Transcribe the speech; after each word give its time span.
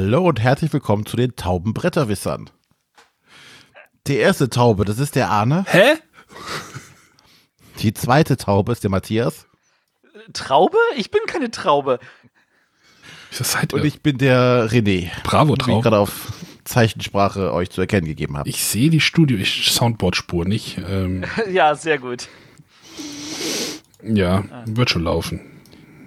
Hallo 0.00 0.28
und 0.28 0.38
herzlich 0.38 0.72
willkommen 0.72 1.06
zu 1.06 1.16
den 1.16 1.34
Taubenbretterwissern. 1.34 2.48
Die 4.06 4.14
erste 4.14 4.48
Taube, 4.48 4.84
das 4.84 5.00
ist 5.00 5.16
der 5.16 5.28
Arne. 5.28 5.64
Hä? 5.66 5.94
Die 7.80 7.92
zweite 7.94 8.36
Taube 8.36 8.70
ist 8.70 8.84
der 8.84 8.90
Matthias. 8.92 9.48
Traube? 10.32 10.76
Ich 10.96 11.10
bin 11.10 11.22
keine 11.26 11.50
Traube. 11.50 11.98
Das 13.36 13.50
seid 13.50 13.74
Und 13.74 13.80
ihr? 13.80 13.86
ich 13.86 14.00
bin 14.00 14.18
der 14.18 14.70
René. 14.70 15.10
Bravo, 15.24 15.48
Wie 15.48 15.52
ich 15.54 15.58
Traube. 15.66 15.82
gerade 15.82 15.98
auf 15.98 16.32
Zeichensprache 16.62 17.52
euch 17.52 17.70
zu 17.70 17.80
erkennen 17.80 18.06
gegeben 18.06 18.36
habe. 18.38 18.48
Ich 18.48 18.62
sehe 18.64 18.90
die 18.90 19.00
Studio-Soundboard-Spur 19.00 20.44
nicht. 20.44 20.78
Ähm, 20.78 21.24
Ja, 21.50 21.74
sehr 21.74 21.98
gut. 21.98 22.28
ja, 24.04 24.44
wird 24.64 24.90
schon 24.90 25.02
laufen. 25.02 25.40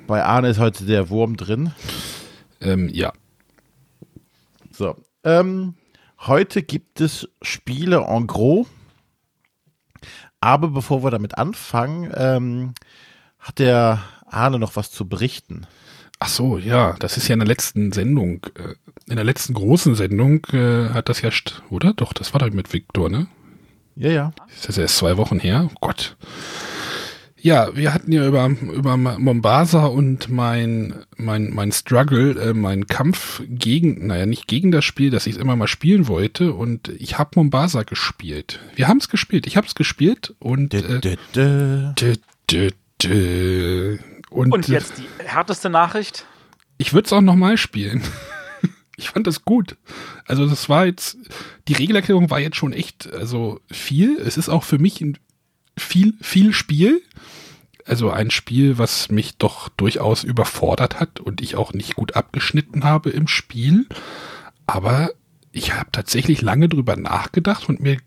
Bei 0.07 0.23
Arne 0.23 0.47
ist 0.47 0.59
heute 0.59 0.85
der 0.85 1.09
Wurm 1.09 1.35
drin. 1.35 1.73
Ähm, 2.61 2.87
ja. 2.87 3.11
So. 4.81 4.95
Ähm, 5.23 5.75
heute 6.21 6.63
gibt 6.63 7.01
es 7.01 7.29
Spiele 7.43 7.97
en 8.09 8.25
gros. 8.25 8.65
Aber 10.39 10.69
bevor 10.69 11.03
wir 11.03 11.11
damit 11.11 11.37
anfangen, 11.37 12.11
ähm, 12.15 12.73
hat 13.37 13.59
der 13.59 14.01
Arne 14.25 14.57
noch 14.57 14.75
was 14.77 14.89
zu 14.89 15.07
berichten. 15.07 15.67
Ach 16.17 16.29
so, 16.29 16.57
ja, 16.57 16.95
das 16.97 17.15
ist 17.15 17.27
ja 17.27 17.33
in 17.33 17.41
der 17.41 17.47
letzten 17.47 17.91
Sendung, 17.91 18.43
äh, 18.55 18.73
in 19.07 19.17
der 19.17 19.23
letzten 19.23 19.53
großen 19.53 19.93
Sendung 19.93 20.47
äh, 20.51 20.89
hat 20.89 21.09
das 21.09 21.21
ja, 21.21 21.29
st 21.29 21.61
oder? 21.69 21.93
Doch, 21.93 22.11
das 22.11 22.33
war 22.33 22.39
doch 22.39 22.49
mit 22.49 22.73
Viktor, 22.73 23.07
ne? 23.07 23.27
Ja, 23.95 24.09
ja. 24.09 24.33
Ist 24.51 24.67
das 24.67 24.79
erst 24.79 24.97
zwei 24.97 25.15
Wochen 25.17 25.37
her? 25.37 25.69
Oh 25.69 25.77
Gott. 25.79 26.17
Ja, 27.43 27.75
wir 27.75 27.91
hatten 27.91 28.11
ja 28.11 28.27
über, 28.27 28.45
über 28.47 28.97
Mombasa 28.97 29.85
und 29.85 30.29
mein, 30.29 30.93
mein, 31.17 31.49
mein 31.51 31.71
Struggle, 31.71 32.39
äh, 32.39 32.53
mein 32.53 32.85
Kampf 32.85 33.41
gegen, 33.47 34.05
naja, 34.05 34.27
nicht 34.27 34.47
gegen 34.47 34.69
das 34.71 34.85
Spiel, 34.85 35.09
das 35.09 35.25
ich 35.25 35.37
immer 35.37 35.55
mal 35.55 35.67
spielen 35.67 36.07
wollte. 36.07 36.53
Und 36.53 36.89
ich 36.89 37.17
habe 37.17 37.31
Mombasa 37.35 37.81
gespielt. 37.81 38.59
Wir 38.75 38.87
haben 38.87 38.97
es 38.99 39.09
gespielt. 39.09 39.47
Ich 39.47 39.57
habe 39.57 39.65
es 39.65 39.73
gespielt 39.73 40.35
und. 40.37 40.73
Dö, 40.73 40.77
Äh, 40.77 40.99
dö, 40.99 41.15
dö. 41.33 41.93
dö, 41.97 42.15
dö, 42.51 42.69
dö. 43.01 43.97
Und, 44.29 44.53
Und 44.53 44.67
jetzt 44.67 44.99
die 44.99 45.25
härteste 45.25 45.69
Nachricht. 45.71 46.25
ich 46.77 46.93
würde 46.93 47.07
es 47.07 47.13
auch 47.13 47.21
nochmal 47.21 47.57
spielen. 47.57 48.03
ich 48.97 49.09
fand 49.09 49.25
das 49.25 49.45
gut. 49.45 49.77
Also 50.25 50.45
das 50.45 50.69
war 50.69 50.85
jetzt, 50.85 51.17
die 51.67 51.73
Regelerklärung 51.73 52.29
war 52.29 52.39
jetzt 52.39 52.55
schon 52.57 52.71
echt, 52.71 53.11
also 53.11 53.59
viel. 53.71 54.17
Es 54.19 54.37
ist 54.37 54.47
auch 54.47 54.63
für 54.63 54.77
mich 54.77 55.01
ein 55.01 55.17
viel, 55.77 56.13
viel 56.21 56.53
Spiel. 56.53 57.01
Also 57.85 58.11
ein 58.11 58.31
Spiel, 58.31 58.77
was 58.77 59.09
mich 59.09 59.37
doch 59.37 59.69
durchaus 59.69 60.23
überfordert 60.23 60.99
hat 60.99 61.19
und 61.19 61.41
ich 61.41 61.55
auch 61.55 61.73
nicht 61.73 61.95
gut 61.95 62.15
abgeschnitten 62.15 62.83
habe 62.83 63.09
im 63.09 63.27
Spiel. 63.27 63.87
Aber 64.67 65.11
ich 65.51 65.73
habe 65.73 65.89
tatsächlich 65.91 66.41
lange 66.41 66.69
drüber 66.69 66.95
nachgedacht 66.95 67.67
und 67.67 67.81
mir 67.81 67.97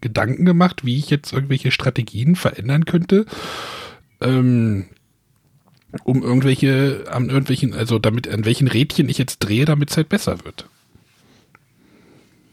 Gedanken 0.00 0.44
gemacht, 0.44 0.84
wie 0.84 0.98
ich 0.98 1.10
jetzt 1.10 1.32
irgendwelche 1.32 1.70
Strategien 1.70 2.36
verändern 2.36 2.84
könnte. 2.84 3.26
Ähm, 4.20 4.86
um 6.04 6.22
irgendwelche, 6.22 7.04
an 7.10 7.28
irgendwelchen, 7.28 7.74
also 7.74 7.98
damit, 7.98 8.28
an 8.28 8.44
welchen 8.44 8.68
Rädchen 8.68 9.08
ich 9.08 9.18
jetzt 9.18 9.40
drehe, 9.40 9.64
damit 9.64 9.90
es 9.90 9.96
halt 9.96 10.08
besser 10.08 10.44
wird. 10.44 10.66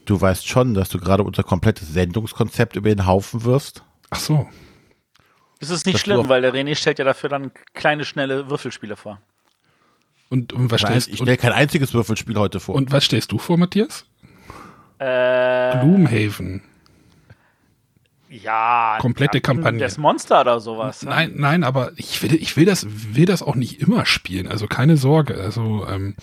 Du 0.04 0.20
weißt 0.20 0.46
schon, 0.48 0.74
dass 0.74 0.88
du 0.88 0.98
gerade 0.98 1.22
unser 1.22 1.42
komplettes 1.42 1.92
Sendungskonzept 1.92 2.76
über 2.76 2.88
den 2.88 3.06
Haufen 3.06 3.44
wirst. 3.44 3.84
Ach 4.10 4.18
so. 4.20 4.48
Das 5.60 5.70
ist 5.70 5.86
nicht 5.86 5.94
Das 5.96 6.02
schlimm, 6.02 6.28
weil 6.28 6.42
der 6.42 6.54
René 6.54 6.74
stellt 6.74 6.98
ja 6.98 7.04
dafür 7.04 7.28
dann 7.28 7.52
kleine, 7.74 8.04
schnelle 8.04 8.48
Würfelspiele 8.50 8.96
vor. 8.96 9.20
Und, 10.28 10.52
und 10.52 10.70
was 10.70 10.82
Nein, 10.82 10.92
stellst 10.92 11.08
ich 11.08 11.20
und, 11.20 11.26
stelle 11.26 11.36
kein 11.36 11.52
einziges 11.52 11.92
Würfelspiel 11.92 12.36
heute 12.38 12.60
vor. 12.60 12.74
und 12.74 12.92
was 12.92 13.04
stellst 13.04 13.32
du 13.32 13.38
vor, 13.38 13.56
Matthias? 13.58 14.06
Äh, 14.98 15.72
Gloomhaven. 15.80 16.62
ja. 18.28 18.96
Komplette 19.00 19.38
ja, 19.38 19.40
Kampagne. 19.42 19.80
Das 19.80 19.98
Monster 19.98 20.40
oder 20.42 20.60
sowas. 20.60 21.02
ne? 21.02 21.10
Nein, 21.10 21.32
nein, 21.36 21.64
aber 21.64 21.92
ich 21.96 22.22
will, 22.22 22.34
ich 22.34 22.56
will 22.56 22.64
das, 22.64 22.86
will 22.88 23.24
das 23.26 23.42
auch 23.42 23.54
nicht 23.56 23.80
immer 23.80 24.06
spielen. 24.06 24.46
Also 24.46 24.66
keine 24.66 24.96
Sorge. 24.96 25.34
Also, 25.34 25.86
ähm, 25.88 26.14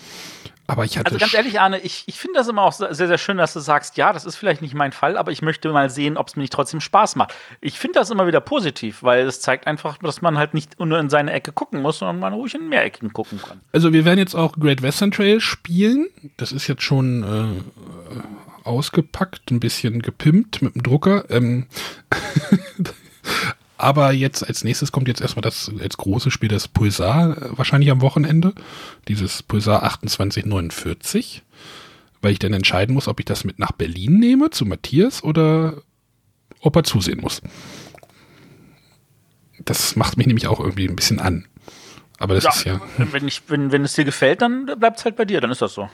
aber 0.68 0.84
ich 0.84 0.98
hatte. 0.98 1.06
Also 1.06 1.18
ganz 1.18 1.32
ehrlich, 1.32 1.60
Arne, 1.60 1.80
ich, 1.80 2.04
ich 2.06 2.18
finde 2.18 2.38
das 2.38 2.46
immer 2.46 2.62
auch 2.62 2.72
sehr, 2.72 2.94
sehr 2.94 3.18
schön, 3.18 3.38
dass 3.38 3.54
du 3.54 3.60
sagst, 3.60 3.96
ja, 3.96 4.12
das 4.12 4.26
ist 4.26 4.36
vielleicht 4.36 4.60
nicht 4.60 4.74
mein 4.74 4.92
Fall, 4.92 5.16
aber 5.16 5.32
ich 5.32 5.40
möchte 5.40 5.72
mal 5.72 5.88
sehen, 5.88 6.18
ob 6.18 6.28
es 6.28 6.36
mir 6.36 6.42
nicht 6.42 6.52
trotzdem 6.52 6.80
Spaß 6.80 7.16
macht. 7.16 7.34
Ich 7.62 7.78
finde 7.78 7.98
das 7.98 8.10
immer 8.10 8.26
wieder 8.26 8.40
positiv, 8.40 9.02
weil 9.02 9.26
es 9.26 9.40
zeigt 9.40 9.66
einfach, 9.66 9.96
dass 9.96 10.20
man 10.20 10.36
halt 10.36 10.52
nicht 10.52 10.78
nur 10.78 10.98
in 10.98 11.08
seine 11.08 11.32
Ecke 11.32 11.52
gucken 11.52 11.80
muss, 11.80 11.98
sondern 11.98 12.18
man 12.20 12.34
ruhig 12.34 12.54
in 12.54 12.68
mehr 12.68 12.84
Ecken 12.84 13.14
gucken 13.14 13.40
kann. 13.40 13.60
Also 13.72 13.94
wir 13.94 14.04
werden 14.04 14.18
jetzt 14.18 14.34
auch 14.34 14.52
Great 14.52 14.82
Western 14.82 15.10
Trail 15.10 15.40
spielen. 15.40 16.08
Das 16.36 16.52
ist 16.52 16.68
jetzt 16.68 16.82
schon 16.82 17.22
äh, 17.22 18.68
ausgepackt, 18.68 19.50
ein 19.50 19.60
bisschen 19.60 20.02
gepimpt 20.02 20.60
mit 20.60 20.74
dem 20.74 20.82
Drucker. 20.82 21.24
Ähm, 21.30 21.66
aber 23.78 24.12
jetzt 24.12 24.46
als 24.46 24.64
nächstes 24.64 24.92
kommt 24.92 25.08
jetzt 25.08 25.20
erstmal 25.20 25.42
das 25.42 25.70
als 25.80 25.96
große 25.96 26.30
Spiel 26.30 26.48
das 26.48 26.68
Pulsar, 26.68 27.38
äh, 27.38 27.56
wahrscheinlich 27.56 27.90
am 27.90 28.00
Wochenende. 28.00 28.52
Dieses 29.06 29.42
Pulsar 29.42 29.80
2849. 29.82 31.44
Weil 32.20 32.32
ich 32.32 32.40
dann 32.40 32.52
entscheiden 32.52 32.94
muss, 32.94 33.06
ob 33.06 33.20
ich 33.20 33.26
das 33.26 33.44
mit 33.44 33.60
nach 33.60 33.70
Berlin 33.70 34.18
nehme, 34.18 34.50
zu 34.50 34.66
Matthias, 34.66 35.22
oder 35.22 35.82
ob 36.60 36.74
er 36.74 36.82
zusehen 36.82 37.20
muss. 37.20 37.40
Das 39.60 39.94
macht 39.94 40.16
mich 40.16 40.26
nämlich 40.26 40.48
auch 40.48 40.58
irgendwie 40.58 40.88
ein 40.88 40.96
bisschen 40.96 41.20
an. 41.20 41.46
Aber 42.18 42.34
das 42.34 42.56
ist 42.56 42.64
ja. 42.64 42.80
Wenn, 42.96 43.28
ich, 43.28 43.42
wenn, 43.46 43.70
wenn 43.70 43.84
es 43.84 43.92
dir 43.92 44.04
gefällt, 44.04 44.42
dann 44.42 44.66
bleibt 44.66 44.98
es 44.98 45.04
halt 45.04 45.14
bei 45.14 45.24
dir, 45.24 45.40
dann 45.40 45.52
ist 45.52 45.62
das 45.62 45.74
so. 45.74 45.88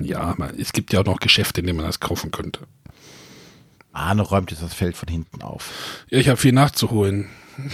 Ja, 0.00 0.34
man, 0.38 0.56
es 0.56 0.72
gibt 0.72 0.92
ja 0.92 1.00
auch 1.00 1.04
noch 1.04 1.18
Geschäfte, 1.18 1.60
in 1.60 1.66
denen 1.66 1.78
man 1.78 1.86
das 1.86 1.98
kaufen 1.98 2.30
könnte. 2.30 2.60
Arne 3.98 4.22
räumt 4.22 4.50
jetzt 4.50 4.62
das 4.62 4.74
Feld 4.74 4.96
von 4.96 5.08
hinten 5.08 5.42
auf. 5.42 5.70
Ja, 6.10 6.18
ich 6.18 6.28
habe 6.28 6.38
viel 6.38 6.52
nachzuholen. 6.52 7.28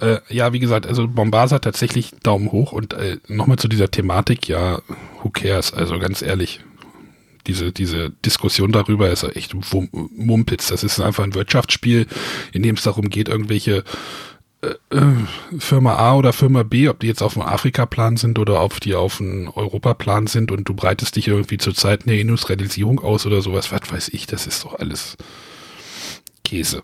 äh, 0.00 0.18
ja, 0.28 0.52
wie 0.52 0.58
gesagt, 0.58 0.86
also 0.86 1.08
Bombasa 1.08 1.58
tatsächlich 1.58 2.12
Daumen 2.22 2.52
hoch 2.52 2.72
und 2.72 2.94
äh, 2.94 3.18
nochmal 3.28 3.58
zu 3.58 3.68
dieser 3.68 3.90
Thematik, 3.90 4.48
ja, 4.48 4.80
who 5.22 5.30
cares, 5.30 5.72
also 5.72 5.98
ganz 5.98 6.22
ehrlich. 6.22 6.60
Diese, 7.46 7.72
diese 7.72 8.10
Diskussion 8.10 8.72
darüber 8.72 9.08
ist 9.08 9.22
echt 9.22 9.54
Mumpitz. 9.72 10.66
Das 10.66 10.84
ist 10.84 11.00
einfach 11.00 11.24
ein 11.24 11.34
Wirtschaftsspiel, 11.34 12.06
in 12.52 12.62
dem 12.62 12.74
es 12.74 12.82
darum 12.82 13.08
geht, 13.08 13.28
irgendwelche 13.28 13.84
Firma 15.58 15.94
A 15.94 16.16
oder 16.16 16.32
Firma 16.32 16.64
B, 16.64 16.88
ob 16.88 16.98
die 16.98 17.06
jetzt 17.06 17.22
auf 17.22 17.34
dem 17.34 17.42
Afrika-Plan 17.42 18.16
sind 18.16 18.40
oder 18.40 18.60
ob 18.62 18.80
die 18.80 18.96
auf 18.96 19.18
dem 19.18 19.48
Europaplan 19.54 20.26
sind 20.26 20.50
und 20.50 20.68
du 20.68 20.74
breitest 20.74 21.14
dich 21.14 21.28
irgendwie 21.28 21.58
zur 21.58 21.74
Zeit 21.74 22.06
eine 22.06 22.18
Industrialisierung 22.18 22.98
aus 22.98 23.24
oder 23.24 23.40
sowas, 23.40 23.70
was 23.70 23.92
weiß 23.92 24.08
ich, 24.08 24.26
das 24.26 24.48
ist 24.48 24.64
doch 24.64 24.76
alles 24.78 25.16
Käse. 26.42 26.82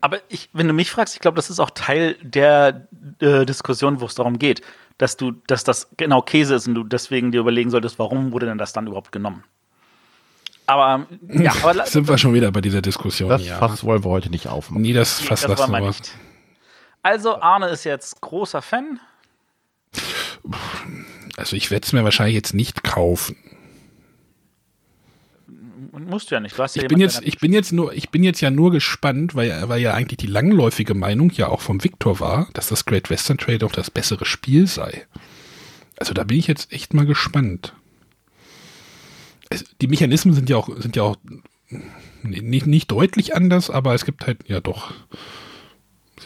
Aber 0.00 0.20
ich, 0.28 0.48
wenn 0.54 0.68
du 0.68 0.72
mich 0.72 0.90
fragst, 0.90 1.14
ich 1.14 1.20
glaube, 1.20 1.36
das 1.36 1.50
ist 1.50 1.60
auch 1.60 1.70
Teil 1.70 2.16
der 2.22 2.88
äh, 3.20 3.44
Diskussion, 3.44 4.00
wo 4.00 4.06
es 4.06 4.14
darum 4.14 4.38
geht, 4.38 4.62
dass 4.96 5.18
du, 5.18 5.32
dass 5.46 5.64
das 5.64 5.88
genau 5.98 6.22
Käse 6.22 6.54
ist 6.54 6.66
und 6.66 6.74
du 6.74 6.84
deswegen 6.84 7.30
dir 7.30 7.40
überlegen 7.40 7.70
solltest, 7.70 7.98
warum 7.98 8.32
wurde 8.32 8.46
denn 8.46 8.56
das 8.56 8.72
dann 8.72 8.86
überhaupt 8.86 9.12
genommen? 9.12 9.44
Aber 10.66 11.06
ja, 11.28 11.52
aber 11.62 11.86
Sind 11.86 12.08
wir 12.08 12.16
schon 12.18 12.32
wieder 12.32 12.50
bei 12.50 12.60
dieser 12.60 12.82
Diskussion? 12.82 13.28
Das 13.28 13.44
ja. 13.44 13.58
Fass 13.58 13.84
wollen 13.84 14.02
wir 14.04 14.10
heute 14.10 14.30
nicht 14.30 14.48
aufmachen. 14.48 14.82
Nee, 14.82 14.94
das 14.94 15.20
nee, 15.20 15.26
Fass 15.26 15.42
das 15.42 15.58
lassen 15.60 15.72
wir. 15.72 15.80
nicht. 15.80 16.12
Also 17.06 17.40
Arne 17.40 17.68
ist 17.68 17.84
jetzt 17.84 18.20
großer 18.20 18.62
Fan. 18.62 18.98
Also 21.36 21.54
ich 21.54 21.70
werde 21.70 21.86
es 21.86 21.92
mir 21.92 22.02
wahrscheinlich 22.02 22.34
jetzt 22.34 22.52
nicht 22.52 22.82
kaufen. 22.82 23.36
Und 25.92 26.10
musst 26.10 26.32
du 26.32 26.34
ja 26.34 26.40
nicht. 26.40 26.58
Du 26.58 26.62
hast 26.64 26.74
ja 26.74 26.82
Ich 26.82 26.88
bin 26.88 26.98
jetzt, 26.98 27.22
ich 27.22 27.38
bin 27.38 27.52
jetzt 27.52 27.70
nur, 27.70 27.92
ich 27.94 28.10
bin 28.10 28.24
jetzt 28.24 28.40
ja 28.40 28.50
nur 28.50 28.72
gespannt, 28.72 29.36
weil, 29.36 29.68
weil 29.68 29.80
ja 29.80 29.94
eigentlich 29.94 30.16
die 30.16 30.26
langläufige 30.26 30.94
Meinung 30.94 31.30
ja 31.30 31.46
auch 31.46 31.60
vom 31.60 31.84
Victor 31.84 32.18
war, 32.18 32.48
dass 32.54 32.66
das 32.70 32.86
Great 32.86 33.08
Western 33.08 33.38
Trail 33.38 33.58
doch 33.58 33.70
das 33.70 33.88
bessere 33.88 34.24
Spiel 34.24 34.66
sei. 34.66 35.06
Also 36.00 36.12
da 36.12 36.24
bin 36.24 36.38
ich 36.38 36.48
jetzt 36.48 36.72
echt 36.72 36.92
mal 36.92 37.06
gespannt. 37.06 37.72
Es, 39.48 39.64
die 39.80 39.86
Mechanismen 39.86 40.34
sind 40.34 40.50
ja 40.50 40.56
auch, 40.56 40.68
sind 40.76 40.96
ja 40.96 41.04
auch 41.04 41.16
nicht, 42.24 42.66
nicht 42.66 42.90
deutlich 42.90 43.36
anders, 43.36 43.70
aber 43.70 43.94
es 43.94 44.04
gibt 44.04 44.26
halt, 44.26 44.48
ja 44.48 44.58
doch, 44.58 44.92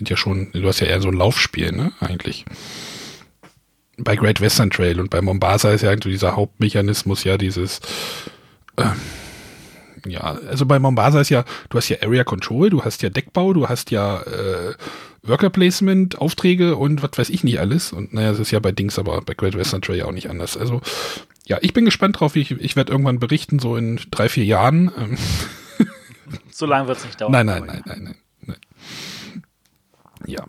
sind 0.00 0.08
ja 0.08 0.16
schon, 0.16 0.50
du 0.52 0.66
hast 0.66 0.80
ja 0.80 0.86
eher 0.86 1.02
so 1.02 1.08
ein 1.08 1.14
Laufspiel, 1.14 1.72
ne, 1.72 1.92
eigentlich. 2.00 2.46
Bei 3.98 4.16
Great 4.16 4.40
Western 4.40 4.70
Trail 4.70 4.98
und 4.98 5.10
bei 5.10 5.20
Mombasa 5.20 5.72
ist 5.72 5.82
ja 5.82 5.90
eigentlich 5.90 6.04
so 6.04 6.08
dieser 6.08 6.36
Hauptmechanismus 6.36 7.24
ja 7.24 7.36
dieses, 7.36 7.80
ja, 10.06 10.38
also 10.48 10.64
bei 10.64 10.78
Mombasa 10.78 11.20
ist 11.20 11.28
ja, 11.28 11.44
du 11.68 11.76
hast 11.76 11.90
ja 11.90 11.98
Area 12.02 12.24
Control, 12.24 12.70
du 12.70 12.82
hast 12.82 13.02
ja 13.02 13.10
Deckbau, 13.10 13.52
du 13.52 13.68
hast 13.68 13.90
ja 13.90 14.22
äh, 14.22 14.74
Worker 15.22 15.50
Placement, 15.50 16.18
Aufträge 16.18 16.76
und 16.76 17.02
was 17.02 17.10
weiß 17.16 17.28
ich 17.28 17.44
nicht 17.44 17.60
alles. 17.60 17.92
Und 17.92 18.14
naja, 18.14 18.30
das 18.30 18.40
ist 18.40 18.50
ja 18.52 18.58
bei 18.58 18.72
Dings, 18.72 18.98
aber 18.98 19.20
bei 19.20 19.34
Great 19.34 19.54
Western 19.54 19.82
Trail 19.82 19.98
ja 19.98 20.06
auch 20.06 20.12
nicht 20.12 20.30
anders. 20.30 20.56
Also 20.56 20.80
ja, 21.44 21.58
ich 21.60 21.74
bin 21.74 21.84
gespannt 21.84 22.20
drauf. 22.20 22.36
Ich, 22.36 22.52
ich 22.52 22.76
werde 22.76 22.92
irgendwann 22.92 23.18
berichten, 23.18 23.58
so 23.58 23.76
in 23.76 24.00
drei, 24.10 24.30
vier 24.30 24.44
Jahren. 24.44 24.90
Ähm, 24.96 25.18
so 26.50 26.64
lange 26.64 26.88
wird 26.88 26.98
es 26.98 27.04
nicht 27.04 27.20
dauern. 27.20 27.32
nein, 27.32 27.44
nein, 27.44 27.64
nein, 27.66 27.82
nein, 27.84 28.02
nein, 28.02 28.16
nein. 28.46 28.56
Ja. 30.30 30.46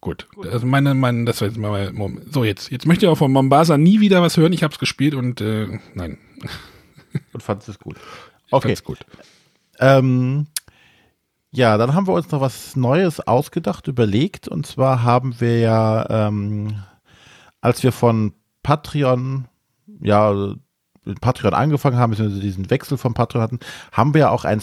Gut. 0.00 0.26
Also 0.52 0.66
meine, 0.66 0.92
meine, 0.92 1.24
das 1.24 1.40
war 1.40 1.48
jetzt 1.48 1.56
mal 1.56 1.92
Moment. 1.92 2.32
So, 2.32 2.44
jetzt, 2.44 2.70
jetzt 2.70 2.86
möchte 2.86 3.06
ich 3.06 3.10
auch 3.10 3.16
von 3.16 3.32
Mombasa 3.32 3.78
nie 3.78 4.00
wieder 4.00 4.20
was 4.20 4.36
hören. 4.36 4.52
Ich 4.52 4.62
habe 4.62 4.72
es 4.72 4.78
gespielt 4.78 5.14
und 5.14 5.40
äh, 5.40 5.78
nein. 5.94 6.18
Und 7.32 7.42
fandest 7.42 7.68
es 7.68 7.78
gut. 7.78 7.96
Ich 8.46 8.52
Okay. 8.52 8.68
fand's 8.68 8.84
gut. 8.84 8.98
Ähm, 9.78 10.46
ja, 11.52 11.78
dann 11.78 11.94
haben 11.94 12.06
wir 12.06 12.14
uns 12.14 12.30
noch 12.32 12.40
was 12.40 12.76
Neues 12.76 13.20
ausgedacht, 13.20 13.86
überlegt. 13.88 14.48
Und 14.48 14.66
zwar 14.66 15.04
haben 15.04 15.40
wir 15.40 15.60
ja, 15.60 16.26
ähm, 16.28 16.82
als 17.60 17.82
wir 17.82 17.92
von 17.92 18.34
Patreon, 18.62 19.46
ja, 20.00 20.54
mit 21.04 21.20
Patreon 21.20 21.54
angefangen 21.54 21.96
haben, 21.96 22.10
beziehungsweise 22.10 22.40
diesen 22.40 22.70
Wechsel 22.70 22.98
von 22.98 23.14
Patreon 23.14 23.42
hatten, 23.42 23.60
haben 23.92 24.14
wir 24.14 24.22
ja 24.22 24.30
auch 24.30 24.44
einen 24.44 24.60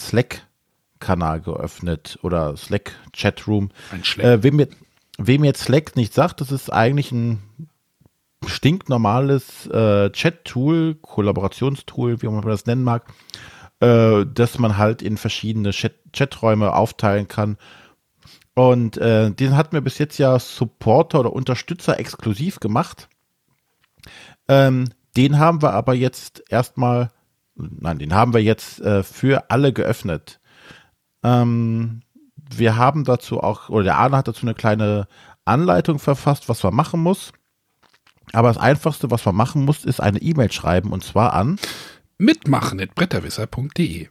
Slack-Kanal 1.01 1.42
geöffnet 1.42 2.19
oder 2.21 2.56
Slack-Chatroom. 2.56 3.69
Ein 3.92 4.03
Schleck. 4.03 4.25
Äh, 4.25 4.44
wem, 4.44 4.59
jetzt, 4.59 4.77
wem 5.18 5.44
jetzt 5.44 5.63
Slack 5.63 5.95
nicht 5.95 6.13
sagt, 6.13 6.42
das 6.42 6.51
ist 6.51 6.71
eigentlich 6.71 7.12
ein 7.12 7.42
stinknormales 8.45 9.68
äh, 9.68 10.12
Chat-Tool, 10.12 10.95
Kollaborationstool, 10.95 12.21
wie 12.21 12.27
man 12.27 12.42
das 12.42 12.65
nennen 12.65 12.83
mag, 12.83 13.06
äh, 13.80 14.25
dass 14.25 14.59
man 14.59 14.77
halt 14.77 15.01
in 15.01 15.18
verschiedene 15.18 15.71
Chat 15.71 15.95
Chaträume 16.13 16.74
aufteilen 16.74 17.30
kann. 17.30 17.57
Und 18.53 18.98
äh, 18.98 19.31
den 19.31 19.56
hatten 19.56 19.71
wir 19.71 19.81
bis 19.81 19.98
jetzt 19.98 20.18
ja 20.18 20.38
Supporter 20.38 21.21
oder 21.21 21.31
Unterstützer 21.31 21.98
exklusiv 21.98 22.59
gemacht. 22.59 23.07
Ähm, 24.50 24.89
den 25.15 25.39
haben 25.39 25.62
wir 25.62 25.71
aber 25.71 25.94
jetzt 25.94 26.44
erstmal, 26.50 27.12
nein, 27.56 28.00
den 28.00 28.13
haben 28.13 28.33
wir 28.33 28.44
jetzt 28.44 28.81
äh, 28.81 29.03
für 29.03 29.50
alle 29.50 29.71
geöffnet. 29.71 30.40
Ähm, 31.23 32.01
wir 32.53 32.75
haben 32.75 33.03
dazu 33.03 33.39
auch, 33.41 33.69
oder 33.69 33.83
der 33.83 33.97
Arne 33.97 34.18
hat 34.18 34.27
dazu 34.27 34.45
eine 34.45 34.56
kleine 34.56 35.07
Anleitung 35.45 36.00
verfasst, 36.00 36.50
was 36.50 36.63
man 36.63 36.75
machen 36.75 37.01
muss. 37.01 37.31
Aber 38.33 38.47
das 38.47 38.57
Einfachste, 38.57 39.12
was 39.12 39.25
man 39.25 39.35
machen 39.35 39.65
muss, 39.65 39.85
ist 39.85 40.00
eine 40.00 40.21
E-Mail 40.21 40.51
schreiben 40.51 40.91
und 40.91 41.03
zwar 41.03 41.33
an, 41.33 41.59
Mitmachen 42.18 42.79
at 42.79 42.94
bretterwisser.de. 42.95 44.07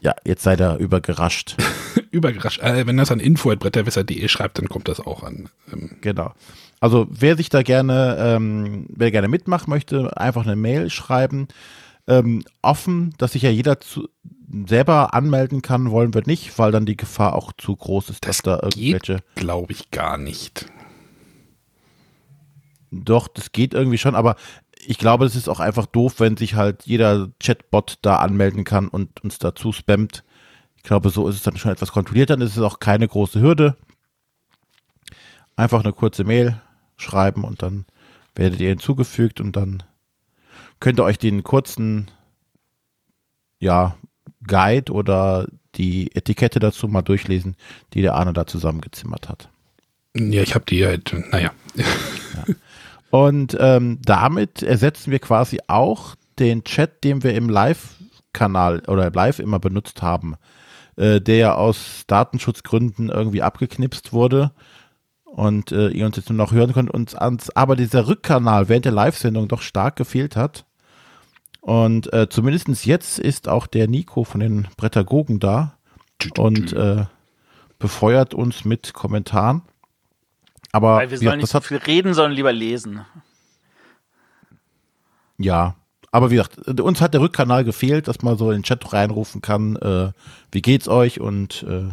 ja, 0.00 0.14
jetzt 0.24 0.42
seid 0.42 0.60
ihr 0.60 0.76
übergerascht. 0.78 1.56
Überrascht. 2.10 2.60
Äh, 2.60 2.86
wenn 2.86 2.96
das 2.96 3.10
an 3.10 3.20
info 3.20 3.50
at 3.50 3.60
bretterwisser.de 3.60 4.28
schreibt, 4.28 4.58
dann 4.58 4.68
kommt 4.68 4.88
das 4.88 5.00
auch 5.00 5.22
an. 5.22 5.48
Ähm, 5.72 5.96
Genau. 6.00 6.32
Also 6.80 7.06
wer 7.08 7.36
sich 7.36 7.48
da 7.48 7.62
gerne, 7.62 8.16
ähm, 8.18 8.86
wer 8.90 9.10
gerne 9.10 9.28
mitmachen 9.28 9.70
möchte, 9.70 10.16
einfach 10.18 10.44
eine 10.44 10.56
Mail 10.56 10.90
schreiben. 10.90 11.48
Ähm, 12.06 12.42
offen, 12.60 13.14
dass 13.16 13.32
sich 13.32 13.42
ja 13.42 13.48
jeder 13.48 13.80
zu, 13.80 14.08
selber 14.66 15.14
anmelden 15.14 15.62
kann, 15.62 15.90
wollen 15.90 16.14
wir 16.14 16.22
nicht, 16.26 16.58
weil 16.58 16.72
dann 16.72 16.86
die 16.86 16.96
Gefahr 16.96 17.34
auch 17.34 17.52
zu 17.56 17.74
groß 17.74 18.10
ist, 18.10 18.26
dass 18.26 18.38
da 18.42 18.60
irgendwelche. 18.62 19.22
Glaube 19.34 19.72
ich 19.72 19.90
gar 19.90 20.18
nicht. 20.18 20.66
Doch, 22.90 23.28
das 23.28 23.52
geht 23.52 23.74
irgendwie 23.74 23.98
schon, 23.98 24.14
aber 24.14 24.36
ich 24.86 24.98
glaube, 24.98 25.24
es 25.24 25.34
ist 25.34 25.48
auch 25.48 25.60
einfach 25.60 25.86
doof, 25.86 26.20
wenn 26.20 26.36
sich 26.36 26.54
halt 26.54 26.84
jeder 26.84 27.30
Chatbot 27.42 27.98
da 28.02 28.16
anmelden 28.16 28.64
kann 28.64 28.88
und 28.88 29.22
uns 29.24 29.38
dazu 29.38 29.72
spammt. 29.72 30.24
Ich 30.76 30.82
glaube, 30.82 31.10
so 31.10 31.26
ist 31.28 31.36
es 31.36 31.42
dann 31.42 31.56
schon 31.56 31.72
etwas 31.72 31.92
kontrolliert, 31.92 32.30
dann 32.30 32.40
ist 32.40 32.56
es 32.56 32.62
auch 32.62 32.78
keine 32.78 33.08
große 33.08 33.40
Hürde. 33.40 33.76
Einfach 35.56 35.82
eine 35.82 35.92
kurze 35.92 36.24
Mail 36.24 36.60
schreiben 36.96 37.44
und 37.44 37.62
dann 37.62 37.86
werdet 38.34 38.60
ihr 38.60 38.68
hinzugefügt 38.68 39.40
und 39.40 39.56
dann 39.56 39.82
könnt 40.80 41.00
ihr 41.00 41.04
euch 41.04 41.18
den 41.18 41.42
kurzen 41.42 42.10
ja, 43.64 43.96
Guide 44.46 44.92
oder 44.92 45.46
die 45.74 46.14
Etikette 46.14 46.60
dazu 46.60 46.88
mal 46.88 47.02
durchlesen, 47.02 47.56
die 47.92 48.02
der 48.02 48.14
Arne 48.14 48.32
da 48.32 48.46
zusammengezimmert 48.46 49.28
hat. 49.28 49.48
Ja, 50.16 50.42
ich 50.42 50.54
habe 50.54 50.64
die 50.64 50.86
halt, 50.86 51.14
naja. 51.32 51.50
Und 53.10 53.56
ähm, 53.60 53.98
damit 54.04 54.62
ersetzen 54.62 55.10
wir 55.10 55.18
quasi 55.18 55.60
auch 55.66 56.14
den 56.38 56.64
Chat, 56.64 57.04
den 57.04 57.22
wir 57.22 57.34
im 57.34 57.48
Live-Kanal 57.48 58.82
oder 58.88 59.10
live 59.10 59.38
immer 59.38 59.60
benutzt 59.60 60.02
haben, 60.02 60.34
äh, 60.96 61.20
der 61.20 61.36
ja 61.36 61.54
aus 61.54 62.04
Datenschutzgründen 62.06 63.08
irgendwie 63.08 63.42
abgeknipst 63.42 64.12
wurde 64.12 64.52
und 65.24 65.72
äh, 65.72 65.88
ihr 65.88 66.06
uns 66.06 66.16
jetzt 66.16 66.28
nur 66.28 66.38
noch 66.38 66.52
hören 66.52 66.72
könnt. 66.72 66.90
Und 66.90 67.20
ans, 67.20 67.50
aber 67.50 67.76
dieser 67.76 68.08
Rückkanal 68.08 68.68
während 68.68 68.84
der 68.84 68.92
Live-Sendung 68.92 69.48
doch 69.48 69.62
stark 69.62 69.96
gefehlt 69.96 70.36
hat. 70.36 70.64
Und 71.64 72.12
äh, 72.12 72.28
zumindest 72.28 72.84
jetzt 72.84 73.18
ist 73.18 73.48
auch 73.48 73.66
der 73.66 73.88
Nico 73.88 74.24
von 74.24 74.40
den 74.40 74.68
Brettagogen 74.76 75.40
da 75.40 75.78
und 76.36 76.74
äh, 76.74 77.06
befeuert 77.78 78.34
uns 78.34 78.66
mit 78.66 78.92
Kommentaren. 78.92 79.62
Aber 80.72 80.96
Weil 80.96 81.10
wir 81.10 81.16
sollen 81.16 81.40
gesagt, 81.40 81.40
nicht 81.40 81.50
so 81.50 81.60
viel 81.60 81.78
reden, 81.78 82.12
sondern 82.12 82.32
lieber 82.32 82.52
lesen. 82.52 83.06
Ja, 85.38 85.76
aber 86.12 86.30
wie 86.30 86.34
gesagt, 86.34 86.58
uns 86.80 87.00
hat 87.00 87.14
der 87.14 87.22
Rückkanal 87.22 87.64
gefehlt, 87.64 88.08
dass 88.08 88.20
man 88.20 88.36
so 88.36 88.50
in 88.50 88.58
den 88.58 88.62
Chat 88.62 88.92
reinrufen 88.92 89.40
kann, 89.40 89.76
äh, 89.76 90.12
wie 90.52 90.60
geht's 90.60 90.86
euch 90.86 91.18
und 91.18 91.64
äh, 91.66 91.88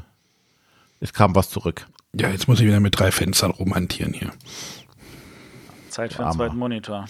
es 0.99 1.13
kam 1.13 1.33
was 1.33 1.49
zurück. 1.49 1.87
Ja, 2.13 2.27
jetzt 2.27 2.49
muss 2.49 2.59
ich 2.59 2.65
wieder 2.65 2.81
mit 2.81 2.99
drei 2.99 3.13
Fenstern 3.13 3.51
rumhantieren 3.51 4.11
hier. 4.11 4.31
Zeit 5.87 6.11
für 6.11 6.19
einen 6.19 6.27
Armer. 6.27 6.37
zweiten 6.37 6.57
Monitor. 6.57 7.05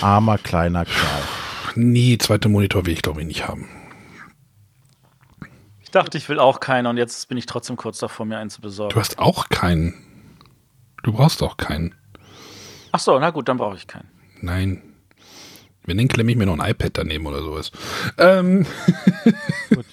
Armer 0.00 0.38
kleiner 0.38 0.84
Kerl. 0.84 1.49
Nee, 1.76 2.18
zweite 2.18 2.48
Monitor 2.48 2.86
will 2.86 2.92
ich 2.92 3.02
glaube 3.02 3.20
ich 3.20 3.26
nicht 3.26 3.46
haben. 3.46 3.68
Ich 5.82 5.90
dachte, 5.90 6.18
ich 6.18 6.28
will 6.28 6.38
auch 6.38 6.60
keinen 6.60 6.86
und 6.86 6.96
jetzt 6.96 7.28
bin 7.28 7.36
ich 7.36 7.46
trotzdem 7.46 7.76
kurz 7.76 7.98
davor, 7.98 8.24
mir 8.24 8.38
einen 8.38 8.50
zu 8.50 8.60
besorgen. 8.60 8.94
Du 8.94 9.00
hast 9.00 9.18
auch 9.18 9.48
keinen. 9.48 9.94
Du 11.02 11.12
brauchst 11.12 11.42
auch 11.42 11.56
keinen. 11.56 11.96
Ach 12.92 13.00
so, 13.00 13.18
na 13.18 13.30
gut, 13.30 13.48
dann 13.48 13.56
brauche 13.56 13.76
ich 13.76 13.88
keinen. 13.88 14.08
Nein. 14.40 14.82
Wenn, 15.84 15.96
dann 15.98 16.06
klemme 16.06 16.30
ich 16.30 16.36
mir 16.36 16.46
noch 16.46 16.58
ein 16.58 16.70
iPad 16.70 16.98
daneben 16.98 17.26
oder 17.26 17.42
sowas. 17.42 17.72
Ähm. 18.18 18.66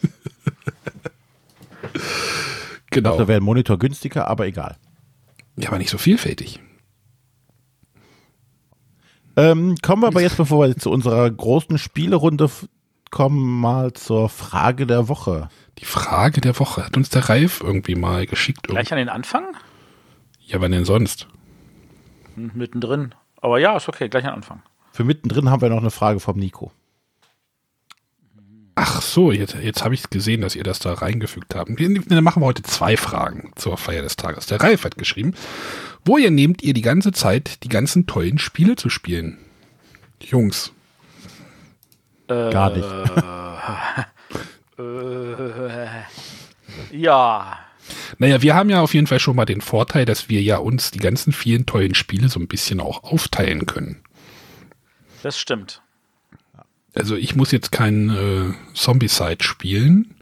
genau. 2.92 3.18
Da 3.18 3.28
wäre 3.28 3.40
ein 3.40 3.44
Monitor 3.44 3.80
günstiger, 3.80 4.28
aber 4.28 4.46
egal. 4.46 4.78
Ja, 5.56 5.70
aber 5.70 5.80
nicht 5.80 5.90
so 5.90 5.98
vielfältig. 5.98 6.60
Ähm, 9.38 9.76
kommen 9.84 10.02
wir 10.02 10.08
aber 10.08 10.22
jetzt, 10.22 10.38
bevor 10.38 10.68
wir 10.68 10.76
zu 10.76 10.90
unserer 10.92 11.30
großen 11.30 11.78
Spielerunde 11.78 12.50
kommen, 13.12 13.62
mal 13.62 13.94
zur 13.94 14.30
Frage 14.30 14.88
der 14.88 15.08
Woche. 15.08 15.50
Die 15.78 15.86
Frage 15.86 16.42
der 16.42 16.60
Woche 16.60 16.86
hat 16.86 16.98
uns 16.98 17.10
der 17.10 17.30
Ralf 17.30 17.62
irgendwie 17.62 17.96
mal 17.96 18.26
geschickt. 18.26 18.64
Gleich 18.64 18.92
an 18.92 18.98
den 18.98 19.10
Anfang? 19.10 19.56
Ja, 20.42 20.60
wann 20.60 20.72
denn 20.72 20.86
sonst? 20.86 21.28
Hm, 22.36 22.52
Mittendrin. 22.56 23.14
Aber 23.40 23.60
ja, 23.60 23.78
ist 23.78 23.88
okay, 23.88 24.10
gleich 24.10 24.24
an 24.24 24.32
den 24.32 24.38
Anfang. 24.38 24.64
Für 24.92 25.04
mittendrin 25.04 25.52
haben 25.52 25.62
wir 25.62 25.70
noch 25.70 25.78
eine 25.78 25.92
Frage 25.92 26.20
vom 26.20 26.38
Nico. 26.38 26.72
Ach 28.80 29.02
so, 29.02 29.32
jetzt, 29.32 29.56
jetzt 29.56 29.84
habe 29.84 29.96
ich 29.96 30.10
gesehen, 30.10 30.42
dass 30.42 30.56
ihr 30.56 30.64
das 30.64 30.78
da 30.78 30.94
reingefügt 30.94 31.56
habt. 31.56 31.72
Dann 31.80 32.24
machen 32.24 32.42
wir 32.42 32.46
heute 32.46 32.62
zwei 32.62 32.96
Fragen 32.96 33.52
zur 33.56 33.76
Feier 33.76 34.04
des 34.04 34.18
Tages. 34.18 34.46
Der 34.46 34.62
Ralf 34.62 34.84
hat 34.84 34.98
geschrieben, 34.98 35.34
woher 36.08 36.32
nehmt 36.32 36.64
ihr 36.64 36.74
die 36.74 36.82
ganze 36.82 37.12
Zeit 37.12 37.64
die 37.64 37.70
ganzen 37.70 38.08
tollen 38.08 38.40
Spiele 38.40 38.76
zu 38.76 38.90
spielen? 38.90 39.38
Jungs, 40.22 40.72
Äh, 42.28 42.52
Gar 42.52 42.76
nicht. 42.76 42.88
Äh, 44.80 45.88
ja. 46.92 47.58
Naja, 48.20 48.42
wir 48.44 48.54
haben 48.54 48.70
ja 48.70 48.82
auf 48.82 48.94
jeden 48.94 49.08
Fall 49.08 49.20
schon 49.20 49.36
mal 49.36 49.46
den 49.46 49.62
Vorteil, 49.62 50.06
dass 50.06 50.30
wir 50.30 50.40
ja 50.42 50.58
uns 50.58 50.92
die 50.92 51.00
ganzen 51.00 51.34
vielen 51.34 51.66
tollen 51.66 51.96
Spiele 51.96 52.30
so 52.30 52.40
ein 52.40 52.48
bisschen 52.48 52.80
auch 52.80 53.04
aufteilen 53.04 53.66
können. 53.66 54.04
Das 55.24 55.40
stimmt. 55.40 55.82
Also 56.94 57.16
ich 57.16 57.36
muss 57.36 57.52
jetzt 57.52 57.72
kein 57.72 58.10
äh, 58.10 58.54
Zombie-Side 58.76 59.44
spielen, 59.44 60.16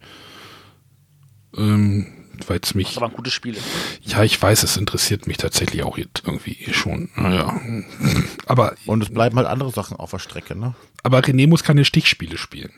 ähm, 1.57 2.14
weil 2.47 2.59
es 2.61 2.75
mich... 2.75 2.93
Das 2.93 3.01
war 3.01 3.09
ein 3.09 3.15
gutes 3.15 3.33
Spiel. 3.33 3.55
Ja, 4.01 4.23
ich 4.23 4.41
weiß, 4.41 4.63
es 4.63 4.77
interessiert 4.77 5.27
mich 5.27 5.37
tatsächlich 5.37 5.83
auch 5.83 5.97
jetzt 5.97 6.23
irgendwie 6.25 6.67
schon. 6.71 7.09
Naja. 7.15 7.59
Aber, 8.45 8.75
Und 8.85 9.03
es 9.03 9.09
bleiben 9.09 9.37
halt 9.37 9.47
andere 9.47 9.71
Sachen 9.71 9.97
auf 9.97 10.11
der 10.11 10.19
Strecke, 10.19 10.55
ne? 10.55 10.75
aber 11.05 11.19
René 11.19 11.47
muss 11.47 11.63
keine 11.63 11.85
Stichspiele 11.85 12.35
spielen. 12.35 12.71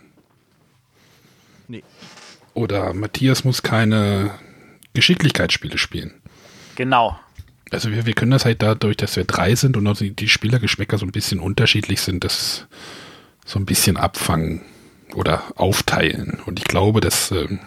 Nee. 1.69 1.81
Oder 2.53 2.93
Matthias 2.93 3.45
muss 3.45 3.63
keine 3.63 4.31
Geschicklichkeitsspiele 4.93 5.77
spielen. 5.77 6.13
Genau. 6.75 7.17
Also 7.71 7.89
wir, 7.89 8.05
wir 8.05 8.13
können 8.13 8.31
das 8.31 8.43
halt 8.43 8.61
dadurch, 8.61 8.97
dass 8.97 9.15
wir 9.15 9.23
drei 9.23 9.55
sind 9.55 9.77
und 9.77 9.87
auch 9.87 9.95
die, 9.97 10.27
Spielergeschmäcker 10.27 10.97
so 10.97 11.05
ein 11.05 11.13
bisschen 11.13 11.39
unterschiedlich 11.39 12.01
sind, 12.01 12.25
das 12.25 12.67
so 13.45 13.59
ein 13.59 13.65
bisschen 13.65 13.95
abfangen 13.95 14.61
oder 15.15 15.43
aufteilen. 15.55 16.41
Und 16.45 16.59
ich 16.59 16.65
glaube, 16.65 16.99
das 16.99 17.31
ähm, 17.31 17.59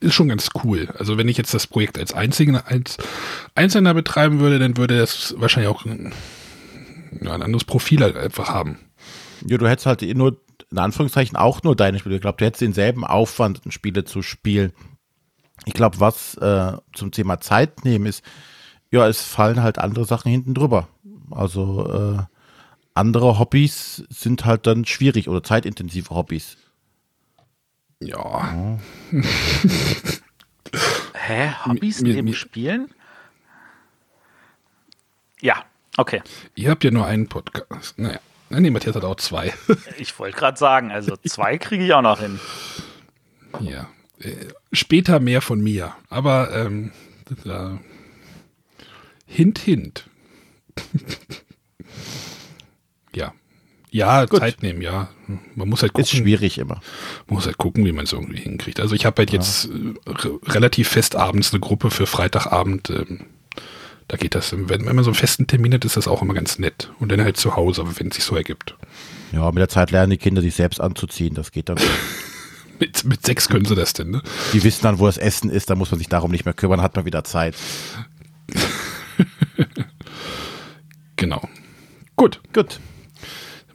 ist 0.00 0.14
schon 0.14 0.28
ganz 0.28 0.50
cool. 0.62 0.88
Also 0.98 1.18
wenn 1.18 1.28
ich 1.28 1.36
jetzt 1.36 1.54
das 1.54 1.66
Projekt 1.66 1.98
als, 1.98 2.12
Einziger, 2.12 2.66
als 2.66 2.98
Einzelner 3.54 3.94
betreiben 3.94 4.40
würde, 4.40 4.58
dann 4.58 4.76
würde 4.76 4.98
das 4.98 5.34
wahrscheinlich 5.38 5.70
auch 5.70 5.84
ein, 5.84 6.12
ein 7.20 7.42
anderes 7.42 7.64
Profil 7.64 8.02
halt 8.02 8.16
einfach 8.16 8.48
haben. 8.48 8.78
Ja, 9.46 9.58
du 9.58 9.68
hättest 9.68 9.86
halt 9.86 10.02
eh 10.02 10.14
nur, 10.14 10.40
in 10.70 10.78
Anführungszeichen, 10.78 11.36
auch 11.36 11.62
nur 11.62 11.76
deine 11.76 11.98
Spiele. 11.98 12.16
Ich 12.16 12.20
glaube, 12.20 12.38
du 12.38 12.44
hättest 12.44 12.62
denselben 12.62 13.04
Aufwand, 13.04 13.60
Spiele 13.68 14.04
zu 14.04 14.22
spielen. 14.22 14.72
Ich 15.64 15.74
glaube, 15.74 16.00
was 16.00 16.34
äh, 16.36 16.72
zum 16.92 17.12
Thema 17.12 17.40
Zeit 17.40 17.84
nehmen 17.84 18.06
ist, 18.06 18.22
ja, 18.90 19.06
es 19.06 19.22
fallen 19.22 19.62
halt 19.62 19.78
andere 19.78 20.04
Sachen 20.04 20.30
hinten 20.30 20.54
drüber. 20.54 20.88
Also 21.30 22.16
äh, 22.18 22.22
andere 22.94 23.38
Hobbys 23.38 24.04
sind 24.08 24.44
halt 24.44 24.66
dann 24.66 24.84
schwierig 24.84 25.28
oder 25.28 25.42
zeitintensive 25.42 26.14
Hobbys. 26.14 26.56
Ja. 28.00 28.78
Hä? 31.14 31.52
Hobbys 31.64 32.00
Mir- 32.00 32.14
neben 32.14 32.26
mir- 32.26 32.34
Spielen? 32.34 32.88
Ja, 35.40 35.64
okay. 35.96 36.22
Ihr 36.54 36.70
habt 36.70 36.84
ja 36.84 36.90
nur 36.90 37.06
einen 37.06 37.28
Podcast. 37.28 37.98
Naja. 37.98 38.20
Nein, 38.50 38.62
nee, 38.62 38.70
Matthias 38.70 38.96
hat 38.96 39.04
auch 39.04 39.16
zwei. 39.16 39.52
Ich 39.98 40.18
wollte 40.18 40.36
gerade 40.38 40.56
sagen, 40.58 40.90
also 40.90 41.16
zwei 41.16 41.58
kriege 41.58 41.84
ich 41.84 41.92
auch 41.92 42.02
noch 42.02 42.20
hin. 42.20 42.40
ja. 43.60 43.88
Äh, 44.20 44.48
später 44.72 45.20
mehr 45.20 45.40
von 45.40 45.60
mir. 45.60 45.94
Aber 46.08 46.52
ähm, 46.54 46.90
da, 47.44 47.78
hint, 49.26 49.58
hint. 49.60 50.08
ja. 53.90 54.20
Ja, 54.20 54.26
Gut. 54.26 54.40
Zeit 54.40 54.62
nehmen, 54.62 54.82
ja. 54.82 55.08
Man 55.54 55.68
muss 55.68 55.82
halt 55.82 55.92
Ist 55.98 56.10
gucken, 56.10 56.24
schwierig 56.24 56.58
immer. 56.58 56.80
man 57.26 57.36
muss 57.36 57.46
halt 57.46 57.58
gucken, 57.58 57.84
wie 57.84 57.92
man 57.92 58.04
es 58.04 58.12
irgendwie 58.12 58.40
hinkriegt. 58.40 58.80
Also 58.80 58.94
ich 58.94 59.06
habe 59.06 59.20
halt 59.20 59.32
jetzt 59.32 59.66
äh, 59.66 60.10
re 60.10 60.38
relativ 60.46 60.88
fest 60.88 61.16
abends 61.16 61.52
eine 61.52 61.60
Gruppe 61.60 61.90
für 61.90 62.06
Freitagabend. 62.06 62.90
Ähm, 62.90 63.20
da 64.08 64.16
geht 64.16 64.34
das. 64.34 64.52
Wenn, 64.52 64.68
wenn 64.86 64.94
man 64.96 65.04
so 65.04 65.10
einen 65.10 65.14
festen 65.14 65.46
Termin 65.46 65.74
hat, 65.74 65.84
ist 65.84 65.96
das 65.96 66.08
auch 66.08 66.22
immer 66.22 66.34
ganz 66.34 66.58
nett. 66.58 66.90
Und 66.98 67.12
dann 67.12 67.22
halt 67.22 67.36
zu 67.36 67.56
Hause, 67.56 67.82
aber 67.82 67.98
wenn 67.98 68.08
es 68.08 68.16
sich 68.16 68.24
so 68.24 68.36
ergibt. 68.36 68.76
Ja, 69.32 69.46
mit 69.50 69.58
der 69.58 69.68
Zeit 69.68 69.90
lernen 69.90 70.10
die 70.10 70.16
Kinder 70.16 70.40
sich 70.40 70.54
selbst 70.54 70.80
anzuziehen. 70.80 71.34
Das 71.34 71.52
geht 71.52 71.68
dann. 71.68 71.78
Mit, 72.80 73.04
mit 73.04 73.26
sechs 73.26 73.48
können 73.48 73.64
sie 73.64 73.74
das 73.74 73.92
denn, 73.92 74.10
ne? 74.10 74.22
Die 74.52 74.62
wissen 74.62 74.84
dann, 74.84 75.00
wo 75.00 75.06
das 75.06 75.18
Essen 75.18 75.50
ist, 75.50 75.68
da 75.68 75.74
muss 75.74 75.90
man 75.90 75.98
sich 75.98 76.08
darum 76.08 76.30
nicht 76.30 76.44
mehr 76.44 76.54
kümmern, 76.54 76.80
hat 76.80 76.94
man 76.94 77.04
wieder 77.04 77.24
Zeit. 77.24 77.56
Genau. 81.16 81.48
Gut, 82.14 82.40
Gut, 82.52 82.78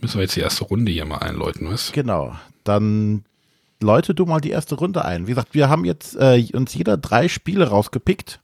müssen 0.03 0.17
wir 0.17 0.23
jetzt 0.23 0.35
die 0.35 0.41
erste 0.41 0.65
Runde 0.65 0.91
hier 0.91 1.05
mal 1.05 1.17
einläuten, 1.19 1.69
was? 1.71 1.91
genau. 1.91 2.35
Dann 2.63 3.25
läute 3.81 4.13
du 4.13 4.25
mal 4.25 4.39
die 4.39 4.51
erste 4.51 4.75
Runde 4.75 5.03
ein. 5.03 5.27
Wie 5.27 5.31
gesagt, 5.31 5.53
wir 5.53 5.67
haben 5.69 5.83
jetzt 5.85 6.15
äh, 6.15 6.45
uns 6.53 6.73
jeder 6.73 6.95
drei 6.97 7.27
Spiele 7.27 7.67
rausgepickt, 7.67 8.39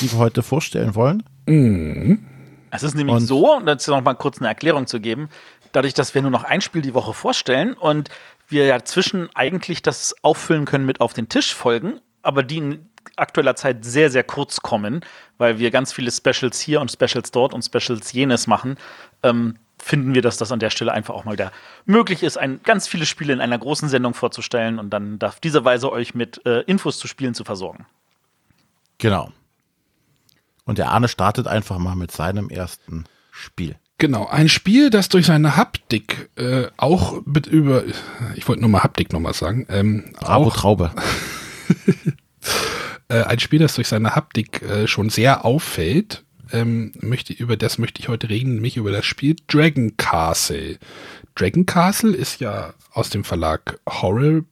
die 0.00 0.10
wir 0.10 0.18
heute 0.18 0.42
vorstellen 0.42 0.94
wollen. 0.94 1.22
Es 2.70 2.82
ist 2.82 2.94
nämlich 2.96 3.14
Und- 3.16 3.26
so, 3.26 3.56
um 3.56 3.66
dazu 3.66 3.90
noch 3.92 4.02
mal 4.02 4.14
kurz 4.14 4.38
eine 4.38 4.48
Erklärung 4.48 4.86
zu 4.86 5.00
geben, 5.00 5.28
dadurch, 5.72 5.94
dass 5.94 6.14
wir 6.14 6.22
nur 6.22 6.30
noch 6.30 6.44
ein 6.44 6.60
Spiel 6.60 6.82
die 6.82 6.94
Woche 6.94 7.14
vorstellen 7.14 7.74
und 7.74 8.08
wir 8.48 8.66
ja 8.66 8.82
zwischen 8.84 9.28
eigentlich 9.34 9.82
das 9.82 10.14
auffüllen 10.22 10.64
können 10.64 10.86
mit 10.86 11.00
auf 11.00 11.12
den 11.12 11.28
Tisch 11.28 11.54
folgen, 11.54 12.00
aber 12.22 12.42
die 12.42 12.58
in 12.58 12.86
aktueller 13.16 13.54
Zeit 13.56 13.84
sehr, 13.84 14.10
sehr 14.10 14.24
kurz 14.24 14.60
kommen, 14.60 15.00
weil 15.38 15.58
wir 15.58 15.70
ganz 15.70 15.92
viele 15.92 16.10
Specials 16.10 16.58
hier 16.60 16.80
und 16.80 16.90
Specials 16.90 17.30
dort 17.30 17.54
und 17.54 17.64
Specials 17.64 18.12
jenes 18.12 18.46
machen, 18.46 18.76
ähm, 19.22 19.56
finden 19.86 20.14
wir, 20.14 20.22
dass 20.22 20.36
das 20.36 20.50
an 20.50 20.58
der 20.58 20.70
Stelle 20.70 20.92
einfach 20.92 21.14
auch 21.14 21.24
mal 21.24 21.34
wieder 21.34 21.52
möglich 21.84 22.24
ist, 22.24 22.36
ein, 22.36 22.60
ganz 22.64 22.88
viele 22.88 23.06
Spiele 23.06 23.32
in 23.32 23.40
einer 23.40 23.56
großen 23.56 23.88
Sendung 23.88 24.14
vorzustellen 24.14 24.80
und 24.80 24.90
dann 24.90 25.18
auf 25.22 25.38
diese 25.38 25.64
Weise 25.64 25.92
euch 25.92 26.14
mit 26.14 26.44
äh, 26.44 26.62
Infos 26.62 26.98
zu 26.98 27.06
Spielen 27.06 27.34
zu 27.34 27.44
versorgen. 27.44 27.86
Genau. 28.98 29.30
Und 30.64 30.78
der 30.78 30.90
Arne 30.90 31.06
startet 31.06 31.46
einfach 31.46 31.78
mal 31.78 31.94
mit 31.94 32.10
seinem 32.10 32.50
ersten 32.50 33.04
Spiel. 33.30 33.76
Genau, 33.98 34.26
ein 34.26 34.48
Spiel, 34.48 34.90
das 34.90 35.08
durch 35.08 35.26
seine 35.26 35.56
Haptik 35.56 36.30
äh, 36.36 36.66
auch 36.76 37.24
mit 37.24 37.46
über, 37.46 37.84
ich 38.34 38.46
wollte 38.48 38.62
nur 38.62 38.70
mal 38.70 38.82
Haptik 38.82 39.12
nochmal 39.12 39.34
sagen, 39.34 39.66
ähm, 39.70 40.12
Bravo 40.18 40.48
auch 40.48 40.56
Traube. 40.56 40.90
äh, 43.08 43.22
ein 43.22 43.38
Spiel, 43.38 43.60
das 43.60 43.76
durch 43.76 43.86
seine 43.86 44.16
Haptik 44.16 44.62
äh, 44.62 44.88
schon 44.88 45.10
sehr 45.10 45.44
auffällt, 45.44 46.25
ähm, 46.52 46.92
möchte, 47.00 47.32
über 47.32 47.56
das 47.56 47.78
möchte 47.78 48.00
ich 48.00 48.08
heute 48.08 48.28
reden, 48.28 48.54
nämlich 48.54 48.76
über 48.76 48.92
das 48.92 49.04
Spiel 49.04 49.36
Dragon 49.48 49.96
Castle. 49.96 50.78
Dragon 51.34 51.66
Castle 51.66 52.14
ist 52.14 52.40
ja 52.40 52.74
aus 52.92 53.10
dem 53.10 53.24
Verlag 53.24 53.78
Horrible, 53.88 54.44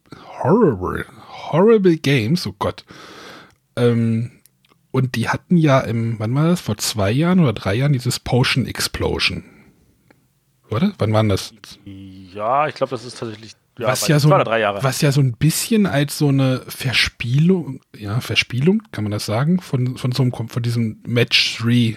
Horrible, 0.42 1.06
Horrible 1.28 1.96
Games, 1.96 2.46
oh 2.46 2.54
Gott. 2.58 2.84
Ähm, 3.76 4.32
und 4.90 5.16
die 5.16 5.28
hatten 5.28 5.56
ja 5.56 5.80
im, 5.80 6.18
wann 6.18 6.34
war 6.34 6.48
das, 6.48 6.60
vor 6.60 6.76
zwei 6.76 7.10
Jahren 7.10 7.40
oder 7.40 7.52
drei 7.52 7.74
Jahren 7.74 7.92
dieses 7.92 8.20
Potion 8.20 8.66
Explosion. 8.66 9.44
Oder? 10.70 10.92
Wann 10.98 11.12
waren 11.12 11.28
das? 11.28 11.54
Ja, 11.84 12.68
ich 12.68 12.74
glaube, 12.74 12.90
das 12.90 13.04
ist 13.04 13.18
tatsächlich 13.18 13.54
ja, 13.78 13.88
was 13.88 14.06
ja 14.08 14.18
so, 14.20 14.28
was 14.84 15.00
ja 15.00 15.12
so 15.12 15.20
ein 15.20 15.32
bisschen 15.32 15.86
als 15.86 16.18
so 16.18 16.28
eine 16.28 16.62
Verspielung, 16.68 17.80
ja, 17.96 18.20
Verspielung, 18.20 18.82
kann 18.92 19.04
man 19.04 19.10
das 19.10 19.26
sagen, 19.26 19.60
von, 19.60 19.96
von 19.96 20.12
so 20.12 20.22
einem, 20.22 20.32
von 20.32 20.62
diesem 20.62 21.00
Match 21.06 21.58
3 21.58 21.70
äh, 21.72 21.96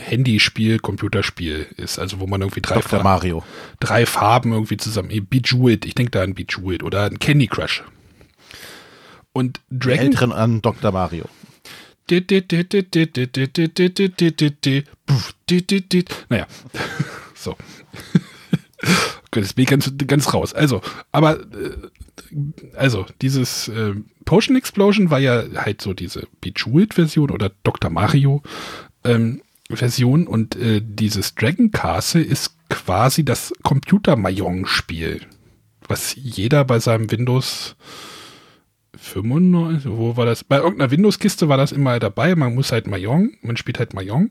Handyspiel, 0.00 0.78
Computerspiel 0.78 1.66
ist, 1.76 1.98
also 1.98 2.20
wo 2.20 2.26
man 2.26 2.40
irgendwie 2.42 2.60
drei, 2.60 2.76
Dr. 2.76 2.98
Fa- 2.98 3.02
Mario. 3.02 3.42
drei 3.80 4.06
Farben 4.06 4.52
irgendwie 4.52 4.76
zusammen, 4.76 5.10
eh, 5.10 5.20
Bejeweled, 5.20 5.84
ich 5.84 5.94
denke 5.94 6.10
da 6.12 6.22
an 6.22 6.34
Bejeweled 6.34 6.82
oder 6.82 7.02
an 7.04 7.18
Candy 7.18 7.46
Crush. 7.48 7.82
Und 9.32 9.60
Die 9.70 9.78
Dragon 9.78 10.06
Älteren 10.06 10.32
an 10.32 10.62
Dr. 10.62 10.90
Mario. 10.92 11.26
naja, 16.28 16.46
so. 17.34 17.56
Jetzt 19.34 19.56
bin 19.56 19.64
ich 19.64 19.68
ganz, 19.68 19.92
ganz 20.06 20.32
raus. 20.32 20.54
Also, 20.54 20.80
aber, 21.12 21.40
äh, 21.40 21.76
also, 22.76 23.06
dieses 23.20 23.68
äh, 23.68 23.94
Potion 24.24 24.56
Explosion 24.56 25.10
war 25.10 25.18
ja 25.18 25.44
halt 25.56 25.82
so 25.82 25.94
diese 25.94 26.26
Bejeweled-Version 26.40 27.30
oder 27.30 27.50
Dr. 27.62 27.90
Mario 27.90 28.42
ähm, 29.04 29.42
und 29.70 30.56
äh, 30.56 30.80
dieses 30.82 31.34
Dragon 31.34 31.70
Castle 31.70 32.22
ist 32.22 32.56
quasi 32.70 33.24
das 33.24 33.52
Computer-Mahjong-Spiel, 33.62 35.20
was 35.86 36.14
jeder 36.16 36.64
bei 36.64 36.78
seinem 36.78 37.10
Windows 37.10 37.76
95, 38.96 39.90
wo 39.90 40.16
war 40.16 40.26
das? 40.26 40.44
Bei 40.44 40.56
irgendeiner 40.58 40.90
Windows-Kiste 40.90 41.48
war 41.48 41.56
das 41.56 41.72
immer 41.72 41.98
dabei. 41.98 42.34
Man 42.34 42.54
muss 42.54 42.72
halt 42.72 42.86
Mahjong, 42.86 43.32
man 43.42 43.56
spielt 43.56 43.78
halt 43.78 43.94
Mahjong. 43.94 44.30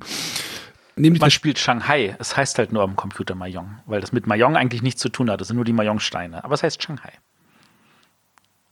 Nämlich 0.98 1.22
Man 1.22 1.32
spielt 1.32 1.60
Shanghai. 1.60 2.16
Es 2.20 2.36
heißt 2.36 2.58
halt 2.58 2.72
nur 2.72 2.82
am 2.82 2.96
Computer 2.96 3.36
Mahjong, 3.36 3.80
weil 3.86 4.01
das 4.01 4.12
mit 4.12 4.25
Mahjong 4.27 4.56
eigentlich 4.56 4.82
nichts 4.82 5.01
zu 5.01 5.10
tun 5.10 5.30
hat. 5.30 5.39
Das 5.39 5.48
sind 5.48 5.56
nur 5.56 5.66
die 5.66 5.74
Mahjong-Steine. 5.74 6.44
Aber 6.44 6.56
es 6.56 6.63
heißt 6.63 6.82
Shanghai. 6.82 7.13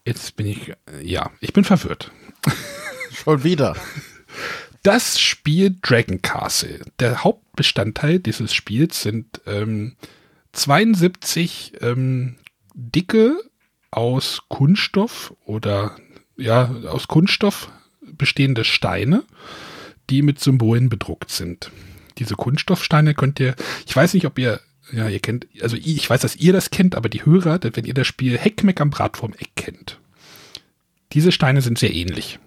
Jetzt 0.04 0.36
bin 0.36 0.46
ich, 0.46 0.70
äh, 0.70 0.74
ja, 1.02 1.30
ich 1.40 1.52
bin 1.52 1.64
verwirrt. 1.64 2.10
Schon 3.10 3.44
wieder. 3.44 3.76
Das 4.82 5.18
Spiel 5.20 5.76
Dragon 5.82 6.22
Castle. 6.22 6.80
Der 7.00 7.24
Hauptbestandteil 7.24 8.18
dieses 8.18 8.54
Spiels 8.54 9.02
sind 9.02 9.40
ähm, 9.46 9.96
72 10.52 11.74
ähm, 11.80 12.36
dicke 12.74 13.36
aus 13.90 14.42
Kunststoff 14.48 15.34
oder 15.44 15.96
ja, 16.36 16.70
aus 16.88 17.08
Kunststoff 17.08 17.70
bestehende 18.00 18.64
Steine, 18.64 19.24
die 20.10 20.22
mit 20.22 20.38
Symbolen 20.38 20.88
bedruckt 20.88 21.30
sind. 21.30 21.70
Diese 22.18 22.34
Kunststoffsteine 22.34 23.14
könnt 23.14 23.40
ihr, 23.40 23.54
ich 23.86 23.94
weiß 23.94 24.14
nicht, 24.14 24.26
ob 24.26 24.38
ihr, 24.38 24.60
ja, 24.92 25.08
ihr 25.08 25.20
kennt, 25.20 25.46
also 25.60 25.76
ich 25.76 26.08
weiß, 26.08 26.20
dass 26.20 26.36
ihr 26.36 26.52
das 26.52 26.70
kennt, 26.70 26.94
aber 26.94 27.08
die 27.08 27.24
Hörer, 27.24 27.60
wenn 27.62 27.84
ihr 27.84 27.94
das 27.94 28.06
Spiel 28.06 28.38
Heckmeck 28.38 28.80
am 28.80 28.90
Brat 28.90 29.16
vorm 29.16 29.34
Eck 29.38 29.50
kennt. 29.56 29.98
Diese 31.12 31.32
Steine 31.32 31.62
sind 31.62 31.78
sehr 31.78 31.94
ähnlich. 31.94 32.38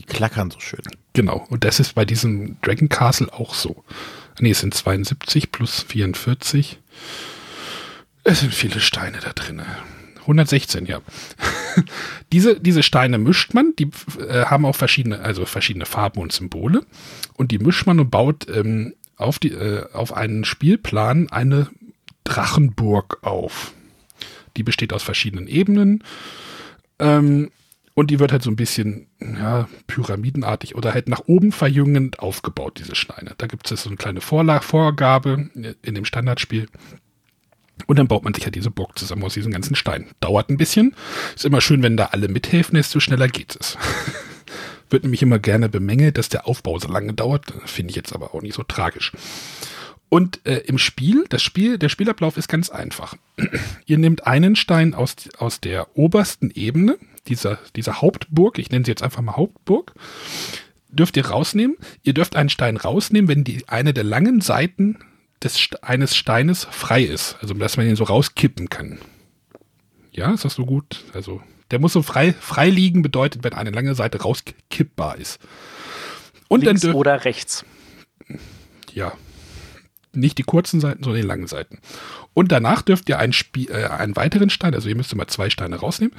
Die 0.00 0.04
klackern 0.04 0.50
so 0.50 0.60
schön. 0.60 0.82
Genau, 1.12 1.46
und 1.48 1.64
das 1.64 1.80
ist 1.80 1.94
bei 1.94 2.04
diesem 2.04 2.60
Dragon 2.60 2.88
Castle 2.88 3.32
auch 3.32 3.54
so. 3.54 3.84
Nee, 4.38 4.50
es 4.50 4.60
sind 4.60 4.74
72 4.74 5.50
plus 5.50 5.82
44. 5.88 6.78
Es 8.24 8.40
sind 8.40 8.52
viele 8.52 8.80
Steine 8.80 9.18
da 9.20 9.32
drin. 9.32 9.62
116, 10.26 10.86
ja. 10.86 11.00
diese, 12.32 12.60
diese 12.60 12.82
Steine 12.82 13.18
mischt 13.18 13.54
man, 13.54 13.74
die 13.78 13.90
äh, 14.28 14.44
haben 14.44 14.64
auch 14.64 14.76
verschiedene, 14.76 15.20
also 15.20 15.46
verschiedene 15.46 15.86
Farben 15.86 16.20
und 16.20 16.32
Symbole. 16.32 16.84
Und 17.34 17.52
die 17.52 17.58
mischt 17.58 17.86
man 17.86 18.00
und 18.00 18.10
baut 18.10 18.46
ähm, 18.48 18.94
auf, 19.16 19.38
die, 19.38 19.52
äh, 19.52 19.90
auf 19.92 20.12
einen 20.12 20.44
Spielplan 20.44 21.30
eine 21.30 21.68
Drachenburg 22.24 23.18
auf. 23.22 23.72
Die 24.56 24.62
besteht 24.62 24.92
aus 24.92 25.02
verschiedenen 25.02 25.46
Ebenen. 25.46 26.02
Ähm, 26.98 27.50
und 27.94 28.10
die 28.10 28.18
wird 28.18 28.30
halt 28.30 28.42
so 28.42 28.50
ein 28.50 28.56
bisschen 28.56 29.06
ja, 29.20 29.68
pyramidenartig 29.86 30.74
oder 30.74 30.92
halt 30.92 31.08
nach 31.08 31.22
oben 31.26 31.50
verjüngend 31.50 32.18
aufgebaut, 32.18 32.78
diese 32.78 32.94
Steine. 32.94 33.34
Da 33.38 33.46
gibt 33.46 33.70
es 33.70 33.82
so 33.82 33.88
eine 33.88 33.96
kleine 33.96 34.20
Vorla 34.20 34.60
Vorgabe 34.60 35.48
in 35.80 35.94
dem 35.94 36.04
Standardspiel. 36.04 36.68
Und 37.86 37.98
dann 37.98 38.08
baut 38.08 38.24
man 38.24 38.34
sich 38.34 38.44
halt 38.44 38.54
diese 38.54 38.70
Burg 38.70 38.98
zusammen 38.98 39.22
aus 39.24 39.34
diesen 39.34 39.52
ganzen 39.52 39.76
Steinen. 39.76 40.08
Dauert 40.20 40.48
ein 40.48 40.56
bisschen. 40.56 40.94
Ist 41.34 41.44
immer 41.44 41.60
schön, 41.60 41.82
wenn 41.82 41.96
da 41.96 42.06
alle 42.06 42.28
mithelfen, 42.28 42.76
desto 42.76 43.00
schneller 43.00 43.28
geht 43.28 43.56
es. 43.58 43.76
Wird 44.90 45.02
nämlich 45.02 45.22
immer 45.22 45.38
gerne 45.38 45.68
bemängelt, 45.68 46.16
dass 46.16 46.28
der 46.28 46.46
Aufbau 46.46 46.78
so 46.78 46.88
lange 46.88 47.12
dauert. 47.12 47.52
Finde 47.66 47.90
ich 47.90 47.96
jetzt 47.96 48.14
aber 48.14 48.34
auch 48.34 48.42
nicht 48.42 48.54
so 48.54 48.62
tragisch. 48.62 49.12
Und 50.08 50.40
äh, 50.46 50.58
im 50.66 50.78
Spiel, 50.78 51.24
das 51.28 51.42
Spiel, 51.42 51.78
der 51.78 51.88
Spielablauf 51.88 52.36
ist 52.36 52.48
ganz 52.48 52.70
einfach. 52.70 53.16
Ihr 53.86 53.98
nehmt 53.98 54.26
einen 54.26 54.56
Stein 54.56 54.94
aus, 54.94 55.16
aus 55.38 55.60
der 55.60 55.96
obersten 55.96 56.50
Ebene, 56.50 56.96
dieser, 57.26 57.58
dieser 57.74 58.00
Hauptburg, 58.00 58.58
ich 58.58 58.70
nenne 58.70 58.84
sie 58.84 58.92
jetzt 58.92 59.02
einfach 59.02 59.22
mal 59.22 59.36
Hauptburg, 59.36 59.94
dürft 60.88 61.16
ihr 61.16 61.26
rausnehmen. 61.26 61.76
Ihr 62.02 62.14
dürft 62.14 62.36
einen 62.36 62.48
Stein 62.48 62.76
rausnehmen, 62.76 63.28
wenn 63.28 63.44
die 63.44 63.68
eine 63.68 63.92
der 63.92 64.04
langen 64.04 64.40
Seiten 64.40 64.98
des, 65.42 65.68
eines 65.82 66.16
Steines 66.16 66.66
frei 66.70 67.02
ist. 67.02 67.36
Also, 67.40 67.54
dass 67.54 67.76
man 67.76 67.86
ihn 67.86 67.96
so 67.96 68.04
rauskippen 68.04 68.68
kann. 68.68 68.98
Ja, 70.12 70.32
ist 70.32 70.44
das 70.44 70.54
so 70.54 70.64
gut? 70.64 71.04
Also, 71.12 71.42
der 71.70 71.78
muss 71.78 71.92
so 71.92 72.02
frei, 72.02 72.32
frei 72.32 72.70
liegen, 72.70 73.02
bedeutet, 73.02 73.44
wenn 73.44 73.52
eine 73.52 73.70
lange 73.70 73.94
Seite 73.94 74.22
rauskippbar 74.22 75.16
ist. 75.18 75.40
Und 76.48 76.64
Links 76.64 76.82
dann 76.82 76.94
oder 76.94 77.24
rechts. 77.24 77.64
Ja. 78.92 79.12
Nicht 80.12 80.38
die 80.38 80.44
kurzen 80.44 80.80
Seiten, 80.80 81.02
sondern 81.02 81.20
die 81.20 81.28
langen 81.28 81.46
Seiten. 81.46 81.78
Und 82.32 82.50
danach 82.50 82.80
dürft 82.80 83.08
ihr 83.08 83.18
einen, 83.18 83.34
Spie 83.34 83.68
äh, 83.68 83.86
einen 83.86 84.16
weiteren 84.16 84.48
Stein, 84.48 84.74
also 84.74 84.88
ihr 84.88 84.96
müsst 84.96 85.14
mal 85.14 85.26
zwei 85.26 85.50
Steine 85.50 85.76
rausnehmen. 85.76 86.14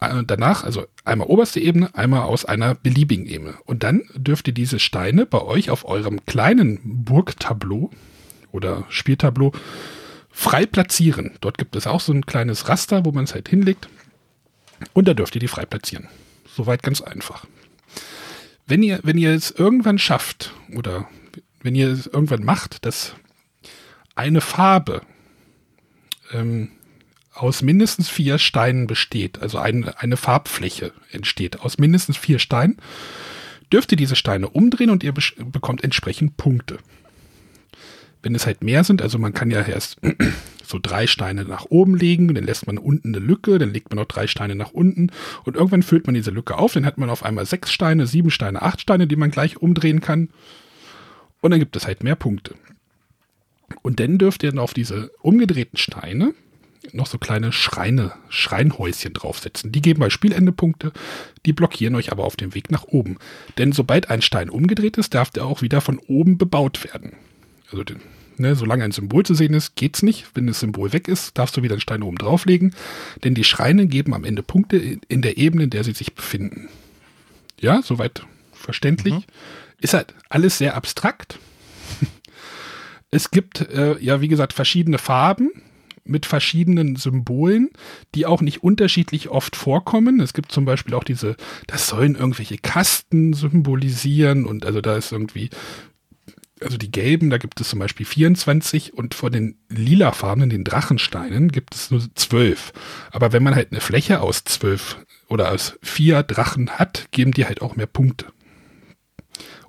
Äh, 0.00 0.22
danach, 0.26 0.64
also 0.64 0.86
einmal 1.04 1.28
oberste 1.28 1.60
Ebene, 1.60 1.94
einmal 1.94 2.22
aus 2.22 2.44
einer 2.44 2.74
beliebigen 2.74 3.24
Ebene. 3.26 3.54
Und 3.64 3.84
dann 3.84 4.02
dürft 4.14 4.48
ihr 4.48 4.54
diese 4.54 4.78
Steine 4.78 5.24
bei 5.24 5.40
euch 5.40 5.70
auf 5.70 5.86
eurem 5.86 6.26
kleinen 6.26 6.80
Burgtableau 6.82 7.90
oder 8.52 8.84
Spieltableau 8.88 9.52
frei 10.30 10.66
platzieren. 10.66 11.32
Dort 11.40 11.58
gibt 11.58 11.74
es 11.76 11.86
auch 11.86 12.00
so 12.00 12.12
ein 12.12 12.26
kleines 12.26 12.68
Raster, 12.68 13.04
wo 13.04 13.12
man 13.12 13.24
es 13.24 13.34
halt 13.34 13.48
hinlegt. 13.48 13.88
Und 14.92 15.08
da 15.08 15.14
dürft 15.14 15.34
ihr 15.34 15.40
die 15.40 15.48
frei 15.48 15.66
platzieren. 15.66 16.08
Soweit 16.46 16.82
ganz 16.82 17.00
einfach. 17.00 17.46
Wenn 18.66 18.82
ihr, 18.82 19.00
wenn 19.02 19.18
ihr 19.18 19.32
es 19.32 19.50
irgendwann 19.50 19.98
schafft 19.98 20.52
oder 20.74 21.08
wenn 21.62 21.74
ihr 21.74 21.88
es 21.88 22.06
irgendwann 22.06 22.44
macht, 22.44 22.84
dass 22.84 23.14
eine 24.14 24.40
Farbe 24.40 25.02
ähm, 26.32 26.70
aus 27.32 27.62
mindestens 27.62 28.08
vier 28.08 28.38
Steinen 28.38 28.86
besteht, 28.86 29.40
also 29.40 29.58
eine, 29.58 29.98
eine 30.00 30.16
Farbfläche 30.16 30.92
entsteht 31.10 31.60
aus 31.60 31.78
mindestens 31.78 32.16
vier 32.16 32.38
Steinen, 32.38 32.78
dürft 33.72 33.92
ihr 33.92 33.96
diese 33.96 34.16
Steine 34.16 34.48
umdrehen 34.48 34.90
und 34.90 35.02
ihr 35.02 35.12
bekommt 35.12 35.84
entsprechend 35.84 36.36
Punkte. 36.36 36.78
Wenn 38.28 38.34
es 38.34 38.44
halt 38.44 38.62
mehr 38.62 38.84
sind, 38.84 39.00
also 39.00 39.18
man 39.18 39.32
kann 39.32 39.50
ja 39.50 39.62
erst 39.62 39.96
so 40.62 40.78
drei 40.78 41.06
Steine 41.06 41.46
nach 41.46 41.64
oben 41.70 41.96
legen, 41.96 42.34
dann 42.34 42.44
lässt 42.44 42.66
man 42.66 42.76
unten 42.76 43.14
eine 43.14 43.24
Lücke, 43.24 43.58
dann 43.58 43.72
legt 43.72 43.88
man 43.88 43.96
noch 43.96 44.04
drei 44.04 44.26
Steine 44.26 44.54
nach 44.54 44.72
unten 44.72 45.10
und 45.44 45.56
irgendwann 45.56 45.82
füllt 45.82 46.04
man 46.04 46.14
diese 46.14 46.30
Lücke 46.30 46.58
auf, 46.58 46.74
dann 46.74 46.84
hat 46.84 46.98
man 46.98 47.08
auf 47.08 47.24
einmal 47.24 47.46
sechs 47.46 47.72
Steine, 47.72 48.06
sieben 48.06 48.30
Steine, 48.30 48.60
acht 48.60 48.82
Steine, 48.82 49.06
die 49.06 49.16
man 49.16 49.30
gleich 49.30 49.62
umdrehen 49.62 50.02
kann 50.02 50.28
und 51.40 51.52
dann 51.52 51.58
gibt 51.58 51.74
es 51.74 51.86
halt 51.86 52.04
mehr 52.04 52.16
Punkte. 52.16 52.54
Und 53.80 53.98
dann 53.98 54.18
dürft 54.18 54.42
ihr 54.42 54.50
dann 54.50 54.58
auf 54.58 54.74
diese 54.74 55.10
umgedrehten 55.22 55.78
Steine 55.78 56.34
noch 56.92 57.06
so 57.06 57.16
kleine 57.16 57.50
Schreine, 57.50 58.12
Schreinhäuschen 58.28 59.14
draufsetzen. 59.14 59.72
Die 59.72 59.80
geben 59.80 60.00
bei 60.00 60.10
Spielende 60.10 60.52
Punkte, 60.52 60.92
die 61.46 61.54
blockieren 61.54 61.94
euch 61.94 62.12
aber 62.12 62.24
auf 62.24 62.36
dem 62.36 62.54
Weg 62.54 62.70
nach 62.70 62.84
oben. 62.84 63.16
Denn 63.56 63.72
sobald 63.72 64.10
ein 64.10 64.20
Stein 64.20 64.50
umgedreht 64.50 64.98
ist, 64.98 65.14
darf 65.14 65.30
der 65.30 65.46
auch 65.46 65.62
wieder 65.62 65.80
von 65.80 65.98
oben 65.98 66.36
bebaut 66.36 66.84
werden. 66.84 67.12
Also 67.70 67.84
den, 67.84 68.00
ne, 68.38 68.54
solange 68.54 68.84
ein 68.84 68.92
Symbol 68.92 69.24
zu 69.24 69.34
sehen 69.34 69.54
ist, 69.54 69.76
geht's 69.76 70.02
nicht. 70.02 70.26
Wenn 70.34 70.46
das 70.46 70.60
Symbol 70.60 70.92
weg 70.92 71.08
ist, 71.08 71.36
darfst 71.38 71.56
du 71.56 71.62
wieder 71.62 71.74
einen 71.74 71.80
Stein 71.80 72.02
oben 72.02 72.18
drauflegen. 72.18 72.74
Denn 73.24 73.34
die 73.34 73.44
Schreine 73.44 73.86
geben 73.86 74.14
am 74.14 74.24
Ende 74.24 74.42
Punkte 74.42 74.76
in 74.76 75.22
der 75.22 75.38
Ebene, 75.38 75.64
in 75.64 75.70
der 75.70 75.84
sie 75.84 75.92
sich 75.92 76.14
befinden. 76.14 76.68
Ja, 77.60 77.82
soweit 77.82 78.22
verständlich. 78.52 79.14
Mhm. 79.14 79.24
Ist 79.80 79.94
halt 79.94 80.14
alles 80.28 80.58
sehr 80.58 80.74
abstrakt. 80.74 81.38
es 83.10 83.30
gibt, 83.30 83.60
äh, 83.60 83.98
ja, 84.00 84.20
wie 84.20 84.28
gesagt, 84.28 84.52
verschiedene 84.52 84.98
Farben 84.98 85.50
mit 86.08 86.26
verschiedenen 86.26 86.96
Symbolen, 86.96 87.70
die 88.14 88.26
auch 88.26 88.40
nicht 88.40 88.62
unterschiedlich 88.62 89.28
oft 89.28 89.56
vorkommen. 89.56 90.20
Es 90.20 90.32
gibt 90.32 90.50
zum 90.50 90.64
Beispiel 90.64 90.94
auch 90.94 91.04
diese, 91.04 91.36
das 91.66 91.86
sollen 91.86 92.14
irgendwelche 92.14 92.58
Kasten 92.58 93.34
symbolisieren 93.34 94.46
und 94.46 94.64
also 94.64 94.80
da 94.80 94.96
ist 94.96 95.12
irgendwie 95.12 95.50
also 96.60 96.76
die 96.76 96.90
gelben, 96.90 97.30
da 97.30 97.38
gibt 97.38 97.60
es 97.60 97.68
zum 97.68 97.78
Beispiel 97.78 98.06
24 98.06 98.94
und 98.94 99.14
von 99.14 99.32
den 99.32 99.58
lilafarbenen, 99.68 100.50
den 100.50 100.64
Drachensteinen, 100.64 101.52
gibt 101.52 101.74
es 101.74 101.90
nur 101.90 102.02
12. 102.14 102.72
Aber 103.10 103.32
wenn 103.32 103.42
man 103.42 103.54
halt 103.54 103.72
eine 103.72 103.80
Fläche 103.80 104.20
aus 104.20 104.44
12 104.44 104.98
oder 105.28 105.52
aus 105.52 105.78
vier 105.82 106.22
Drachen 106.22 106.70
hat, 106.70 107.08
geben 107.10 107.32
die 107.32 107.46
halt 107.46 107.62
auch 107.62 107.76
mehr 107.76 107.86
Punkte. 107.86 108.26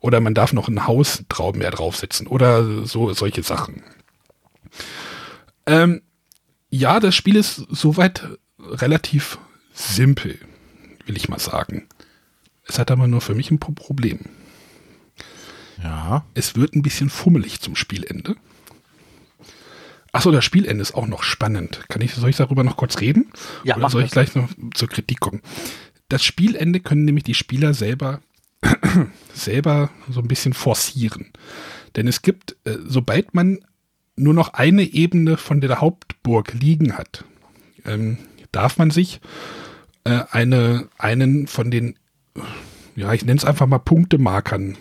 Oder 0.01 0.21
man 0.21 0.33
darf 0.33 0.53
noch 0.53 0.67
ein 0.67 0.87
Haus 0.87 1.23
mehr 1.55 1.71
draufsetzen 1.71 2.27
oder 2.27 2.85
so 2.85 3.13
solche 3.13 3.43
Sachen. 3.43 3.83
Ähm, 5.65 6.01
ja, 6.69 6.99
das 6.99 7.15
Spiel 7.15 7.35
ist 7.35 7.55
soweit 7.69 8.27
relativ 8.59 9.37
simpel, 9.73 10.39
will 11.05 11.17
ich 11.17 11.29
mal 11.29 11.39
sagen. 11.39 11.87
Es 12.63 12.79
hat 12.79 12.91
aber 12.91 13.07
nur 13.07 13.21
für 13.21 13.35
mich 13.35 13.51
ein 13.51 13.59
Problem. 13.59 14.19
Ja. 15.83 16.25
Es 16.33 16.55
wird 16.55 16.75
ein 16.75 16.81
bisschen 16.81 17.09
fummelig 17.09 17.61
zum 17.61 17.75
Spielende. 17.75 18.35
Achso, 20.11 20.31
das 20.31 20.43
Spielende 20.43 20.81
ist 20.81 20.95
auch 20.95 21.07
noch 21.07 21.23
spannend. 21.23 21.81
Kann 21.87 22.01
ich, 22.01 22.13
soll 22.13 22.31
ich 22.31 22.37
darüber 22.37 22.63
noch 22.63 22.77
kurz 22.77 22.99
reden? 22.99 23.31
Ja, 23.63 23.77
Oder 23.77 23.89
soll 23.89 24.03
ich 24.03 24.11
gleich 24.11 24.33
noch 24.35 24.49
zur 24.73 24.89
Kritik 24.89 25.19
kommen? 25.19 25.41
Das 26.09 26.23
Spielende 26.23 26.79
können 26.79 27.05
nämlich 27.05 27.23
die 27.23 27.35
Spieler 27.35 27.73
selber, 27.73 28.21
selber 29.33 29.91
so 30.09 30.19
ein 30.19 30.27
bisschen 30.27 30.53
forcieren. 30.53 31.27
Denn 31.95 32.07
es 32.07 32.21
gibt, 32.21 32.57
äh, 32.65 32.77
sobald 32.85 33.35
man 33.35 33.59
nur 34.15 34.33
noch 34.33 34.53
eine 34.53 34.83
Ebene 34.83 35.37
von 35.37 35.61
der 35.61 35.79
Hauptburg 35.79 36.53
liegen 36.53 36.97
hat, 36.97 37.23
ähm, 37.85 38.17
darf 38.51 38.77
man 38.77 38.89
sich 38.89 39.21
äh, 40.03 40.23
eine, 40.31 40.89
einen 40.97 41.47
von 41.47 41.69
den, 41.69 41.97
ja, 42.95 43.13
ich 43.13 43.23
nenne 43.23 43.37
es 43.37 43.45
einfach 43.45 43.67
mal 43.67 43.79
Punktemarkern 43.79 44.77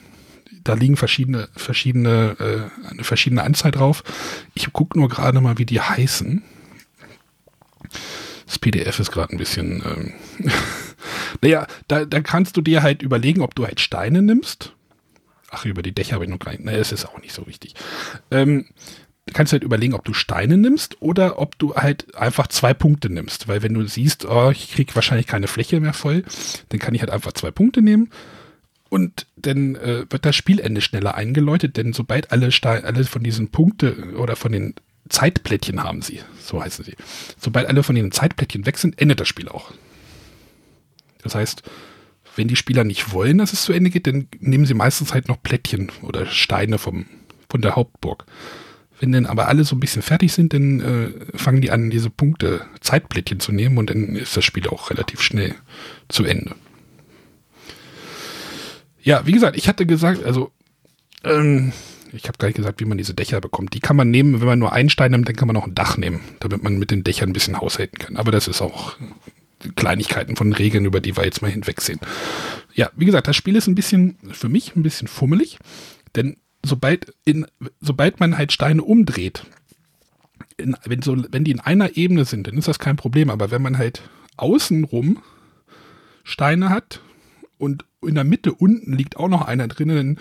da 0.64 0.74
liegen 0.74 0.96
verschiedene, 0.96 1.48
verschiedene, 1.54 2.36
äh, 2.38 2.90
eine 2.90 3.04
verschiedene 3.04 3.42
Anzahl 3.42 3.70
drauf. 3.70 4.02
Ich 4.54 4.72
gucke 4.72 4.98
nur 4.98 5.08
gerade 5.08 5.40
mal, 5.40 5.58
wie 5.58 5.66
die 5.66 5.80
heißen. 5.80 6.42
Das 8.46 8.58
PDF 8.58 8.98
ist 8.98 9.12
gerade 9.12 9.34
ein 9.34 9.38
bisschen. 9.38 9.82
Ähm 9.84 10.50
naja, 11.42 11.66
da, 11.86 12.04
da 12.04 12.20
kannst 12.20 12.56
du 12.56 12.62
dir 12.62 12.82
halt 12.82 13.02
überlegen, 13.02 13.42
ob 13.42 13.54
du 13.54 13.66
halt 13.66 13.80
Steine 13.80 14.22
nimmst. 14.22 14.74
Ach, 15.50 15.64
über 15.64 15.82
die 15.82 15.94
Dächer 15.94 16.14
habe 16.14 16.24
ich 16.24 16.30
noch 16.30 16.38
gar 16.38 16.52
nicht. 16.52 16.64
Naja, 16.64 16.78
es 16.78 16.92
ist 16.92 17.06
auch 17.06 17.20
nicht 17.20 17.34
so 17.34 17.46
wichtig. 17.46 17.74
Ähm, 18.30 18.66
du 19.26 19.32
kannst 19.32 19.52
halt 19.52 19.64
überlegen, 19.64 19.94
ob 19.94 20.04
du 20.04 20.12
Steine 20.12 20.56
nimmst 20.56 21.00
oder 21.00 21.38
ob 21.38 21.58
du 21.58 21.74
halt 21.74 22.14
einfach 22.16 22.48
zwei 22.48 22.74
Punkte 22.74 23.10
nimmst. 23.10 23.48
Weil 23.48 23.62
wenn 23.62 23.74
du 23.74 23.86
siehst, 23.86 24.24
oh, 24.26 24.50
ich 24.50 24.72
kriege 24.72 24.94
wahrscheinlich 24.94 25.26
keine 25.26 25.48
Fläche 25.48 25.80
mehr 25.80 25.94
voll, 25.94 26.24
dann 26.70 26.80
kann 26.80 26.94
ich 26.94 27.00
halt 27.00 27.10
einfach 27.10 27.32
zwei 27.32 27.50
Punkte 27.50 27.82
nehmen 27.82 28.10
und 28.88 29.26
dann 29.36 29.74
äh, 29.76 30.04
wird 30.10 30.24
das 30.24 30.36
Spielende 30.36 30.80
schneller 30.80 31.14
eingeläutet, 31.14 31.76
denn 31.76 31.92
sobald 31.92 32.32
alle, 32.32 32.50
alle 32.62 33.04
von 33.04 33.22
diesen 33.22 33.50
Punkte 33.50 34.14
oder 34.16 34.36
von 34.36 34.52
den 34.52 34.74
Zeitplättchen 35.08 35.82
haben 35.82 36.02
sie, 36.02 36.20
so 36.40 36.62
heißen 36.62 36.84
sie. 36.84 36.94
Sobald 37.38 37.66
alle 37.66 37.82
von 37.82 37.94
den 37.94 38.12
Zeitplättchen 38.12 38.66
weg 38.66 38.78
sind, 38.78 39.00
endet 39.00 39.20
das 39.20 39.28
Spiel 39.28 39.48
auch. 39.48 39.72
Das 41.22 41.34
heißt, 41.34 41.62
wenn 42.36 42.48
die 42.48 42.56
Spieler 42.56 42.84
nicht 42.84 43.12
wollen, 43.12 43.38
dass 43.38 43.52
es 43.52 43.62
zu 43.62 43.72
Ende 43.72 43.90
geht, 43.90 44.06
dann 44.06 44.28
nehmen 44.38 44.64
sie 44.64 44.74
meistens 44.74 45.12
halt 45.12 45.28
noch 45.28 45.42
Plättchen 45.42 45.90
oder 46.02 46.26
Steine 46.26 46.78
vom, 46.78 47.06
von 47.48 47.60
der 47.60 47.74
Hauptburg. 47.74 48.26
Wenn 49.00 49.12
dann 49.12 49.26
aber 49.26 49.48
alle 49.48 49.64
so 49.64 49.76
ein 49.76 49.80
bisschen 49.80 50.02
fertig 50.02 50.32
sind, 50.32 50.52
dann 50.52 50.80
äh, 50.80 51.36
fangen 51.36 51.60
die 51.60 51.70
an, 51.70 51.90
diese 51.90 52.10
Punkte, 52.10 52.66
Zeitplättchen 52.80 53.40
zu 53.40 53.52
nehmen 53.52 53.78
und 53.78 53.90
dann 53.90 54.16
ist 54.16 54.36
das 54.36 54.44
Spiel 54.44 54.68
auch 54.68 54.90
relativ 54.90 55.20
schnell 55.20 55.54
zu 56.08 56.24
Ende. 56.24 56.54
Ja, 59.02 59.26
wie 59.26 59.32
gesagt, 59.32 59.56
ich 59.56 59.68
hatte 59.68 59.86
gesagt, 59.86 60.24
also 60.24 60.52
ähm, 61.24 61.72
ich 62.12 62.24
habe 62.24 62.38
gar 62.38 62.48
nicht 62.48 62.56
gesagt, 62.56 62.80
wie 62.80 62.84
man 62.84 62.98
diese 62.98 63.14
Dächer 63.14 63.40
bekommt. 63.40 63.74
Die 63.74 63.80
kann 63.80 63.96
man 63.96 64.10
nehmen, 64.10 64.40
wenn 64.40 64.46
man 64.46 64.58
nur 64.58 64.72
einen 64.72 64.90
Stein 64.90 65.10
nimmt, 65.10 65.28
dann 65.28 65.36
kann 65.36 65.48
man 65.48 65.56
auch 65.56 65.66
ein 65.66 65.74
Dach 65.74 65.96
nehmen, 65.96 66.20
damit 66.40 66.62
man 66.62 66.78
mit 66.78 66.90
den 66.90 67.04
Dächern 67.04 67.30
ein 67.30 67.32
bisschen 67.32 67.60
haushalten 67.60 67.98
kann. 67.98 68.16
Aber 68.16 68.32
das 68.32 68.48
ist 68.48 68.62
auch 68.62 68.96
Kleinigkeiten 69.76 70.36
von 70.36 70.52
Regeln, 70.52 70.84
über 70.84 71.00
die 71.00 71.16
wir 71.16 71.24
jetzt 71.24 71.42
mal 71.42 71.50
hinwegsehen. 71.50 72.00
Ja, 72.74 72.90
wie 72.96 73.04
gesagt, 73.04 73.28
das 73.28 73.36
Spiel 73.36 73.56
ist 73.56 73.66
ein 73.66 73.74
bisschen, 73.74 74.16
für 74.30 74.48
mich 74.48 74.76
ein 74.76 74.82
bisschen 74.82 75.08
fummelig, 75.08 75.58
denn 76.16 76.36
sobald, 76.64 77.14
in, 77.24 77.46
sobald 77.80 78.20
man 78.20 78.38
halt 78.38 78.52
Steine 78.52 78.82
umdreht, 78.82 79.44
in, 80.56 80.76
wenn, 80.84 81.02
so, 81.02 81.16
wenn 81.30 81.44
die 81.44 81.50
in 81.50 81.60
einer 81.60 81.96
Ebene 81.96 82.24
sind, 82.24 82.46
dann 82.46 82.58
ist 82.58 82.68
das 82.68 82.78
kein 82.78 82.96
Problem. 82.96 83.30
Aber 83.30 83.50
wenn 83.50 83.62
man 83.62 83.78
halt 83.78 84.02
außenrum 84.36 85.22
Steine 86.24 86.70
hat 86.70 87.00
und 87.58 87.84
in 88.02 88.14
der 88.14 88.24
Mitte 88.24 88.52
unten 88.52 88.96
liegt 88.96 89.16
auch 89.16 89.28
noch 89.28 89.42
einer 89.42 89.68
drin, 89.68 89.88
dann 89.88 90.18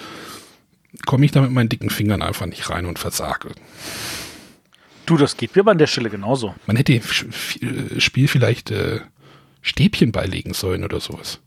komme 1.06 1.26
ich 1.26 1.32
da 1.32 1.42
mit 1.42 1.52
meinen 1.52 1.70
dicken 1.70 1.90
Fingern 1.90 2.22
einfach 2.22 2.46
nicht 2.46 2.70
rein 2.70 2.86
und 2.86 3.00
versage. 3.00 3.52
Du, 5.06 5.18
das 5.18 5.38
geht 5.38 5.56
mir 5.56 5.62
aber 5.62 5.72
an 5.72 5.78
der 5.78 5.88
Stelle 5.88 6.10
genauso. 6.10 6.56
Man 6.66 6.76
hätte 6.76 6.94
dem 6.94 7.04
Spiel 8.00 8.28
vielleicht 8.28 8.72
äh, 8.72 9.00
Stäbchen 9.62 10.12
beilegen 10.12 10.54
sollen 10.54 10.84
oder 10.84 11.00
sowas. 11.00 11.40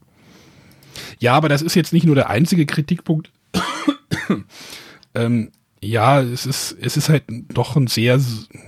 Ja, 1.19 1.35
aber 1.35 1.49
das 1.49 1.63
ist 1.63 1.75
jetzt 1.75 1.93
nicht 1.93 2.07
nur 2.07 2.15
der 2.15 2.31
einzige 2.31 2.65
Kritikpunkt. 2.67 3.31
ähm, 5.15 5.51
Ja, 5.83 6.21
es 6.21 6.47
ist, 6.47 6.77
es 6.81 6.97
ist 6.97 7.09
halt 7.09 7.25
doch 7.29 7.77
ein 7.77 7.87
sehr 7.87 8.21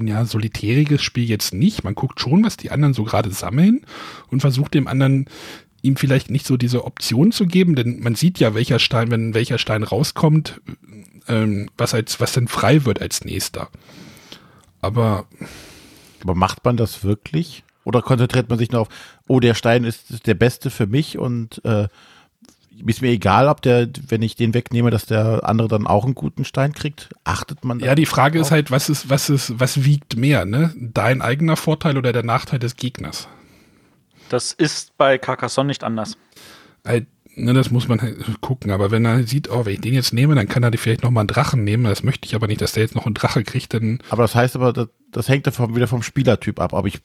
ja, 0.02 0.24
solitäriges 0.24 1.02
Spiel 1.02 1.28
jetzt 1.28 1.52
nicht. 1.52 1.84
Man 1.84 1.94
guckt 1.94 2.20
schon, 2.20 2.44
was 2.44 2.56
die 2.56 2.70
anderen 2.70 2.94
so 2.94 3.04
gerade 3.04 3.30
sammeln 3.30 3.82
und 4.28 4.40
versucht 4.40 4.74
dem 4.74 4.86
anderen 4.86 5.26
ihm 5.82 5.96
vielleicht 5.96 6.30
nicht 6.30 6.46
so 6.46 6.56
diese 6.56 6.84
Option 6.84 7.32
zu 7.32 7.46
geben, 7.46 7.74
denn 7.74 8.00
man 8.00 8.14
sieht 8.14 8.38
ja, 8.38 8.54
welcher 8.54 8.78
Stein, 8.78 9.10
wenn 9.10 9.34
welcher 9.34 9.58
Stein 9.58 9.82
rauskommt, 9.82 10.60
ähm, 11.28 11.68
was 11.76 11.92
als, 11.92 12.20
was 12.20 12.32
denn 12.32 12.48
frei 12.48 12.84
wird 12.84 13.02
als 13.02 13.24
nächster. 13.24 13.68
Aber. 14.80 15.26
Aber 16.22 16.36
macht 16.36 16.64
man 16.64 16.76
das 16.76 17.02
wirklich? 17.02 17.64
Oder 17.84 18.00
konzentriert 18.00 18.48
man 18.48 18.58
sich 18.58 18.70
nur 18.70 18.82
auf, 18.82 18.88
oh, 19.26 19.40
der 19.40 19.54
Stein 19.54 19.82
ist 19.82 20.26
der 20.28 20.34
beste 20.34 20.70
für 20.70 20.86
mich 20.86 21.18
und 21.18 21.64
äh, 21.64 21.88
ist 22.86 23.02
mir 23.02 23.10
egal, 23.10 23.48
ob 23.48 23.60
der, 23.62 23.88
wenn 24.08 24.22
ich 24.22 24.36
den 24.36 24.54
wegnehme, 24.54 24.90
dass 24.90 25.06
der 25.06 25.40
andere 25.48 25.66
dann 25.66 25.86
auch 25.86 26.04
einen 26.04 26.14
guten 26.14 26.44
Stein 26.44 26.72
kriegt? 26.72 27.10
Achtet 27.24 27.64
man? 27.64 27.80
Ja, 27.80 27.96
die 27.96 28.06
Frage 28.06 28.38
ist 28.38 28.52
halt, 28.52 28.70
was 28.70 28.88
ist, 28.88 29.10
was 29.10 29.30
ist, 29.30 29.58
was 29.58 29.84
wiegt 29.84 30.16
mehr, 30.16 30.44
ne? 30.44 30.72
Dein 30.76 31.22
eigener 31.22 31.56
Vorteil 31.56 31.98
oder 31.98 32.12
der 32.12 32.22
Nachteil 32.22 32.60
des 32.60 32.76
Gegners? 32.76 33.28
Das 34.32 34.52
ist 34.52 34.96
bei 34.96 35.18
Carcassonne 35.18 35.66
nicht 35.66 35.84
anders. 35.84 36.16
Halt, 36.86 37.06
ne, 37.36 37.52
das 37.52 37.70
muss 37.70 37.86
man 37.86 38.00
halt 38.00 38.40
gucken. 38.40 38.70
Aber 38.70 38.90
wenn 38.90 39.04
er 39.04 39.24
sieht, 39.24 39.50
oh, 39.50 39.66
wenn 39.66 39.74
ich 39.74 39.80
den 39.82 39.92
jetzt 39.92 40.14
nehme, 40.14 40.34
dann 40.34 40.48
kann 40.48 40.62
er 40.62 40.72
vielleicht 40.78 41.02
nochmal 41.02 41.22
einen 41.22 41.28
Drachen 41.28 41.64
nehmen. 41.64 41.84
Das 41.84 42.02
möchte 42.02 42.26
ich 42.26 42.34
aber 42.34 42.46
nicht, 42.46 42.62
dass 42.62 42.72
der 42.72 42.82
jetzt 42.82 42.94
noch 42.94 43.04
einen 43.04 43.14
Drache 43.14 43.44
kriegt. 43.44 43.74
Dann 43.74 43.98
aber 44.08 44.22
das 44.22 44.34
heißt 44.34 44.56
aber, 44.56 44.72
das, 44.72 44.88
das 45.10 45.28
hängt 45.28 45.46
davon 45.46 45.76
wieder 45.76 45.86
vom 45.86 46.02
Spielertyp 46.02 46.60
ab, 46.60 46.72
ob 46.72 46.86
ich 46.86 47.00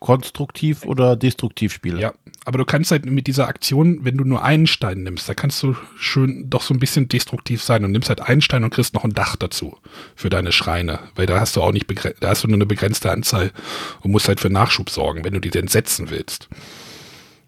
konstruktiv 0.00 0.86
oder 0.86 1.14
destruktiv 1.14 1.74
spiele. 1.74 2.00
Ja, 2.00 2.14
aber 2.44 2.58
du 2.58 2.64
kannst 2.64 2.90
halt 2.90 3.06
mit 3.06 3.26
dieser 3.26 3.46
Aktion, 3.46 4.04
wenn 4.04 4.16
du 4.16 4.24
nur 4.24 4.42
einen 4.42 4.66
Stein 4.66 5.04
nimmst, 5.04 5.28
da 5.28 5.34
kannst 5.34 5.62
du 5.62 5.76
schön 5.96 6.50
doch 6.50 6.62
so 6.62 6.74
ein 6.74 6.80
bisschen 6.80 7.08
destruktiv 7.08 7.62
sein 7.62 7.84
und 7.84 7.92
nimmst 7.92 8.08
halt 8.08 8.20
einen 8.20 8.40
Stein 8.40 8.64
und 8.64 8.70
kriegst 8.70 8.94
noch 8.94 9.04
ein 9.04 9.12
Dach 9.12 9.36
dazu 9.36 9.78
für 10.16 10.28
deine 10.28 10.50
Schreine, 10.50 10.98
weil 11.14 11.26
da 11.26 11.38
hast 11.38 11.54
du 11.56 11.62
auch 11.62 11.72
nicht 11.72 11.86
da 12.20 12.28
hast 12.28 12.42
du 12.42 12.48
nur 12.48 12.56
eine 12.56 12.66
begrenzte 12.66 13.12
Anzahl 13.12 13.52
und 14.00 14.10
musst 14.10 14.28
halt 14.28 14.40
für 14.40 14.50
Nachschub 14.50 14.90
sorgen, 14.90 15.24
wenn 15.24 15.34
du 15.34 15.40
die 15.40 15.50
denn 15.50 15.68
setzen 15.68 16.10
willst. 16.10 16.48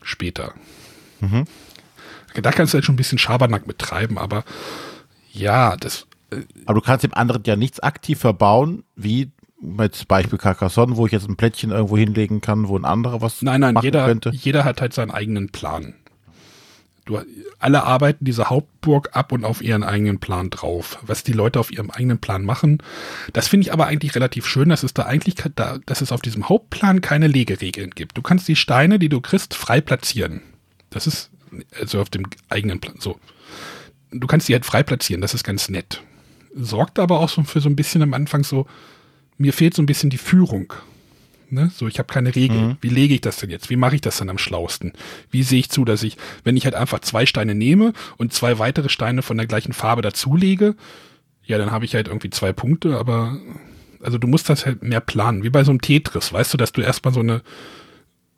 Später. 0.02 0.54
Mhm. 1.20 1.44
Da 2.34 2.52
kannst 2.52 2.72
du 2.72 2.76
halt 2.76 2.84
schon 2.84 2.94
ein 2.94 2.98
bisschen 2.98 3.18
Schabernack 3.18 3.66
betreiben, 3.66 4.18
aber 4.18 4.44
ja, 5.32 5.76
das. 5.76 6.06
Äh, 6.30 6.42
aber 6.66 6.80
du 6.80 6.86
kannst 6.86 7.04
dem 7.04 7.14
anderen 7.14 7.42
ja 7.44 7.56
nichts 7.56 7.80
aktiv 7.80 8.20
verbauen, 8.20 8.84
wie 8.96 9.32
mit 9.64 10.06
Beispiel 10.08 10.38
Carcassonne, 10.38 10.96
wo 10.96 11.06
ich 11.06 11.12
jetzt 11.12 11.28
ein 11.28 11.36
Plättchen 11.36 11.70
irgendwo 11.70 11.96
hinlegen 11.96 12.40
kann, 12.40 12.68
wo 12.68 12.76
ein 12.76 12.84
anderer 12.84 13.20
was 13.20 13.42
nein, 13.42 13.60
nein, 13.60 13.74
machen 13.74 13.84
jeder, 13.84 14.06
könnte. 14.06 14.30
Jeder 14.32 14.64
hat 14.64 14.80
halt 14.80 14.92
seinen 14.92 15.10
eigenen 15.10 15.50
Plan. 15.50 15.94
Du, 17.06 17.20
alle 17.58 17.84
arbeiten 17.84 18.24
diese 18.24 18.48
Hauptburg 18.48 19.10
ab 19.12 19.32
und 19.32 19.44
auf 19.44 19.62
ihren 19.62 19.82
eigenen 19.82 20.20
Plan 20.20 20.48
drauf. 20.48 20.98
Was 21.02 21.22
die 21.22 21.32
Leute 21.32 21.60
auf 21.60 21.70
ihrem 21.70 21.90
eigenen 21.90 22.18
Plan 22.18 22.44
machen, 22.44 22.78
das 23.34 23.48
finde 23.48 23.66
ich 23.66 23.72
aber 23.72 23.86
eigentlich 23.86 24.14
relativ 24.14 24.46
schön, 24.46 24.70
dass 24.70 24.82
es 24.82 24.94
da 24.94 25.04
eigentlich, 25.04 25.34
da, 25.54 25.78
dass 25.84 26.00
es 26.00 26.12
auf 26.12 26.22
diesem 26.22 26.48
Hauptplan 26.48 27.02
keine 27.02 27.26
Legeregeln 27.26 27.90
gibt. 27.90 28.16
Du 28.16 28.22
kannst 28.22 28.48
die 28.48 28.56
Steine, 28.56 28.98
die 28.98 29.10
du 29.10 29.20
kriegst, 29.20 29.54
frei 29.54 29.80
platzieren. 29.82 30.40
Das 30.88 31.06
ist 31.06 31.30
also 31.78 32.00
auf 32.00 32.08
dem 32.08 32.24
eigenen 32.48 32.80
Plan 32.80 32.96
so. 32.98 33.18
Du 34.10 34.26
kannst 34.26 34.48
die 34.48 34.54
halt 34.54 34.64
frei 34.64 34.82
platzieren, 34.82 35.20
das 35.20 35.34
ist 35.34 35.44
ganz 35.44 35.68
nett. 35.68 36.02
Sorgt 36.54 36.98
aber 36.98 37.20
auch 37.20 37.28
so 37.28 37.42
für 37.42 37.60
so 37.60 37.68
ein 37.68 37.76
bisschen 37.76 38.00
am 38.02 38.14
Anfang 38.14 38.44
so, 38.44 38.66
mir 39.38 39.52
fehlt 39.52 39.74
so 39.74 39.82
ein 39.82 39.86
bisschen 39.86 40.10
die 40.10 40.18
Führung. 40.18 40.72
Ne? 41.50 41.70
So, 41.74 41.86
ich 41.86 41.98
habe 41.98 42.12
keine 42.12 42.34
Regel. 42.34 42.58
Mhm. 42.58 42.76
Wie 42.80 42.88
lege 42.88 43.14
ich 43.14 43.20
das 43.20 43.36
denn 43.36 43.50
jetzt? 43.50 43.70
Wie 43.70 43.76
mache 43.76 43.94
ich 43.94 44.00
das 44.00 44.18
dann 44.18 44.30
am 44.30 44.38
schlausten? 44.38 44.92
Wie 45.30 45.42
sehe 45.42 45.60
ich 45.60 45.70
zu, 45.70 45.84
dass 45.84 46.02
ich, 46.02 46.16
wenn 46.42 46.56
ich 46.56 46.64
halt 46.64 46.74
einfach 46.74 47.00
zwei 47.00 47.26
Steine 47.26 47.54
nehme 47.54 47.92
und 48.16 48.32
zwei 48.32 48.58
weitere 48.58 48.88
Steine 48.88 49.22
von 49.22 49.36
der 49.36 49.46
gleichen 49.46 49.72
Farbe 49.72 50.02
dazulege, 50.02 50.74
ja, 51.44 51.58
dann 51.58 51.70
habe 51.70 51.84
ich 51.84 51.94
halt 51.94 52.08
irgendwie 52.08 52.30
zwei 52.30 52.52
Punkte, 52.52 52.98
aber 52.98 53.38
also 54.00 54.18
du 54.18 54.26
musst 54.26 54.48
das 54.48 54.66
halt 54.66 54.82
mehr 54.82 55.00
planen, 55.00 55.44
wie 55.44 55.50
bei 55.50 55.64
so 55.64 55.70
einem 55.70 55.80
Tetris, 55.80 56.32
weißt 56.32 56.52
du, 56.52 56.58
dass 56.58 56.72
du 56.72 56.80
erstmal 56.80 57.14
so 57.14 57.20
eine, 57.20 57.42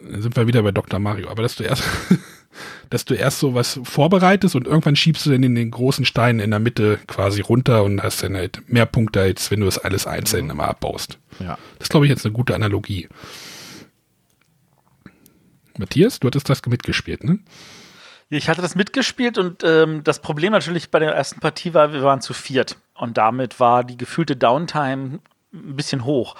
sind 0.01 0.37
wir 0.37 0.47
wieder 0.47 0.63
bei 0.63 0.73
Dr. 0.73 0.99
Mario, 0.99 1.29
aber 1.31 1.43
dass 1.43 1.57
du 1.57 1.65
erst 1.65 1.83
dass 2.91 3.05
du 3.05 3.15
erst 3.15 3.41
so 3.41 3.55
was 3.55 3.81
vorbereitest 3.83 4.55
und 4.55 4.67
irgendwann 4.67 4.97
schiebst 4.97 5.27
du 5.27 5.31
dann 5.31 5.43
in 5.43 5.55
den 5.55 5.71
großen 5.71 6.05
Stein 6.05 6.39
in 6.39 6.51
der 6.51 6.61
Mitte 6.61 6.99
quasi 7.07 7.41
runter 7.41 7.85
und 7.85 8.03
hast 8.03 8.23
dann 8.23 8.37
halt 8.37 8.63
mehr 8.69 8.87
Punkte, 8.87 9.21
als 9.21 9.51
wenn 9.51 9.61
du 9.61 9.67
das 9.67 9.79
alles 9.79 10.07
einzeln 10.07 10.51
immer 10.51 10.69
abbaust. 10.69 11.19
Ja. 11.41 11.59
Das 11.79 11.89
glaube 11.89 12.07
ich 12.07 12.11
jetzt 12.11 12.25
eine 12.25 12.33
gute 12.33 12.55
Analogie. 12.55 13.09
Matthias, 15.79 16.21
du 16.21 16.29
hattest 16.29 16.49
das 16.49 16.65
mitgespielt, 16.67 17.25
ne? 17.25 17.39
Ich 18.29 18.49
hatte 18.49 18.63
das 18.63 18.75
mitgespielt 18.75 19.39
und 19.39 19.63
ähm, 19.63 20.03
das 20.03 20.21
Problem 20.21 20.51
natürlich 20.53 20.91
bei 20.91 20.99
der 20.99 21.13
ersten 21.13 21.39
Partie 21.39 21.75
war, 21.75 21.93
wir 21.93 22.03
waren 22.03 22.21
zu 22.21 22.35
viert 22.35 22.77
und 22.95 23.19
damit 23.19 23.61
war 23.61 23.85
die 23.85 23.97
gefühlte 23.97 24.35
Downtime 24.35 25.21
ein 25.53 25.77
bisschen 25.77 26.05
hoch. 26.05 26.35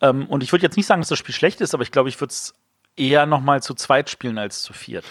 Ähm, 0.00 0.26
und 0.26 0.42
ich 0.42 0.50
würde 0.50 0.64
jetzt 0.64 0.76
nicht 0.76 0.86
sagen, 0.86 1.00
dass 1.00 1.08
das 1.08 1.18
Spiel 1.18 1.34
schlecht 1.34 1.60
ist, 1.60 1.74
aber 1.74 1.84
ich 1.84 1.92
glaube, 1.92 2.08
ich 2.08 2.20
würde 2.20 2.32
es 2.32 2.54
eher 2.98 3.26
nochmal 3.26 3.62
zu 3.62 3.74
zweit 3.74 4.10
spielen 4.10 4.38
als 4.38 4.62
zu 4.62 4.72
viert. 4.72 5.04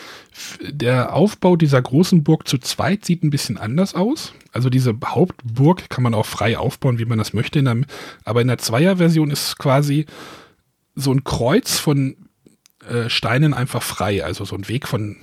Der 0.62 1.13
Aufbau 1.13 1.56
dieser 1.56 1.82
großen 1.82 2.23
Burg 2.23 2.47
zu 2.47 2.58
zweit 2.58 3.06
sieht 3.06 3.23
ein 3.23 3.30
bisschen 3.30 3.58
anders 3.58 3.95
aus. 3.95 4.34
Also 4.52 4.69
diese 4.69 4.95
Hauptburg 5.06 5.89
kann 5.89 6.04
man 6.04 6.13
auch 6.13 6.26
frei 6.26 6.58
aufbauen, 6.58 7.00
wie 7.00 7.06
man 7.06 7.17
das 7.17 7.34
möchte. 7.34 7.60
In 7.60 7.65
der, 7.65 7.78
aber 8.23 8.41
in 8.41 8.47
der 8.47 8.58
Zweier-Version 8.58 9.32
ist 9.32 9.58
quasi 9.58 10.06
so 10.95 11.12
ein 11.12 11.23
Kreuz 11.23 11.80
von 11.80 12.15
äh, 12.88 13.10
Steinen 13.10 13.54
einfach 13.54 13.84
frei. 13.84 14.23
Also 14.23 14.45
so 14.45 14.56
ein 14.56 14.67
Weg 14.67 14.88
von, 14.88 15.17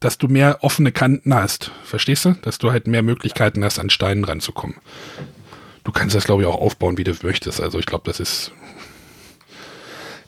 dass 0.00 0.18
du 0.18 0.28
mehr 0.28 0.58
offene 0.62 0.92
Kanten 0.92 1.34
hast. 1.34 1.70
Verstehst 1.84 2.24
du? 2.24 2.32
Dass 2.42 2.58
du 2.58 2.70
halt 2.70 2.86
mehr 2.86 3.02
Möglichkeiten 3.02 3.64
hast, 3.64 3.78
an 3.78 3.90
Steinen 3.90 4.24
ranzukommen. 4.24 4.76
Du 5.84 5.92
kannst 5.92 6.14
das, 6.14 6.24
glaube 6.24 6.42
ich, 6.42 6.48
auch 6.48 6.60
aufbauen, 6.60 6.98
wie 6.98 7.04
du 7.04 7.14
möchtest. 7.22 7.60
Also 7.60 7.78
ich 7.78 7.86
glaube, 7.86 8.04
das 8.06 8.20
ist 8.20 8.52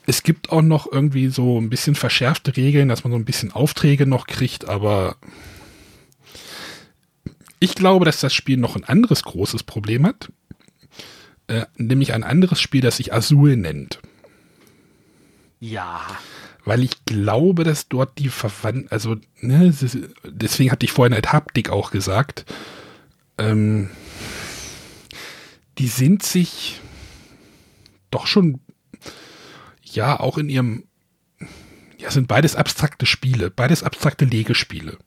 es 0.07 0.23
gibt 0.23 0.51
auch 0.51 0.63
noch 0.63 0.91
irgendwie 0.91 1.29
so 1.29 1.61
ein 1.61 1.71
bisschen 1.71 1.95
verschärfte 1.95 2.57
Regeln, 2.57 2.89
dass 2.89 3.05
man 3.05 3.13
so 3.13 3.19
ein 3.19 3.25
bisschen 3.25 3.53
Aufträge 3.53 4.07
noch 4.07 4.27
kriegt, 4.27 4.69
aber 4.69 5.17
ich 7.59 7.75
glaube, 7.75 8.05
dass 8.05 8.21
das 8.21 8.35
Spiel 8.35 8.59
noch 8.59 8.77
ein 8.77 8.85
anderes 8.85 9.23
großes 9.23 9.63
Problem 9.63 10.07
hat, 10.07 10.31
äh, 11.47 11.65
nämlich 11.77 12.13
ein 12.13 12.25
anderes 12.25 12.61
Spiel, 12.61 12.83
das 12.83 12.99
sich 12.99 13.13
Azul 13.13 13.57
nennt. 13.57 14.01
Ja. 15.61 16.03
Weil 16.67 16.83
ich 16.83 17.05
glaube, 17.07 17.65
dass 17.65 17.89
dort 17.89 18.19
die 18.19 18.29
Verwandten, 18.29 18.91
also, 18.91 19.17
ne, 19.41 19.75
deswegen 20.25 20.71
hatte 20.71 20.85
ich 20.85 20.93
vorhin 20.93 21.15
halt 21.15 21.33
Haptik 21.33 21.71
auch 21.71 21.91
gesagt, 21.91 22.45
ähm, 23.39 23.91
die 25.79 25.89
sind 25.89 26.23
sich 26.23 26.81
doch 28.11 28.27
schon 28.27 28.61
ja 29.95 30.19
auch 30.19 30.39
in 30.39 30.49
ihrem, 30.49 30.85
ja, 31.99 32.11
sind 32.11 32.29
beides 32.29 32.57
abstrakte 32.57 33.07
Spiele, 33.07 33.51
beides 33.51 33.83
abstrakte 33.83 34.25
Legespiele. 34.25 34.99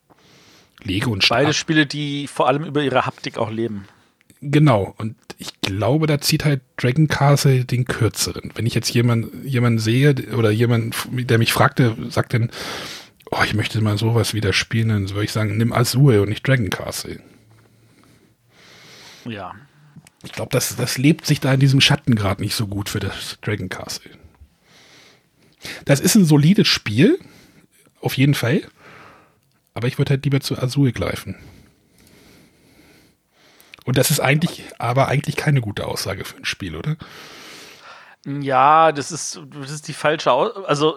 Lege 0.83 1.09
und 1.09 1.23
Stab. 1.23 1.39
Beide 1.39 1.53
Spiele, 1.53 1.85
die 1.85 2.27
vor 2.27 2.47
allem 2.47 2.63
über 2.63 2.83
ihre 2.83 3.05
Haptik 3.05 3.37
auch 3.37 3.49
leben. 3.49 3.87
Genau, 4.41 4.93
und 4.97 5.15
ich 5.39 5.61
glaube, 5.61 6.05
da 6.05 6.19
zieht 6.19 6.45
halt 6.45 6.61
Dragon 6.77 7.07
Castle 7.07 7.65
den 7.65 7.85
kürzeren. 7.85 8.51
Wenn 8.53 8.67
ich 8.67 8.75
jetzt 8.75 8.89
jemanden 8.93 9.47
jemand 9.47 9.81
sehe 9.81 10.15
oder 10.35 10.51
jemand, 10.51 10.95
der 11.11 11.39
mich 11.39 11.53
fragte, 11.53 11.95
sagt 12.09 12.33
dann, 12.33 12.51
oh, 13.31 13.41
ich 13.43 13.55
möchte 13.55 13.81
mal 13.81 13.97
sowas 13.97 14.33
wieder 14.33 14.53
spielen, 14.53 14.89
dann 14.89 15.09
würde 15.09 15.25
ich 15.25 15.31
sagen, 15.31 15.57
nimm 15.57 15.73
Azure 15.73 16.21
und 16.21 16.29
nicht 16.29 16.47
Dragon 16.47 16.69
Castle. 16.69 17.19
Ja. 19.25 19.53
Ich 20.23 20.31
glaube, 20.31 20.49
das, 20.51 20.75
das 20.75 20.97
lebt 20.97 21.25
sich 21.25 21.39
da 21.39 21.53
in 21.53 21.59
diesem 21.59 21.81
Schattengrad 21.81 22.39
nicht 22.39 22.55
so 22.55 22.67
gut 22.67 22.89
für 22.89 22.99
das 22.99 23.37
Dragon 23.41 23.69
Castle. 23.69 24.11
Das 25.85 25.99
ist 25.99 26.15
ein 26.15 26.25
solides 26.25 26.67
Spiel, 26.67 27.19
auf 28.01 28.15
jeden 28.15 28.33
Fall. 28.33 28.61
Aber 29.73 29.87
ich 29.87 29.97
würde 29.97 30.11
halt 30.11 30.25
lieber 30.25 30.39
zu 30.39 30.57
Azul 30.57 30.91
greifen. 30.91 31.35
Und 33.85 33.97
das 33.97 34.11
ist 34.11 34.19
eigentlich, 34.19 34.63
aber 34.79 35.07
eigentlich 35.07 35.37
keine 35.37 35.61
gute 35.61 35.85
Aussage 35.87 36.25
für 36.25 36.37
ein 36.37 36.45
Spiel, 36.45 36.75
oder? 36.75 36.97
Ja, 38.27 38.91
das 38.91 39.13
ist, 39.13 39.39
das 39.61 39.71
ist 39.71 39.87
die 39.87 39.93
falsche 39.93 40.33
Aus 40.33 40.51
Also, 40.65 40.95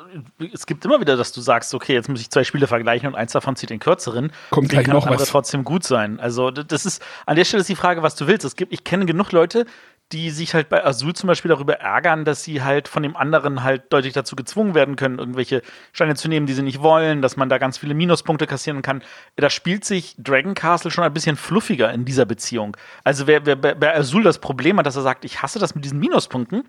es 0.53 0.67
gibt 0.67 0.85
immer 0.85 1.01
wieder, 1.01 1.17
dass 1.17 1.31
du 1.31 1.41
sagst, 1.41 1.73
okay, 1.73 1.93
jetzt 1.93 2.09
muss 2.09 2.21
ich 2.21 2.29
zwei 2.29 2.43
Spiele 2.43 2.67
vergleichen 2.67 3.07
und 3.07 3.15
eins 3.15 3.31
davon 3.31 3.55
zieht 3.55 3.71
den 3.71 3.79
kürzeren. 3.79 4.33
Kommt 4.51 4.71
gleich 4.71 4.87
kann 4.87 4.95
noch 4.95 5.09
was. 5.09 5.29
trotzdem 5.29 5.63
gut 5.63 5.85
sein. 5.85 6.19
Also, 6.19 6.51
das 6.51 6.85
ist, 6.85 7.01
an 7.27 7.37
der 7.37 7.45
Stelle 7.45 7.61
ist 7.61 7.69
die 7.69 7.77
Frage, 7.77 8.03
was 8.03 8.17
du 8.17 8.27
willst. 8.27 8.45
Es 8.45 8.57
gibt, 8.57 8.73
ich 8.73 8.83
kenne 8.83 9.07
genug 9.07 9.31
Leute, 9.31 9.67
die 10.13 10.31
sich 10.31 10.55
halt 10.55 10.69
bei 10.69 10.85
Azul 10.85 11.15
zum 11.15 11.29
Beispiel 11.29 11.51
darüber 11.51 11.75
ärgern, 11.75 12.25
dass 12.25 12.43
sie 12.43 12.63
halt 12.63 12.89
von 12.89 13.03
dem 13.03 13.17
anderen 13.17 13.63
halt 13.63 13.93
deutlich 13.93 14.13
dazu 14.13 14.35
gezwungen 14.35 14.75
werden 14.75 14.97
können, 14.97 15.19
irgendwelche 15.19 15.63
Steine 15.93 16.17
zu 16.17 16.29
nehmen, 16.29 16.47
die 16.47 16.53
sie 16.53 16.63
nicht 16.63 16.83
wollen, 16.83 17.23
dass 17.23 17.37
man 17.37 17.49
da 17.49 17.59
ganz 17.59 17.79
viele 17.79 17.95
Minuspunkte 17.95 18.47
kassieren 18.47 18.83
kann. 18.83 19.03
Da 19.37 19.51
spielt 19.51 19.85
sich 19.85 20.17
Dragon 20.19 20.55
Castle 20.55 20.91
schon 20.91 21.05
ein 21.05 21.13
bisschen 21.13 21.37
fluffiger 21.37 21.93
in 21.93 22.05
dieser 22.05 22.25
Beziehung. 22.25 22.77
Also 23.05 23.29
wer, 23.29 23.47
wer 23.47 23.57
bei 23.57 23.97
Azul 23.97 24.25
das 24.25 24.41
Problem 24.41 24.79
hat, 24.79 24.87
dass 24.87 24.97
er 24.97 25.03
sagt, 25.03 25.25
ich 25.25 25.43
hasse 25.43 25.61
das 25.61 25.75
mit 25.77 25.85
diesen 25.85 26.01
Minuspunkten, 26.01 26.65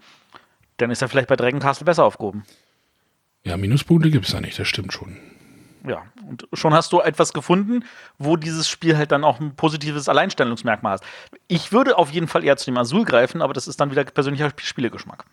dann 0.78 0.92
ist 0.92 1.02
er 1.02 1.10
vielleicht 1.10 1.28
bei 1.28 1.36
Dragon 1.36 1.60
Castle 1.60 1.86
besser 1.86 2.04
aufgehoben. 2.04 2.44
Ja, 3.44 3.58
Minuspunkte 3.58 4.12
gibt 4.12 4.26
es 4.26 4.32
da 4.32 4.42
nicht, 4.42 4.60
das 4.60 4.68
stimmt 4.68 4.94
schon. 4.94 5.18
Ja, 5.88 6.04
und 6.28 6.48
schon 6.54 6.74
hast 6.74 6.92
du 6.94 7.00
etwas 7.00 7.34
gefunden, 7.34 7.84
wo 8.18 8.36
dieses 8.38 8.70
Spiel 8.70 8.98
halt 8.98 9.12
dann 9.12 9.24
auch 9.24 9.40
ein 9.40 9.56
positives 9.56 10.08
Alleinstellungsmerkmal 10.10 10.94
hat. 10.94 11.02
Ich 11.48 11.72
würde 11.72 11.98
auf 11.98 12.12
jeden 12.12 12.28
Fall 12.28 12.44
eher 12.44 12.58
zu 12.58 12.66
dem 12.66 12.78
Azul 12.78 13.04
greifen, 13.04 13.42
aber 13.42 13.54
das 13.54 13.68
ist 13.68 13.80
dann 13.80 13.92
wieder 13.92 14.04
persönlicher 14.04 14.52
Spielegeschmack. 14.58 15.26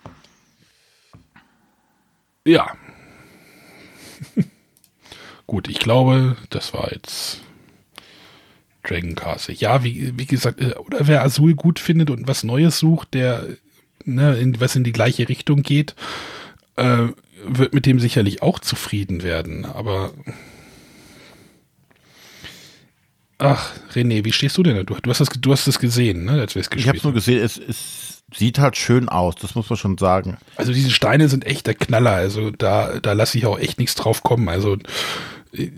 Ja. 2.47 2.73
Gut, 5.47 5.69
ich 5.69 5.79
glaube, 5.79 6.37
das 6.51 6.73
war 6.73 6.93
jetzt 6.93 7.41
Dragon 8.83 9.15
Castle. 9.15 9.55
Ja, 9.55 9.85
wie, 9.85 10.19
wie 10.19 10.27
gesagt, 10.27 10.61
äh, 10.61 10.75
oder 10.75 11.07
wer 11.07 11.23
Azul 11.23 11.55
gut 11.55 11.79
findet 11.79 12.11
und 12.11 12.27
was 12.27 12.45
Neues 12.45 12.79
sucht, 12.79 13.15
der, 13.15 13.47
ne, 14.05 14.37
in, 14.37 14.61
was 14.61 14.77
in 14.77 14.85
die 14.85 14.93
gleiche 14.93 15.29
Richtung 15.29 15.63
geht, 15.63 15.95
äh, 16.77 17.09
wird 17.45 17.75
mit 17.75 17.87
dem 17.87 18.01
sicherlich 18.01 18.43
auch 18.43 18.59
zufrieden 18.59 19.23
werden. 19.23 19.65
Aber 19.65 20.13
Ach, 23.39 23.71
René, 23.95 24.25
wie 24.25 24.33
stehst 24.33 24.59
du 24.59 24.65
denn 24.65 24.77
da? 24.77 24.83
Du, 24.83 24.95
du 24.95 25.11
hast 25.11 25.21
das, 25.21 25.29
du 25.29 25.53
hast 25.53 25.69
das 25.69 25.79
gesehen, 25.79 26.25
ne, 26.25 26.33
als 26.33 26.57
wir 26.57 26.61
es 26.61 26.71
gespielt 26.71 26.83
Ich 26.83 26.89
habe 26.89 26.99
es 26.99 27.05
nur 27.05 27.13
gesehen, 27.13 27.41
es, 27.41 27.57
es 27.57 28.25
sieht 28.35 28.59
halt 28.59 28.77
schön 28.77 29.09
aus, 29.09 29.37
das 29.37 29.55
muss 29.55 29.71
man 29.71 29.77
schon 29.77 29.97
sagen. 29.97 30.39
Also 30.57 30.73
diese 30.73 30.91
Steine 30.91 31.29
sind 31.29 31.47
echt 31.47 31.69
der 31.69 31.75
Knaller, 31.75 32.13
also 32.13 32.51
da, 32.51 32.99
da 32.99 33.13
lasse 33.13 33.39
ich 33.39 33.47
auch 33.47 33.59
echt 33.59 33.79
nichts 33.79 33.95
drauf 33.95 34.25
kommen. 34.25 34.49
Also 34.49 34.77
äh, 35.53 35.71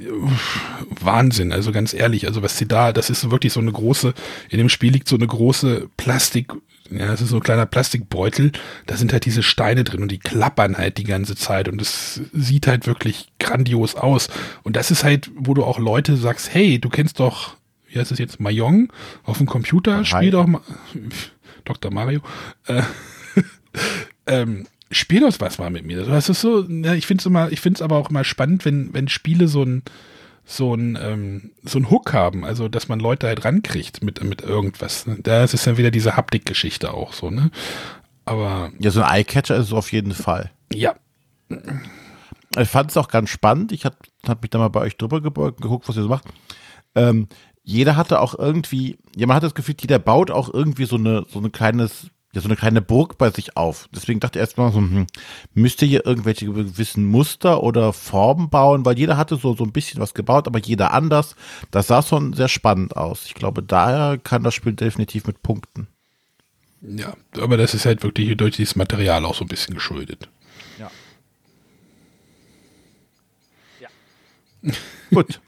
Wahnsinn, 1.00 1.52
also 1.52 1.70
ganz 1.70 1.92
ehrlich, 1.92 2.26
also 2.26 2.42
was 2.42 2.56
sie 2.56 2.66
da, 2.66 2.92
das 2.92 3.10
ist 3.10 3.30
wirklich 3.30 3.52
so 3.52 3.60
eine 3.60 3.72
große, 3.72 4.14
in 4.48 4.56
dem 4.56 4.70
Spiel 4.70 4.92
liegt 4.92 5.06
so 5.06 5.16
eine 5.16 5.26
große 5.26 5.90
Plastik, 5.98 6.52
ja, 6.90 7.06
das 7.06 7.20
ist 7.20 7.30
so 7.30 7.36
ein 7.36 7.42
kleiner 7.42 7.66
Plastikbeutel, 7.66 8.52
da 8.86 8.96
sind 8.96 9.12
halt 9.12 9.24
diese 9.24 9.42
Steine 9.42 9.84
drin 9.84 10.02
und 10.02 10.10
die 10.10 10.18
klappern 10.18 10.76
halt 10.76 10.98
die 10.98 11.04
ganze 11.04 11.36
Zeit 11.36 11.68
und 11.68 11.80
es 11.80 12.20
sieht 12.32 12.66
halt 12.66 12.86
wirklich 12.86 13.28
grandios 13.38 13.94
aus. 13.94 14.28
Und 14.62 14.76
das 14.76 14.90
ist 14.90 15.04
halt, 15.04 15.30
wo 15.36 15.54
du 15.54 15.64
auch 15.64 15.78
Leute 15.78 16.16
sagst, 16.16 16.52
hey, 16.52 16.78
du 16.78 16.88
kennst 16.88 17.20
doch, 17.20 17.56
wie 17.88 17.98
heißt 17.98 18.12
es 18.12 18.18
jetzt, 18.18 18.40
Mayong 18.40 18.92
auf 19.24 19.38
dem 19.38 19.46
Computer, 19.46 19.98
Hi. 19.98 20.04
spiel 20.04 20.30
doch 20.32 20.46
mal, 20.46 20.62
Dr. 21.64 21.92
Mario, 21.92 22.20
äh, 22.66 22.82
ähm, 24.26 24.66
spiel 24.90 25.20
doch 25.20 25.34
was 25.38 25.58
mal 25.58 25.70
mit 25.70 25.84
mir. 25.84 26.04
Das 26.04 26.28
ist 26.28 26.40
so, 26.40 26.64
ja, 26.68 26.94
ich 26.94 27.06
finde 27.06 27.22
es 27.22 27.26
immer, 27.26 27.52
ich 27.52 27.60
finde 27.60 27.78
es 27.78 27.82
aber 27.82 27.96
auch 27.96 28.10
immer 28.10 28.24
spannend, 28.24 28.64
wenn, 28.64 28.92
wenn 28.92 29.08
Spiele 29.08 29.46
so 29.48 29.62
ein, 29.62 29.82
so 30.50 30.74
ein, 30.74 30.98
ähm, 31.00 31.52
so 31.62 31.78
ein 31.78 31.90
Hook 31.90 32.12
haben, 32.12 32.44
also 32.44 32.68
dass 32.68 32.88
man 32.88 32.98
Leute 32.98 33.28
halt 33.28 33.44
rankriegt 33.44 34.02
mit, 34.02 34.22
mit 34.24 34.42
irgendwas. 34.42 35.06
Ne? 35.06 35.18
Da 35.22 35.44
ist 35.44 35.54
es 35.54 35.62
dann 35.62 35.76
wieder 35.76 35.92
diese 35.92 36.16
Haptik-Geschichte 36.16 36.92
auch 36.92 37.12
so, 37.12 37.30
ne? 37.30 37.50
Aber. 38.24 38.72
Ja, 38.80 38.90
so 38.90 39.02
ein 39.02 39.18
Eyecatcher 39.18 39.56
ist 39.56 39.66
es 39.66 39.72
auf 39.72 39.92
jeden 39.92 40.12
Fall. 40.12 40.50
Ja. 40.72 40.96
Ich 42.58 42.68
fand 42.68 42.90
es 42.90 42.96
auch 42.96 43.08
ganz 43.08 43.30
spannend. 43.30 43.70
Ich 43.70 43.84
habe 43.84 43.96
hab 44.26 44.42
mich 44.42 44.50
da 44.50 44.58
mal 44.58 44.68
bei 44.68 44.80
euch 44.80 44.96
drüber 44.96 45.20
gebeugt, 45.20 45.60
geguckt, 45.60 45.88
was 45.88 45.96
ihr 45.96 46.02
so 46.02 46.08
macht. 46.08 46.24
Ähm, 46.96 47.28
jeder 47.62 47.94
hatte 47.96 48.20
auch 48.20 48.36
irgendwie, 48.36 48.98
ja, 49.14 49.28
man 49.28 49.36
hat 49.36 49.44
das 49.44 49.54
Gefühl, 49.54 49.76
jeder 49.80 50.00
baut 50.00 50.32
auch 50.32 50.52
irgendwie 50.52 50.86
so 50.86 50.96
eine, 50.96 51.24
so 51.28 51.38
ein 51.38 51.52
kleines 51.52 52.08
ja 52.32 52.40
so 52.40 52.48
eine 52.48 52.56
kleine 52.56 52.80
Burg 52.80 53.18
bei 53.18 53.30
sich 53.30 53.56
auf. 53.56 53.88
Deswegen 53.94 54.20
dachte 54.20 54.38
ich 54.38 54.40
erstmal 54.40 54.72
so, 54.72 54.78
hm, 54.78 55.06
müsst 55.54 55.82
ihr 55.82 55.88
hier 55.88 56.06
irgendwelche 56.06 56.46
gewissen 56.46 57.04
Muster 57.04 57.62
oder 57.62 57.92
Formen 57.92 58.50
bauen, 58.50 58.84
weil 58.84 58.98
jeder 58.98 59.16
hatte 59.16 59.36
so, 59.36 59.54
so 59.54 59.64
ein 59.64 59.72
bisschen 59.72 60.00
was 60.00 60.14
gebaut, 60.14 60.46
aber 60.46 60.60
jeder 60.60 60.92
anders. 60.92 61.34
Das 61.70 61.88
sah 61.88 62.02
schon 62.02 62.32
sehr 62.32 62.48
spannend 62.48 62.96
aus. 62.96 63.26
Ich 63.26 63.34
glaube, 63.34 63.62
daher 63.62 64.18
kann 64.18 64.44
das 64.44 64.54
Spiel 64.54 64.74
definitiv 64.74 65.26
mit 65.26 65.42
Punkten. 65.42 65.88
Ja, 66.82 67.14
aber 67.38 67.56
das 67.56 67.74
ist 67.74 67.84
halt 67.84 68.02
wirklich 68.02 68.36
durch 68.36 68.56
dieses 68.56 68.76
Material 68.76 69.24
auch 69.24 69.34
so 69.34 69.44
ein 69.44 69.48
bisschen 69.48 69.74
geschuldet. 69.74 70.28
Ja. 70.78 70.90
Ja. 73.80 73.88
Gut. 75.10 75.40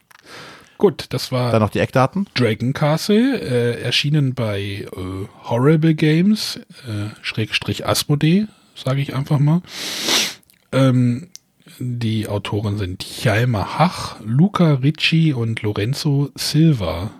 Gut, 0.82 1.06
das 1.10 1.30
war. 1.30 1.52
Dann 1.52 1.62
noch 1.62 1.70
die 1.70 1.78
Eckdaten. 1.78 2.26
Dragon 2.34 2.72
Castle, 2.72 3.40
äh, 3.40 3.80
erschienen 3.82 4.34
bei 4.34 4.60
äh, 4.60 4.88
Horrible 5.44 5.94
Games, 5.94 6.56
äh, 6.88 7.14
Schrägstrich 7.22 7.86
Asmodee, 7.86 8.48
sage 8.74 9.00
ich 9.00 9.14
einfach 9.14 9.38
mal. 9.38 9.62
Ähm, 10.72 11.28
die 11.78 12.26
Autoren 12.26 12.78
sind 12.78 13.22
Jaima 13.22 13.78
Hach, 13.78 14.16
Luca 14.24 14.72
Ricci 14.72 15.32
und 15.32 15.62
Lorenzo 15.62 16.30
Silva. 16.34 17.12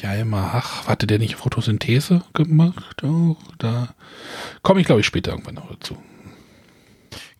Jaima 0.00 0.52
Hach, 0.52 0.86
hatte 0.86 1.08
der 1.08 1.18
nicht 1.18 1.34
Photosynthese 1.34 2.22
gemacht? 2.32 3.02
Oh, 3.02 3.34
da 3.58 3.88
komme 4.62 4.78
ich, 4.78 4.86
glaube 4.86 5.00
ich, 5.00 5.06
später 5.08 5.32
irgendwann 5.32 5.56
noch 5.56 5.68
dazu. 5.68 5.96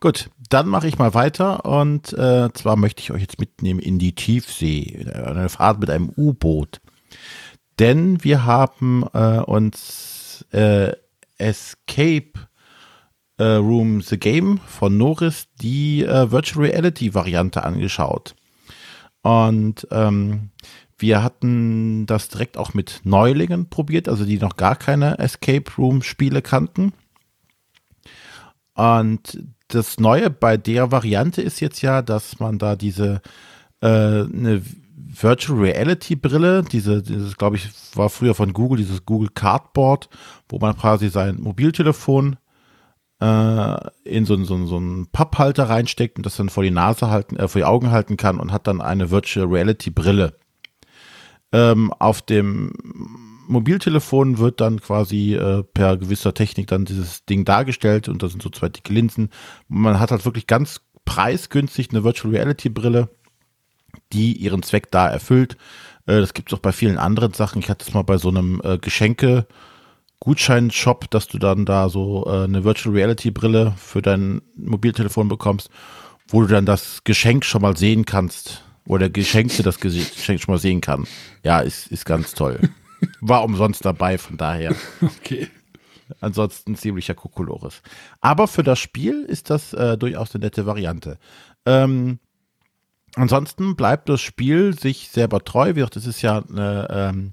Gut, 0.01 0.31
dann 0.49 0.69
mache 0.69 0.89
ich 0.89 0.99
mal 0.99 1.15
weiter 1.15 1.65
und 1.65 2.13
äh, 2.13 2.53
zwar 2.53 2.77
möchte 2.77 3.01
ich 3.01 3.11
euch 3.11 3.23
jetzt 3.23 3.41
mitnehmen 3.41 3.81
in 3.81 3.99
die 3.99 4.15
Tiefsee, 4.15 5.07
eine 5.13 5.49
Fahrt 5.49 5.81
mit 5.81 5.91
einem 5.91 6.11
U-Boot. 6.17 6.81
Denn 7.79 8.23
wir 8.25 8.45
haben 8.45 9.05
äh, 9.13 9.39
uns 9.41 10.45
äh, 10.53 10.93
Escape 11.39 12.33
äh, 13.39 13.45
Room 13.45 14.01
The 14.01 14.19
Game 14.19 14.59
von 14.67 14.97
Norris 14.97 15.49
die 15.61 16.03
äh, 16.05 16.31
Virtual 16.31 16.67
Reality 16.67 17.15
Variante 17.15 17.63
angeschaut. 17.65 18.35
Und 19.23 19.87
ähm, 19.91 20.51
wir 20.99 21.23
hatten 21.23 22.07
das 22.07 22.29
direkt 22.29 22.57
auch 22.57 22.73
mit 22.73 23.01
Neulingen 23.05 23.69
probiert, 23.69 24.09
also 24.09 24.25
die 24.25 24.39
noch 24.39 24.57
gar 24.57 24.77
keine 24.77 25.19
Escape 25.19 25.71
Room 25.77 26.03
Spiele 26.03 26.41
kannten. 26.41 26.93
Und 28.75 29.39
das 29.69 29.99
Neue 29.99 30.31
bei 30.31 30.57
der 30.57 30.93
Variante 30.93 31.43
ist 31.43 31.61
jetzt 31.61 31.83
ja, 31.83 32.03
dass 32.03 32.39
man 32.39 32.59
da 32.59 32.77
diese 32.77 33.21
äh, 33.81 33.87
eine 33.87 34.63
Virtual 35.21 35.59
Reality 35.59 36.17
Brille, 36.17 36.63
diese, 36.63 37.03
dieses, 37.03 37.37
glaube 37.37 37.57
ich, 37.57 37.69
war 37.95 38.11
früher 38.11 38.35
von 38.35 38.53
Google, 38.53 38.79
dieses 38.79 39.05
Google 39.05 39.31
Cardboard, 39.31 40.09
wo 40.49 40.59
man 40.59 40.77
quasi 40.77 41.09
sein 41.09 41.41
Mobiltelefon 41.41 42.37
äh, 43.21 43.91
in 44.05 44.25
so, 44.25 44.43
so, 44.45 44.67
so 44.67 44.77
einen 44.77 45.07
Papphalter 45.07 45.69
reinsteckt 45.69 46.19
und 46.19 46.27
das 46.27 46.37
dann 46.37 46.49
vor 46.49 46.63
die 46.63 46.71
Nase 46.71 47.09
halten, 47.09 47.37
äh, 47.37 47.49
vor 47.49 47.61
die 47.61 47.65
Augen 47.65 47.91
halten 47.91 48.17
kann 48.17 48.39
und 48.39 48.53
hat 48.53 48.67
dann 48.67 48.81
eine 48.81 49.11
Virtual 49.11 49.47
Reality 49.47 49.91
Brille. 49.91 50.35
Ähm, 51.53 51.93
auf 51.93 52.23
dem 52.23 52.73
Mobiltelefon 53.47 54.39
wird 54.39 54.61
dann 54.61 54.81
quasi 54.81 55.35
äh, 55.35 55.63
per 55.63 55.97
gewisser 55.97 56.35
Technik 56.35 56.67
dann 56.67 56.85
dieses 56.85 57.25
Ding 57.25 57.45
dargestellt 57.45 58.09
und 58.09 58.23
da 58.23 58.29
sind 58.29 58.43
so 58.43 58.51
zwei 58.51 58.69
dicke 58.69 58.93
Linsen. 58.93 59.31
Man 59.69 60.01
hat 60.01 60.11
halt 60.11 60.25
wirklich 60.25 60.47
ganz 60.47 60.81
preisgünstig 61.05 61.91
eine 61.91 62.05
Virtual 62.05 62.35
Reality 62.35 62.69
Brille, 62.69 63.09
die 64.13 64.33
ihren 64.37 64.63
Zweck 64.63 64.91
da 64.91 65.09
erfüllt. 65.09 65.57
Äh, 66.07 66.21
das 66.21 66.35
gibt 66.35 66.53
es 66.53 66.59
auch 66.59 66.63
bei 66.63 66.73
vielen 66.73 66.99
anderen 66.99 67.33
Sachen. 67.33 67.61
Ich 67.61 67.71
hatte 67.71 67.85
es 67.87 67.95
mal 67.95 68.03
bei 68.03 68.19
so 68.19 68.29
einem 68.29 68.61
äh, 68.65 68.79
Geschenke 68.79 69.47
Gutscheinshop, 70.21 71.11
dass 71.11 71.29
du 71.29 71.39
dann 71.39 71.67
da 71.67 71.89
so 71.89 72.27
äh, 72.27 72.45
eine 72.45 72.65
Virtual 72.65 72.95
Reality 72.95 73.31
Brille 73.31 73.75
für 73.77 74.03
dein 74.03 74.43
Mobiltelefon 74.57 75.29
bekommst, 75.29 75.71
wo 76.29 76.41
du 76.41 76.49
dann 76.49 76.67
das 76.67 77.05
Geschenk 77.05 77.45
schon 77.45 77.63
mal 77.63 77.77
sehen 77.77 78.07
kannst 78.07 78.63
oder 78.87 79.11
Geschenkte 79.11 79.63
das 79.63 79.79
Geschenk 79.79 80.41
schon 80.41 80.55
mal 80.55 80.59
sehen 80.59 80.81
kann. 80.81 81.07
Ja, 81.45 81.61
ist, 81.61 81.89
ist 81.89 82.07
ganz 82.07 82.35
toll. 82.35 82.59
War 83.21 83.45
umsonst 83.45 83.85
dabei, 83.85 84.19
von 84.19 84.37
daher. 84.37 84.75
Okay. 85.01 85.49
Ansonsten 86.21 86.77
ziemlicher 86.77 87.15
Kokolores. 87.15 87.83
Aber 88.21 88.47
für 88.47 88.63
das 88.63 88.79
Spiel 88.79 89.25
ist 89.25 89.51
das 89.51 89.73
äh, 89.73 89.99
durchaus 89.99 90.35
eine 90.35 90.45
nette 90.45 90.65
Variante. 90.65 91.19
Ähm, 91.65 92.21
ansonsten 93.17 93.75
bleibt 93.75 94.09
das 94.09 94.21
Spiel 94.21 94.79
sich 94.79 95.09
selber 95.09 95.43
treu. 95.43 95.73
Das 95.73 96.07
ist 96.07 96.23
ja 96.23 96.45
eine, 96.49 96.87
ähm, 96.91 97.33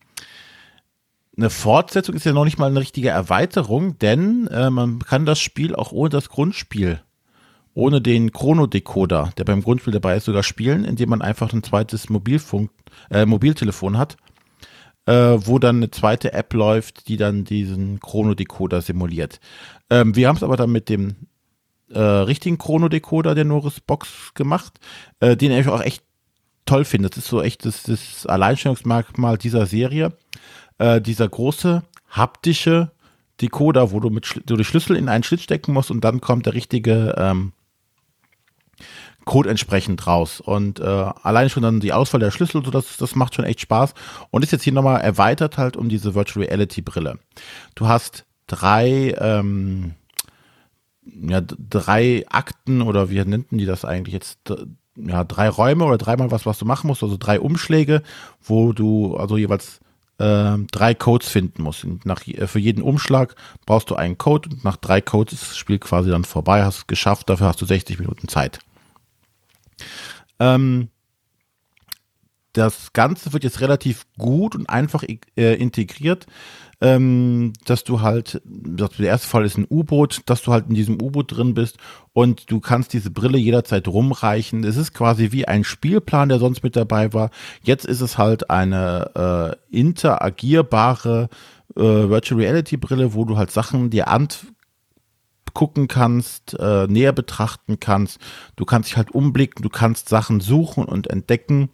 eine 1.38 1.50
Fortsetzung, 1.52 2.16
ist 2.16 2.26
ja 2.26 2.34
noch 2.34 2.46
nicht 2.46 2.58
mal 2.58 2.70
eine 2.70 2.80
richtige 2.80 3.10
Erweiterung, 3.10 4.00
denn 4.00 4.48
äh, 4.48 4.72
man 4.72 5.00
kann 5.00 5.26
das 5.28 5.40
Spiel 5.40 5.76
auch 5.76 5.92
ohne 5.92 6.10
das 6.10 6.30
Grundspiel, 6.30 7.00
ohne 7.76 8.02
den 8.02 8.32
Chrono-Decoder, 8.32 9.34
der 9.38 9.44
beim 9.44 9.62
Grundspiel 9.62 9.94
dabei 9.94 10.18
ist, 10.18 10.26
sogar 10.26 10.44
spielen, 10.44 10.84
indem 10.84 11.10
man 11.10 11.22
einfach 11.22 11.54
ein 11.54 11.64
zweites 11.64 12.10
Mobilfunk, 12.10 12.72
äh, 13.12 13.28
Mobiltelefon 13.28 14.00
hat 14.00 14.18
äh, 15.06 15.14
wo 15.14 15.60
dann 15.60 15.78
eine 15.78 15.92
zweite 15.92 16.34
App 16.34 16.54
läuft, 16.54 17.08
die 17.08 17.18
dann 17.18 17.44
diesen 17.44 18.00
Chrono-Decoder 18.00 18.82
simuliert. 18.82 19.40
Ähm, 19.90 20.16
wir 20.16 20.28
haben 20.28 20.38
es 20.38 20.44
aber 20.44 20.58
dann 20.58 20.72
mit 20.72 20.90
dem 20.90 21.16
äh, 21.90 22.00
richtigen 22.00 22.58
Chrono-Decoder 22.58 23.36
der 23.36 23.46
Norris 23.46 23.80
Box 23.80 24.34
gemacht, 24.34 24.80
äh, 25.20 25.36
den 25.36 25.52
ich 25.52 25.68
auch 25.68 25.82
echt 25.82 26.04
toll 26.66 26.86
finde. 26.86 27.10
Das 27.10 27.18
ist 27.18 27.28
so 27.28 27.42
echt 27.42 27.66
das, 27.66 27.84
das 27.84 28.26
Alleinstellungsmerkmal 28.26 29.38
dieser 29.38 29.66
Serie. 29.66 30.14
Äh, 30.78 31.02
dieser 31.02 31.28
große 31.28 31.84
haptische 32.10 32.92
Decoder, 33.42 33.92
wo 33.92 34.00
du 34.00 34.10
mit 34.10 34.42
du 34.46 34.56
die 34.56 34.64
Schlüssel 34.64 34.96
in 34.96 35.10
einen 35.10 35.24
Schlitz 35.24 35.42
stecken 35.42 35.74
musst 35.74 35.92
und 35.92 36.04
dann 36.04 36.22
kommt 36.22 36.46
der 36.46 36.54
richtige 36.54 37.16
ähm, 37.18 37.52
Code 39.26 39.50
entsprechend 39.50 40.06
raus. 40.06 40.42
Und 40.42 40.80
äh, 40.80 40.84
allein 40.84 41.50
schon 41.50 41.64
dann 41.64 41.80
die 41.80 41.94
Auswahl 41.94 42.20
der 42.20 42.32
Schlüssel, 42.32 42.64
so 42.64 42.72
das, 42.72 42.98
das 42.98 43.16
macht 43.16 43.36
schon 43.36 43.46
echt 43.46 43.62
Spaß. 43.62 43.94
Und 44.32 44.44
ist 44.44 44.52
jetzt 44.52 44.64
hier 44.64 44.74
nochmal 44.74 45.02
erweitert 45.02 45.58
halt 45.58 45.78
um 45.78 45.90
diese 45.90 46.16
Virtual 46.16 46.46
Reality 46.46 46.82
Brille. 46.82 47.20
Du 47.76 47.88
hast 47.88 48.26
drei, 48.48 49.16
ähm, 49.20 49.94
ja, 51.06 51.42
drei 51.42 52.26
Akten 52.30 52.82
oder 52.82 53.10
wie 53.10 53.24
nannten 53.24 53.58
die 53.58 53.66
das 53.66 53.86
eigentlich 53.86 54.14
jetzt? 54.14 54.40
ja, 54.96 55.24
drei 55.24 55.50
Räume 55.50 55.86
oder 55.86 55.98
dreimal 55.98 56.32
was, 56.32 56.46
was 56.46 56.60
du 56.60 56.66
machen 56.66 56.88
musst, 56.88 57.04
also 57.04 57.18
drei 57.18 57.40
Umschläge, 57.40 58.04
wo 58.44 58.74
du 58.74 59.18
also 59.18 59.38
jeweils 59.38 59.80
äh, 60.20 60.58
drei 60.72 60.94
Codes 60.94 61.30
finden 61.30 61.64
musst. 61.64 61.84
Und 61.84 62.06
nach, 62.06 62.28
äh, 62.28 62.48
für 62.48 62.60
jeden 62.60 62.84
Umschlag 62.84 63.36
brauchst 63.66 63.90
du 63.90 63.96
einen 63.96 64.18
Code 64.18 64.50
und 64.50 64.64
nach 64.64 64.78
drei 64.78 65.02
Codes 65.02 65.34
ist 65.34 65.50
das 65.52 65.58
Spiel 65.58 65.80
quasi 65.80 66.10
dann 66.10 66.24
vorbei, 66.24 66.64
hast 66.64 66.78
es 66.78 66.88
geschafft, 66.88 67.30
dafür 67.30 67.48
hast 67.48 67.62
du 67.62 67.66
60 67.66 68.00
Minuten 68.00 68.28
Zeit. 68.28 68.60
Ähm, 70.40 70.90
das 72.54 72.94
Ganze 72.94 73.34
wird 73.34 73.44
jetzt 73.44 73.62
relativ 73.62 74.06
gut 74.18 74.56
und 74.56 74.70
einfach 74.70 75.04
äh, 75.04 75.56
integriert, 75.56 76.28
ähm, 76.82 77.54
dass 77.66 77.84
du 77.84 78.02
halt, 78.02 78.42
der 78.46 78.90
erste 79.00 79.28
Fall 79.28 79.46
ist 79.46 79.58
ein 79.58 79.66
U-Boot, 79.70 80.22
dass 80.28 80.44
du 80.44 80.52
halt 80.52 80.68
in 80.70 80.76
diesem 80.76 81.02
U-Boot 81.02 81.36
drin 81.36 81.56
bist 81.56 81.78
und 82.14 82.52
du 82.52 82.60
kannst 82.60 82.94
diese 82.94 83.10
Brille 83.10 83.40
jederzeit 83.40 83.88
rumreichen. 83.88 84.64
Es 84.64 84.78
ist 84.78 84.94
quasi 84.94 85.32
wie 85.32 85.48
ein 85.48 85.64
Spielplan, 85.64 86.30
der 86.30 86.40
sonst 86.40 86.62
mit 86.62 86.76
dabei 86.76 87.12
war. 87.14 87.32
Jetzt 87.64 87.86
ist 87.86 88.02
es 88.02 88.18
halt 88.18 88.52
eine 88.52 89.58
äh, 89.72 89.76
interagierbare 89.76 91.30
äh, 91.76 91.82
Virtual 91.82 92.40
Reality 92.40 92.78
Brille, 92.78 93.16
wo 93.16 93.26
du 93.26 93.38
halt 93.38 93.50
Sachen 93.50 93.90
dir 93.90 94.10
angucken 95.54 95.88
kannst, 95.88 96.58
äh, 96.60 96.88
näher 96.88 97.14
betrachten 97.14 97.80
kannst. 97.80 98.20
Du 98.56 98.66
kannst 98.66 98.90
dich 98.90 98.98
halt 98.98 99.12
umblicken, 99.12 99.62
du 99.62 99.70
kannst 99.70 100.10
Sachen 100.10 100.40
suchen 100.40 100.86
und 100.86 101.08
entdecken. 101.08 101.70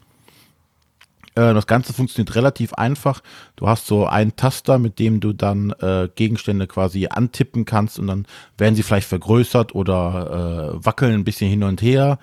Äh, 1.35 1.53
das 1.53 1.65
Ganze 1.65 1.93
funktioniert 1.93 2.35
relativ 2.35 2.73
einfach. 2.73 3.21
Du 3.55 3.67
hast 3.67 3.87
so 3.87 4.05
einen 4.05 4.35
Taster, 4.35 4.79
mit 4.79 4.99
dem 4.99 5.21
du 5.21 5.33
dann 5.33 5.71
äh, 5.79 6.09
Gegenstände 6.13 6.67
quasi 6.67 7.07
antippen 7.07 7.65
kannst 7.65 7.99
und 7.99 8.07
dann 8.07 8.25
werden 8.57 8.75
sie 8.75 8.83
vielleicht 8.83 9.07
vergrößert 9.07 9.73
oder 9.73 10.73
äh, 10.75 10.85
wackeln 10.85 11.13
ein 11.13 11.23
bisschen 11.23 11.49
hin 11.49 11.63
und 11.63 11.81
her. 11.81 12.19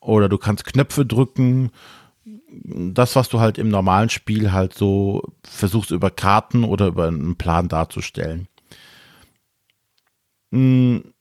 Oder 0.00 0.28
du 0.28 0.38
kannst 0.38 0.64
Knöpfe 0.64 1.04
drücken. 1.04 1.70
Das, 2.64 3.16
was 3.16 3.28
du 3.28 3.40
halt 3.40 3.58
im 3.58 3.68
normalen 3.68 4.08
Spiel 4.08 4.52
halt 4.52 4.74
so 4.74 5.22
versuchst 5.42 5.90
über 5.90 6.10
Karten 6.10 6.64
oder 6.64 6.88
über 6.88 7.08
einen 7.08 7.36
Plan 7.36 7.68
darzustellen. 7.68 8.46
Hm, 10.52 11.12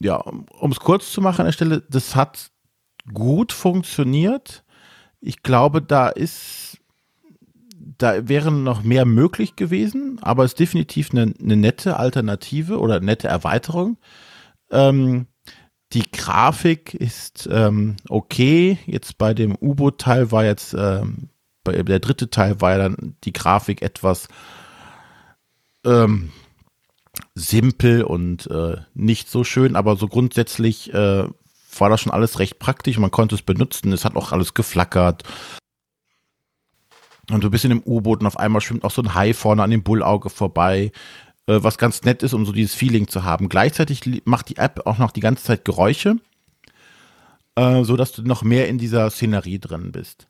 ja, 0.00 0.16
um 0.16 0.70
es 0.70 0.80
kurz 0.80 1.12
zu 1.12 1.20
machen 1.20 1.40
an 1.40 1.46
der 1.46 1.52
Stelle, 1.52 1.82
das 1.90 2.16
hat 2.16 2.50
gut 3.12 3.52
funktioniert. 3.52 4.64
Ich 5.20 5.42
glaube, 5.42 5.82
da 5.82 6.08
ist 6.08 6.78
da 7.98 8.28
wäre 8.28 8.52
noch 8.52 8.82
mehr 8.82 9.04
möglich 9.04 9.56
gewesen, 9.56 10.18
aber 10.22 10.44
es 10.44 10.52
ist 10.52 10.60
definitiv 10.60 11.10
eine, 11.10 11.34
eine 11.42 11.56
nette 11.56 11.96
Alternative 11.96 12.78
oder 12.78 13.00
nette 13.00 13.26
Erweiterung. 13.26 13.98
Ähm, 14.70 15.26
die 15.92 16.10
Grafik 16.10 16.94
ist 16.94 17.48
ähm, 17.50 17.96
okay. 18.08 18.78
Jetzt 18.86 19.18
bei 19.18 19.34
dem 19.34 19.56
U-Boot-Teil 19.60 20.30
war 20.30 20.44
jetzt, 20.44 20.74
ähm, 20.74 21.30
bei, 21.64 21.82
der 21.82 21.98
dritte 21.98 22.30
Teil 22.30 22.60
war 22.60 22.72
ja 22.72 22.78
dann 22.78 23.16
die 23.24 23.32
Grafik 23.32 23.82
etwas 23.82 24.28
ähm, 25.84 26.30
simpel 27.34 28.02
und 28.02 28.50
äh, 28.50 28.78
nicht 28.94 29.30
so 29.30 29.44
schön, 29.44 29.76
aber 29.76 29.96
so 29.96 30.08
grundsätzlich 30.08 30.92
äh, 30.92 31.24
war 31.78 31.90
das 31.90 32.00
schon 32.00 32.12
alles 32.12 32.38
recht 32.38 32.58
praktisch. 32.58 32.98
Man 32.98 33.10
konnte 33.10 33.34
es 33.34 33.42
benutzen. 33.42 33.92
Es 33.92 34.04
hat 34.04 34.16
auch 34.16 34.32
alles 34.32 34.54
geflackert. 34.54 35.22
Und 37.30 37.44
du 37.44 37.50
bist 37.50 37.64
in 37.64 37.70
dem 37.70 37.82
U-Boot 37.84 38.20
und 38.20 38.26
auf 38.26 38.38
einmal 38.38 38.62
schwimmt 38.62 38.84
auch 38.84 38.90
so 38.90 39.02
ein 39.02 39.14
Hai 39.14 39.34
vorne 39.34 39.62
an 39.62 39.70
dem 39.70 39.82
Bullauge 39.82 40.30
vorbei, 40.30 40.92
äh, 41.46 41.58
was 41.62 41.76
ganz 41.76 42.02
nett 42.02 42.22
ist, 42.22 42.32
um 42.32 42.46
so 42.46 42.52
dieses 42.52 42.74
Feeling 42.74 43.08
zu 43.08 43.22
haben. 43.24 43.48
Gleichzeitig 43.48 44.02
macht 44.24 44.48
die 44.48 44.56
App 44.56 44.86
auch 44.86 44.98
noch 44.98 45.10
die 45.10 45.20
ganze 45.20 45.44
Zeit 45.44 45.64
Geräusche, 45.64 46.16
äh, 47.56 47.84
so 47.84 47.96
dass 47.96 48.12
du 48.12 48.22
noch 48.22 48.42
mehr 48.42 48.68
in 48.68 48.78
dieser 48.78 49.10
Szenerie 49.10 49.58
drin 49.58 49.92
bist. 49.92 50.26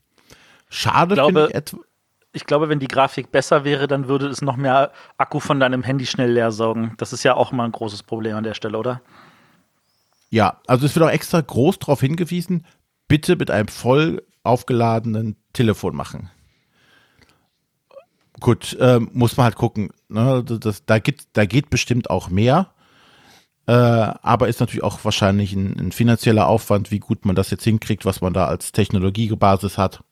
Schade 0.71 1.15
finde 1.15 1.47
ich 1.49 1.55
etwa. 1.55 1.79
Ich 1.79 1.88
glaube, 2.47 2.69
wenn 2.69 2.79
die 2.79 2.89
Grafik 2.89 3.31
besser 3.31 3.65
wäre, 3.65 3.87
dann 3.87 4.09
würde 4.09 4.27
es 4.27 4.43
noch 4.43 4.57
mehr 4.57 4.93
Akku 5.17 5.41
von 5.41 5.61
deinem 5.61 5.83
Handy 5.83 6.07
schnell 6.07 6.33
leer 6.33 6.53
saugen. 6.53 6.95
Das 6.99 7.13
ist 7.13 7.23
ja 7.23 7.35
auch 7.35 7.53
mal 7.53 7.65
ein 7.65 7.73
großes 7.73 8.03
Problem 8.03 8.37
an 8.37 8.45
der 8.45 8.55
Stelle, 8.55 8.79
oder? 8.79 9.01
Ja, 10.31 10.61
also 10.67 10.87
es 10.87 10.95
wird 10.95 11.07
auch 11.07 11.13
extra 11.13 11.41
groß 11.41 11.79
darauf 11.79 12.01
hingewiesen, 12.01 12.67
bitte 13.07 13.37
mit 13.37 13.51
einem 13.51 13.69
voll 13.69 14.23
aufgeladenen 14.43 15.37
Telefon 15.53 15.97
machen. 15.97 16.31
Gut, 18.41 18.75
äh, 18.79 19.01
muss 19.01 19.37
man 19.37 19.45
halt 19.45 19.57
gucken. 19.57 19.91
Ne? 20.09 20.45
Das, 20.45 20.85
da, 20.85 20.99
geht, 20.99 21.27
da 21.33 21.45
geht 21.45 21.71
bestimmt 21.71 22.11
auch 22.11 22.29
mehr. 22.29 22.69
Äh, 23.67 23.73
aber 23.73 24.49
ist 24.49 24.61
natürlich 24.61 24.85
auch 24.85 25.05
wahrscheinlich 25.05 25.53
ein, 25.53 25.79
ein, 25.79 25.93
finanzieller 25.93 26.47
Aufwand, 26.47 26.91
wie 26.91 27.01
gut 27.01 27.27
man 27.27 27.37
das 27.37 27.51
jetzt 27.51 27.65
hinkriegt, 27.65 28.07
was 28.07 28.21
man 28.21 28.33
da 28.33 28.47
als 28.47 28.73
Technologiebasis 28.73 29.77
hat. 29.77 30.03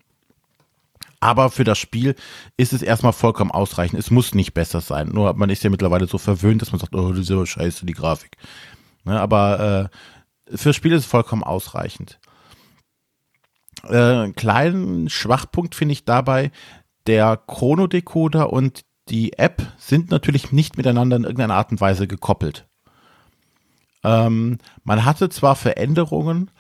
Aber 1.21 1.51
für 1.51 1.65
das 1.65 1.79
Spiel 1.79 2.15
ist 2.57 2.73
es 2.73 2.83
erstmal 2.83 3.13
vollkommen 3.13 3.51
ausreichend. 3.51 3.99
Es 3.99 4.11
muss 4.11 4.35
nicht 4.35 4.55
besser 4.55 4.81
sein. 4.81 5.09
Nur 5.09 5.35
man 5.35 5.51
ist 5.51 5.65
ja 5.65 5.71
mittlerweile 5.71 6.07
so 6.07 6.19
verwöhnt, 6.19 6.63
dass 6.63 6.73
man 6.73 6.81
sagt, 6.81 6.95
oh, 6.95 7.13
ja 7.13 7.47
scheiße, 7.47 7.87
die 7.87 7.95
Grafik. 7.95 8.37
Ne? 9.05 9.21
Aber 9.21 9.91
äh, 9.91 10.55
das 10.57 10.77
Spiel 10.77 10.93
ist 10.93 11.05
es 11.05 11.07
vollkommen 11.07 11.43
ausreichend. 11.43 12.19
Äh, 13.85 14.31
kleinen 14.33 15.09
Schwachpunkt 15.09 15.75
finde 15.75 15.93
ich 15.93 16.05
dabei, 16.05 16.51
der 17.07 17.37
Chrono-Decoder 17.37 18.53
und 18.53 18.85
die 19.09 19.35
App 19.35 19.63
sind 19.79 20.11
natürlich 20.11 20.51
nicht 20.53 20.77
miteinander 20.77 21.17
in 21.17 21.23
irgendeiner 21.25 21.55
Art 21.55 21.71
und 21.71 21.81
Weise 21.81 22.09
gekoppelt. 22.09 22.67
Ähm, 24.03 24.59
man 24.85 25.05
hatte 25.05 25.29
zwar 25.29 25.55
Veränderungen 25.55 26.51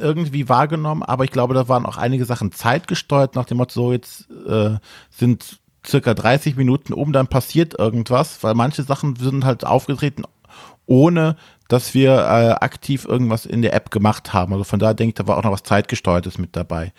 irgendwie 0.00 0.48
wahrgenommen, 0.48 1.02
aber 1.02 1.24
ich 1.24 1.30
glaube, 1.30 1.54
da 1.54 1.68
waren 1.68 1.86
auch 1.86 1.96
einige 1.96 2.24
Sachen 2.24 2.52
zeitgesteuert, 2.52 3.34
nach 3.36 3.44
dem 3.44 3.58
Motto, 3.58 3.72
so 3.74 3.92
jetzt 3.92 4.28
äh, 4.48 4.78
sind 5.10 5.60
circa 5.86 6.14
30 6.14 6.56
Minuten 6.56 6.92
um, 6.92 7.12
dann 7.12 7.28
passiert 7.28 7.78
irgendwas, 7.78 8.42
weil 8.42 8.54
manche 8.54 8.82
Sachen 8.82 9.16
sind 9.16 9.44
halt 9.44 9.64
aufgetreten, 9.64 10.24
ohne 10.86 11.36
dass 11.68 11.94
wir 11.94 12.12
äh, 12.12 12.50
aktiv 12.64 13.04
irgendwas 13.04 13.46
in 13.46 13.62
der 13.62 13.74
App 13.74 13.90
gemacht 13.90 14.32
haben. 14.32 14.52
Also 14.52 14.64
von 14.64 14.80
daher 14.80 14.94
denke 14.94 15.10
ich, 15.10 15.14
da 15.14 15.26
war 15.26 15.38
auch 15.38 15.44
noch 15.44 15.52
was 15.52 15.62
zeitgesteuertes 15.62 16.36
mit 16.38 16.56
dabei 16.56 16.92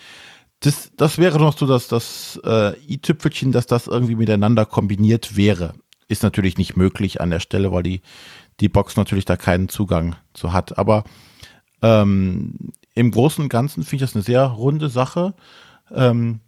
das, 0.61 0.91
das 0.95 1.17
wäre 1.17 1.39
noch 1.39 1.57
so 1.57 1.65
dass 1.65 1.87
das 1.87 2.39
äh, 2.45 2.77
i-Tüpfelchen, 2.87 3.51
dass 3.51 3.65
das 3.65 3.87
irgendwie 3.87 4.15
miteinander 4.15 4.65
kombiniert 4.65 5.35
wäre. 5.35 5.73
Ist 6.07 6.23
natürlich 6.23 6.57
nicht 6.57 6.77
möglich 6.77 7.19
an 7.19 7.31
der 7.31 7.39
Stelle, 7.39 7.71
weil 7.71 7.83
die, 7.83 8.01
die 8.59 8.69
Box 8.69 8.95
natürlich 8.95 9.25
da 9.25 9.37
keinen 9.37 9.69
Zugang 9.69 10.15
zu 10.33 10.53
hat. 10.53 10.77
Aber 10.77 11.03
ähm, 11.81 12.53
im 12.93 13.12
Großen 13.12 13.43
und 13.43 13.49
Ganzen 13.49 13.84
finde 13.84 14.04
ich 14.04 14.10
das 14.10 14.15
eine 14.15 14.23
sehr 14.23 14.43
runde 14.43 14.89
Sache. 14.89 15.34
Ähm, 15.93 16.39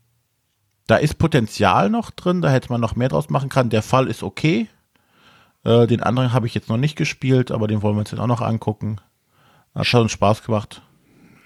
da 0.88 0.98
ist 0.98 1.18
Potenzial 1.18 1.90
noch 1.90 2.12
drin, 2.12 2.42
da 2.42 2.50
hätte 2.50 2.70
man 2.70 2.82
noch 2.82 2.96
mehr 2.96 3.10
draus 3.10 3.30
machen 3.30 3.50
können. 3.50 3.70
Der 3.70 3.84
Fall 3.84 4.08
ist 4.08 4.24
okay. 4.24 4.68
Äh, 5.64 5.88
den 5.88 6.04
anderen 6.04 6.34
habe 6.34 6.48
ich 6.48 6.54
jetzt 6.54 6.70
noch 6.70 6.78
nicht 6.78 6.96
gespielt, 6.96 7.52
aber 7.52 7.68
den 7.68 7.82
wollen 7.82 7.96
wir 7.96 8.02
uns 8.02 8.12
jetzt 8.12 8.20
auch 8.20 8.28
noch 8.28 8.42
angucken. 8.42 8.98
Hat 9.74 9.88
schon 9.88 10.10
Spaß 10.10 10.44
gemacht. 10.44 10.82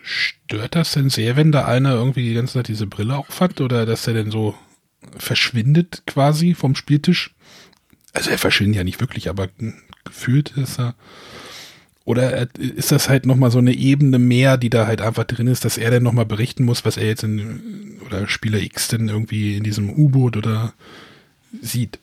Stört 0.01 0.75
das 0.75 0.93
denn 0.93 1.09
sehr, 1.09 1.35
wenn 1.35 1.51
da 1.51 1.65
einer 1.65 1.93
irgendwie 1.93 2.27
die 2.27 2.33
ganze 2.33 2.53
Zeit 2.53 2.67
diese 2.67 2.87
Brille 2.87 3.17
aufhat 3.17 3.61
oder 3.61 3.85
dass 3.85 4.07
er 4.07 4.13
denn 4.13 4.31
so 4.31 4.55
verschwindet 5.17 6.03
quasi 6.07 6.53
vom 6.53 6.75
Spieltisch? 6.75 7.35
Also 8.13 8.31
er 8.31 8.37
verschwindet 8.37 8.77
ja 8.77 8.83
nicht 8.83 8.99
wirklich, 8.99 9.29
aber 9.29 9.49
gefühlt 10.03 10.51
ist 10.51 10.79
er. 10.79 10.95
Oder 12.07 12.47
ist 12.57 12.93
das 12.93 13.09
halt 13.09 13.25
nochmal 13.25 13.51
so 13.51 13.57
eine 13.57 13.73
Ebene 13.73 14.17
mehr, 14.17 14.55
die 14.55 14.69
da 14.69 14.87
halt 14.87 15.01
einfach 15.01 15.25
drin 15.25 15.47
ist, 15.47 15.65
dass 15.65 15.77
er 15.77 15.91
dann 15.91 16.03
nochmal 16.03 16.25
berichten 16.25 16.63
muss, 16.63 16.85
was 16.85 16.95
er 16.95 17.05
jetzt 17.05 17.25
in, 17.25 17.99
oder 18.05 18.29
Spieler 18.29 18.59
X 18.59 18.87
denn 18.87 19.09
irgendwie 19.09 19.57
in 19.57 19.63
diesem 19.63 19.89
U-Boot 19.89 20.37
oder 20.37 20.73
sieht? 21.61 21.99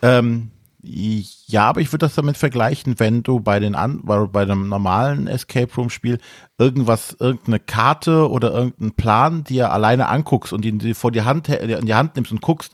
Ähm, 0.00 0.50
ja, 0.80 1.68
aber 1.68 1.80
ich 1.80 1.92
würde 1.92 2.06
das 2.06 2.14
damit 2.14 2.36
vergleichen, 2.36 3.00
wenn 3.00 3.24
du 3.24 3.40
bei 3.40 3.58
den 3.58 3.74
an, 3.74 4.00
bei 4.04 4.42
einem 4.42 4.68
normalen 4.68 5.26
Escape 5.26 5.74
Room 5.74 5.90
Spiel 5.90 6.20
irgendwas, 6.56 7.16
irgendeine 7.18 7.58
Karte 7.58 8.30
oder 8.30 8.52
irgendeinen 8.52 8.92
Plan 8.92 9.42
dir 9.42 9.72
alleine 9.72 10.06
anguckst 10.06 10.52
und 10.52 10.64
ihn 10.64 10.94
vor 10.94 11.10
die 11.10 11.22
Hand 11.22 11.48
in 11.48 11.86
die 11.86 11.94
Hand 11.94 12.14
nimmst 12.14 12.30
und 12.30 12.42
guckst, 12.42 12.72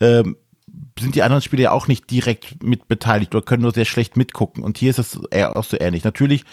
ähm, 0.00 0.36
sind 0.98 1.14
die 1.14 1.22
anderen 1.22 1.42
Spieler 1.42 1.62
ja 1.62 1.70
auch 1.72 1.88
nicht 1.88 2.10
direkt 2.10 2.62
mit 2.62 2.88
beteiligt 2.88 3.34
oder 3.34 3.44
können 3.44 3.62
nur 3.62 3.72
sehr 3.72 3.84
schlecht 3.84 4.16
mitgucken. 4.16 4.62
Und 4.62 4.78
hier 4.78 4.90
ist 4.90 4.98
es 4.98 5.20
eher 5.30 5.56
auch 5.56 5.64
so 5.64 5.76
ähnlich. 5.80 6.04
Natürlich 6.04 6.44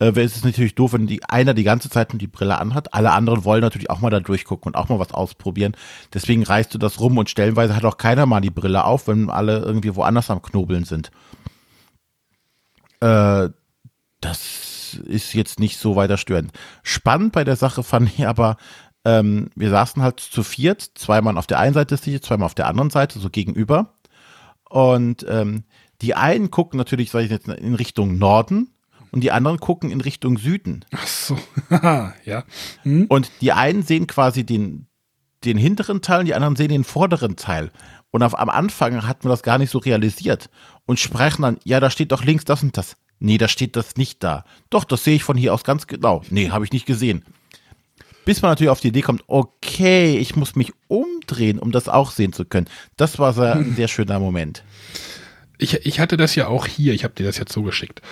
äh, 0.00 0.10
ist 0.22 0.36
es 0.36 0.44
natürlich 0.44 0.74
doof, 0.74 0.92
wenn 0.92 1.06
die 1.06 1.24
einer 1.24 1.54
die 1.54 1.64
ganze 1.64 1.90
Zeit 1.90 2.12
nur 2.12 2.18
die 2.18 2.26
Brille 2.26 2.58
anhat. 2.58 2.92
Alle 2.94 3.12
anderen 3.12 3.44
wollen 3.44 3.62
natürlich 3.62 3.90
auch 3.90 4.00
mal 4.00 4.10
da 4.10 4.20
durchgucken 4.20 4.68
und 4.68 4.76
auch 4.76 4.88
mal 4.88 4.98
was 4.98 5.12
ausprobieren. 5.12 5.76
Deswegen 6.12 6.42
reißt 6.42 6.74
du 6.74 6.78
das 6.78 7.00
rum 7.00 7.18
und 7.18 7.30
stellenweise 7.30 7.74
hat 7.74 7.84
auch 7.84 7.96
keiner 7.96 8.26
mal 8.26 8.40
die 8.40 8.50
Brille 8.50 8.84
auf, 8.84 9.08
wenn 9.08 9.30
alle 9.30 9.58
irgendwie 9.60 9.94
woanders 9.94 10.30
am 10.30 10.42
Knobeln 10.42 10.84
sind. 10.84 11.10
Äh, 13.00 13.48
das 14.20 14.94
ist 14.94 15.34
jetzt 15.34 15.60
nicht 15.60 15.78
so 15.78 15.96
weiter 15.96 16.16
störend. 16.16 16.52
Spannend 16.82 17.32
bei 17.32 17.44
der 17.44 17.56
Sache 17.56 17.82
fand 17.82 18.10
ich 18.16 18.26
aber, 18.26 18.56
ähm, 19.04 19.50
wir 19.54 19.70
saßen 19.70 20.02
halt 20.02 20.20
zu 20.20 20.42
viert, 20.42 20.82
zweimal 20.94 21.36
auf 21.36 21.46
der 21.46 21.58
einen 21.58 21.74
Seite 21.74 21.94
des 21.94 22.02
Tisches, 22.02 22.22
zweimal 22.22 22.46
auf 22.46 22.54
der 22.54 22.66
anderen 22.66 22.90
Seite, 22.90 23.18
so 23.18 23.30
gegenüber. 23.30 23.94
Und 24.68 25.24
ähm, 25.28 25.64
die 26.00 26.14
einen 26.14 26.50
gucken 26.50 26.78
natürlich, 26.78 27.10
sag 27.10 27.22
ich 27.22 27.30
jetzt, 27.30 27.48
in 27.48 27.74
Richtung 27.74 28.18
Norden 28.18 28.70
und 29.12 29.20
die 29.20 29.30
anderen 29.30 29.58
gucken 29.60 29.90
in 29.90 30.00
Richtung 30.00 30.38
Süden. 30.38 30.84
Ach 30.92 31.06
so, 31.06 31.38
ja. 32.24 32.44
Hm? 32.82 33.06
Und 33.08 33.30
die 33.40 33.52
einen 33.52 33.82
sehen 33.82 34.06
quasi 34.06 34.44
den, 34.44 34.86
den 35.44 35.58
hinteren 35.58 36.02
Teil 36.02 36.20
und 36.20 36.26
die 36.26 36.34
anderen 36.34 36.56
sehen 36.56 36.70
den 36.70 36.84
vorderen 36.84 37.36
Teil. 37.36 37.70
Und 38.10 38.22
auf, 38.22 38.38
am 38.38 38.48
Anfang 38.48 39.06
hat 39.06 39.24
man 39.24 39.30
das 39.30 39.42
gar 39.42 39.58
nicht 39.58 39.70
so 39.70 39.78
realisiert 39.78 40.50
und 40.86 40.98
sprechen 40.98 41.42
dann, 41.42 41.58
ja, 41.64 41.80
da 41.80 41.90
steht 41.90 42.12
doch 42.12 42.24
links 42.24 42.44
das 42.44 42.62
und 42.62 42.76
das. 42.76 42.96
Nee, 43.18 43.38
da 43.38 43.48
steht 43.48 43.76
das 43.76 43.96
nicht 43.96 44.22
da. 44.22 44.44
Doch, 44.70 44.84
das 44.84 45.04
sehe 45.04 45.16
ich 45.16 45.24
von 45.24 45.36
hier 45.36 45.54
aus 45.54 45.64
ganz 45.64 45.86
genau. 45.86 46.22
Nee, 46.30 46.50
habe 46.50 46.64
ich 46.64 46.72
nicht 46.72 46.86
gesehen. 46.86 47.24
Bis 48.24 48.42
man 48.42 48.50
natürlich 48.52 48.70
auf 48.70 48.80
die 48.80 48.88
Idee 48.88 49.02
kommt, 49.02 49.24
okay, 49.26 50.16
ich 50.16 50.36
muss 50.36 50.56
mich 50.56 50.72
umdrehen, 50.88 51.58
um 51.58 51.72
das 51.72 51.88
auch 51.88 52.10
sehen 52.10 52.32
zu 52.32 52.44
können. 52.44 52.68
Das 52.96 53.18
war 53.18 53.32
sehr, 53.32 53.54
ein 53.54 53.76
sehr 53.76 53.88
schöner 53.88 54.18
Moment. 54.18 54.64
Ich, 55.58 55.86
ich 55.86 56.00
hatte 56.00 56.16
das 56.16 56.34
ja 56.34 56.48
auch 56.48 56.66
hier, 56.66 56.94
ich 56.94 57.04
habe 57.04 57.14
dir 57.14 57.24
das 57.24 57.38
jetzt 57.38 57.52
so 57.52 57.62
geschickt. 57.62 58.02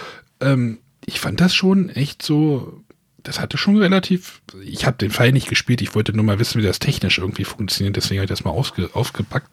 Ähm, 0.40 0.78
ich 1.04 1.20
fand 1.20 1.40
das 1.40 1.54
schon 1.54 1.88
echt 1.88 2.22
so, 2.22 2.82
das 3.22 3.40
hatte 3.40 3.58
schon 3.58 3.76
relativ, 3.78 4.42
ich 4.64 4.86
habe 4.86 4.98
den 4.98 5.10
Fall 5.10 5.32
nicht 5.32 5.48
gespielt, 5.48 5.82
ich 5.82 5.94
wollte 5.94 6.12
nur 6.12 6.24
mal 6.24 6.38
wissen, 6.38 6.60
wie 6.60 6.66
das 6.66 6.78
technisch 6.78 7.18
irgendwie 7.18 7.44
funktioniert, 7.44 7.96
deswegen 7.96 8.20
habe 8.20 8.26
ich 8.26 8.30
das 8.30 8.44
mal 8.44 8.50
ausge, 8.50 8.90
aufgepackt. 8.92 9.48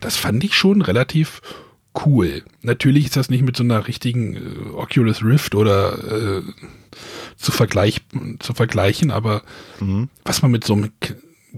Das 0.00 0.16
fand 0.16 0.44
ich 0.44 0.54
schon 0.54 0.82
relativ 0.82 1.40
cool. 2.06 2.42
Natürlich 2.62 3.06
ist 3.06 3.16
das 3.16 3.30
nicht 3.30 3.42
mit 3.42 3.56
so 3.56 3.62
einer 3.62 3.86
richtigen 3.86 4.34
äh, 4.34 4.70
Oculus 4.74 5.22
Rift 5.22 5.54
oder 5.54 6.38
äh, 6.38 6.42
zu, 7.36 7.52
vergleich, 7.52 8.00
zu 8.38 8.54
vergleichen, 8.54 9.10
aber 9.10 9.42
mhm. 9.80 10.08
was 10.24 10.42
man 10.42 10.50
mit 10.50 10.64
so 10.64 10.74
einem 10.74 10.92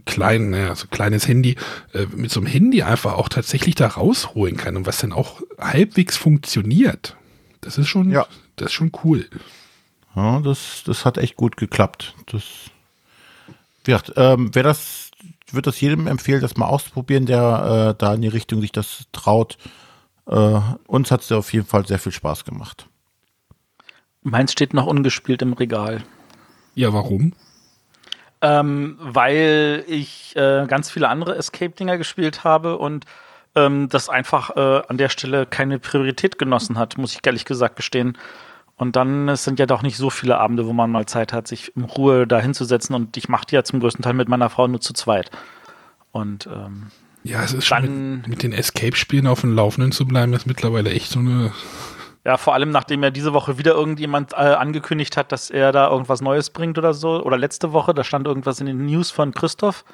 kleinen, 0.05 0.51
naja, 0.51 0.74
so 0.74 0.87
kleines 0.89 1.26
Handy, 1.26 1.57
äh, 1.95 2.07
mit 2.14 2.30
so 2.30 2.41
einem 2.41 2.47
Handy 2.47 2.82
einfach 2.82 3.14
auch 3.14 3.28
tatsächlich 3.28 3.74
da 3.74 3.89
rausholen 3.89 4.57
kann 4.57 4.76
und 4.76 4.87
was 4.87 4.99
dann 4.99 5.12
auch 5.12 5.41
halbwegs 5.59 6.16
funktioniert, 6.16 7.16
das 7.61 7.78
ist 7.78 7.89
schon, 7.89 8.11
ja. 8.11 8.26
das 8.57 8.66
ist 8.66 8.74
schon 8.74 8.93
cool. 9.05 9.26
Ja, 10.14 10.41
das, 10.41 10.82
das 10.84 11.05
hat 11.05 11.18
echt 11.18 11.37
gut 11.37 11.57
geklappt. 11.57 12.14
Das, 12.26 12.43
ja, 13.87 14.01
ähm, 14.16 14.51
wer 14.53 14.62
das, 14.62 15.11
wird 15.51 15.66
das 15.66 15.80
jedem 15.80 16.07
empfehlen, 16.07 16.41
das 16.41 16.57
mal 16.57 16.66
auszuprobieren, 16.66 17.26
der 17.26 17.95
äh, 17.95 17.99
da 17.99 18.14
in 18.14 18.22
die 18.22 18.28
Richtung 18.28 18.61
sich 18.61 18.72
das 18.72 19.05
traut. 19.12 19.59
Äh, 20.27 20.61
uns 20.87 21.11
hat 21.11 21.22
es 21.22 21.33
auf 21.33 21.53
jeden 21.53 21.66
Fall 21.66 21.87
sehr 21.87 21.99
viel 21.99 22.12
Spaß 22.12 22.45
gemacht. 22.45 22.89
Meins 24.22 24.53
steht 24.53 24.74
noch 24.74 24.87
ungespielt 24.87 25.43
im 25.43 25.53
Regal. 25.53 26.03
Ja, 26.74 26.93
warum? 26.93 27.33
Ähm, 28.43 28.97
weil 29.01 29.85
ich 29.87 30.35
äh, 30.37 30.66
ganz 30.66 30.91
viele 30.91 31.09
andere 31.09 31.37
Escape-Dinger 31.37 31.97
gespielt 31.97 32.45
habe 32.45 32.77
und 32.77 33.07
ähm, 33.55 33.89
das 33.89 34.09
einfach 34.09 34.57
äh, 34.57 34.83
an 34.89 34.99
der 34.99 35.09
Stelle 35.09 35.47
keine 35.47 35.79
Priorität 35.79 36.39
genossen 36.39 36.79
hat, 36.79 36.99
muss 36.99 37.14
ich 37.14 37.20
ehrlich 37.24 37.45
gesagt 37.45 37.77
gestehen. 37.77 38.18
Und 38.77 38.95
dann 38.95 39.29
es 39.31 39.45
sind 39.45 39.59
ja 39.59 39.64
doch 39.64 39.83
nicht 39.83 39.97
so 39.97 40.11
viele 40.11 40.39
Abende, 40.39 40.66
wo 40.66 40.74
man 40.74 40.91
mal 40.91 41.07
Zeit 41.07 41.33
hat, 41.33 41.49
sich 41.49 41.74
in 41.77 41.85
Ruhe 41.85 42.27
da 42.27 42.39
hinzusetzen. 42.39 42.95
Und 42.95 43.16
ich 43.16 43.29
mache 43.29 43.47
die 43.47 43.55
ja 43.55 43.64
zum 43.64 43.81
größten 43.81 44.03
Teil 44.03 44.12
mit 44.12 44.29
meiner 44.29 44.51
Frau 44.51 44.66
nur 44.66 44.83
zu 44.83 44.93
zweit. 44.93 45.31
Und 46.12 46.47
ähm, 46.47 46.91
ja, 47.27 47.43
es 47.43 47.53
ist 47.53 47.66
schon 47.66 48.16
mit, 48.16 48.29
mit 48.29 48.43
den 48.43 48.53
Escape-Spielen 48.53 49.27
auf 49.27 49.43
dem 49.43 49.55
Laufenden 49.55 49.93
zu 49.93 50.07
bleiben, 50.07 50.33
ist 50.33 50.47
mittlerweile 50.47 50.91
echt 50.91 51.11
so 51.11 51.18
eine 51.18 51.53
ja, 52.24 52.37
vor 52.39 52.55
allem 52.55 52.70
nachdem 52.70 53.05
ja 53.05 53.11
diese 53.11 53.33
Woche 53.35 53.57
wieder 53.57 53.74
irgendjemand 53.74 54.33
äh, 54.33 54.37
angekündigt 54.37 55.16
hat, 55.16 55.31
dass 55.31 55.49
er 55.49 55.70
da 55.70 55.89
irgendwas 55.89 56.20
Neues 56.20 56.51
bringt 56.51 56.77
oder 56.77 56.93
so. 56.93 57.22
Oder 57.22 57.39
letzte 57.39 57.72
Woche, 57.72 57.95
da 57.95 58.03
stand 58.03 58.27
irgendwas 58.27 58.59
in 58.59 58.66
den 58.66 58.85
News 58.85 59.12
von 59.12 59.33
Christoph. 59.33 59.85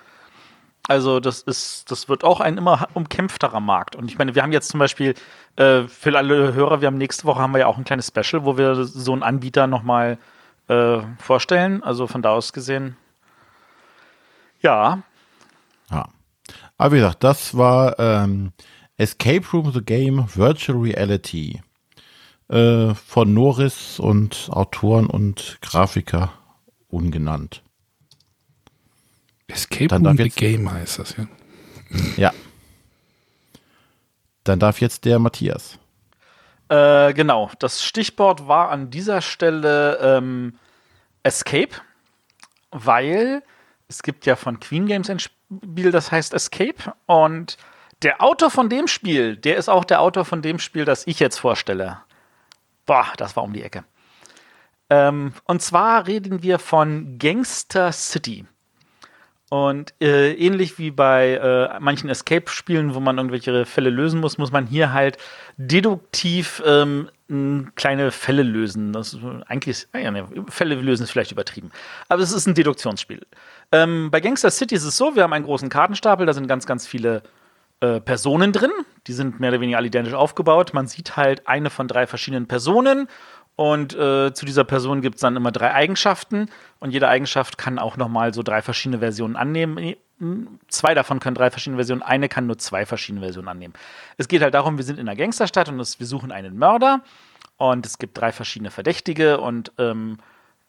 Also 0.89 1.20
das 1.20 1.43
ist, 1.43 1.91
das 1.91 2.09
wird 2.09 2.24
auch 2.24 2.41
ein 2.41 2.57
immer 2.57 2.89
umkämpfterer 2.95 3.61
Markt. 3.61 3.97
Und 3.97 4.11
ich 4.11 4.16
meine, 4.16 4.35
wir 4.35 4.43
haben 4.43 4.51
jetzt 4.51 4.70
zum 4.70 4.80
Beispiel 4.80 5.14
äh, 5.57 5.83
für 5.83 6.16
alle 6.16 6.55
Hörer, 6.55 6.80
wir 6.80 6.87
haben 6.87 6.97
nächste 6.97 7.24
Woche 7.24 7.39
haben 7.39 7.53
wir 7.53 7.59
ja 7.59 7.66
auch 7.66 7.76
ein 7.76 7.85
kleines 7.85 8.07
Special, 8.07 8.47
wo 8.47 8.57
wir 8.57 8.83
so 8.83 9.12
einen 9.12 9.22
Anbieter 9.22 9.66
nochmal 9.66 10.16
äh, 10.68 11.01
vorstellen. 11.18 11.83
Also 11.83 12.07
von 12.07 12.22
da 12.22 12.30
aus 12.30 12.55
gesehen, 12.55 12.97
ja. 14.62 15.03
Ja. 15.91 16.09
Aber 16.83 16.95
wie 16.95 16.99
gesagt, 16.99 17.22
das 17.22 17.57
war 17.57 17.97
ähm, 18.01 18.51
Escape 18.97 19.47
Room 19.53 19.72
the 19.72 19.83
Game 19.83 20.26
Virtual 20.35 20.76
Reality 20.76 21.61
äh, 22.49 22.93
von 22.95 23.33
Norris 23.33 24.01
und 24.01 24.49
Autoren 24.51 25.07
und 25.07 25.59
Grafiker 25.61 26.33
ungenannt. 26.89 27.62
Escape 29.47 29.87
Dann 29.87 30.05
Room 30.05 30.16
the 30.16 30.28
Game 30.30 30.72
heißt 30.72 30.99
das, 30.99 31.14
ja. 31.16 31.26
Ja. 32.16 32.33
Dann 34.43 34.59
darf 34.59 34.80
jetzt 34.80 35.05
der 35.05 35.20
Matthias. 35.20 35.78
Äh, 36.68 37.14
genau, 37.14 37.53
das 37.61 37.85
Stichwort 37.85 38.49
war 38.49 38.70
an 38.70 38.91
dieser 38.91 39.20
Stelle 39.20 39.99
ähm, 40.03 40.59
Escape, 41.22 41.76
weil 42.72 43.45
es 43.93 44.03
gibt 44.03 44.24
ja 44.24 44.36
von 44.36 44.59
Queen 44.59 44.86
Games 44.86 45.11
ein 45.11 45.18
Spiel, 45.18 45.90
das 45.90 46.11
heißt 46.11 46.32
Escape 46.32 46.95
und 47.07 47.59
der 48.01 48.22
Autor 48.22 48.51
von 48.51 48.70
dem 48.70 48.88
Spiel, 48.88 49.36
der 49.36 49.57
ist 49.57 49.68
auch 49.68 49.84
der 49.84 50.01
Autor 50.01 50.24
von 50.24 50.40
dem 50.40 50.59
Spiel, 50.59 50.84
das 50.84 51.07
ich 51.07 51.20
jetzt 51.20 51.38
vorstelle. 51.38 51.99
Boah, 52.86 53.07
das 53.18 53.36
war 53.36 53.45
um 53.45 53.53
die 53.53 53.62
Ecke. 53.62 53.84
Ähm, 54.88 55.34
und 55.45 55.61
zwar 55.61 56.07
reden 56.07 56.43
wir 56.43 56.59
von 56.59 57.18
Gangster 57.18 57.93
City. 57.93 58.47
Und 59.53 59.92
äh, 60.00 60.32
ähnlich 60.32 60.78
wie 60.78 60.90
bei 60.90 61.34
äh, 61.34 61.78
manchen 61.78 62.09
Escape-Spielen, 62.09 62.94
wo 62.94 63.00
man 63.00 63.18
irgendwelche 63.18 63.66
Fälle 63.66 63.90
lösen 63.90 64.18
muss, 64.18 64.38
muss 64.38 64.50
man 64.50 64.66
hier 64.66 64.94
halt 64.94 65.18
deduktiv 65.59 66.62
ähm, 66.64 67.11
kleine 67.74 68.12
Fälle 68.12 68.44
lösen. 68.44 68.94
Das 68.94 69.12
ist 69.12 69.20
eigentlich 69.48 69.88
ah 69.92 69.98
ja, 69.98 70.11
ne, 70.11 70.26
Fälle 70.48 70.76
lösen 70.76 71.03
ist 71.03 71.11
vielleicht 71.11 71.32
übertrieben. 71.32 71.70
Aber 72.09 72.22
es 72.22 72.32
ist 72.32 72.46
ein 72.46 72.55
Deduktionsspiel. 72.55 73.26
Ähm, 73.72 74.11
bei 74.11 74.22
Gangster 74.22 74.50
City 74.50 74.74
ist 74.74 74.84
es 74.84 74.96
so, 74.96 75.16
wir 75.16 75.22
haben 75.22 75.34
einen 75.34 75.44
großen 75.44 75.68
Kartenstapel, 75.68 76.24
da 76.24 76.32
sind 76.32 76.48
ganz, 76.48 76.64
ganz 76.64 76.86
viele 76.86 77.22
äh, 77.80 78.00
Personen 78.00 78.53
drin. 78.53 78.72
Die 79.07 79.12
sind 79.12 79.38
mehr 79.38 79.50
oder 79.50 79.61
weniger 79.61 79.76
alle 79.76 79.88
identisch 79.88 80.14
aufgebaut. 80.14 80.72
Man 80.72 80.86
sieht 80.86 81.18
halt 81.18 81.46
eine 81.46 81.68
von 81.68 81.88
drei 81.88 82.07
verschiedenen 82.07 82.48
Personen 82.48 83.07
und 83.57 83.94
äh, 83.94 84.32
zu 84.32 84.46
dieser 84.46 84.64
Person 84.64 85.03
gibt 85.03 85.16
es 85.16 85.20
dann 85.20 85.36
immer 85.36 85.53
drei 85.53 85.72
Eigenschaften 85.72 86.46
und 86.80 86.90
jede 86.90 87.09
Eigenschaft 87.09 87.59
kann 87.59 87.78
auch 87.78 87.96
nochmal 87.96 88.32
so 88.32 88.42
drei 88.42 88.62
verschiedene 88.62 89.00
Versionen 89.00 89.36
annehmen. 89.36 89.94
Zwei 90.68 90.94
davon 90.94 91.20
können 91.20 91.34
drei 91.34 91.50
verschiedene 91.50 91.76
Versionen, 91.76 92.03
eine 92.03 92.28
kann 92.28 92.46
nur 92.46 92.57
zwei 92.59 92.86
verschiedene 92.86 93.20
Versionen 93.20 93.48
annehmen. 93.48 93.74
Es 94.16 94.28
geht 94.28 94.42
halt 94.42 94.55
darum, 94.55 94.78
wir 94.78 94.84
sind 94.84 94.98
in 94.98 95.09
einer 95.09 95.16
Gangsterstadt 95.16 95.68
und 95.68 95.80
es, 95.80 96.00
wir 96.00 96.07
suchen 96.07 96.32
einen 96.32 96.57
Mörder 96.59 97.03
und 97.59 97.84
es 97.84 97.98
gibt 97.98 98.18
drei 98.18 98.32
verschiedene 98.32 98.70
Verdächtige 98.70 99.40
und 99.40 99.72
ähm, 99.78 100.18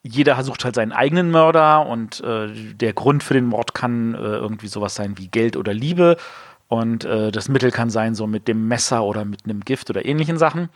jeder 0.01 0.41
sucht 0.43 0.65
halt 0.65 0.75
seinen 0.75 0.91
eigenen 0.91 1.31
Mörder 1.31 1.85
und 1.85 2.19
äh, 2.21 2.49
der 2.73 2.93
Grund 2.93 3.23
für 3.23 3.33
den 3.33 3.45
Mord 3.45 3.73
kann 3.73 4.15
äh, 4.15 4.17
irgendwie 4.17 4.67
sowas 4.67 4.95
sein 4.95 5.17
wie 5.17 5.29
Geld 5.29 5.55
oder 5.55 5.73
Liebe 5.73 6.17
und 6.67 7.05
äh, 7.05 7.31
das 7.31 7.47
Mittel 7.47 7.71
kann 7.71 7.89
sein, 7.89 8.15
so 8.15 8.27
mit 8.27 8.47
dem 8.47 8.67
Messer 8.67 9.03
oder 9.03 9.23
mit 9.23 9.45
einem 9.45 9.61
Gift 9.61 9.89
oder 9.89 10.05
ähnlichen 10.05 10.37
Sachen. 10.37 10.69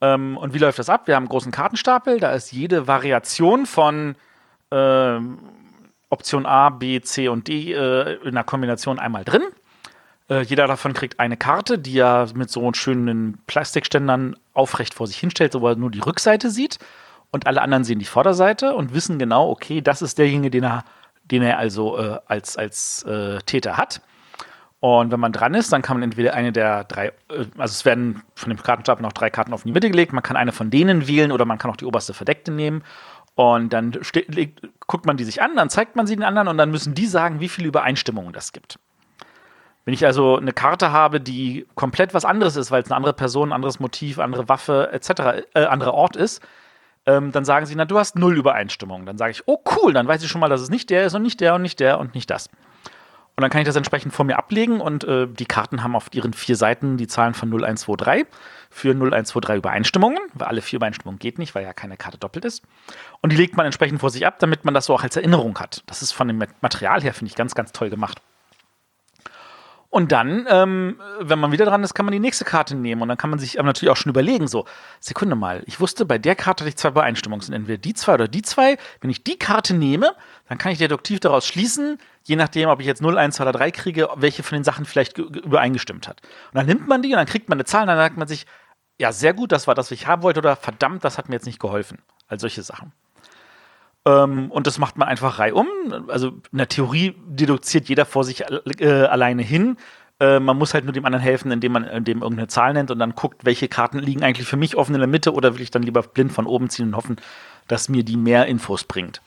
Ähm, 0.00 0.36
und 0.36 0.54
wie 0.54 0.58
läuft 0.58 0.78
das 0.78 0.88
ab? 0.88 1.06
Wir 1.06 1.16
haben 1.16 1.24
einen 1.24 1.30
großen 1.30 1.52
Kartenstapel, 1.52 2.20
da 2.20 2.32
ist 2.32 2.52
jede 2.52 2.86
Variation 2.86 3.66
von 3.66 4.14
äh, 4.70 5.18
Option 6.10 6.46
A, 6.46 6.70
B, 6.70 7.00
C 7.00 7.28
und 7.28 7.48
D 7.48 7.72
äh, 7.72 8.14
in 8.22 8.28
einer 8.28 8.44
Kombination 8.44 8.98
einmal 8.98 9.24
drin. 9.24 9.42
Äh, 10.30 10.42
jeder 10.42 10.66
davon 10.66 10.92
kriegt 10.92 11.20
eine 11.20 11.36
Karte, 11.36 11.78
die 11.78 11.98
er 11.98 12.28
mit 12.34 12.50
so 12.50 12.72
schönen 12.72 13.38
Plastikständern 13.46 14.36
aufrecht 14.54 14.94
vor 14.94 15.06
sich 15.06 15.18
hinstellt, 15.18 15.52
so 15.52 15.66
er 15.66 15.76
nur 15.76 15.90
die 15.90 16.00
Rückseite 16.00 16.50
sieht. 16.50 16.78
Und 17.30 17.46
alle 17.46 17.60
anderen 17.60 17.84
sehen 17.84 17.98
die 17.98 18.06
Vorderseite 18.06 18.74
und 18.74 18.94
wissen 18.94 19.18
genau, 19.18 19.50
okay, 19.50 19.82
das 19.82 20.00
ist 20.00 20.18
derjenige, 20.18 20.50
den 20.50 20.64
er, 20.64 20.84
den 21.24 21.42
er 21.42 21.58
also 21.58 21.98
äh, 21.98 22.18
als, 22.26 22.56
als 22.56 23.02
äh, 23.02 23.38
Täter 23.44 23.76
hat. 23.76 24.00
Und 24.80 25.10
wenn 25.10 25.18
man 25.18 25.32
dran 25.32 25.54
ist, 25.54 25.72
dann 25.72 25.82
kann 25.82 25.96
man 25.96 26.04
entweder 26.04 26.34
eine 26.34 26.52
der 26.52 26.84
drei, 26.84 27.08
äh, 27.08 27.46
also 27.56 27.72
es 27.72 27.84
werden 27.84 28.22
von 28.34 28.50
dem 28.50 28.62
Kartenstapel 28.62 29.02
noch 29.02 29.12
drei 29.12 29.30
Karten 29.30 29.52
auf 29.52 29.64
die 29.64 29.72
Mitte 29.72 29.90
gelegt. 29.90 30.12
Man 30.12 30.22
kann 30.22 30.36
eine 30.36 30.52
von 30.52 30.70
denen 30.70 31.08
wählen 31.08 31.32
oder 31.32 31.44
man 31.44 31.58
kann 31.58 31.70
auch 31.70 31.76
die 31.76 31.84
oberste 31.84 32.14
Verdeckte 32.14 32.52
nehmen. 32.52 32.84
Und 33.34 33.72
dann 33.72 33.92
legt, 34.26 34.62
guckt 34.86 35.06
man 35.06 35.16
die 35.16 35.24
sich 35.24 35.42
an, 35.42 35.54
dann 35.54 35.70
zeigt 35.70 35.94
man 35.94 36.06
sie 36.06 36.16
den 36.16 36.24
anderen 36.24 36.48
und 36.48 36.58
dann 36.58 36.70
müssen 36.70 36.94
die 36.94 37.06
sagen, 37.06 37.38
wie 37.38 37.48
viele 37.48 37.68
Übereinstimmungen 37.68 38.32
das 38.32 38.52
gibt. 38.52 38.80
Wenn 39.84 39.94
ich 39.94 40.04
also 40.04 40.36
eine 40.36 40.52
Karte 40.52 40.92
habe, 40.92 41.20
die 41.20 41.66
komplett 41.74 42.14
was 42.14 42.24
anderes 42.24 42.56
ist, 42.56 42.70
weil 42.70 42.82
es 42.82 42.90
eine 42.90 42.96
andere 42.96 43.12
Person, 43.14 43.52
anderes 43.52 43.80
Motiv, 43.80 44.18
andere 44.18 44.48
Waffe 44.48 44.90
etc., 44.92 45.44
äh, 45.54 45.64
anderer 45.66 45.94
Ort 45.94 46.16
ist, 46.16 46.42
ähm, 47.06 47.32
dann 47.32 47.44
sagen 47.44 47.64
sie, 47.64 47.74
na, 47.74 47.84
du 47.84 47.98
hast 47.98 48.16
null 48.16 48.36
Übereinstimmungen. 48.36 49.06
Dann 49.06 49.18
sage 49.18 49.30
ich, 49.30 49.42
oh 49.46 49.62
cool, 49.76 49.92
dann 49.92 50.06
weiß 50.06 50.22
ich 50.22 50.28
schon 50.28 50.40
mal, 50.40 50.48
dass 50.48 50.60
es 50.60 50.68
nicht 50.68 50.90
der 50.90 51.06
ist 51.06 51.14
und 51.14 51.22
nicht 51.22 51.40
der 51.40 51.54
und 51.54 51.62
nicht 51.62 51.80
der 51.80 51.98
und 52.00 52.14
nicht 52.14 52.28
das. 52.28 52.50
Und 53.38 53.42
dann 53.42 53.50
kann 53.50 53.60
ich 53.60 53.68
das 53.68 53.76
entsprechend 53.76 54.12
vor 54.12 54.24
mir 54.24 54.36
ablegen 54.36 54.80
und 54.80 55.04
äh, 55.04 55.28
die 55.28 55.46
Karten 55.46 55.84
haben 55.84 55.94
auf 55.94 56.08
ihren 56.12 56.32
vier 56.32 56.56
Seiten 56.56 56.96
die 56.96 57.06
Zahlen 57.06 57.34
von 57.34 57.48
0, 57.48 57.64
1, 57.64 57.82
2, 57.82 57.94
3 57.94 58.26
für 58.68 58.94
0, 58.94 59.14
1, 59.14 59.28
2, 59.28 59.38
3 59.38 59.56
Übereinstimmungen, 59.58 60.18
weil 60.34 60.48
alle 60.48 60.60
vier 60.60 60.78
Übereinstimmungen 60.78 61.20
geht 61.20 61.38
nicht, 61.38 61.54
weil 61.54 61.62
ja 61.62 61.72
keine 61.72 61.96
Karte 61.96 62.18
doppelt 62.18 62.44
ist. 62.44 62.64
Und 63.20 63.30
die 63.30 63.36
legt 63.36 63.56
man 63.56 63.64
entsprechend 63.64 64.00
vor 64.00 64.10
sich 64.10 64.26
ab, 64.26 64.40
damit 64.40 64.64
man 64.64 64.74
das 64.74 64.86
so 64.86 64.94
auch 64.94 65.04
als 65.04 65.14
Erinnerung 65.14 65.56
hat. 65.60 65.84
Das 65.86 66.02
ist 66.02 66.10
von 66.10 66.26
dem 66.26 66.42
Material 66.62 67.00
her, 67.00 67.14
finde 67.14 67.30
ich, 67.30 67.36
ganz, 67.36 67.54
ganz 67.54 67.70
toll 67.70 67.90
gemacht. 67.90 68.20
Und 69.90 70.12
dann, 70.12 70.46
ähm, 70.50 71.00
wenn 71.20 71.38
man 71.38 71.50
wieder 71.50 71.64
dran 71.64 71.82
ist, 71.82 71.94
kann 71.94 72.04
man 72.04 72.12
die 72.12 72.18
nächste 72.18 72.44
Karte 72.44 72.76
nehmen. 72.76 73.00
Und 73.00 73.08
dann 73.08 73.16
kann 73.16 73.30
man 73.30 73.38
sich 73.38 73.58
aber 73.58 73.66
natürlich 73.66 73.90
auch 73.90 73.96
schon 73.96 74.10
überlegen, 74.10 74.46
so, 74.46 74.66
Sekunde 75.00 75.34
mal, 75.34 75.62
ich 75.66 75.80
wusste, 75.80 76.04
bei 76.04 76.18
der 76.18 76.34
Karte 76.34 76.64
hatte 76.64 76.68
ich 76.68 76.76
zwei 76.76 76.90
Übereinstimmungen, 76.90 77.40
sind 77.40 77.54
entweder 77.54 77.78
die 77.78 77.94
zwei 77.94 78.14
oder 78.14 78.28
die 78.28 78.42
zwei. 78.42 78.76
Wenn 79.00 79.10
ich 79.10 79.24
die 79.24 79.38
Karte 79.38 79.74
nehme, 79.74 80.14
dann 80.48 80.58
kann 80.58 80.72
ich 80.72 80.78
deduktiv 80.78 81.20
daraus 81.20 81.46
schließen, 81.46 81.98
je 82.24 82.36
nachdem, 82.36 82.68
ob 82.68 82.80
ich 82.80 82.86
jetzt 82.86 83.02
0, 83.02 83.18
1, 83.18 83.36
2 83.36 83.42
oder 83.42 83.52
3 83.52 83.70
kriege, 83.70 84.08
welche 84.16 84.42
von 84.42 84.56
den 84.56 84.64
Sachen 84.64 84.86
vielleicht 84.86 85.18
übereingestimmt 85.18 86.08
hat. 86.08 86.22
Und 86.52 86.56
dann 86.56 86.66
nimmt 86.66 86.88
man 86.88 87.02
die 87.02 87.10
und 87.10 87.16
dann 87.16 87.26
kriegt 87.26 87.48
man 87.48 87.56
eine 87.56 87.64
Zahl 87.64 87.82
und 87.82 87.88
dann 87.88 87.98
sagt 87.98 88.16
man 88.16 88.28
sich, 88.28 88.46
ja, 88.98 89.12
sehr 89.12 89.34
gut, 89.34 89.52
das 89.52 89.66
war 89.66 89.74
das, 89.74 89.86
was 89.86 89.92
ich 89.92 90.06
haben 90.06 90.22
wollte, 90.22 90.40
oder 90.40 90.56
verdammt, 90.56 91.04
das 91.04 91.18
hat 91.18 91.28
mir 91.28 91.36
jetzt 91.36 91.46
nicht 91.46 91.60
geholfen. 91.60 91.98
All 92.26 92.40
solche 92.40 92.62
Sachen. 92.62 92.92
Ähm, 94.04 94.50
und 94.50 94.66
das 94.66 94.78
macht 94.78 94.96
man 94.96 95.06
einfach 95.06 95.38
reihum. 95.38 95.68
Also 96.08 96.28
in 96.50 96.58
der 96.58 96.68
Theorie 96.68 97.14
deduziert 97.26 97.88
jeder 97.88 98.06
vor 98.06 98.24
sich 98.24 98.44
äh, 98.80 98.88
alleine 98.88 99.42
hin. 99.42 99.76
Äh, 100.18 100.40
man 100.40 100.56
muss 100.56 100.74
halt 100.74 100.84
nur 100.84 100.92
dem 100.92 101.04
anderen 101.04 101.22
helfen, 101.22 101.52
indem 101.52 101.72
man 101.72 102.04
dem 102.04 102.22
irgendeine 102.22 102.48
Zahl 102.48 102.72
nennt 102.72 102.90
und 102.90 102.98
dann 102.98 103.14
guckt, 103.14 103.44
welche 103.44 103.68
Karten 103.68 103.98
liegen 103.98 104.24
eigentlich 104.24 104.48
für 104.48 104.56
mich 104.56 104.76
offen 104.76 104.94
in 104.94 105.00
der 105.00 105.08
Mitte 105.08 105.32
oder 105.32 105.54
will 105.54 105.62
ich 105.62 105.70
dann 105.70 105.82
lieber 105.82 106.02
blind 106.02 106.32
von 106.32 106.46
oben 106.46 106.70
ziehen 106.70 106.88
und 106.88 106.96
hoffen, 106.96 107.16
dass 107.68 107.88
mir 107.88 108.02
die 108.02 108.16
mehr 108.16 108.46
Infos 108.46 108.84
bringt. 108.84 109.20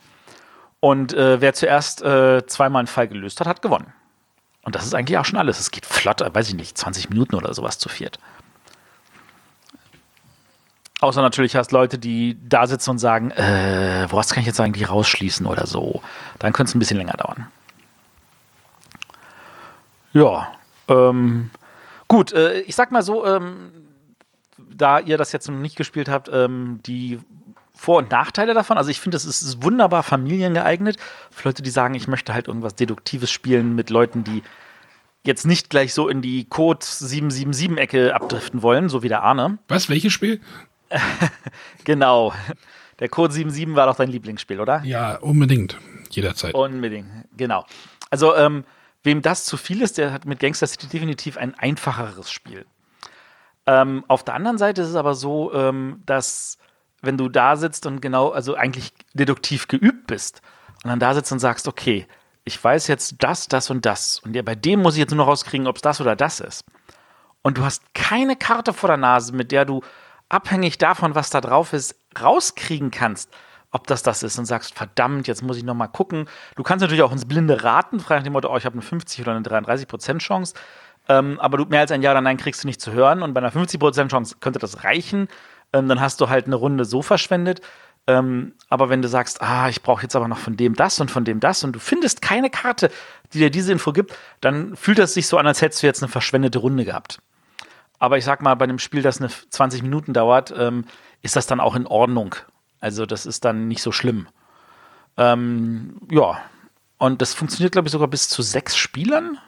Und 0.82 1.14
äh, 1.14 1.40
wer 1.40 1.54
zuerst 1.54 2.02
äh, 2.02 2.44
zweimal 2.44 2.80
einen 2.80 2.88
Fall 2.88 3.06
gelöst 3.06 3.38
hat, 3.38 3.46
hat 3.46 3.62
gewonnen. 3.62 3.92
Und 4.64 4.74
das 4.74 4.84
ist 4.84 4.94
eigentlich 4.96 5.16
auch 5.16 5.24
schon 5.24 5.38
alles. 5.38 5.60
Es 5.60 5.70
geht 5.70 5.86
flott, 5.86 6.20
weiß 6.20 6.48
ich 6.48 6.54
nicht, 6.54 6.76
20 6.76 7.08
Minuten 7.08 7.36
oder 7.36 7.54
sowas 7.54 7.78
zu 7.78 7.88
viert. 7.88 8.18
Außer 11.00 11.22
natürlich 11.22 11.54
hast 11.54 11.70
Leute, 11.70 12.00
die 12.00 12.36
da 12.48 12.66
sitzen 12.66 12.90
und 12.90 12.98
sagen, 12.98 13.30
äh, 13.30 14.08
was 14.10 14.30
kann 14.30 14.40
ich 14.40 14.48
jetzt 14.48 14.58
eigentlich 14.58 14.90
rausschließen 14.90 15.46
oder 15.46 15.68
so. 15.68 16.02
Dann 16.40 16.52
könnte 16.52 16.70
es 16.70 16.74
ein 16.74 16.80
bisschen 16.80 16.98
länger 16.98 17.16
dauern. 17.16 17.46
Ja, 20.12 20.50
ähm, 20.88 21.50
gut, 22.08 22.32
äh, 22.32 22.58
ich 22.62 22.74
sag 22.74 22.90
mal 22.90 23.02
so, 23.02 23.24
ähm, 23.24 23.70
da 24.58 24.98
ihr 24.98 25.16
das 25.16 25.30
jetzt 25.30 25.48
noch 25.48 25.54
nicht 25.54 25.76
gespielt 25.76 26.08
habt, 26.08 26.28
ähm, 26.32 26.80
die 26.84 27.20
vor- 27.82 27.98
und 27.98 28.12
Nachteile 28.12 28.54
davon. 28.54 28.78
Also 28.78 28.90
ich 28.90 29.00
finde, 29.00 29.16
es 29.16 29.24
ist 29.24 29.62
wunderbar 29.64 30.04
familiengeeignet 30.04 30.98
für 31.32 31.48
Leute, 31.48 31.62
die 31.62 31.70
sagen, 31.70 31.94
ich 31.94 32.06
möchte 32.06 32.32
halt 32.32 32.46
irgendwas 32.46 32.76
Deduktives 32.76 33.28
spielen 33.28 33.74
mit 33.74 33.90
Leuten, 33.90 34.22
die 34.22 34.44
jetzt 35.24 35.44
nicht 35.46 35.68
gleich 35.68 35.92
so 35.92 36.08
in 36.08 36.22
die 36.22 36.44
Code 36.44 36.78
777-Ecke 36.78 38.14
abdriften 38.14 38.62
wollen, 38.62 38.88
so 38.88 39.02
wie 39.02 39.08
der 39.08 39.24
Arne. 39.24 39.58
Was, 39.66 39.88
welches 39.88 40.12
Spiel? 40.12 40.40
genau. 41.84 42.32
Der 43.00 43.08
Code 43.08 43.32
77 43.32 43.74
war 43.74 43.86
doch 43.86 43.96
dein 43.96 44.10
Lieblingsspiel, 44.10 44.60
oder? 44.60 44.80
Ja, 44.84 45.16
unbedingt. 45.16 45.76
Jederzeit. 46.10 46.54
Unbedingt, 46.54 47.08
genau. 47.36 47.66
Also, 48.10 48.36
ähm, 48.36 48.62
wem 49.02 49.22
das 49.22 49.44
zu 49.44 49.56
viel 49.56 49.82
ist, 49.82 49.98
der 49.98 50.12
hat 50.12 50.24
mit 50.24 50.38
Gangster 50.38 50.68
City 50.68 50.86
definitiv 50.86 51.36
ein 51.36 51.56
einfacheres 51.56 52.30
Spiel. 52.30 52.64
Ähm, 53.66 54.04
auf 54.06 54.22
der 54.24 54.34
anderen 54.34 54.58
Seite 54.58 54.82
ist 54.82 54.88
es 54.88 54.94
aber 54.94 55.14
so, 55.14 55.52
ähm, 55.52 56.02
dass 56.06 56.58
wenn 57.02 57.18
du 57.18 57.28
da 57.28 57.56
sitzt 57.56 57.86
und 57.86 58.00
genau, 58.00 58.30
also 58.30 58.54
eigentlich 58.54 58.92
deduktiv 59.12 59.68
geübt 59.68 60.06
bist 60.06 60.40
und 60.84 60.90
dann 60.90 61.00
da 61.00 61.14
sitzt 61.14 61.32
und 61.32 61.40
sagst, 61.40 61.68
okay, 61.68 62.06
ich 62.44 62.62
weiß 62.62 62.86
jetzt 62.86 63.16
das, 63.18 63.48
das 63.48 63.70
und 63.70 63.84
das 63.84 64.20
und 64.20 64.34
ja, 64.34 64.42
bei 64.42 64.54
dem 64.54 64.80
muss 64.80 64.94
ich 64.94 65.00
jetzt 65.00 65.10
nur 65.10 65.18
noch 65.18 65.30
rauskriegen, 65.30 65.66
ob 65.66 65.76
es 65.76 65.82
das 65.82 66.00
oder 66.00 66.16
das 66.16 66.40
ist. 66.40 66.64
Und 67.42 67.58
du 67.58 67.64
hast 67.64 67.94
keine 67.94 68.36
Karte 68.36 68.72
vor 68.72 68.88
der 68.88 68.96
Nase, 68.96 69.34
mit 69.34 69.52
der 69.52 69.64
du 69.64 69.82
abhängig 70.28 70.78
davon, 70.78 71.14
was 71.14 71.30
da 71.30 71.40
drauf 71.40 71.72
ist, 71.72 71.96
rauskriegen 72.20 72.90
kannst, 72.90 73.30
ob 73.72 73.86
das 73.86 74.02
das 74.02 74.22
ist 74.22 74.38
und 74.38 74.46
sagst, 74.46 74.74
verdammt, 74.74 75.26
jetzt 75.26 75.42
muss 75.42 75.56
ich 75.56 75.64
noch 75.64 75.74
mal 75.74 75.88
gucken. 75.88 76.28
Du 76.56 76.62
kannst 76.62 76.82
natürlich 76.82 77.02
auch 77.02 77.12
ins 77.12 77.26
Blinde 77.26 77.64
raten, 77.64 78.00
frei 78.00 78.16
nach 78.16 78.22
dem 78.22 78.32
Motto, 78.32 78.52
oh, 78.52 78.56
ich 78.56 78.64
habe 78.64 78.74
eine 78.74 78.82
50 78.82 79.20
oder 79.22 79.32
eine 79.32 79.42
33 79.42 79.88
Prozent 79.88 80.22
Chance. 80.22 80.54
Ähm, 81.08 81.40
aber 81.40 81.58
du 81.58 81.64
mehr 81.64 81.80
als 81.80 81.90
ein 81.90 82.02
Ja 82.02 82.12
oder 82.12 82.20
Nein 82.20 82.36
kriegst 82.36 82.62
du 82.62 82.68
nicht 82.68 82.80
zu 82.80 82.92
hören. 82.92 83.22
Und 83.22 83.34
bei 83.34 83.40
einer 83.40 83.50
50 83.50 83.80
Prozent 83.80 84.10
Chance 84.10 84.36
könnte 84.40 84.58
das 84.58 84.84
reichen. 84.84 85.28
Ähm, 85.72 85.88
dann 85.88 86.00
hast 86.00 86.20
du 86.20 86.28
halt 86.28 86.46
eine 86.46 86.56
Runde 86.56 86.84
so 86.84 87.02
verschwendet. 87.02 87.60
Ähm, 88.06 88.54
aber 88.68 88.88
wenn 88.88 89.00
du 89.00 89.08
sagst, 89.08 89.42
ah, 89.42 89.68
ich 89.68 89.82
brauche 89.82 90.02
jetzt 90.02 90.16
aber 90.16 90.26
noch 90.26 90.38
von 90.38 90.56
dem 90.56 90.74
das 90.74 90.98
und 91.00 91.10
von 91.10 91.24
dem 91.24 91.38
das 91.38 91.62
und 91.62 91.72
du 91.72 91.78
findest 91.78 92.20
keine 92.20 92.50
Karte, 92.50 92.90
die 93.32 93.38
dir 93.38 93.50
diese 93.50 93.72
Info 93.72 93.92
gibt, 93.92 94.16
dann 94.40 94.76
fühlt 94.76 94.98
das 94.98 95.14
sich 95.14 95.28
so 95.28 95.38
an, 95.38 95.46
als 95.46 95.62
hättest 95.62 95.82
du 95.82 95.86
jetzt 95.86 96.02
eine 96.02 96.10
verschwendete 96.10 96.58
Runde 96.58 96.84
gehabt. 96.84 97.20
Aber 98.00 98.18
ich 98.18 98.24
sag 98.24 98.42
mal, 98.42 98.54
bei 98.56 98.64
einem 98.64 98.80
Spiel, 98.80 99.02
das 99.02 99.20
eine 99.20 99.30
20 99.30 99.82
Minuten 99.82 100.12
dauert, 100.12 100.52
ähm, 100.56 100.84
ist 101.22 101.36
das 101.36 101.46
dann 101.46 101.60
auch 101.60 101.76
in 101.76 101.86
Ordnung. 101.86 102.34
Also 102.80 103.06
das 103.06 103.26
ist 103.26 103.44
dann 103.44 103.68
nicht 103.68 103.82
so 103.82 103.92
schlimm. 103.92 104.26
Ähm, 105.16 106.00
ja, 106.10 106.40
und 106.98 107.22
das 107.22 107.34
funktioniert, 107.34 107.72
glaube 107.72 107.86
ich, 107.86 107.92
sogar 107.92 108.08
bis 108.08 108.28
zu 108.28 108.42
sechs 108.42 108.76
Spielern. 108.76 109.38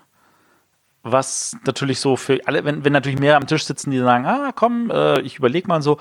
Was 1.05 1.57
natürlich 1.66 2.00
so 2.00 2.16
für 2.16 2.40
alle, 2.46 2.64
wenn, 2.64 2.84
wenn 2.84 2.92
natürlich 2.92 3.20
mehr 3.20 3.36
am 3.36 3.46
Tisch 3.46 3.64
sitzen, 3.64 3.90
die 3.90 3.98
sagen, 3.98 4.24
ah, 4.24 4.52
komm, 4.55 4.90
äh, 4.90 5.20
ich 5.20 5.36
überlege 5.36 5.68
mal 5.68 5.82
so, 5.82 5.98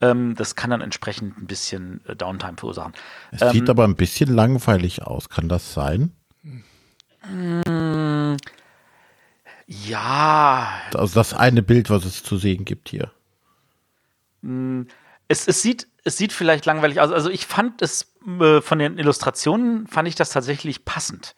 ähm, 0.00 0.34
das 0.36 0.54
kann 0.54 0.70
dann 0.70 0.80
entsprechend 0.80 1.36
ein 1.38 1.46
bisschen 1.46 2.00
äh, 2.06 2.14
Downtime 2.14 2.56
verursachen. 2.56 2.92
Es 3.32 3.42
ähm, 3.42 3.50
sieht 3.50 3.68
aber 3.68 3.84
ein 3.84 3.96
bisschen 3.96 4.32
langweilig 4.32 5.02
aus, 5.02 5.28
kann 5.28 5.48
das 5.48 5.74
sein? 5.74 6.12
Mh, 7.28 8.36
ja. 9.66 10.68
Also 10.94 11.14
das 11.14 11.34
eine 11.34 11.62
Bild, 11.62 11.90
was 11.90 12.04
es 12.04 12.22
zu 12.22 12.36
sehen 12.36 12.64
gibt 12.64 12.88
hier. 12.88 13.10
Hm, 14.42 14.86
es, 15.28 15.48
es, 15.48 15.62
sieht, 15.62 15.88
es 16.04 16.16
sieht 16.16 16.32
vielleicht 16.32 16.66
langweilig 16.66 17.00
aus. 17.00 17.10
Also 17.10 17.30
ich 17.30 17.46
fand 17.46 17.82
es 17.82 18.14
äh, 18.40 18.60
von 18.60 18.78
den 18.78 18.98
Illustrationen 18.98 19.86
fand 19.86 20.08
ich 20.08 20.14
das 20.14 20.30
tatsächlich 20.30 20.84
passend. 20.84 21.34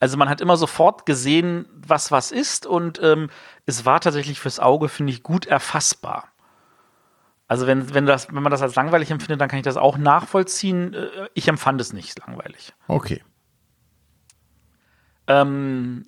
Also 0.00 0.16
man 0.16 0.28
hat 0.28 0.40
immer 0.40 0.56
sofort 0.56 1.06
gesehen, 1.06 1.66
was 1.74 2.10
was 2.10 2.32
ist 2.32 2.66
und 2.66 3.00
ähm, 3.02 3.30
es 3.66 3.84
war 3.84 4.00
tatsächlich 4.00 4.40
fürs 4.40 4.58
Auge, 4.58 4.88
finde 4.88 5.12
ich, 5.12 5.22
gut 5.22 5.46
erfassbar. 5.46 6.28
Also 7.46 7.66
wenn, 7.66 7.92
wenn, 7.94 8.06
das, 8.06 8.28
wenn 8.32 8.42
man 8.42 8.50
das 8.50 8.62
als 8.62 8.76
langweilig 8.76 9.10
empfindet, 9.10 9.40
dann 9.40 9.48
kann 9.48 9.58
ich 9.58 9.64
das 9.64 9.76
auch 9.76 9.98
nachvollziehen. 9.98 10.94
Äh, 10.94 11.28
ich 11.34 11.48
empfand 11.48 11.80
es 11.80 11.92
nicht 11.92 12.18
langweilig. 12.26 12.72
Okay. 12.86 13.22
Ähm, 15.26 16.06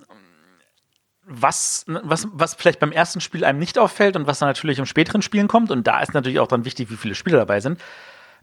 was, 1.24 1.84
was, 1.86 2.28
was 2.32 2.54
vielleicht 2.54 2.80
beim 2.80 2.92
ersten 2.92 3.20
Spiel 3.20 3.44
einem 3.44 3.58
nicht 3.58 3.78
auffällt 3.78 4.16
und 4.16 4.26
was 4.26 4.38
dann 4.38 4.48
natürlich 4.48 4.78
im 4.78 4.86
späteren 4.86 5.20
Spielen 5.20 5.48
kommt, 5.48 5.70
und 5.70 5.86
da 5.86 6.00
ist 6.00 6.14
natürlich 6.14 6.40
auch 6.40 6.48
dann 6.48 6.64
wichtig, 6.64 6.90
wie 6.90 6.96
viele 6.96 7.14
Spieler 7.14 7.38
dabei 7.38 7.60
sind, 7.60 7.80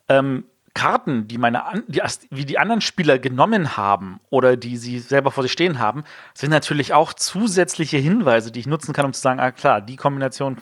ähm, 0.10 0.46
Karten, 0.80 1.28
die 1.28 1.38
meine 1.38 1.62
die, 1.88 2.02
wie 2.30 2.46
die 2.46 2.58
anderen 2.58 2.80
Spieler 2.80 3.20
genommen 3.20 3.76
haben 3.76 4.22
oder 4.30 4.56
die 4.56 4.78
sie 4.78 5.00
selber 5.00 5.30
vor 5.30 5.44
sich 5.44 5.52
stehen 5.52 5.78
haben, 5.78 6.06
sind 6.34 6.52
natürlich 6.52 6.94
auch 6.94 7.12
zusätzliche 7.12 7.98
Hinweise, 7.98 8.52
die 8.52 8.62
ich 8.62 8.68
nutzen 8.68 8.94
kann, 8.94 9.06
um 9.06 9.12
zu 9.12 9.20
sagen, 9.20 9.42
ah 9.42 9.52
klar, 9.52 9.82
die 9.82 9.98
Kombination 9.98 10.58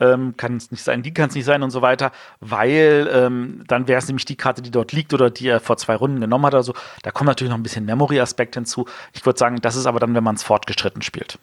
ähm, 0.00 0.34
kann 0.38 0.56
es 0.56 0.70
nicht 0.70 0.82
sein, 0.82 1.02
die 1.02 1.12
kann 1.12 1.28
es 1.28 1.34
nicht 1.34 1.44
sein 1.44 1.62
und 1.62 1.70
so 1.70 1.82
weiter, 1.82 2.10
weil 2.40 3.06
ähm, 3.12 3.64
dann 3.66 3.86
wäre 3.86 3.98
es 3.98 4.08
nämlich 4.08 4.24
die 4.24 4.36
Karte, 4.36 4.62
die 4.62 4.70
dort 4.70 4.92
liegt 4.92 5.12
oder 5.12 5.28
die 5.28 5.48
er 5.48 5.60
vor 5.60 5.76
zwei 5.76 5.94
Runden 5.94 6.22
genommen 6.22 6.46
hat 6.46 6.54
oder 6.54 6.62
so. 6.62 6.74
Da 7.02 7.10
kommt 7.10 7.28
natürlich 7.28 7.50
noch 7.50 7.58
ein 7.58 7.62
bisschen 7.62 7.84
Memory-Aspekt 7.84 8.54
hinzu. 8.54 8.86
Ich 9.12 9.26
würde 9.26 9.38
sagen, 9.38 9.60
das 9.60 9.76
ist 9.76 9.84
aber 9.84 10.00
dann, 10.00 10.14
wenn 10.14 10.24
man 10.24 10.36
es 10.36 10.42
fortgeschritten 10.42 11.02
spielt 11.02 11.38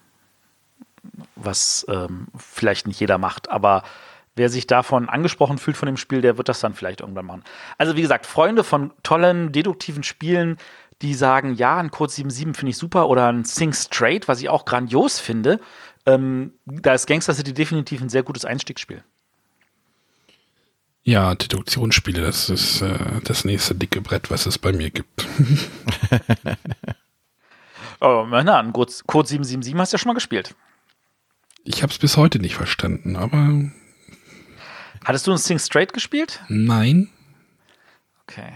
was 1.36 1.86
ähm, 1.90 2.28
vielleicht 2.36 2.88
nicht 2.88 3.00
jeder 3.00 3.18
macht. 3.18 3.50
Aber 3.50 3.84
wer 4.38 4.50
sich 4.50 4.68
davon 4.68 5.10
angesprochen 5.10 5.58
fühlt 5.58 5.78
von 5.78 5.88
dem 5.88 5.98
Spiel, 5.98 6.22
der 6.22 6.38
wird 6.38 6.50
das 6.50 6.60
dann 6.60 6.74
vielleicht 6.74 7.02
irgendwann 7.02 7.26
machen. 7.26 7.44
Also 7.78 7.96
wie 7.96 8.02
gesagt, 8.02 8.26
Freunde 8.26 8.64
von 8.64 8.92
tollen, 9.04 9.52
deduktiven 9.52 10.04
Spielen, 10.04 10.58
die 11.02 11.14
sagen, 11.14 11.54
ja, 11.54 11.78
ein 11.78 11.92
Code 11.92 12.12
77 12.12 12.58
finde 12.58 12.72
ich 12.72 12.78
super 12.78 13.08
oder 13.10 13.28
ein 13.28 13.44
Sing 13.44 13.74
Straight, 13.74 14.28
was 14.28 14.42
ich 14.42 14.50
auch 14.50 14.66
grandios 14.66 15.20
finde, 15.20 15.60
ähm, 16.06 16.54
da 16.66 16.94
ist 16.94 17.06
Gangster 17.06 17.34
City 17.34 17.54
definitiv 17.54 18.02
ein 18.02 18.10
sehr 18.10 18.24
gutes 18.24 18.46
Einstiegsspiel. 18.46 19.04
Ja, 21.04 21.36
Deduktionsspiele, 21.36 22.22
das 22.22 22.50
ist 22.50 22.82
äh, 22.82 22.98
das 23.24 23.46
nächste 23.46 23.76
dicke 23.76 24.02
Brett, 24.02 24.30
was 24.30 24.46
es 24.46 24.58
bei 24.58 24.74
mir 24.74 24.90
gibt. 24.90 25.26
oh, 28.02 28.26
na, 28.30 28.60
ein 28.60 28.74
Code 28.74 28.92
777 28.92 29.76
hast 29.78 29.94
du 29.94 29.96
ja 29.96 30.00
schon 30.00 30.10
mal 30.10 30.16
gespielt. 30.16 30.56
Ich 31.64 31.84
habe 31.84 31.92
es 31.92 31.98
bis 31.98 32.18
heute 32.18 32.40
nicht 32.40 32.56
verstanden, 32.56 33.16
aber. 33.16 33.70
Hattest 35.06 35.28
du 35.28 35.32
ein 35.32 35.38
Sing 35.38 35.60
Straight 35.60 35.94
gespielt? 35.94 36.42
Nein. 36.48 37.10
Okay. 38.24 38.52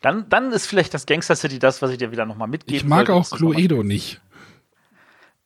Dann, 0.00 0.28
dann 0.28 0.52
ist 0.52 0.66
vielleicht 0.66 0.92
das 0.92 1.06
Gangster 1.06 1.34
City 1.34 1.58
das, 1.58 1.80
was 1.80 1.90
ich 1.90 1.98
dir 1.98 2.10
wieder 2.10 2.26
nochmal 2.26 2.48
mitgebe. 2.48 2.76
Ich 2.76 2.84
mag 2.84 3.08
auch 3.08 3.28
Cluedo 3.30 3.82
nicht. 3.82 4.20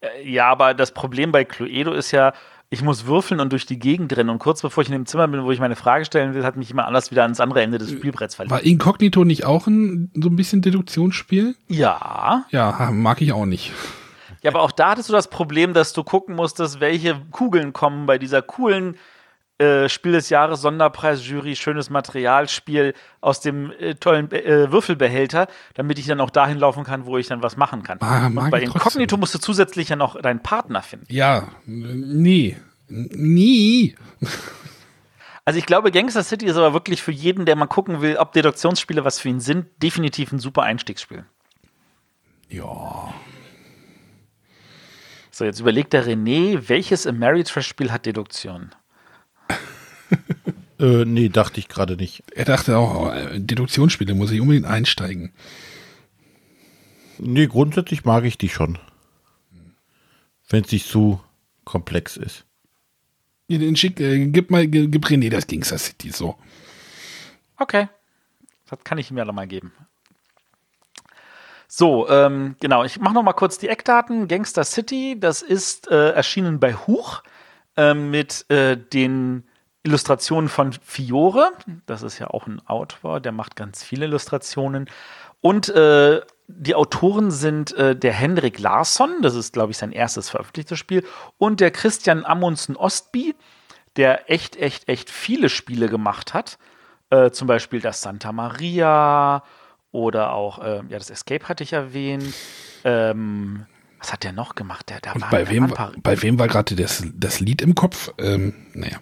Äh, 0.00 0.28
ja, 0.28 0.46
aber 0.48 0.74
das 0.74 0.92
Problem 0.92 1.30
bei 1.30 1.44
Cluedo 1.44 1.92
ist 1.92 2.10
ja, 2.10 2.32
ich 2.70 2.82
muss 2.82 3.06
würfeln 3.06 3.40
und 3.40 3.52
durch 3.52 3.66
die 3.66 3.78
Gegend 3.78 4.16
rennen. 4.16 4.30
Und 4.30 4.40
kurz 4.40 4.60
bevor 4.60 4.82
ich 4.82 4.88
in 4.88 4.94
dem 4.94 5.06
Zimmer 5.06 5.28
bin, 5.28 5.44
wo 5.44 5.52
ich 5.52 5.60
meine 5.60 5.76
Frage 5.76 6.04
stellen 6.04 6.34
will, 6.34 6.44
hat 6.44 6.56
mich 6.56 6.70
immer 6.70 6.86
alles 6.86 7.10
wieder 7.10 7.22
ans 7.22 7.40
andere 7.40 7.62
Ende 7.62 7.78
des 7.78 7.92
Spielbretts 7.92 8.34
verlegt. 8.34 8.50
War 8.50 8.62
Inkognito 8.62 9.24
nicht 9.24 9.44
auch 9.44 9.68
ein 9.68 10.10
so 10.14 10.28
ein 10.28 10.36
bisschen 10.36 10.60
Deduktionsspiel? 10.60 11.54
Ja. 11.68 12.44
Ja, 12.50 12.90
mag 12.92 13.22
ich 13.22 13.32
auch 13.32 13.46
nicht. 13.46 13.72
Ja, 14.42 14.50
aber 14.50 14.62
auch 14.62 14.72
da 14.72 14.90
hattest 14.90 15.08
du 15.08 15.12
das 15.12 15.30
Problem, 15.30 15.72
dass 15.72 15.92
du 15.92 16.04
gucken 16.04 16.34
musstest, 16.34 16.80
welche 16.80 17.20
Kugeln 17.30 17.72
kommen 17.72 18.06
bei 18.06 18.18
dieser 18.18 18.42
coolen 18.42 18.96
äh, 19.58 19.88
Spiel 19.88 20.12
des 20.12 20.30
Jahres, 20.30 20.60
Sonderpreis, 20.60 21.26
Jury, 21.26 21.56
schönes 21.56 21.90
Material, 21.90 22.48
Spiel 22.48 22.94
aus 23.20 23.40
dem 23.40 23.72
äh, 23.72 23.94
tollen 23.96 24.30
äh, 24.30 24.70
Würfelbehälter, 24.70 25.48
damit 25.74 25.98
ich 25.98 26.06
dann 26.06 26.20
auch 26.20 26.30
dahin 26.30 26.58
laufen 26.58 26.84
kann, 26.84 27.06
wo 27.06 27.18
ich 27.18 27.26
dann 27.26 27.42
was 27.42 27.56
machen 27.56 27.82
kann. 27.82 27.98
Ah, 28.00 28.26
Und 28.26 28.50
bei 28.50 28.62
Inkognito 28.62 29.16
musst 29.16 29.34
du 29.34 29.38
zusätzlich 29.38 29.88
ja 29.88 29.96
noch 29.96 30.20
deinen 30.20 30.42
Partner 30.42 30.82
finden. 30.82 31.06
Ja, 31.08 31.48
nie. 31.66 32.56
Nie. 32.88 33.96
Also 35.44 35.58
ich 35.58 35.66
glaube, 35.66 35.90
Gangster 35.90 36.22
City 36.22 36.46
ist 36.46 36.56
aber 36.56 36.74
wirklich 36.74 37.02
für 37.02 37.12
jeden, 37.12 37.46
der 37.46 37.56
mal 37.56 37.66
gucken 37.66 38.00
will, 38.00 38.16
ob 38.16 38.32
Deduktionsspiele 38.32 39.04
was 39.04 39.18
für 39.18 39.28
ihn 39.28 39.40
sind, 39.40 39.66
definitiv 39.82 40.30
ein 40.30 40.38
super 40.38 40.62
Einstiegsspiel. 40.62 41.24
Ja. 42.48 43.12
So, 45.30 45.44
jetzt 45.44 45.60
überlegt 45.60 45.92
der 45.92 46.06
René, 46.06 46.68
welches 46.68 47.06
Ameritrash-Spiel 47.06 47.92
hat 47.92 48.06
Deduktion? 48.06 48.70
Äh, 50.80 51.04
nee, 51.04 51.28
dachte 51.28 51.58
ich 51.58 51.66
gerade 51.66 51.96
nicht. 51.96 52.22
Er 52.32 52.44
dachte 52.44 52.78
auch, 52.78 53.06
oh, 53.06 53.12
Deduktionsspiele 53.34 54.14
muss 54.14 54.30
ich 54.30 54.40
unbedingt 54.40 54.66
einsteigen. 54.66 55.32
Nee, 57.18 57.48
grundsätzlich 57.48 58.04
mag 58.04 58.24
ich 58.24 58.38
die 58.38 58.48
schon. 58.48 58.78
Wenn 60.48 60.62
es 60.62 60.70
nicht 60.70 60.86
zu 60.86 61.20
komplex 61.64 62.16
ist. 62.16 62.44
Ja, 63.48 63.58
Den 63.58 63.74
schick, 63.76 63.98
äh, 63.98 64.26
gib 64.26 64.50
mal, 64.50 64.68
gib 64.68 65.04
René 65.04 65.30
das 65.30 65.46
Gangster 65.48 65.78
City 65.78 66.10
so. 66.10 66.36
Okay. 67.58 67.88
Das 68.70 68.78
kann 68.84 68.98
ich 68.98 69.10
ihm 69.10 69.18
ja 69.18 69.24
noch 69.24 69.34
mal 69.34 69.48
geben. 69.48 69.72
So, 71.66 72.08
ähm, 72.08 72.56
genau, 72.60 72.84
ich 72.84 73.00
mache 73.00 73.14
noch 73.14 73.22
mal 73.22 73.32
kurz 73.32 73.58
die 73.58 73.68
Eckdaten. 73.68 74.28
Gangster 74.28 74.64
City, 74.64 75.16
das 75.18 75.42
ist 75.42 75.90
äh, 75.90 76.10
erschienen 76.10 76.60
bei 76.60 76.74
Huch 76.74 77.22
äh, 77.76 77.94
mit 77.94 78.48
äh, 78.48 78.76
den 78.76 79.47
Illustrationen 79.88 80.48
von 80.48 80.72
Fiore. 80.72 81.50
Das 81.86 82.02
ist 82.02 82.18
ja 82.18 82.28
auch 82.28 82.46
ein 82.46 82.60
Autor, 82.66 83.20
der 83.20 83.32
macht 83.32 83.56
ganz 83.56 83.82
viele 83.82 84.04
Illustrationen. 84.06 84.88
Und 85.40 85.68
äh, 85.68 86.20
die 86.48 86.74
Autoren 86.74 87.30
sind 87.30 87.72
äh, 87.76 87.94
der 87.94 88.12
Henrik 88.12 88.58
Larsson, 88.58 89.10
das 89.22 89.34
ist, 89.34 89.52
glaube 89.52 89.70
ich, 89.70 89.78
sein 89.78 89.92
erstes 89.92 90.30
veröffentlichtes 90.30 90.78
Spiel, 90.78 91.04
und 91.36 91.60
der 91.60 91.70
Christian 91.70 92.24
Amundsen 92.24 92.74
Ostby, 92.76 93.34
der 93.96 94.30
echt, 94.30 94.56
echt, 94.56 94.88
echt 94.88 95.10
viele 95.10 95.48
Spiele 95.48 95.88
gemacht 95.88 96.34
hat. 96.34 96.58
Äh, 97.10 97.30
zum 97.30 97.46
Beispiel 97.48 97.80
das 97.80 98.00
Santa 98.02 98.32
Maria 98.32 99.42
oder 99.92 100.32
auch, 100.32 100.58
äh, 100.58 100.82
ja, 100.88 100.98
das 100.98 101.10
Escape 101.10 101.48
hatte 101.48 101.64
ich 101.64 101.72
erwähnt. 101.72 102.34
Ähm, 102.84 103.66
was 103.98 104.12
hat 104.12 104.22
der 104.24 104.32
noch 104.32 104.54
gemacht? 104.54 104.90
Der, 104.90 105.00
da 105.00 105.12
Und 105.12 105.22
war, 105.22 105.30
bei 105.30 105.48
wem, 105.48 105.70
war- 105.70 105.92
bei 106.02 106.20
wem 106.22 106.38
war 106.38 106.48
gerade 106.48 106.76
das, 106.76 107.02
das 107.14 107.40
Lied 107.40 107.62
im 107.62 107.74
Kopf? 107.74 108.12
Ähm, 108.18 108.54
naja. 108.74 108.98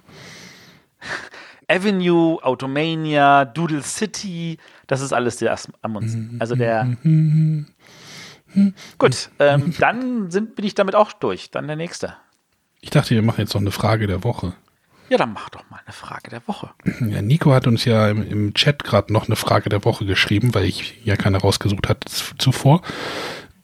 Avenue, 1.69 2.39
Automania, 2.43 3.45
Doodle 3.45 3.83
City, 3.83 4.59
das 4.87 5.01
ist 5.01 5.13
alles 5.13 5.37
der 5.37 5.59
Amundsen. 5.83 6.37
Also 6.39 6.55
der. 6.55 6.97
Gut, 8.99 9.31
ähm, 9.39 9.75
dann 9.79 10.31
sind, 10.31 10.55
bin 10.55 10.65
ich 10.65 10.75
damit 10.75 10.95
auch 10.95 11.13
durch. 11.13 11.51
Dann 11.51 11.67
der 11.67 11.77
nächste. 11.77 12.17
Ich 12.81 12.91
dachte, 12.91 13.15
wir 13.15 13.23
machen 13.23 13.41
jetzt 13.41 13.55
noch 13.55 13.61
eine 13.61 13.73
Frage 13.73 14.07
der 14.07 14.23
Woche. 14.23 14.55
Ja, 15.09 15.19
dann 15.19 15.33
mach 15.33 15.51
doch 15.51 15.69
mal 15.71 15.81
eine 15.85 15.93
Frage 15.93 16.31
der 16.31 16.47
Woche. 16.47 16.71
Ja, 17.01 17.23
Nico 17.23 17.53
hat 17.53 17.67
uns 17.67 17.85
ja 17.85 18.09
im, 18.09 18.23
im 18.23 18.55
Chat 18.55 18.83
gerade 18.85 19.13
noch 19.13 19.27
eine 19.27 19.37
Frage 19.37 19.69
der 19.69 19.85
Woche 19.85 20.05
geschrieben, 20.05 20.55
weil 20.55 20.65
ich 20.65 21.01
ja 21.05 21.17
keine 21.17 21.39
rausgesucht 21.39 21.89
hatte 21.89 22.09
zuvor. 22.39 22.83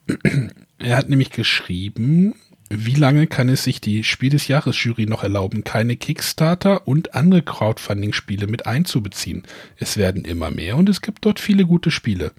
Er 0.78 0.96
hat 0.96 1.08
nämlich 1.08 1.30
geschrieben, 1.30 2.34
wie 2.74 2.94
lange 2.94 3.26
kann 3.26 3.48
es 3.48 3.64
sich 3.64 3.80
die 3.80 4.02
Spiel 4.04 4.30
des 4.30 4.48
Jahres 4.48 4.82
Jury 4.82 5.06
noch 5.06 5.22
erlauben, 5.22 5.64
keine 5.64 5.96
Kickstarter 5.96 6.86
und 6.88 7.14
andere 7.14 7.42
Crowdfunding-Spiele 7.42 8.46
mit 8.46 8.66
einzubeziehen? 8.66 9.44
Es 9.76 9.96
werden 9.96 10.24
immer 10.24 10.50
mehr 10.50 10.76
und 10.76 10.88
es 10.88 11.00
gibt 11.02 11.24
dort 11.24 11.38
viele 11.40 11.66
gute 11.66 11.90
Spiele. 11.90 12.32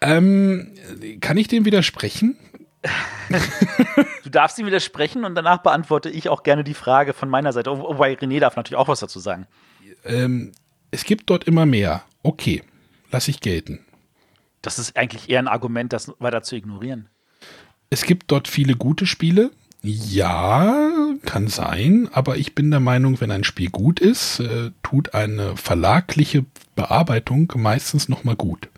Ähm, 0.00 0.72
kann 1.20 1.36
ich 1.38 1.48
dem 1.48 1.64
widersprechen? 1.64 2.36
Du 4.24 4.30
darfst 4.30 4.58
ihm 4.58 4.66
widersprechen 4.66 5.24
und 5.24 5.34
danach 5.34 5.58
beantworte 5.62 6.10
ich 6.10 6.28
auch 6.28 6.42
gerne 6.42 6.64
die 6.64 6.74
Frage 6.74 7.12
von 7.12 7.28
meiner 7.28 7.52
Seite. 7.52 7.70
Wo- 7.70 7.88
Wobei 7.88 8.12
René 8.14 8.40
darf 8.40 8.56
natürlich 8.56 8.78
auch 8.78 8.88
was 8.88 9.00
dazu 9.00 9.18
sagen. 9.20 9.46
Ähm, 10.04 10.52
es 10.90 11.04
gibt 11.04 11.28
dort 11.30 11.44
immer 11.44 11.66
mehr. 11.66 12.04
Okay, 12.22 12.62
lass 13.10 13.28
ich 13.28 13.40
gelten. 13.40 13.80
Das 14.62 14.78
ist 14.78 14.96
eigentlich 14.96 15.28
eher 15.28 15.38
ein 15.40 15.48
Argument, 15.48 15.92
das 15.92 16.12
weiter 16.18 16.42
zu 16.42 16.56
ignorieren. 16.56 17.08
Es 17.90 18.02
gibt 18.02 18.30
dort 18.30 18.48
viele 18.48 18.74
gute 18.74 19.06
Spiele. 19.06 19.50
Ja, 19.82 20.90
kann 21.24 21.48
sein, 21.48 22.08
aber 22.12 22.36
ich 22.36 22.54
bin 22.54 22.70
der 22.70 22.80
Meinung, 22.80 23.20
wenn 23.20 23.30
ein 23.30 23.44
Spiel 23.44 23.70
gut 23.70 24.00
ist, 24.00 24.40
äh, 24.40 24.72
tut 24.82 25.14
eine 25.14 25.56
verlagliche 25.56 26.44
Bearbeitung 26.74 27.52
meistens 27.56 28.08
nochmal 28.08 28.36
gut. 28.36 28.68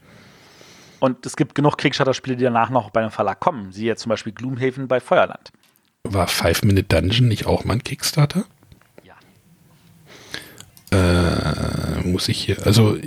Und 1.00 1.24
es 1.24 1.36
gibt 1.36 1.54
genug 1.54 1.78
Kickstarter-Spiele, 1.78 2.36
die 2.36 2.44
danach 2.44 2.68
noch 2.68 2.90
bei 2.90 3.00
einem 3.00 3.10
Verlag 3.10 3.40
kommen. 3.40 3.72
Siehe 3.72 3.86
jetzt 3.86 4.02
zum 4.02 4.10
Beispiel 4.10 4.32
Gloomhaven 4.32 4.86
bei 4.86 5.00
Feuerland. 5.00 5.50
War 6.04 6.28
Five 6.28 6.62
Minute 6.62 6.84
Dungeon 6.84 7.28
nicht 7.28 7.46
auch 7.46 7.64
mal 7.64 7.74
ein 7.74 7.84
Kickstarter? 7.84 8.44
Ja. 9.02 9.14
Äh, 10.96 12.06
muss 12.06 12.28
ich 12.28 12.44
hier, 12.44 12.66
also 12.66 12.98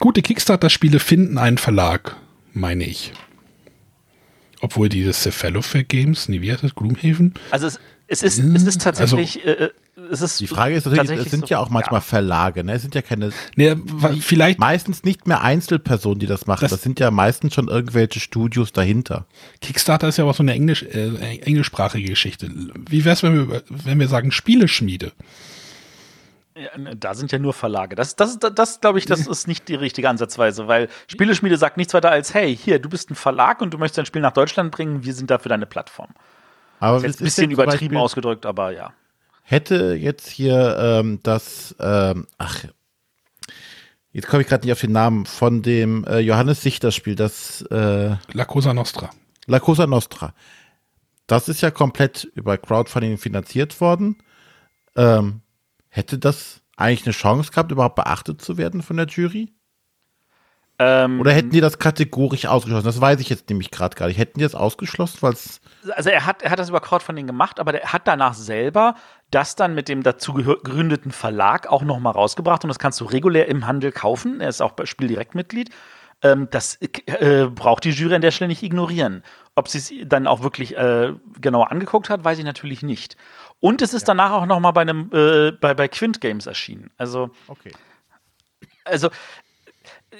gute 0.00 0.22
Kickstarter-Spiele 0.22 0.98
finden 0.98 1.38
einen 1.38 1.58
Verlag, 1.58 2.16
meine 2.52 2.84
ich. 2.84 3.12
Obwohl 4.60 4.88
dieses 4.88 5.22
Cephalofair 5.22 5.84
Games, 5.84 6.28
nee, 6.28 6.40
wie 6.40 6.50
heißt 6.52 6.62
das, 6.64 6.74
Gloomhaven? 6.74 7.34
Also 7.50 7.66
es, 7.66 7.78
es, 8.08 8.22
ist, 8.22 8.38
es 8.38 8.62
ist 8.62 8.80
tatsächlich. 8.82 9.44
Also 9.46 9.64
äh, 9.64 9.70
es 10.10 10.20
ist 10.20 10.38
Die 10.40 10.46
Frage 10.46 10.74
ist 10.76 10.84
natürlich, 10.84 10.98
tatsächlich 11.00 11.26
es 11.26 11.30
sind 11.32 11.40
so- 11.48 11.54
ja 11.54 11.58
auch 11.58 11.70
manchmal 11.70 12.00
Verlage, 12.00 12.62
ne? 12.62 12.74
Es 12.74 12.82
sind 12.82 12.94
ja 12.94 13.02
keine, 13.02 13.30
Nee, 13.56 13.74
vielleicht 14.20 14.60
meistens 14.60 15.02
nicht 15.04 15.26
mehr 15.26 15.42
Einzelpersonen, 15.42 16.18
die 16.20 16.26
das 16.26 16.46
machen. 16.46 16.60
Das- 16.60 16.70
Das, 16.70 16.82
sind 16.82 17.00
ja 17.00 17.10
meistens 17.10 17.54
schon 17.54 17.68
irgendwelche 17.68 18.20
Studios 18.20 18.72
dahinter. 18.72 19.26
Kickstarter 19.60 20.06
ist 20.08 20.18
ja 20.18 20.24
auch 20.24 20.34
so 20.34 20.42
eine 20.42 20.52
Englisch, 20.52 20.82
äh, 20.84 21.38
englischsprachige 21.40 22.08
Geschichte. 22.10 22.48
Wie 22.88 23.04
wäre 23.04 23.14
es, 23.14 23.22
wenn 23.22 23.48
wir, 23.50 23.62
wenn 23.68 23.98
wir 23.98 24.08
sagen 24.08 24.30
Spieleschmiede? 24.30 25.12
Ja, 26.56 26.78
ne, 26.78 26.96
Da 26.96 27.14
sind 27.14 27.32
ja 27.32 27.38
nur 27.38 27.52
Verlage. 27.52 27.96
Das, 27.96 28.16
das, 28.16 28.38
das, 28.38 28.52
das 28.54 28.80
glaube 28.80 28.98
ich, 28.98 29.06
das 29.06 29.26
ist 29.26 29.46
nicht 29.46 29.68
die 29.68 29.74
richtige 29.74 30.08
Ansatzweise, 30.08 30.66
weil 30.68 30.88
Spieleschmiede 31.06 31.56
sagt 31.58 31.76
nichts 31.76 31.92
weiter 31.94 32.10
als, 32.10 32.32
hey, 32.34 32.56
hier, 32.56 32.78
du 32.78 32.88
bist 32.88 33.10
ein 33.10 33.14
Verlag 33.14 33.60
und 33.60 33.74
du 33.74 33.78
möchtest 33.78 33.98
dein 33.98 34.06
Spiel 34.06 34.22
nach 34.22 34.32
Deutschland 34.32 34.72
bringen, 34.72 35.04
wir 35.04 35.14
sind 35.14 35.30
dafür 35.30 35.50
deine 35.50 35.66
Plattform. 35.66 36.08
Aber 36.80 36.96
Das 36.96 37.04
ist 37.04 37.08
jetzt 37.08 37.20
ein 37.20 37.24
bisschen 37.24 37.50
übertrieben 37.50 37.78
Beispiel- 37.78 37.98
ausgedrückt, 37.98 38.46
aber 38.46 38.72
ja. 38.72 38.92
hätte 39.42 39.94
jetzt 39.94 40.28
hier 40.28 40.76
ähm, 40.78 41.20
das, 41.22 41.74
ähm, 41.80 42.26
ach, 42.38 42.64
jetzt 44.12 44.28
komme 44.28 44.42
ich 44.42 44.48
gerade 44.48 44.64
nicht 44.66 44.72
auf 44.72 44.80
den 44.80 44.92
Namen, 44.92 45.26
von 45.26 45.62
dem 45.62 46.04
äh, 46.04 46.18
Johannes 46.20 46.62
Sichter 46.62 46.90
Spiel, 46.90 47.14
das 47.16 47.62
äh, 47.70 48.16
La 48.32 48.44
Cosa 48.46 48.72
Nostra. 48.74 49.10
La 49.46 49.60
Cosa 49.60 49.86
Nostra. 49.86 50.34
Das 51.26 51.48
ist 51.48 51.60
ja 51.60 51.70
komplett 51.70 52.24
über 52.34 52.56
Crowdfunding 52.56 53.18
finanziert 53.18 53.80
worden. 53.80 54.16
Ähm, 54.96 55.40
hätte 55.96 56.18
das 56.18 56.62
eigentlich 56.76 57.06
eine 57.06 57.12
Chance 57.12 57.50
gehabt, 57.50 57.72
überhaupt 57.72 57.96
beachtet 57.96 58.42
zu 58.42 58.58
werden 58.58 58.82
von 58.82 58.96
der 58.96 59.06
Jury? 59.06 59.52
Ähm, 60.78 61.20
Oder 61.20 61.32
hätten 61.32 61.50
die 61.50 61.62
das 61.62 61.78
kategorisch 61.78 62.44
ausgeschlossen? 62.44 62.84
Das 62.84 63.00
weiß 63.00 63.18
ich 63.20 63.30
jetzt 63.30 63.48
nämlich 63.48 63.70
gerade 63.70 63.96
gar 63.96 64.08
nicht. 64.08 64.18
Hätten 64.18 64.38
die 64.38 64.44
das 64.44 64.54
ausgeschlossen, 64.54 65.18
weil 65.22 65.32
es 65.32 65.60
also 65.94 66.10
er 66.10 66.26
hat, 66.26 66.42
er 66.42 66.50
hat 66.50 66.58
das 66.58 66.68
über 66.68 66.80
Crowdfunding 66.80 67.26
gemacht, 67.26 67.58
aber 67.60 67.72
der 67.72 67.92
hat 67.92 68.06
danach 68.06 68.34
selber 68.34 68.94
das 69.30 69.56
dann 69.56 69.74
mit 69.74 69.88
dem 69.88 70.02
dazu 70.02 70.34
gegründeten 70.34 71.12
Verlag 71.12 71.66
auch 71.68 71.82
noch 71.82 71.98
mal 71.98 72.10
rausgebracht 72.10 72.62
und 72.62 72.68
das 72.68 72.78
kannst 72.78 73.00
du 73.00 73.06
regulär 73.06 73.48
im 73.48 73.66
Handel 73.66 73.90
kaufen. 73.90 74.40
Er 74.40 74.50
ist 74.50 74.60
auch 74.60 74.72
bei 74.72 74.84
Spieldirektmitglied. 74.84 75.70
Ähm, 76.22 76.48
das 76.50 76.78
äh, 76.80 77.46
braucht 77.46 77.84
die 77.84 77.90
Jury 77.90 78.14
an 78.14 78.22
der 78.22 78.30
Stelle 78.30 78.48
nicht 78.48 78.62
ignorieren. 78.62 79.22
Ob 79.54 79.68
sie 79.68 79.78
es 79.78 80.08
dann 80.08 80.26
auch 80.26 80.42
wirklich 80.42 80.76
äh, 80.76 81.12
genauer 81.40 81.70
angeguckt 81.70 82.10
hat, 82.10 82.24
weiß 82.24 82.38
ich 82.38 82.44
natürlich 82.44 82.82
nicht. 82.82 83.16
Und 83.60 83.82
es 83.82 83.94
ist 83.94 84.08
danach 84.08 84.32
auch 84.32 84.46
noch 84.46 84.60
mal 84.60 84.72
bei 84.72 84.82
einem 84.82 85.10
äh, 85.12 85.52
bei, 85.52 85.74
bei 85.74 85.88
Quint 85.88 86.20
Games 86.20 86.46
erschienen. 86.46 86.90
Also 86.96 87.30
okay. 87.48 87.72
also 88.84 89.10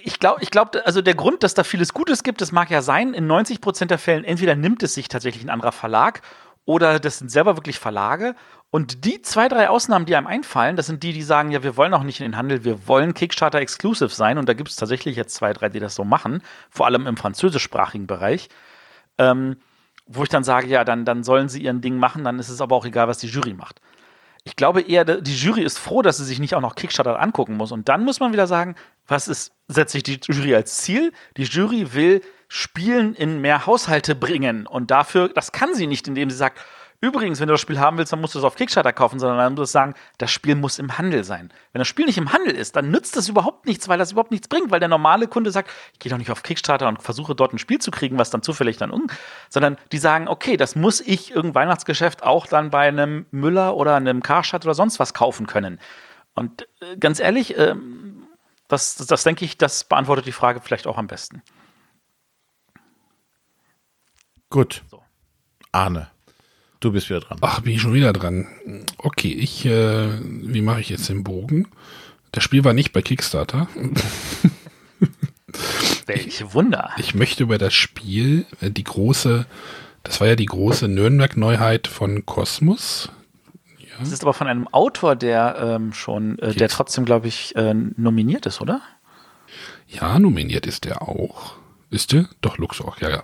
ich 0.02 0.18
glaube, 0.18 0.42
ich 0.42 0.50
glaub, 0.50 0.76
also 0.84 1.00
der 1.02 1.14
Grund, 1.14 1.42
dass 1.42 1.54
da 1.54 1.64
vieles 1.64 1.92
Gutes 1.92 2.22
gibt, 2.22 2.40
das 2.40 2.52
mag 2.52 2.70
ja 2.70 2.82
sein, 2.82 3.14
in 3.14 3.26
90 3.26 3.60
Prozent 3.60 3.90
der 3.90 3.98
Fällen 3.98 4.24
entweder 4.24 4.54
nimmt 4.54 4.82
es 4.82 4.94
sich 4.94 5.08
tatsächlich 5.08 5.44
ein 5.44 5.50
anderer 5.50 5.72
Verlag 5.72 6.22
oder 6.66 6.98
das 6.98 7.18
sind 7.18 7.30
selber 7.30 7.56
wirklich 7.56 7.78
Verlage. 7.78 8.34
Und 8.70 9.04
die 9.04 9.22
zwei, 9.22 9.48
drei 9.48 9.70
Ausnahmen, 9.70 10.04
die 10.04 10.16
einem 10.16 10.26
einfallen, 10.26 10.76
das 10.76 10.86
sind 10.86 11.02
die, 11.02 11.12
die 11.12 11.22
sagen, 11.22 11.52
ja, 11.52 11.62
wir 11.62 11.76
wollen 11.76 11.94
auch 11.94 12.02
nicht 12.02 12.20
in 12.20 12.24
den 12.24 12.36
Handel, 12.36 12.64
wir 12.64 12.88
wollen 12.88 13.14
Kickstarter 13.14 13.60
exclusive 13.60 14.10
sein. 14.10 14.36
Und 14.36 14.48
da 14.48 14.54
gibt 14.54 14.68
es 14.68 14.76
tatsächlich 14.76 15.16
jetzt 15.16 15.34
zwei, 15.34 15.52
drei, 15.52 15.68
die 15.68 15.78
das 15.78 15.94
so 15.94 16.04
machen, 16.04 16.42
vor 16.68 16.86
allem 16.86 17.06
im 17.06 17.16
französischsprachigen 17.16 18.08
Bereich. 18.08 18.48
Ähm, 19.18 19.56
wo 20.06 20.22
ich 20.22 20.28
dann 20.28 20.44
sage, 20.44 20.68
ja, 20.68 20.84
dann, 20.84 21.04
dann 21.04 21.24
sollen 21.24 21.48
sie 21.48 21.62
ihren 21.62 21.80
Ding 21.80 21.98
machen, 21.98 22.24
dann 22.24 22.38
ist 22.38 22.48
es 22.48 22.60
aber 22.60 22.76
auch 22.76 22.86
egal, 22.86 23.08
was 23.08 23.18
die 23.18 23.26
Jury 23.26 23.54
macht. 23.54 23.80
Ich 24.44 24.54
glaube 24.54 24.80
eher, 24.80 25.04
die 25.04 25.34
Jury 25.34 25.62
ist 25.62 25.76
froh, 25.76 26.02
dass 26.02 26.18
sie 26.18 26.24
sich 26.24 26.38
nicht 26.38 26.54
auch 26.54 26.60
noch 26.60 26.76
Kickstarter 26.76 27.20
angucken 27.20 27.56
muss. 27.56 27.72
Und 27.72 27.88
dann 27.88 28.04
muss 28.04 28.20
man 28.20 28.32
wieder 28.32 28.46
sagen, 28.46 28.76
was 29.08 29.26
ist, 29.26 29.52
setzt 29.66 29.92
sich 29.92 30.04
die 30.04 30.20
Jury 30.22 30.54
als 30.54 30.76
Ziel? 30.76 31.12
Die 31.36 31.42
Jury 31.42 31.94
will 31.94 32.22
Spielen 32.48 33.14
in 33.14 33.40
mehr 33.40 33.66
Haushalte 33.66 34.14
bringen. 34.14 34.68
Und 34.68 34.92
dafür, 34.92 35.28
das 35.28 35.50
kann 35.50 35.74
sie 35.74 35.88
nicht, 35.88 36.06
indem 36.06 36.30
sie 36.30 36.36
sagt, 36.36 36.60
übrigens, 37.00 37.40
wenn 37.40 37.48
du 37.48 37.54
das 37.54 37.60
Spiel 37.60 37.78
haben 37.78 37.98
willst, 37.98 38.12
dann 38.12 38.20
musst 38.20 38.34
du 38.34 38.38
es 38.38 38.44
auf 38.44 38.56
Kickstarter 38.56 38.92
kaufen, 38.92 39.18
sondern 39.18 39.38
dann 39.38 39.54
musst 39.54 39.72
du 39.72 39.78
sagen, 39.78 39.94
das 40.18 40.30
Spiel 40.30 40.54
muss 40.54 40.78
im 40.78 40.98
Handel 40.98 41.24
sein. 41.24 41.52
Wenn 41.72 41.80
das 41.80 41.88
Spiel 41.88 42.06
nicht 42.06 42.18
im 42.18 42.32
Handel 42.32 42.54
ist, 42.54 42.76
dann 42.76 42.90
nützt 42.90 43.16
das 43.16 43.28
überhaupt 43.28 43.66
nichts, 43.66 43.88
weil 43.88 43.98
das 43.98 44.12
überhaupt 44.12 44.30
nichts 44.30 44.48
bringt, 44.48 44.70
weil 44.70 44.80
der 44.80 44.88
normale 44.88 45.28
Kunde 45.28 45.50
sagt, 45.50 45.70
ich 45.92 45.98
gehe 45.98 46.10
doch 46.10 46.18
nicht 46.18 46.30
auf 46.30 46.42
Kickstarter 46.42 46.88
und 46.88 47.02
versuche 47.02 47.34
dort 47.34 47.52
ein 47.52 47.58
Spiel 47.58 47.78
zu 47.78 47.90
kriegen, 47.90 48.18
was 48.18 48.30
dann 48.30 48.42
zufällig 48.42 48.76
dann 48.76 48.90
um, 48.90 49.08
sondern 49.48 49.76
die 49.92 49.98
sagen, 49.98 50.28
okay, 50.28 50.56
das 50.56 50.76
muss 50.76 51.00
ich 51.00 51.30
irgendein 51.30 51.54
Weihnachtsgeschäft 51.62 52.22
auch 52.22 52.46
dann 52.46 52.70
bei 52.70 52.88
einem 52.88 53.26
Müller 53.30 53.76
oder 53.76 53.96
einem 53.96 54.22
Karstadt 54.22 54.64
oder 54.64 54.74
sonst 54.74 54.98
was 54.98 55.14
kaufen 55.14 55.46
können. 55.46 55.80
Und 56.34 56.68
äh, 56.80 56.96
ganz 56.98 57.20
ehrlich, 57.20 57.56
äh, 57.56 57.74
das, 58.68 58.96
das, 58.96 59.06
das 59.06 59.22
denke 59.24 59.44
ich, 59.44 59.58
das 59.58 59.84
beantwortet 59.84 60.26
die 60.26 60.32
Frage 60.32 60.60
vielleicht 60.60 60.86
auch 60.86 60.98
am 60.98 61.06
besten. 61.06 61.42
Gut. 64.50 64.82
So. 64.90 65.02
Arne, 65.72 66.08
du 66.86 66.92
bist 66.92 67.10
wieder 67.10 67.20
dran. 67.20 67.38
Ach, 67.40 67.60
bin 67.60 67.74
ich 67.74 67.80
schon 67.80 67.94
wieder 67.94 68.12
dran. 68.12 68.46
Okay, 68.98 69.32
ich, 69.32 69.66
äh, 69.66 70.08
wie 70.22 70.62
mache 70.62 70.80
ich 70.80 70.88
jetzt 70.88 71.08
den 71.08 71.24
Bogen? 71.24 71.68
Das 72.32 72.44
Spiel 72.44 72.64
war 72.64 72.72
nicht 72.72 72.92
bei 72.92 73.02
Kickstarter. 73.02 73.68
Welch 76.06 76.54
Wunder. 76.54 76.90
Ich 76.98 77.14
möchte 77.14 77.42
über 77.42 77.58
das 77.58 77.74
Spiel, 77.74 78.46
äh, 78.60 78.70
die 78.70 78.84
große, 78.84 79.46
das 80.04 80.20
war 80.20 80.28
ja 80.28 80.36
die 80.36 80.46
große 80.46 80.88
Nürnberg-Neuheit 80.88 81.88
von 81.88 82.24
Kosmos. 82.24 83.10
Das 83.98 84.12
ist 84.12 84.22
aber 84.22 84.34
von 84.34 84.46
einem 84.46 84.68
Autor, 84.68 85.16
der 85.16 85.56
ähm, 85.58 85.92
schon, 85.92 86.38
äh, 86.38 86.54
der 86.54 86.68
trotzdem, 86.68 87.04
glaube 87.04 87.28
ich, 87.28 87.56
äh, 87.56 87.74
nominiert 87.74 88.46
ist, 88.46 88.60
oder? 88.60 88.80
Ja, 89.88 90.18
nominiert 90.18 90.66
ist 90.66 90.84
der 90.84 91.02
auch. 91.02 91.54
Ist 91.90 92.12
der? 92.12 92.28
Doch, 92.42 92.58
Luxor, 92.58 92.94
ja, 93.00 93.08
ja. 93.08 93.22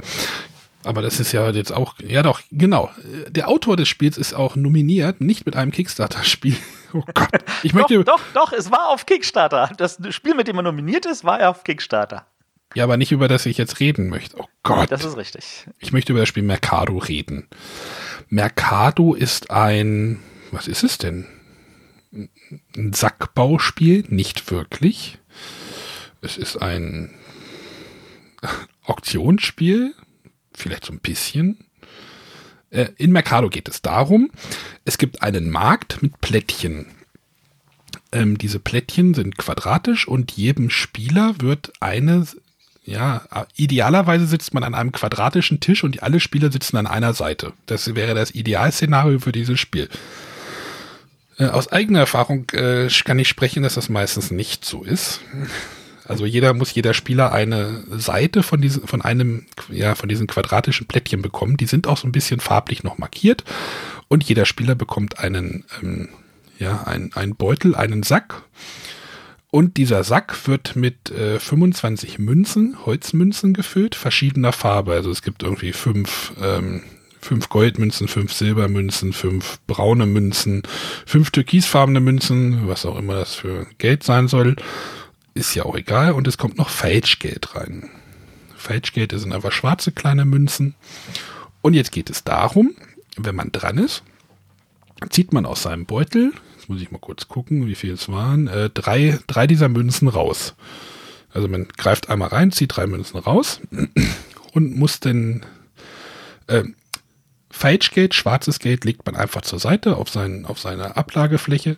Aber 0.85 1.03
das 1.03 1.21
ist 1.21 1.33
ja 1.33 1.49
jetzt 1.51 1.73
auch, 1.73 1.95
ja 2.01 2.23
doch, 2.23 2.41
genau. 2.51 2.91
Der 3.29 3.49
Autor 3.49 3.77
des 3.77 3.89
Spiels 3.89 4.19
ist 4.19 4.35
auch 4.35 4.57
nominiert, 4.57 5.21
nicht 5.21 5.47
mit 5.47 5.57
einem 5.57 5.73
Kickstarter-Spiel. 5.73 6.57
Oh 6.95 7.03
Gott. 7.15 7.43
Ich 7.63 7.73
möchte, 7.73 8.05
doch, 8.05 8.19
doch, 8.35 8.51
doch, 8.51 8.53
es 8.53 8.71
war 8.71 8.91
auf 8.91 9.07
Kickstarter. 9.07 9.71
Das 9.79 9.99
Spiel, 10.11 10.35
mit 10.35 10.47
dem 10.47 10.57
er 10.57 10.63
nominiert 10.63 11.07
ist, 11.07 11.25
war 11.25 11.49
auf 11.49 11.65
Kickstarter. 11.65 12.27
Ja, 12.75 12.85
aber 12.85 12.99
nicht 12.99 13.13
über 13.13 13.29
das 13.29 13.47
ich 13.47 13.57
jetzt 13.57 13.81
reden 13.81 14.11
möchte. 14.11 14.37
Oh 14.39 14.47
Gott. 14.63 14.91
Das 14.93 15.03
ist 15.03 15.17
richtig. 15.17 15.67
Ich 15.79 15.93
möchte 15.93 16.13
über 16.13 16.21
das 16.21 16.29
Spiel 16.29 16.43
Mercado 16.43 16.99
reden. 16.99 17.49
Mercado 18.29 19.15
ist 19.15 19.51
ein, 19.51 20.19
was 20.51 20.69
ist 20.69 20.83
es 20.83 20.99
denn? 20.99 21.27
Ein 22.13 22.93
Sackbauspiel? 22.93 24.05
Nicht 24.09 24.51
wirklich. 24.51 25.19
Es 26.21 26.37
ist 26.37 26.57
ein 26.61 27.15
Auktionsspiel, 28.85 29.95
vielleicht 30.55 30.87
so 30.87 30.93
ein 30.93 31.01
bisschen. 31.01 31.59
Äh, 32.71 32.89
in 32.97 33.13
Mercado 33.13 33.49
geht 33.49 33.69
es 33.69 33.83
darum, 33.83 34.31
es 34.85 34.99
gibt 34.99 35.23
einen 35.23 35.51
Markt 35.51 36.03
mit 36.03 36.21
Plättchen. 36.21 36.87
Ähm, 38.11 38.39
diese 38.39 38.59
Plättchen 38.59 39.15
sind 39.15 39.39
quadratisch 39.39 40.09
und 40.09 40.33
jedem 40.33 40.71
Spieler 40.71 41.35
wird 41.41 41.73
eine, 41.81 42.27
ja, 42.85 43.23
idealerweise 43.57 44.27
sitzt 44.27 44.55
man 44.55 44.65
an 44.65 44.75
einem 44.75 44.93
quadratischen 44.93 45.61
Tisch 45.61 45.85
und 45.85 46.03
alle 46.03 46.21
Spieler 46.21 46.51
sitzen 46.51 46.77
an 46.77 46.87
einer 46.87 47.15
Seite. 47.15 47.53
Das 47.67 47.95
wäre 47.95 48.15
das 48.15 48.33
Idealszenario 48.33 49.19
für 49.19 49.33
dieses 49.33 49.61
Spiel. 49.61 49.89
Äh, 51.39 51.47
aus 51.47 51.69
eigener 51.69 52.01
Erfahrung 52.01 52.49
äh, 52.51 52.89
kann 53.05 53.19
ich 53.19 53.29
sprechen, 53.29 53.63
dass 53.63 53.75
das 53.75 53.89
meistens 53.89 54.31
nicht 54.31 54.65
so 54.65 54.83
ist. 54.83 55.21
Also 56.07 56.27
jeder 56.27 56.53
muss 56.55 56.75
jeder 56.75 56.95
Spieler 56.95 57.33
eine 57.33 57.85
Seite 57.91 58.43
von 58.43 58.61
diesem, 58.61 58.87
von 58.87 59.03
einem, 59.03 59.47
ja, 59.71 59.95
von 59.95 60.09
diesen 60.09 60.27
quadratischen 60.27 60.87
Plättchen 60.87 61.23
bekommen. 61.23 61.57
Die 61.57 61.67
sind 61.67 61.87
auch 61.87 61.97
so 61.97 62.09
ein 62.09 62.13
bisschen 62.13 62.41
farblich 62.41 62.83
noch 62.83 62.99
markiert. 62.99 63.45
Und 64.09 64.25
jeder 64.25 64.45
Spieler 64.45 64.75
bekommt 64.75 65.19
einen, 65.21 65.65
ähm, 65.83 66.09
ja, 66.59 66.83
ein, 66.85 67.13
einen 67.15 67.37
Beutel, 67.37 67.75
einen 67.75 68.03
Sack. 68.03 68.43
Und 69.51 69.77
dieser 69.77 70.03
Sack 70.03 70.49
wird 70.49 70.77
mit 70.77 71.11
äh, 71.11 71.39
25 71.39 72.19
Münzen, 72.19 72.77
Holzmünzen 72.85 73.53
gefüllt, 73.55 73.95
verschiedener 73.95 74.53
Farbe. 74.53 74.93
Also 74.93 75.11
es 75.11 75.23
gibt 75.23 75.43
irgendwie 75.43 75.73
fünf, 75.73 76.33
ähm, 76.43 76.83
fünf 77.21 77.49
Goldmünzen, 77.49 78.09
fünf 78.09 78.33
Silbermünzen, 78.33 79.13
fünf 79.13 79.61
braune 79.67 80.07
Münzen, 80.07 80.63
fünf 81.07 81.31
türkisfarbene 81.31 82.01
Münzen, 82.01 82.67
was 82.67 82.87
auch 82.87 82.99
immer 82.99 83.15
das 83.15 83.35
für 83.35 83.67
Geld 83.79 84.03
sein 84.03 84.27
soll 84.27 84.57
ist 85.35 85.55
ja 85.55 85.65
auch 85.65 85.77
egal. 85.77 86.13
Und 86.13 86.27
es 86.29 86.39
kommt 86.39 86.59
noch 86.59 86.69
Falschgeld 86.69 87.55
rein. 87.55 87.91
Falschgeld 88.57 89.13
sind 89.19 89.33
einfach 89.33 89.53
schwarze 89.53 89.93
kleine 89.93 90.25
Münzen. 90.25 90.75
Und 91.63 91.75
jetzt 91.75 91.93
geht 91.93 92.11
es 92.11 92.25
darum, 92.25 92.75
wenn 93.17 93.35
man 93.35 93.53
dran 93.53 93.79
ist, 93.79 94.03
zieht 95.11 95.33
man 95.33 95.47
aus 95.47 95.63
seinem 95.63 95.87
Beutel, 95.87 96.33
jetzt 96.57 96.69
muss 96.69 96.81
ich 96.81 96.91
mal 96.91 96.99
kurz 96.99 97.29
gucken, 97.29 97.67
wie 97.67 97.75
viel 97.75 97.93
es 97.93 98.09
waren, 98.09 98.47
äh, 98.47 98.71
drei, 98.71 99.19
drei 99.27 99.47
dieser 99.47 99.69
Münzen 99.69 100.09
raus. 100.09 100.55
Also 101.33 101.49
man 101.49 101.67
greift 101.77 102.09
einmal 102.09 102.29
rein, 102.29 102.53
zieht 102.53 102.77
drei 102.77 102.87
Münzen 102.87 103.19
raus 103.19 103.61
und 104.53 104.77
muss 104.77 105.01
dann 105.01 105.45
äh, 106.47 106.65
Falschgeld, 107.51 108.15
schwarzes 108.15 108.59
Geld 108.59 108.85
legt 108.85 109.05
man 109.07 109.15
einfach 109.15 109.43
zur 109.43 109.59
Seite 109.59 109.97
auf, 109.97 110.09
sein, 110.09 110.47
auf 110.47 110.59
seine 110.59 110.97
Ablagefläche. 110.97 111.77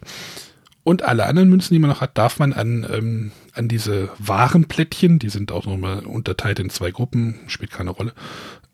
Und 0.84 1.02
alle 1.02 1.24
anderen 1.26 1.48
Münzen, 1.48 1.74
die 1.74 1.80
man 1.80 1.90
noch 1.90 2.02
hat, 2.02 2.16
darf 2.18 2.38
man 2.38 2.52
an, 2.52 2.86
ähm, 2.92 3.32
an 3.54 3.68
diese 3.68 4.10
Warenplättchen, 4.18 5.18
die 5.18 5.30
sind 5.30 5.50
auch 5.50 5.64
nochmal 5.64 6.00
unterteilt 6.00 6.58
in 6.58 6.68
zwei 6.68 6.90
Gruppen, 6.90 7.40
spielt 7.46 7.70
keine 7.70 7.90
Rolle, 7.90 8.12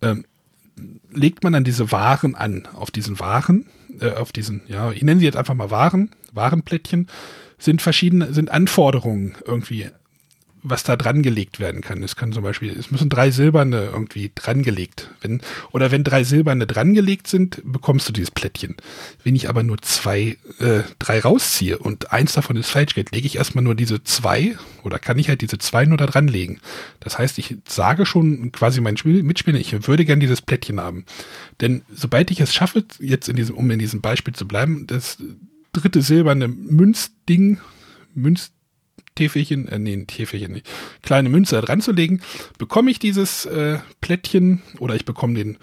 ähm, 0.03 0.25
legt 1.13 1.45
man 1.45 1.53
dann 1.53 1.65
diese 1.65 1.93
Waren 1.93 2.35
an. 2.35 2.67
Auf 2.75 2.91
diesen 2.91 3.21
Waren, 3.21 3.67
äh, 4.01 4.11
auf 4.11 4.33
diesen, 4.33 4.63
ja, 4.67 4.91
ich 4.91 5.03
nenne 5.03 5.21
sie 5.21 5.27
jetzt 5.27 5.37
einfach 5.37 5.55
mal 5.55 5.71
Waren, 5.71 6.11
Warenplättchen, 6.33 7.07
sind 7.59 7.81
verschiedene, 7.81 8.33
sind 8.33 8.51
Anforderungen 8.51 9.37
irgendwie 9.47 9.87
was 10.63 10.83
da 10.83 10.97
dran 10.97 11.23
gelegt 11.23 11.61
werden 11.61 11.81
kann. 11.81 12.03
Es 12.03 12.17
kann 12.17 12.33
zum 12.33 12.43
Beispiel, 12.43 12.77
es 12.79 12.91
müssen 12.91 13.09
drei 13.09 13.31
silberne 13.31 13.91
irgendwie 13.93 14.31
drangelegt. 14.35 15.11
Wenn, 15.21 15.41
oder 15.73 15.91
wenn 15.91 16.05
drei 16.05 16.25
silberne 16.25 16.67
drangelegt 16.67 17.27
sind, 17.27 17.63
bekommst 17.65 18.09
du 18.09 18.13
dieses 18.13 18.31
Plättchen. 18.31 18.77
Wenn 19.25 19.37
ich 19.37 19.49
aber 19.49 19.63
nur 19.63 19.79
zwei, 19.83 20.37
äh, 20.59 20.83
drei 20.99 21.21
rausziehe 21.21 21.79
und 21.79 22.13
eins 22.13 22.33
davon 22.33 22.57
ist 22.57 22.71
falsch 22.71 22.95
geht, 22.95 23.13
lege 23.13 23.27
ich 23.27 23.37
erstmal 23.37 23.65
nur 23.65 23.75
diese 23.75 24.03
zwei 24.05 24.57
oder 24.83 24.99
kann 24.99 25.19
ich 25.19 25.29
halt 25.29 25.41
diese 25.41 25.59
zwei 25.59 25.85
nur 25.85 25.99
da 25.99 26.07
dranlegen. 26.07 26.61
Das 27.01 27.19
heißt, 27.19 27.39
ich 27.39 27.57
sage 27.67 28.07
schon 28.07 28.53
quasi 28.53 28.81
meinen 28.81 28.99
Mitspieler, 29.05 29.59
ich 29.59 29.87
würde 29.87 30.05
gern 30.05 30.21
dieses 30.21 30.43
Plättchen 30.43 30.81
haben. 30.81 31.05
Denn 31.61 31.83
sobald 31.95 32.31
ich 32.31 32.41
es 32.41 32.55
schaffe, 32.55 32.85
jetzt 32.99 33.29
in 33.29 33.37
diesem, 33.37 33.57
um 33.57 33.71
in 33.71 33.79
diesem 33.79 34.01
Beispiel 34.01 34.35
zu 34.35 34.47
bleiben, 34.47 34.87
das 34.87 35.19
dritte 35.73 36.03
silberne 36.03 36.49
Münzding, 36.49 37.59
Münz, 38.15 38.53
Täfelchen, 39.15 39.69
äh, 39.69 39.79
nee, 39.79 40.05
Täfelchen 40.05 40.53
nicht, 40.53 40.69
kleine 41.03 41.29
Münze 41.29 41.61
dran 41.61 41.81
zu 41.81 41.93
legen, 41.93 42.21
bekomme 42.59 42.91
ich 42.91 42.99
dieses 42.99 43.47
äh, 43.47 43.79
Plättchen 44.01 44.63
oder 44.79 44.95
ich 44.95 45.05
bekomme 45.05 45.35
den 45.35 45.59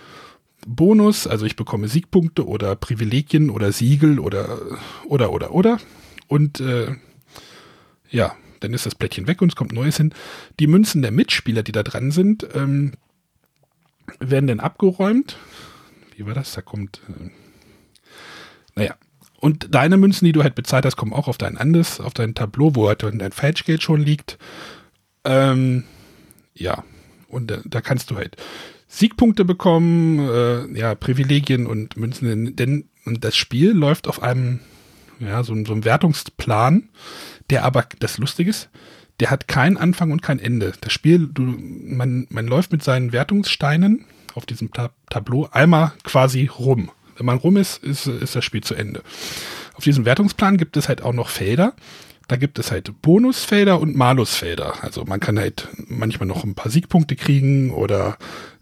Bonus, 0.65 1.27
also 1.27 1.45
ich 1.45 1.55
bekomme 1.55 1.87
Siegpunkte 1.87 2.45
oder 2.45 2.75
Privilegien 2.75 3.49
oder 3.49 3.71
Siegel 3.71 4.19
oder 4.19 4.59
oder 5.05 5.31
oder 5.31 5.53
oder 5.53 5.79
und 6.27 6.59
äh, 6.59 6.95
ja, 8.09 8.35
dann 8.59 8.73
ist 8.73 8.85
das 8.85 8.95
Plättchen 8.95 9.27
weg 9.27 9.41
und 9.41 9.49
es 9.49 9.55
kommt 9.55 9.71
Neues 9.71 9.97
hin. 9.97 10.13
Die 10.59 10.67
Münzen 10.67 11.01
der 11.01 11.11
Mitspieler, 11.11 11.63
die 11.63 11.71
da 11.71 11.83
dran 11.83 12.11
sind, 12.11 12.47
ähm, 12.53 12.93
werden 14.19 14.47
dann 14.47 14.59
abgeräumt. 14.59 15.37
Wie 16.15 16.25
war 16.25 16.33
das? 16.33 16.53
Da 16.53 16.61
kommt, 16.61 17.01
äh, 17.07 17.29
naja, 18.75 18.95
und 19.39 19.73
deine 19.73 19.97
Münzen, 19.97 20.25
die 20.25 20.31
du 20.31 20.43
halt 20.43 20.55
bezahlt 20.55 20.85
hast, 20.85 20.95
kommen 20.95 21.13
auch 21.13 21.27
auf 21.27 21.37
dein 21.37 21.57
anderes, 21.57 21.99
auf 21.99 22.13
dein 22.13 22.35
Tableau, 22.35 22.75
wo 22.75 22.87
halt 22.87 23.03
dein 23.03 23.31
Falschgeld 23.31 23.83
schon 23.83 24.01
liegt. 24.01 24.37
Ähm, 25.23 25.83
ja, 26.53 26.83
und 27.27 27.51
da, 27.51 27.59
da, 27.65 27.81
kannst 27.81 28.09
du 28.09 28.15
halt 28.15 28.35
Siegpunkte 28.87 29.45
bekommen, 29.45 30.19
äh, 30.19 30.77
ja, 30.77 30.95
Privilegien 30.95 31.67
und 31.67 31.97
Münzen, 31.97 32.55
denn 32.55 32.89
und 33.05 33.23
das 33.23 33.35
Spiel 33.35 33.71
läuft 33.71 34.07
auf 34.07 34.21
einem, 34.21 34.59
ja, 35.19 35.43
so, 35.43 35.53
so 35.65 35.73
einem 35.73 35.85
Wertungsplan, 35.85 36.89
der 37.49 37.63
aber, 37.63 37.85
das 37.99 38.17
Lustige 38.17 38.49
ist, 38.49 38.69
der 39.19 39.31
hat 39.31 39.47
keinen 39.47 39.77
Anfang 39.77 40.11
und 40.11 40.21
kein 40.21 40.39
Ende. 40.39 40.73
Das 40.81 40.91
Spiel, 40.93 41.27
du, 41.27 41.41
man, 41.41 42.27
man 42.29 42.47
läuft 42.47 42.71
mit 42.71 42.83
seinen 42.83 43.13
Wertungssteinen 43.13 44.05
auf 44.35 44.45
diesem 44.45 44.71
Tab 44.71 44.93
Tableau 45.09 45.47
einmal 45.51 45.93
quasi 46.03 46.47
rum. 46.47 46.91
Wenn 47.17 47.25
man 47.25 47.37
rum 47.37 47.57
ist, 47.57 47.83
ist, 47.83 48.07
ist 48.07 48.35
das 48.35 48.45
Spiel 48.45 48.63
zu 48.63 48.75
Ende. 48.75 49.01
Auf 49.73 49.83
diesem 49.83 50.05
Wertungsplan 50.05 50.57
gibt 50.57 50.77
es 50.77 50.87
halt 50.87 51.01
auch 51.01 51.13
noch 51.13 51.29
Felder. 51.29 51.73
Da 52.27 52.35
gibt 52.35 52.59
es 52.59 52.71
halt 52.71 53.01
Bonusfelder 53.01 53.79
und 53.79 53.95
Malusfelder. 53.95 54.83
Also 54.83 55.05
man 55.05 55.19
kann 55.19 55.39
halt 55.39 55.69
manchmal 55.87 56.27
noch 56.27 56.43
ein 56.43 56.55
paar 56.55 56.71
Siegpunkte 56.71 57.15
kriegen 57.15 57.71
oder 57.71 58.17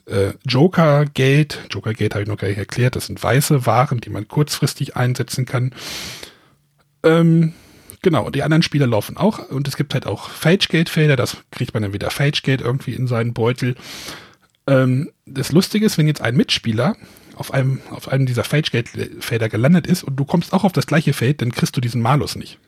äh, 0.05 0.33
Joker-Geld. 0.45 1.61
Joker-Geld 1.71 2.13
habe 2.13 2.23
ich 2.23 2.29
noch 2.29 2.37
gar 2.37 2.47
nicht 2.47 2.57
erklärt. 2.57 2.95
Das 2.95 3.07
sind 3.07 3.21
weiße 3.21 3.65
Waren, 3.65 4.01
die 4.01 4.09
man 4.09 4.27
kurzfristig 4.27 4.95
einsetzen 4.95 5.45
kann. 5.45 5.73
Ähm, 7.03 7.53
genau, 8.03 8.29
die 8.29 8.43
anderen 8.43 8.61
Spieler 8.61 8.85
laufen 8.85 9.17
auch. 9.17 9.49
Und 9.49 9.67
es 9.67 9.77
gibt 9.77 9.95
halt 9.95 10.05
auch 10.05 10.29
Falschgeldfelder. 10.29 11.15
Das 11.15 11.37
kriegt 11.49 11.73
man 11.73 11.81
dann 11.81 11.93
wieder 11.93 12.11
Falschgeld 12.11 12.61
irgendwie 12.61 12.93
in 12.93 13.07
seinen 13.07 13.33
Beutel. 13.33 13.75
Ähm, 14.67 15.11
das 15.25 15.51
Lustige 15.51 15.85
ist, 15.85 15.97
wenn 15.97 16.07
jetzt 16.07 16.21
ein 16.21 16.35
Mitspieler 16.35 16.95
auf 17.35 17.53
einem, 17.53 17.81
auf 17.89 18.07
einem 18.07 18.25
dieser 18.25 18.43
Fage-Gate-Felder 18.43 19.49
gelandet 19.49 19.87
ist 19.87 20.03
und 20.03 20.15
du 20.15 20.25
kommst 20.25 20.53
auch 20.53 20.63
auf 20.63 20.71
das 20.71 20.87
gleiche 20.87 21.13
Feld, 21.13 21.41
dann 21.41 21.51
kriegst 21.51 21.75
du 21.75 21.81
diesen 21.81 22.01
Malus 22.01 22.35
nicht. 22.35 22.59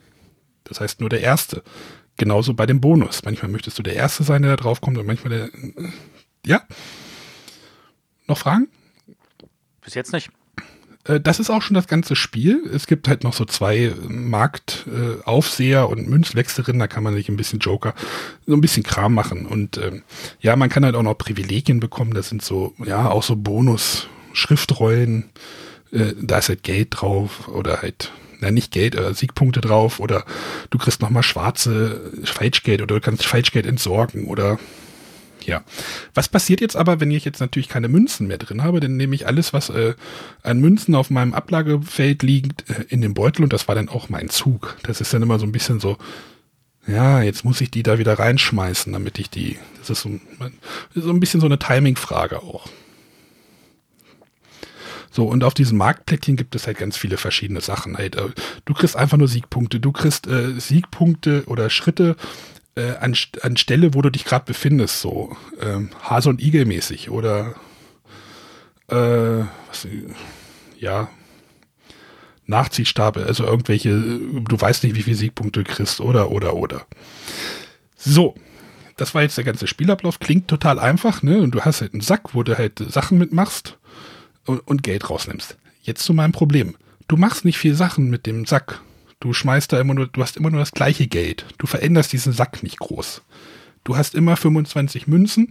Das 0.63 0.82
heißt 0.82 0.99
nur 0.99 1.09
der 1.09 1.22
Erste. 1.22 1.63
Genauso 2.18 2.53
bei 2.53 2.65
dem 2.65 2.82
Bonus. 2.82 3.24
Manchmal 3.24 3.51
möchtest 3.51 3.78
du 3.78 3.84
der 3.84 3.95
Erste 3.95 4.24
sein, 4.24 4.41
der 4.41 4.57
da 4.57 4.63
drauf 4.63 4.82
kommt 4.82 4.97
und 4.97 5.05
manchmal 5.05 5.30
der. 5.30 5.49
Ja. 6.45 6.63
Noch 8.28 8.39
Fragen? 8.39 8.68
Bis 9.82 9.93
jetzt 9.93 10.11
nicht. 10.11 10.30
Äh, 11.07 11.20
das 11.20 11.39
ist 11.39 11.49
auch 11.49 11.61
schon 11.61 11.76
das 11.76 11.88
ganze 11.88 12.15
Spiel. 12.15 12.63
Es 12.74 12.88
gibt 12.88 13.07
halt 13.07 13.24
noch 13.24 13.34
so 13.34 13.45
zwei 13.45 13.93
Marktaufseher 14.07 15.82
äh, 15.82 15.86
und 15.86 16.07
Münzwechserinnen, 16.07 16.80
da 16.80 16.88
kann 16.88 17.03
man 17.03 17.13
sich 17.13 17.30
ein 17.30 17.38
bisschen 17.38 17.59
Joker, 17.59 17.93
so 18.45 18.53
ein 18.53 18.61
bisschen 18.61 18.84
Kram 18.84 19.13
machen. 19.13 19.45
Und 19.45 19.78
ähm, 19.78 20.03
ja, 20.39 20.55
man 20.55 20.70
kann 20.70 20.86
halt 20.86 20.95
auch 20.95 21.03
noch 21.03 21.18
Privilegien 21.18 21.80
bekommen. 21.80 22.13
Das 22.13 22.30
sind 22.30 22.41
so, 22.41 22.74
ja, 22.84 23.09
auch 23.09 23.24
so 23.24 23.36
Bonus-Schriftrollen. 24.38 25.29
Äh, 25.91 26.13
da 26.21 26.39
ist 26.39 26.49
halt 26.49 26.63
Geld 26.63 26.89
drauf 26.91 27.47
oder 27.47 27.81
halt 27.81 28.11
na 28.39 28.51
nicht 28.51 28.71
Geld, 28.71 28.93
äh, 28.93 29.13
Siegpunkte 29.13 29.61
drauf 29.61 29.99
oder 29.99 30.23
du 30.69 30.77
kriegst 30.77 31.01
nochmal 31.01 31.23
schwarze 31.23 32.11
Falschgeld 32.23 32.81
oder 32.83 32.95
du 32.95 33.01
kannst 33.01 33.25
Falschgeld 33.25 33.65
entsorgen 33.65 34.25
oder 34.25 34.59
ja. 35.43 35.63
Was 36.13 36.27
passiert 36.27 36.61
jetzt 36.61 36.75
aber, 36.75 36.99
wenn 36.99 37.09
ich 37.09 37.23
jetzt 37.25 37.39
natürlich 37.39 37.69
keine 37.69 37.88
Münzen 37.88 38.27
mehr 38.27 38.38
drin 38.38 38.63
habe? 38.63 38.79
Dann 38.81 38.97
nehme 38.97 39.15
ich 39.15 39.25
alles, 39.25 39.53
was 39.53 39.69
äh, 39.69 39.95
an 40.43 40.59
Münzen 40.59 40.93
auf 40.93 41.09
meinem 41.09 41.33
Ablagefeld 41.33 42.21
liegt, 42.21 42.69
äh, 42.69 42.83
in 42.89 43.01
den 43.01 43.13
Beutel 43.13 43.43
und 43.43 43.53
das 43.53 43.67
war 43.67 43.73
dann 43.73 43.89
auch 43.89 44.09
mein 44.09 44.29
Zug. 44.29 44.77
Das 44.83 45.01
ist 45.01 45.13
dann 45.13 45.23
immer 45.23 45.39
so 45.39 45.45
ein 45.45 45.53
bisschen 45.53 45.79
so, 45.79 45.97
ja, 46.85 47.21
jetzt 47.21 47.43
muss 47.45 47.61
ich 47.61 47.71
die 47.71 47.81
da 47.81 47.97
wieder 47.97 48.19
reinschmeißen, 48.19 48.91
damit 48.91 49.19
ich 49.19 49.29
die, 49.29 49.57
das 49.79 49.89
ist 49.89 50.01
so, 50.01 50.11
so 50.93 51.09
ein 51.09 51.19
bisschen 51.19 51.39
so 51.39 51.47
eine 51.47 51.59
Timing-Frage 51.59 52.43
auch. 52.43 52.67
So, 55.18 55.26
und 55.26 55.43
auf 55.43 55.55
diesem 55.55 55.80
Marktplättchen 55.80 56.36
gibt 56.36 56.53
es 56.53 56.68
halt 56.68 56.78
ganz 56.78 56.95
viele 56.95 57.18
verschiedene 57.18 57.59
Sachen. 57.59 57.97
Halt, 57.97 58.18
äh, 58.18 58.30
du 58.65 58.74
kriegst 58.76 58.95
einfach 58.95 59.18
nur 59.18 59.28
Siegpunkte. 59.28 59.80
Du 59.80 59.91
kriegst 59.91 60.28
äh, 60.28 60.59
Siegpunkte 60.59 61.41
oder 61.47 61.72
Schritte 61.72 62.15
äh, 62.76 62.91
an, 62.97 63.15
an 63.41 63.57
Stelle, 63.57 63.95
wo 63.95 64.03
du 64.03 64.11
dich 64.11 64.26
gerade 64.26 64.45
befindest, 64.45 65.01
so 65.01 65.36
ähm, 65.59 65.89
Hase 66.03 66.30
und 66.30 66.39
Igel 66.39 66.65
mäßig 66.65 67.09
oder 67.09 67.55
äh, 68.89 68.95
was, 69.70 69.88
ja, 70.78 71.09
Nachziehstapel, 72.45 73.24
also 73.24 73.43
irgendwelche, 73.43 73.89
du 73.89 74.61
weißt 74.61 74.84
nicht, 74.84 74.95
wie 74.95 75.01
viele 75.01 75.15
Siegpunkte 75.15 75.63
du 75.63 75.74
kriegst, 75.74 75.99
oder, 75.99 76.30
oder, 76.30 76.53
oder. 76.53 76.86
So, 77.95 78.36
das 78.97 79.15
war 79.15 79.24
jetzt 79.24 79.38
der 79.38 79.45
ganze 79.45 79.65
Spielablauf, 79.65 80.20
klingt 80.20 80.47
total 80.47 80.78
einfach, 80.78 81.24
ne? 81.24 81.39
Und 81.39 81.55
du 81.55 81.61
hast 81.61 81.82
halt 81.82 81.93
einen 81.93 82.01
Sack, 82.01 82.36
wo 82.36 82.43
du 82.43 82.55
halt 82.55 82.78
Sachen 82.88 83.18
mitmachst 83.18 83.80
und, 84.47 84.83
Geld 84.83 85.09
rausnimmst. 85.09 85.57
Jetzt 85.81 86.03
zu 86.03 86.13
meinem 86.13 86.31
Problem. 86.31 86.75
Du 87.07 87.17
machst 87.17 87.45
nicht 87.45 87.57
viel 87.57 87.75
Sachen 87.75 88.09
mit 88.09 88.25
dem 88.25 88.45
Sack. 88.45 88.81
Du 89.19 89.33
schmeißt 89.33 89.71
da 89.71 89.79
immer 89.79 89.93
nur, 89.93 90.07
du 90.07 90.21
hast 90.21 90.37
immer 90.37 90.49
nur 90.49 90.59
das 90.59 90.71
gleiche 90.71 91.07
Geld. 91.07 91.45
Du 91.57 91.67
veränderst 91.67 92.11
diesen 92.13 92.33
Sack 92.33 92.63
nicht 92.63 92.79
groß. 92.79 93.21
Du 93.83 93.95
hast 93.95 94.15
immer 94.15 94.35
25 94.35 95.07
Münzen 95.07 95.47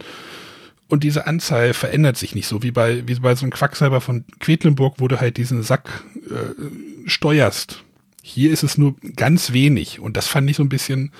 und 0.87 1.03
diese 1.03 1.27
Anzahl 1.27 1.73
verändert 1.73 2.17
sich 2.17 2.35
nicht 2.35 2.47
so 2.47 2.63
wie 2.63 2.71
bei, 2.71 3.07
wie 3.07 3.15
bei 3.15 3.35
so 3.35 3.43
einem 3.43 3.51
Quacksalber 3.51 3.99
von 3.99 4.25
Quedlinburg, 4.39 4.95
wo 4.99 5.07
du 5.07 5.19
halt 5.19 5.37
diesen 5.37 5.63
Sack 5.63 6.03
äh, 6.29 7.09
steuerst. 7.09 7.83
Hier 8.21 8.51
ist 8.51 8.63
es 8.63 8.77
nur 8.77 8.95
ganz 9.15 9.53
wenig 9.53 9.99
und 9.99 10.17
das 10.17 10.27
fand 10.27 10.49
ich 10.49 10.57
so 10.57 10.63
ein 10.63 10.69
bisschen, 10.69 11.11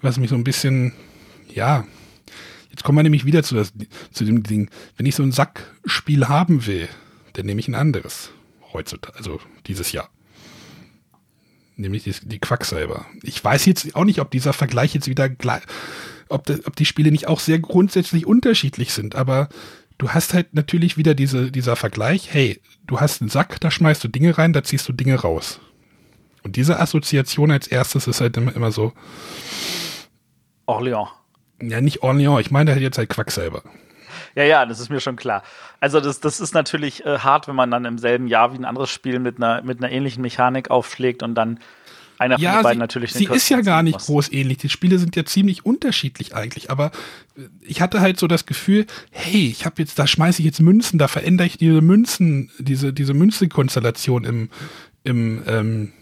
was 0.00 0.18
mich 0.18 0.30
so 0.30 0.36
ein 0.36 0.44
bisschen, 0.44 0.92
ja, 1.52 1.84
jetzt 2.70 2.84
kommen 2.84 2.98
wir 2.98 3.02
nämlich 3.02 3.24
wieder 3.24 3.42
zu, 3.42 3.54
das, 3.54 3.72
zu 4.12 4.24
dem 4.24 4.42
Ding, 4.42 4.70
wenn 4.96 5.06
ich 5.06 5.14
so 5.14 5.22
ein 5.22 5.32
Sackspiel 5.32 6.28
haben 6.28 6.66
will, 6.66 6.88
dann 7.36 7.46
nehme 7.46 7.60
ich 7.60 7.68
ein 7.68 7.74
anderes. 7.74 8.30
Heutzutage, 8.72 9.16
also 9.16 9.40
dieses 9.66 9.92
Jahr. 9.92 10.10
Nämlich 11.76 12.04
die, 12.04 12.14
die 12.22 12.38
Quacksalber. 12.38 13.06
Ich 13.22 13.42
weiß 13.42 13.66
jetzt 13.66 13.94
auch 13.94 14.04
nicht, 14.04 14.20
ob 14.20 14.30
dieser 14.30 14.54
Vergleich 14.54 14.94
jetzt 14.94 15.08
wieder, 15.08 15.28
ob, 16.28 16.46
das, 16.46 16.66
ob 16.66 16.76
die 16.76 16.86
Spiele 16.86 17.10
nicht 17.10 17.28
auch 17.28 17.40
sehr 17.40 17.58
grundsätzlich 17.58 18.26
unterschiedlich 18.26 18.92
sind, 18.92 19.14
aber 19.14 19.50
du 19.98 20.10
hast 20.10 20.32
halt 20.32 20.54
natürlich 20.54 20.96
wieder 20.96 21.14
diese, 21.14 21.52
dieser 21.52 21.76
Vergleich, 21.76 22.32
hey, 22.32 22.60
du 22.86 23.00
hast 23.00 23.20
einen 23.20 23.28
Sack, 23.28 23.60
da 23.60 23.70
schmeißt 23.70 24.02
du 24.02 24.08
Dinge 24.08 24.36
rein, 24.38 24.54
da 24.54 24.64
ziehst 24.64 24.88
du 24.88 24.92
Dinge 24.92 25.16
raus. 25.16 25.60
Und 26.42 26.56
diese 26.56 26.80
Assoziation 26.80 27.50
als 27.50 27.66
erstes 27.66 28.06
ist 28.06 28.20
halt 28.20 28.36
immer, 28.36 28.54
immer 28.56 28.72
so. 28.72 28.92
Orléans. 30.66 31.08
Ja, 31.60 31.80
nicht 31.80 32.02
Orléans, 32.02 32.40
ich 32.40 32.50
meine 32.50 32.72
halt 32.72 32.82
jetzt 32.82 32.98
halt 32.98 33.10
Quacksalber. 33.10 33.62
Ja, 34.36 34.44
ja, 34.44 34.66
das 34.66 34.80
ist 34.80 34.90
mir 34.90 35.00
schon 35.00 35.16
klar. 35.16 35.42
Also 35.80 35.98
das, 35.98 36.20
das 36.20 36.40
ist 36.40 36.52
natürlich 36.52 37.04
äh, 37.06 37.18
hart, 37.18 37.48
wenn 37.48 37.56
man 37.56 37.70
dann 37.70 37.86
im 37.86 37.96
selben 37.96 38.28
Jahr 38.28 38.52
wie 38.52 38.58
ein 38.58 38.66
anderes 38.66 38.90
Spiel 38.90 39.18
mit 39.18 39.38
einer, 39.38 39.62
mit 39.62 39.82
einer 39.82 39.90
ähnlichen 39.90 40.20
Mechanik 40.20 40.70
aufschlägt 40.70 41.22
und 41.22 41.34
dann 41.34 41.58
einer 42.18 42.38
ja, 42.38 42.54
von 42.54 42.62
beiden 42.64 42.78
sie, 42.78 42.82
natürlich 42.82 43.12
Sie 43.14 43.24
ist 43.24 43.48
ja 43.48 43.62
gar 43.62 43.82
nicht 43.82 43.94
muss. 43.94 44.06
groß 44.06 44.32
ähnlich. 44.32 44.58
Die 44.58 44.68
Spiele 44.68 44.98
sind 44.98 45.16
ja 45.16 45.24
ziemlich 45.24 45.64
unterschiedlich 45.64 46.34
eigentlich, 46.34 46.70
aber 46.70 46.92
äh, 47.36 47.42
ich 47.62 47.80
hatte 47.80 48.02
halt 48.02 48.18
so 48.18 48.26
das 48.26 48.44
Gefühl, 48.44 48.84
hey, 49.10 49.48
ich 49.48 49.64
habe 49.64 49.76
jetzt, 49.78 49.98
da 49.98 50.06
schmeiße 50.06 50.40
ich 50.40 50.46
jetzt 50.46 50.60
Münzen, 50.60 50.98
da 50.98 51.08
verändere 51.08 51.46
ich 51.46 51.56
diese 51.56 51.80
Münzen, 51.80 52.50
diese, 52.58 52.92
diese 52.92 53.14
Münzenkonstellation 53.14 54.24
im, 54.24 54.50
im, 55.02 55.42
ähm, 55.46 55.92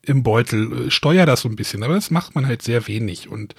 im 0.00 0.22
Beutel, 0.22 0.86
äh, 0.86 0.90
steuer 0.90 1.26
das 1.26 1.42
so 1.42 1.48
ein 1.50 1.56
bisschen, 1.56 1.82
aber 1.82 1.94
das 1.94 2.10
macht 2.10 2.34
man 2.34 2.46
halt 2.46 2.62
sehr 2.62 2.86
wenig 2.88 3.28
und 3.28 3.54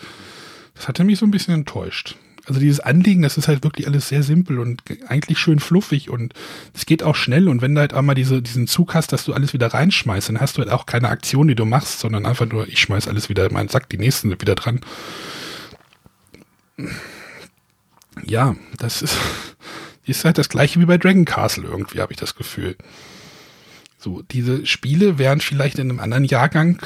das 0.74 0.88
hatte 0.88 1.04
mich 1.04 1.20
so 1.20 1.28
ein 1.28 1.32
bisschen 1.32 1.54
enttäuscht 1.54 2.16
also 2.46 2.60
dieses 2.60 2.82
Anliegen, 2.82 3.22
das 3.22 3.38
ist 3.38 3.48
halt 3.48 3.64
wirklich 3.64 3.88
alles 3.88 4.10
sehr 4.10 4.22
simpel 4.22 4.60
und 4.60 4.82
eigentlich 5.08 5.40
schön 5.40 5.60
fluffig 5.60 6.10
und 6.10 6.34
es 6.74 6.86
geht 6.86 7.02
auch 7.02 7.16
schnell 7.16 7.48
und 7.48 7.62
wenn 7.62 7.74
du 7.74 7.80
halt 7.80 7.94
einmal 7.94 8.16
diese, 8.16 8.42
diesen 8.42 8.68
Zug 8.68 8.94
hast, 8.94 9.14
dass 9.14 9.24
du 9.24 9.34
alles 9.34 9.54
wieder 9.54 9.68
reinschmeißt, 9.68 10.30
dann 10.30 10.42
hast 10.42 10.58
du 10.58 10.62
halt 10.62 10.72
auch 10.72 10.86
keine 10.86 11.10
Aktion, 11.10 11.48
die 11.48 11.56
du 11.56 11.66
machst, 11.66 12.00
sondern 12.00 12.26
einfach 12.26 12.46
nur, 12.46 12.68
ich 12.68 12.80
schmeiß 12.80 13.08
alles 13.08 13.30
wieder 13.30 13.46
in 13.46 13.54
meinen 13.54 13.70
Sack, 13.70 13.88
die 13.90 13.98
nächsten 13.98 14.30
sind 14.30 14.42
wieder 14.42 14.56
dran. 14.56 14.82
Ja, 18.26 18.56
das 18.78 19.02
ist, 19.02 19.18
ist 20.06 20.26
halt 20.26 20.38
das 20.38 20.50
gleiche 20.50 20.82
wie 20.82 20.86
bei 20.86 20.98
Dragon 20.98 21.26
Castle 21.26 21.64
irgendwie, 21.64 22.02
habe 22.02 22.12
ich 22.12 22.20
das 22.20 22.36
Gefühl. 22.36 22.76
So, 23.98 24.22
diese 24.22 24.66
Spiele 24.66 25.18
wären 25.18 25.40
vielleicht 25.40 25.80
in 25.80 25.90
einem 25.90 26.02
anderen 26.02 26.26
Jahrgang, 26.26 26.82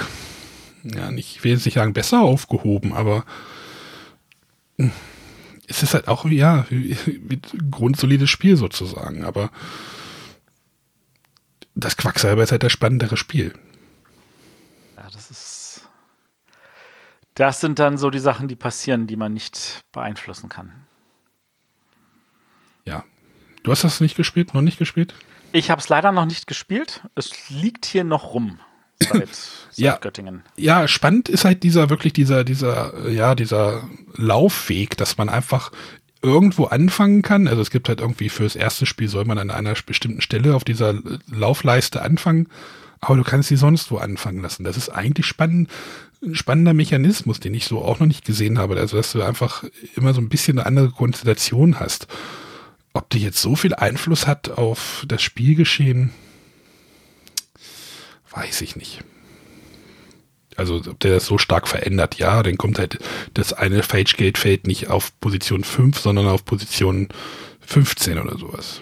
ja, 0.83 1.09
nicht, 1.09 1.37
ich 1.37 1.43
will 1.43 1.53
jetzt 1.53 1.65
nicht 1.65 1.73
sagen 1.73 1.93
besser 1.93 2.21
aufgehoben, 2.21 2.93
aber 2.93 3.25
es 5.67 5.83
ist 5.83 5.93
halt 5.93 6.07
auch, 6.07 6.25
ja, 6.25 6.65
grundsolides 7.69 8.29
Spiel 8.29 8.55
sozusagen, 8.55 9.23
aber 9.25 9.51
das 11.75 11.97
Quacksalber 11.97 12.41
ist 12.41 12.51
halt 12.51 12.63
das 12.63 12.71
spannendere 12.71 13.17
Spiel. 13.17 13.53
Ja, 14.95 15.09
das 15.11 15.29
ist. 15.29 15.81
Das 17.35 17.61
sind 17.61 17.77
dann 17.77 17.97
so 17.97 18.09
die 18.09 18.19
Sachen, 18.19 18.47
die 18.47 18.55
passieren, 18.55 19.05
die 19.05 19.17
man 19.17 19.33
nicht 19.33 19.81
beeinflussen 19.91 20.49
kann. 20.49 20.73
Ja. 22.85 23.03
Du 23.61 23.71
hast 23.71 23.83
das 23.83 24.01
nicht 24.01 24.15
gespielt, 24.15 24.53
noch 24.53 24.61
nicht 24.61 24.79
gespielt? 24.79 25.13
Ich 25.51 25.69
habe 25.69 25.81
es 25.81 25.89
leider 25.89 26.11
noch 26.11 26.25
nicht 26.25 26.47
gespielt. 26.47 27.03
Es 27.13 27.49
liegt 27.49 27.85
hier 27.85 28.05
noch 28.05 28.33
rum 28.33 28.59
seit, 28.99 29.11
seit 29.11 29.29
ja, 29.75 29.97
Göttingen. 29.97 30.43
Ja, 30.55 30.87
spannend 30.87 31.29
ist 31.29 31.45
halt 31.45 31.63
dieser 31.63 31.89
wirklich 31.89 32.13
dieser 32.13 32.43
dieser 32.43 33.07
ja 33.09 33.35
dieser 33.35 33.87
Laufweg, 34.15 34.97
dass 34.97 35.17
man 35.17 35.29
einfach 35.29 35.71
irgendwo 36.21 36.65
anfangen 36.65 37.21
kann. 37.21 37.47
Also 37.47 37.61
es 37.61 37.71
gibt 37.71 37.89
halt 37.89 38.01
irgendwie 38.01 38.29
fürs 38.29 38.55
erste 38.55 38.85
Spiel 38.85 39.07
soll 39.07 39.25
man 39.25 39.37
an 39.37 39.51
einer 39.51 39.73
bestimmten 39.85 40.21
Stelle 40.21 40.55
auf 40.55 40.63
dieser 40.63 40.95
Laufleiste 41.31 42.01
anfangen, 42.01 42.47
aber 42.99 43.17
du 43.17 43.23
kannst 43.23 43.49
sie 43.49 43.57
sonst 43.57 43.91
wo 43.91 43.97
anfangen 43.97 44.41
lassen. 44.41 44.63
Das 44.63 44.77
ist 44.77 44.89
eigentlich 44.89 45.25
spannend, 45.25 45.69
ein 46.23 46.35
spannender 46.35 46.73
Mechanismus, 46.73 47.39
den 47.39 47.53
ich 47.53 47.65
so 47.65 47.83
auch 47.83 47.99
noch 47.99 48.07
nicht 48.07 48.25
gesehen 48.25 48.57
habe. 48.57 48.77
Also 48.77 48.97
dass 48.97 49.11
du 49.11 49.21
einfach 49.21 49.63
immer 49.95 50.13
so 50.13 50.21
ein 50.21 50.29
bisschen 50.29 50.57
eine 50.57 50.65
andere 50.65 50.89
Konstellation 50.89 51.79
hast. 51.79 52.07
Ob 52.93 53.09
die 53.11 53.19
jetzt 53.19 53.41
so 53.41 53.55
viel 53.55 53.75
Einfluss 53.75 54.25
hat 54.25 54.49
auf 54.49 55.05
das 55.07 55.21
Spielgeschehen, 55.21 56.11
weiß 58.37 58.61
ich 58.61 58.75
nicht. 58.75 59.03
Also 60.55 60.77
ob 60.87 60.99
der 60.99 61.15
das 61.15 61.25
so 61.25 61.37
stark 61.37 61.67
verändert, 61.67 62.15
ja, 62.15 62.41
dann 62.43 62.57
kommt 62.57 62.79
halt 62.79 62.99
das 63.33 63.53
eine 63.53 63.83
Fage-Gate-Feld 63.83 64.65
nicht 64.67 64.89
auf 64.89 65.19
Position 65.19 65.63
5, 65.63 65.99
sondern 65.99 66.27
auf 66.27 66.45
Position 66.45 67.09
15 67.61 68.17
oder 68.19 68.37
sowas. 68.37 68.81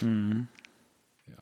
Hm. 0.00 0.48
Ja. 1.26 1.34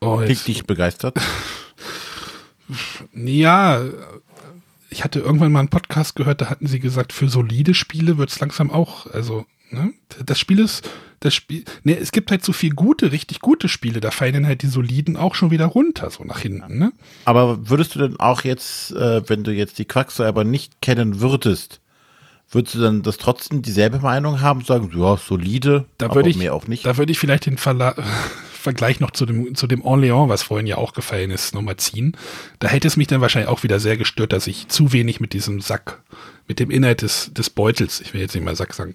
Oh, 0.00 0.18
Klingt 0.18 0.46
dich 0.48 0.64
begeistert? 0.64 1.18
ja, 3.14 3.82
ich 4.90 5.04
hatte 5.04 5.20
irgendwann 5.20 5.52
mal 5.52 5.60
einen 5.60 5.68
Podcast 5.68 6.16
gehört, 6.16 6.40
da 6.40 6.50
hatten 6.50 6.66
sie 6.66 6.80
gesagt, 6.80 7.12
für 7.12 7.28
solide 7.28 7.74
Spiele 7.74 8.18
wird 8.18 8.30
es 8.30 8.40
langsam 8.40 8.70
auch, 8.70 9.06
also, 9.06 9.46
ne? 9.70 9.92
Das 10.24 10.38
Spiel 10.38 10.58
ist 10.58 10.88
das 11.20 11.34
Spiel, 11.34 11.64
ne, 11.84 11.98
es 11.98 12.12
gibt 12.12 12.30
halt 12.30 12.44
so 12.44 12.52
viel 12.52 12.70
gute, 12.70 13.12
richtig 13.12 13.40
gute 13.40 13.68
Spiele, 13.68 14.00
da 14.00 14.10
fallen 14.10 14.34
dann 14.34 14.46
halt 14.46 14.62
die 14.62 14.68
soliden 14.68 15.16
auch 15.16 15.34
schon 15.34 15.50
wieder 15.50 15.66
runter, 15.66 16.10
so 16.10 16.24
nach 16.24 16.40
hinten, 16.40 16.78
ne? 16.78 16.92
Aber 17.24 17.68
würdest 17.68 17.94
du 17.94 17.98
denn 18.00 18.18
auch 18.18 18.42
jetzt, 18.42 18.92
äh, 18.92 19.28
wenn 19.28 19.44
du 19.44 19.52
jetzt 19.52 19.78
die 19.78 19.84
Quacksalber 19.84 20.44
nicht 20.44 20.80
kennen 20.80 21.20
würdest, 21.20 21.80
Würdest 22.52 22.74
du 22.74 22.80
dann 22.80 23.02
das 23.02 23.16
trotzdem 23.16 23.62
dieselbe 23.62 24.00
Meinung 24.00 24.40
haben, 24.40 24.62
sagen, 24.62 24.90
ja, 24.92 25.16
solide, 25.16 25.84
da 25.98 26.12
würde 26.12 26.30
ich 26.30 26.36
mir 26.36 26.52
auch 26.52 26.66
nicht? 26.66 26.84
Da 26.84 26.96
würde 26.96 27.12
ich 27.12 27.18
vielleicht 27.20 27.46
den 27.46 27.58
Verla 27.58 27.94
Vergleich 28.60 29.00
noch 29.00 29.10
zu 29.10 29.26
dem, 29.26 29.54
zu 29.54 29.66
dem 29.66 29.82
Orléans, 29.82 30.28
was 30.28 30.42
vorhin 30.42 30.66
ja 30.66 30.76
auch 30.76 30.92
gefallen 30.92 31.30
ist, 31.30 31.54
nochmal 31.54 31.76
ziehen. 31.76 32.16
Da 32.58 32.68
hätte 32.68 32.88
es 32.88 32.96
mich 32.96 33.06
dann 33.06 33.20
wahrscheinlich 33.20 33.48
auch 33.48 33.62
wieder 33.62 33.80
sehr 33.80 33.96
gestört, 33.96 34.32
dass 34.32 34.46
ich 34.46 34.68
zu 34.68 34.92
wenig 34.92 35.20
mit 35.20 35.32
diesem 35.32 35.60
Sack, 35.60 36.02
mit 36.46 36.60
dem 36.60 36.70
Inhalt 36.70 37.02
des, 37.02 37.32
des 37.32 37.50
Beutels, 37.50 38.00
ich 38.00 38.14
will 38.14 38.20
jetzt 38.20 38.34
nicht 38.34 38.44
mal 38.44 38.56
Sack 38.56 38.74
sagen, 38.74 38.94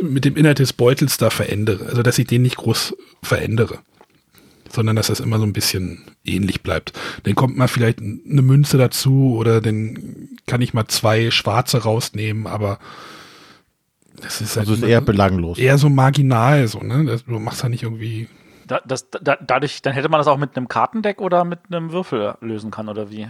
mit 0.00 0.24
dem 0.24 0.36
Inhalt 0.36 0.58
des 0.58 0.72
Beutels 0.72 1.16
da 1.18 1.30
verändere. 1.30 1.86
Also, 1.86 2.02
dass 2.02 2.18
ich 2.18 2.26
den 2.26 2.42
nicht 2.42 2.56
groß 2.56 2.96
verändere 3.22 3.80
sondern 4.68 4.96
dass 4.96 5.06
das 5.06 5.20
immer 5.20 5.38
so 5.38 5.44
ein 5.44 5.52
bisschen 5.52 6.02
ähnlich 6.24 6.62
bleibt. 6.62 6.92
Dann 7.22 7.34
kommt 7.34 7.56
mal 7.56 7.68
vielleicht 7.68 8.00
eine 8.00 8.42
Münze 8.42 8.76
dazu 8.76 9.36
oder 9.38 9.60
dann 9.60 10.28
kann 10.46 10.60
ich 10.60 10.74
mal 10.74 10.86
zwei 10.88 11.30
schwarze 11.30 11.84
rausnehmen, 11.84 12.46
aber 12.46 12.78
das 14.20 14.40
ist 14.40 14.56
halt 14.56 14.68
also 14.68 14.74
ist 14.74 14.88
eher 14.88 15.00
belanglos. 15.00 15.58
Eher 15.58 15.78
so 15.78 15.88
marginal, 15.88 16.66
so, 16.68 16.80
ne? 16.80 17.18
Du 17.26 17.38
machst 17.38 17.62
ja 17.62 17.68
nicht 17.68 17.82
irgendwie. 17.82 18.28
Da, 18.66 18.80
das, 18.84 19.10
da, 19.10 19.36
dadurch, 19.36 19.80
dann 19.82 19.92
hätte 19.92 20.08
man 20.08 20.18
das 20.18 20.26
auch 20.26 20.38
mit 20.38 20.56
einem 20.56 20.68
Kartendeck 20.68 21.20
oder 21.20 21.44
mit 21.44 21.60
einem 21.70 21.92
Würfel 21.92 22.34
lösen 22.40 22.70
können, 22.70 22.88
oder 22.88 23.10
wie? 23.10 23.28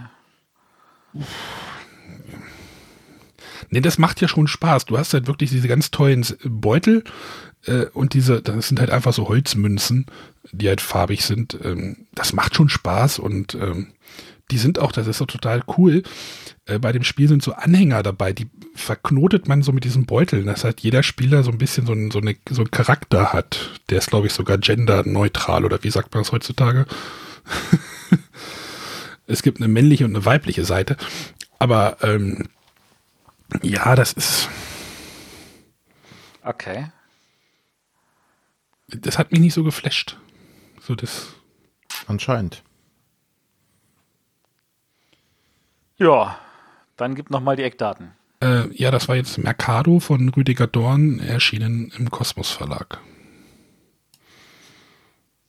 Nee, 3.71 3.81
das 3.81 3.99
macht 3.99 4.21
ja 4.21 4.29
schon 4.29 4.47
Spaß. 4.47 4.87
Du 4.87 4.99
hast 4.99 5.13
halt 5.15 5.27
wirklich 5.27 5.51
diese 5.51 5.69
ganz 5.69 5.91
tollen 5.91 6.25
Beutel 6.45 7.05
äh, 7.67 7.87
und 7.93 8.15
diese, 8.15 8.43
das 8.43 8.69
sind 8.69 8.81
halt 8.81 8.91
einfach 8.91 9.13
so 9.13 9.29
Holzmünzen, 9.29 10.07
die 10.53 10.69
halt 10.69 10.81
farbig 10.81 11.25
sind. 11.25 11.59
Ähm, 11.63 12.07
das 12.15 12.33
macht 12.33 12.55
schon 12.55 12.69
Spaß 12.69 13.19
und 13.19 13.55
ähm, 13.55 13.93
die 14.51 14.59
sind 14.59 14.79
auch, 14.79 14.93
das 14.93 15.07
ist 15.07 15.19
so 15.19 15.27
total 15.27 15.63
cool. 15.77 16.03
Äh, 16.67 16.79
bei 16.79 16.93
dem 16.93 17.03
Spiel 17.03 17.29
sind 17.29 17.43
so 17.43 17.53
Anhänger 17.53 18.03
dabei, 18.03 18.33
die 18.33 18.49
verknotet 18.75 19.49
man 19.49 19.63
so 19.63 19.73
mit 19.73 19.85
diesen 19.85 20.07
Beuteln, 20.07 20.47
dass 20.47 20.65
halt 20.65 20.81
jeder 20.81 21.03
Spieler 21.03 21.43
so 21.43 21.51
ein 21.51 21.59
bisschen 21.59 21.87
so, 21.87 21.93
ein, 21.93 22.11
so, 22.11 22.21
eine, 22.21 22.37
so 22.49 22.63
einen 22.63 22.71
Charakter 22.71 23.33
hat. 23.33 23.81
Der 23.91 23.99
ist, 23.99 24.11
glaube 24.11 24.27
ich, 24.29 24.33
sogar 24.33 24.59
genderneutral 24.59 25.65
oder 25.65 25.83
wie 25.83 25.91
sagt 25.91 26.15
man 26.15 26.23
das 26.23 26.33
heutzutage? 26.33 26.87
es 29.27 29.43
gibt 29.43 29.59
eine 29.59 29.69
männliche 29.69 30.05
und 30.05 30.15
eine 30.15 30.25
weibliche 30.25 30.65
Seite. 30.65 30.97
Aber 31.59 31.97
ähm, 32.03 32.49
ja, 33.63 33.95
das 33.97 34.13
ist. 34.13 34.49
Okay. 36.43 36.87
Das 38.89 39.19
hat 39.19 39.33
mich 39.33 39.41
nicht 39.41 39.55
so 39.55 39.65
geflasht. 39.65 40.17
So 40.81 40.95
das. 40.95 41.29
Anscheinend. 42.07 42.63
Ja, 45.99 46.39
dann 46.97 47.15
gib 47.15 47.31
noch 47.31 47.41
mal 47.41 47.57
die 47.57 47.63
Eckdaten. 47.63 48.13
Äh, 48.43 48.69
ja, 48.75 48.91
das 48.91 49.09
war 49.09 49.17
jetzt 49.17 49.39
Mercado 49.39 49.99
von 49.99 50.29
Rüdiger 50.29 50.67
Dorn, 50.67 51.21
erschienen 51.21 51.91
im 51.97 52.11
Kosmos 52.11 52.51
Verlag. 52.51 53.01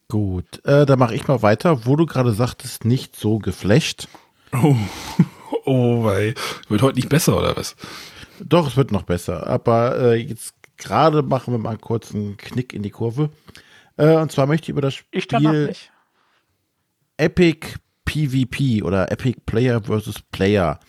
Gut, 0.10 0.64
äh, 0.66 0.86
da 0.86 0.96
mache 0.96 1.16
ich 1.16 1.28
mal 1.28 1.42
weiter, 1.42 1.86
wo 1.86 1.98
du 1.98 2.06
gerade 2.06 2.32
sagtest, 2.32 2.86
nicht 2.86 3.18
so 3.18 3.40
geflasht. 3.40 4.08
Oh, 4.54 4.76
oh, 5.66 6.04
weil 6.06 6.34
wird 6.70 6.82
heute 6.82 6.96
nicht 6.96 7.10
besser 7.10 7.38
oder 7.38 7.58
was? 7.58 7.76
Doch, 8.40 8.68
es 8.68 8.78
wird 8.78 8.94
noch 8.94 9.04
besser. 9.04 9.48
Aber 9.48 10.00
äh, 10.00 10.16
jetzt 10.16 10.56
gerade 10.78 11.24
machen 11.24 11.54
wir 11.54 11.58
mal 11.58 11.78
kurz 11.78 12.16
einen 12.16 12.38
Knick 12.38 12.74
in 12.74 12.84
die 12.84 12.92
Kurve. 12.92 13.32
Äh, 13.98 14.16
und 14.16 14.32
zwar 14.32 14.48
möchte 14.48 14.66
ich 14.66 14.70
über 14.70 14.82
das 14.82 14.94
Spiel 14.94 15.74
Epic 17.18 17.76
PvP 18.08 18.84
oder 18.84 19.12
Epic 19.12 19.42
Player 19.46 19.84
vs. 19.84 20.22
Player, 20.32 20.80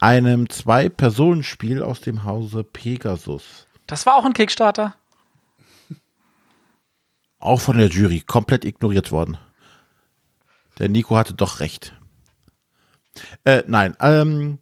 einem 0.00 0.50
Zwei-Personen-Spiel 0.50 1.82
aus 1.82 2.00
dem 2.00 2.24
Hause 2.24 2.64
Pegasus. 2.64 3.66
Das 3.86 4.04
war 4.06 4.16
auch 4.16 4.24
ein 4.24 4.32
Kickstarter. 4.32 4.96
Auch 7.38 7.60
von 7.60 7.78
der 7.78 7.88
Jury 7.88 8.20
komplett 8.20 8.64
ignoriert 8.64 9.12
worden. 9.12 9.38
Der 10.78 10.88
Nico 10.88 11.16
hatte 11.16 11.34
doch 11.34 11.60
recht. 11.60 11.94
Äh, 13.44 13.62
nein, 13.68 13.96
ähm, 14.00 14.58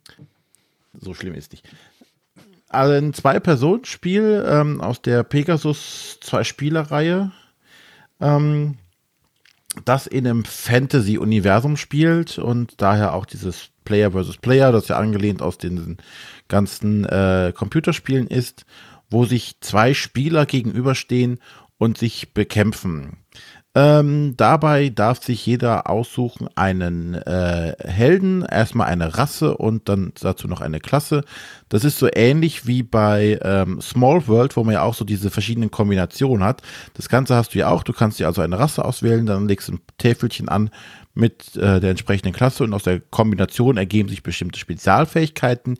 so 0.92 1.14
schlimm 1.14 1.34
ist 1.34 1.52
nicht. 1.52 1.66
Also 2.68 2.92
ein 2.92 3.14
Zwei-Personen-Spiel 3.14 4.44
ähm, 4.46 4.82
aus 4.82 5.00
der 5.00 5.22
Pegasus 5.22 6.18
Zwei-Spieler-Reihe. 6.20 7.32
Ähm, 8.20 8.76
das 9.84 10.06
in 10.06 10.26
einem 10.26 10.44
Fantasy-Universum 10.44 11.76
spielt 11.76 12.38
und 12.38 12.80
daher 12.80 13.14
auch 13.14 13.26
dieses 13.26 13.70
Player 13.84 14.12
versus 14.12 14.36
Player, 14.36 14.72
das 14.72 14.88
ja 14.88 14.98
angelehnt 14.98 15.42
aus 15.42 15.58
den 15.58 15.96
ganzen 16.48 17.04
äh, 17.04 17.52
Computerspielen 17.56 18.26
ist, 18.26 18.64
wo 19.10 19.24
sich 19.24 19.60
zwei 19.60 19.94
Spieler 19.94 20.46
gegenüberstehen 20.46 21.38
und 21.78 21.98
sich 21.98 22.32
bekämpfen. 22.32 23.18
Ähm, 23.74 24.34
dabei 24.36 24.90
darf 24.90 25.22
sich 25.24 25.46
jeder 25.46 25.88
aussuchen 25.88 26.46
einen 26.56 27.14
äh, 27.14 27.74
Helden, 27.78 28.44
erstmal 28.44 28.88
eine 28.88 29.16
Rasse 29.16 29.56
und 29.56 29.88
dann 29.88 30.12
dazu 30.20 30.46
noch 30.46 30.60
eine 30.60 30.78
Klasse. 30.78 31.24
Das 31.70 31.82
ist 31.82 31.98
so 31.98 32.06
ähnlich 32.12 32.66
wie 32.66 32.82
bei 32.82 33.40
ähm, 33.42 33.80
Small 33.80 34.28
World, 34.28 34.56
wo 34.56 34.64
man 34.64 34.74
ja 34.74 34.82
auch 34.82 34.92
so 34.92 35.06
diese 35.06 35.30
verschiedenen 35.30 35.70
Kombinationen 35.70 36.44
hat. 36.44 36.60
Das 36.92 37.08
Ganze 37.08 37.34
hast 37.34 37.54
du 37.54 37.60
ja 37.60 37.68
auch. 37.68 37.82
Du 37.82 37.94
kannst 37.94 38.18
dir 38.18 38.26
also 38.26 38.42
eine 38.42 38.58
Rasse 38.58 38.84
auswählen, 38.84 39.24
dann 39.24 39.48
legst 39.48 39.68
du 39.68 39.74
ein 39.74 39.80
Täfelchen 39.96 40.50
an 40.50 40.68
mit 41.14 41.56
äh, 41.56 41.80
der 41.80 41.90
entsprechenden 41.90 42.34
Klasse 42.34 42.64
und 42.64 42.74
aus 42.74 42.82
der 42.82 43.00
Kombination 43.00 43.78
ergeben 43.78 44.10
sich 44.10 44.22
bestimmte 44.22 44.58
Spezialfähigkeiten. 44.58 45.78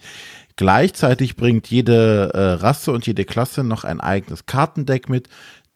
Gleichzeitig 0.56 1.36
bringt 1.36 1.68
jede 1.68 2.30
äh, 2.34 2.40
Rasse 2.62 2.92
und 2.92 3.06
jede 3.06 3.24
Klasse 3.24 3.64
noch 3.64 3.84
ein 3.84 4.00
eigenes 4.00 4.46
Kartendeck 4.46 5.08
mit 5.08 5.28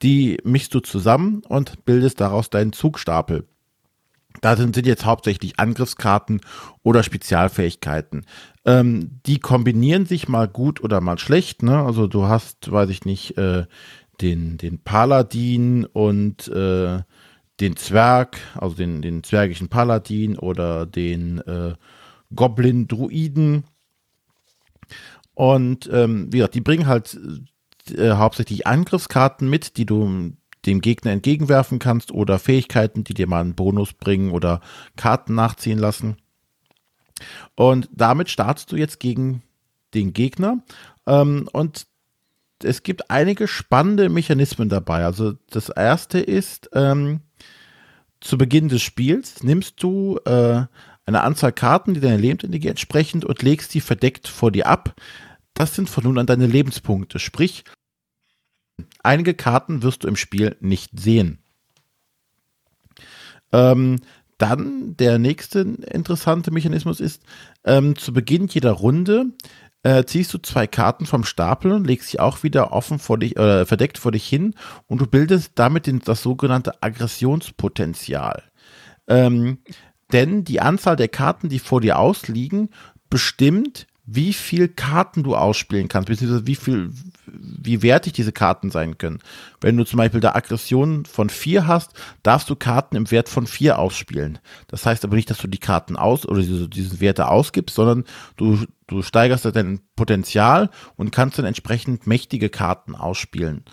die 0.03 0.39
mischst 0.45 0.75
du 0.75 0.81
zusammen 0.81 1.43
und 1.49 1.85
bildest 1.85 2.21
daraus 2.21 2.51
deinen 2.51 2.73
Zugstapel. 2.73 3.47
Da 4.43 4.57
sind 4.57 4.77
jetzt 4.77 5.07
hauptsächlich 5.07 5.59
Angriffskarten 5.59 6.41
oder 6.83 7.03
Spezialfähigkeiten. 7.03 8.27
Ähm, 8.65 9.21
die 9.27 9.39
kombinieren 9.39 10.07
sich 10.07 10.29
mal 10.29 10.49
gut 10.49 10.83
oder 10.83 11.01
mal 11.01 11.19
schlecht. 11.19 11.63
Ne? 11.63 11.83
Also 11.83 12.07
du 12.07 12.25
hast, 12.25 12.71
weiß 12.71 12.91
ich 12.91 13.05
nicht, 13.05 13.39
äh, 13.39 13.65
den, 14.21 14.59
den 14.59 14.79
Paladin 14.79 15.85
und 15.85 16.49
äh, 16.49 17.01
den 17.61 17.77
Zwerg, 17.77 18.39
also 18.55 18.77
den, 18.77 19.01
den 19.01 19.23
zwergischen 19.23 19.69
Paladin 19.69 20.37
oder 20.37 20.85
den 20.85 21.39
äh, 21.39 21.75
Goblin-Druiden. 22.35 23.65
Und 25.35 25.89
ähm, 25.93 26.33
wie 26.33 26.39
gesagt, 26.39 26.55
die 26.55 26.61
bringen 26.61 26.87
halt 26.87 27.19
äh, 27.93 28.13
hauptsächlich 28.13 28.67
Angriffskarten 28.67 29.49
mit, 29.49 29.77
die 29.77 29.87
du 29.87 30.33
dem 30.65 30.81
Gegner 30.81 31.13
entgegenwerfen 31.13 31.79
kannst 31.79 32.11
oder 32.11 32.39
Fähigkeiten, 32.39 33.05
die 33.05 33.15
dir 33.15 33.27
mal 33.27 33.41
einen 33.41 33.55
Bonus 33.55 33.93
bringen 33.93 34.31
oder 34.31 34.61
Karten 34.97 35.35
nachziehen 35.35 35.79
lassen. 35.79 36.17
Und 37.55 37.89
damit 37.93 38.29
startest 38.29 38.73
du 38.73 38.77
jetzt 38.77 39.01
gegen 39.01 39.43
den 39.95 40.13
Gegner. 40.13 40.59
Ähm, 41.07 41.49
und 41.53 41.87
es 42.63 42.83
gibt 42.83 43.11
einige 43.11 43.49
spannende 43.49 44.09
Mechanismen 44.09 44.69
dabei. 44.69 45.05
Also 45.05 45.35
das 45.51 45.69
erste 45.69 46.19
ist, 46.19 46.71
ähm, 46.73 47.21
zu 48.21 48.39
Beginn 48.39 48.69
des 48.69 48.83
Spiels 48.83 49.43
nimmst 49.43 49.83
du 49.83 50.19
äh, 50.25 50.65
eine 51.05 51.23
Anzahl 51.23 51.53
Karten, 51.53 51.95
die 51.95 52.01
deiner 52.01 52.19
Lebensenergie 52.19 52.69
entsprechen 52.69 53.23
und 53.23 53.43
legst 53.43 53.75
die 53.75 53.81
verdeckt 53.81 54.27
vor 54.27 54.51
dir 54.51 54.67
ab. 54.67 54.95
Das 55.55 55.75
sind 55.75 55.89
von 55.89 56.05
nun 56.05 56.19
an 56.19 56.27
deine 56.27 56.47
Lebenspunkte. 56.47 57.19
Sprich, 57.19 57.65
einige 59.07 59.35
Karten 59.35 59.83
wirst 59.83 60.05
du 60.05 60.09
im 60.09 60.17
Spiel 60.17 60.57
nicht 60.61 60.99
sehen. 60.99 61.39
Ähm, 63.53 64.01
dann 64.39 64.97
der 64.97 65.19
nächste 65.19 65.61
interessante 65.61 66.51
Mechanismus 66.51 67.01
ist, 67.01 67.23
ähm, 67.65 67.97
zu 67.97 68.13
Beginn 68.13 68.49
jeder 68.49 68.73
Runde 68.73 69.27
äh, 69.83 70.05
ziehst 70.05 70.35
du 70.35 70.39
zwei 70.39 70.67
Karten 70.67 71.07
vom 71.07 71.25
Stapel 71.25 71.73
und 71.73 71.87
legst 71.87 72.09
sie 72.09 72.21
auch 72.21 72.43
wieder 72.43 72.73
offen 72.73 72.99
vor 72.99 73.19
dich, 73.19 73.37
äh, 73.37 73.65
verdeckt 73.65 73.99
vor 73.99 74.13
dich 74.13 74.27
hin 74.27 74.55
und 74.89 75.01
du 75.01 75.07
bildest 75.07 75.53
damit 75.55 75.87
den, 75.87 76.01
das 76.01 76.23
sogenannte 76.23 76.83
Aggressionspotenzial. 76.83 78.43
Ähm, 79.07 79.59
denn 80.13 80.45
die 80.45 80.61
Anzahl 80.61 80.97
der 80.97 81.09
Karten, 81.09 81.49
die 81.49 81.59
vor 81.59 81.81
dir 81.81 81.99
ausliegen, 81.99 82.71
bestimmt, 83.09 83.87
wie 84.07 84.33
viel 84.33 84.69
Karten 84.69 85.25
du 85.25 85.35
ausspielen 85.35 85.89
kannst, 85.89 86.09
beziehungsweise 86.09 86.47
wie 86.47 86.55
viel, 86.55 86.93
wie 87.27 87.83
wertig 87.83 88.13
diese 88.13 88.31
Karten 88.31 88.71
sein 88.71 88.99
können. 88.99 89.19
Wenn 89.61 89.77
du 89.77 89.85
zum 89.85 89.99
Beispiel 89.99 90.21
da 90.21 90.35
Aggression 90.35 91.05
von 91.05 91.29
vier 91.29 91.67
hast, 91.67 91.93
darfst 92.23 92.49
du 92.49 92.55
Karten 92.55 92.95
im 92.95 93.11
Wert 93.11 93.29
von 93.29 93.49
vier 93.49 93.81
ausspielen. 93.81 94.39
Das 94.69 94.87
heißt 94.87 95.05
aber 95.05 95.17
nicht, 95.17 95.29
dass 95.29 95.39
du 95.39 95.49
die 95.49 95.59
Karten 95.59 95.97
aus 95.97 96.25
oder 96.25 96.41
diese, 96.41 96.69
diese 96.69 97.01
Werte 97.01 97.29
ausgibst, 97.29 97.75
sondern 97.75 98.05
du, 98.37 98.65
du 98.87 99.03
steigerst 99.03 99.45
dein 99.45 99.81
Potenzial 99.97 100.71
und 100.95 101.11
kannst 101.11 101.39
dann 101.39 101.45
entsprechend 101.45 102.07
mächtige 102.07 102.49
Karten 102.49 102.95
ausspielen. 102.95 103.65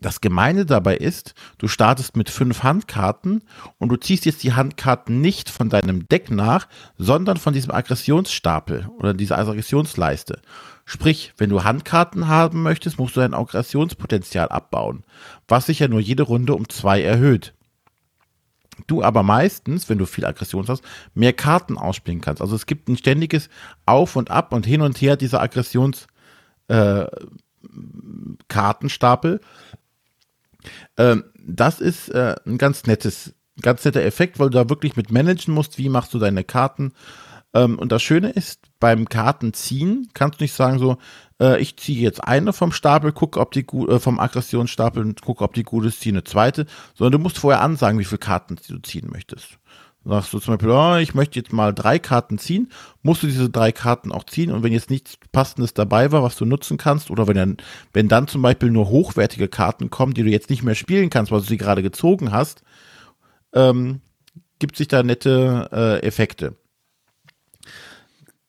Das 0.00 0.20
Gemeine 0.20 0.64
dabei 0.64 0.96
ist, 0.96 1.34
du 1.58 1.66
startest 1.66 2.16
mit 2.16 2.30
fünf 2.30 2.62
Handkarten 2.62 3.42
und 3.78 3.88
du 3.88 3.96
ziehst 3.96 4.26
jetzt 4.26 4.44
die 4.44 4.52
Handkarten 4.52 5.20
nicht 5.20 5.50
von 5.50 5.70
deinem 5.70 6.08
Deck 6.08 6.30
nach, 6.30 6.68
sondern 6.96 7.36
von 7.36 7.52
diesem 7.52 7.72
Aggressionsstapel 7.72 8.88
oder 8.98 9.12
dieser 9.12 9.38
Aggressionsleiste. 9.38 10.40
Sprich, 10.84 11.34
wenn 11.36 11.50
du 11.50 11.64
Handkarten 11.64 12.28
haben 12.28 12.62
möchtest, 12.62 12.98
musst 12.98 13.16
du 13.16 13.20
dein 13.20 13.34
Aggressionspotenzial 13.34 14.48
abbauen, 14.48 15.02
was 15.48 15.66
sich 15.66 15.80
ja 15.80 15.88
nur 15.88 16.00
jede 16.00 16.22
Runde 16.22 16.54
um 16.54 16.68
zwei 16.68 17.02
erhöht. 17.02 17.54
Du 18.86 19.02
aber 19.02 19.24
meistens, 19.24 19.88
wenn 19.88 19.98
du 19.98 20.06
viel 20.06 20.24
Aggression 20.24 20.68
hast, 20.68 20.84
mehr 21.12 21.32
Karten 21.32 21.76
ausspielen 21.76 22.20
kannst. 22.20 22.40
Also 22.40 22.54
es 22.54 22.66
gibt 22.66 22.88
ein 22.88 22.96
ständiges 22.96 23.50
Auf 23.84 24.14
und 24.14 24.30
Ab 24.30 24.52
und 24.52 24.64
hin 24.64 24.80
und 24.80 25.00
her 25.00 25.16
dieser 25.16 25.42
Aggressions 25.42 26.06
äh. 26.68 27.06
Ähm, 30.96 31.24
das 31.38 31.80
ist 31.80 32.08
äh, 32.10 32.36
ein 32.46 32.58
ganz 32.58 32.86
nettes, 32.86 33.34
ganz 33.60 33.84
netter 33.84 34.02
Effekt, 34.02 34.38
weil 34.38 34.50
du 34.50 34.58
da 34.58 34.68
wirklich 34.68 34.96
mit 34.96 35.10
managen 35.10 35.54
musst, 35.54 35.78
wie 35.78 35.88
machst 35.88 36.14
du 36.14 36.18
deine 36.18 36.44
Karten. 36.44 36.92
Ähm, 37.54 37.78
und 37.78 37.92
das 37.92 38.02
Schöne 38.02 38.30
ist, 38.30 38.60
beim 38.78 39.08
Kartenziehen 39.08 40.08
kannst 40.14 40.40
du 40.40 40.44
nicht 40.44 40.54
sagen 40.54 40.78
so, 40.78 40.98
äh, 41.40 41.60
ich 41.60 41.76
ziehe 41.76 42.00
jetzt 42.00 42.22
eine 42.22 42.52
vom 42.52 42.72
Stapel, 42.72 43.12
gucke, 43.12 43.40
ob 43.40 43.52
die 43.52 43.66
äh, 43.66 43.98
vom 43.98 44.20
Aggressionsstapel 44.20 45.02
und 45.02 45.22
gucke, 45.22 45.44
ob 45.44 45.54
die 45.54 45.62
gut 45.62 45.86
ist, 45.86 46.00
ziehe 46.00 46.12
eine 46.12 46.24
zweite, 46.24 46.66
sondern 46.94 47.12
du 47.12 47.18
musst 47.18 47.38
vorher 47.38 47.62
ansagen, 47.62 47.98
wie 47.98 48.04
viele 48.04 48.18
Karten 48.18 48.56
du 48.68 48.78
ziehen 48.78 49.08
möchtest. 49.10 49.58
Sagst 50.08 50.32
du 50.32 50.38
zum 50.38 50.54
Beispiel, 50.54 50.70
oh, 50.70 50.96
ich 50.96 51.14
möchte 51.14 51.38
jetzt 51.38 51.52
mal 51.52 51.74
drei 51.74 51.98
Karten 51.98 52.38
ziehen, 52.38 52.72
musst 53.02 53.22
du 53.22 53.26
diese 53.26 53.50
drei 53.50 53.72
Karten 53.72 54.10
auch 54.10 54.24
ziehen 54.24 54.50
und 54.50 54.62
wenn 54.62 54.72
jetzt 54.72 54.88
nichts 54.88 55.18
Passendes 55.32 55.74
dabei 55.74 56.10
war, 56.12 56.22
was 56.22 56.36
du 56.36 56.46
nutzen 56.46 56.78
kannst, 56.78 57.10
oder 57.10 57.26
wenn 57.28 57.36
dann, 57.36 57.56
wenn 57.92 58.08
dann 58.08 58.26
zum 58.26 58.40
Beispiel 58.40 58.70
nur 58.70 58.88
hochwertige 58.88 59.48
Karten 59.48 59.90
kommen, 59.90 60.14
die 60.14 60.22
du 60.22 60.30
jetzt 60.30 60.48
nicht 60.48 60.62
mehr 60.62 60.74
spielen 60.74 61.10
kannst, 61.10 61.30
weil 61.30 61.40
du 61.40 61.46
sie 61.46 61.58
gerade 61.58 61.82
gezogen 61.82 62.32
hast, 62.32 62.62
ähm, 63.52 64.00
gibt 64.58 64.76
sich 64.76 64.88
da 64.88 65.02
nette 65.02 65.68
äh, 65.72 66.06
Effekte. 66.06 66.56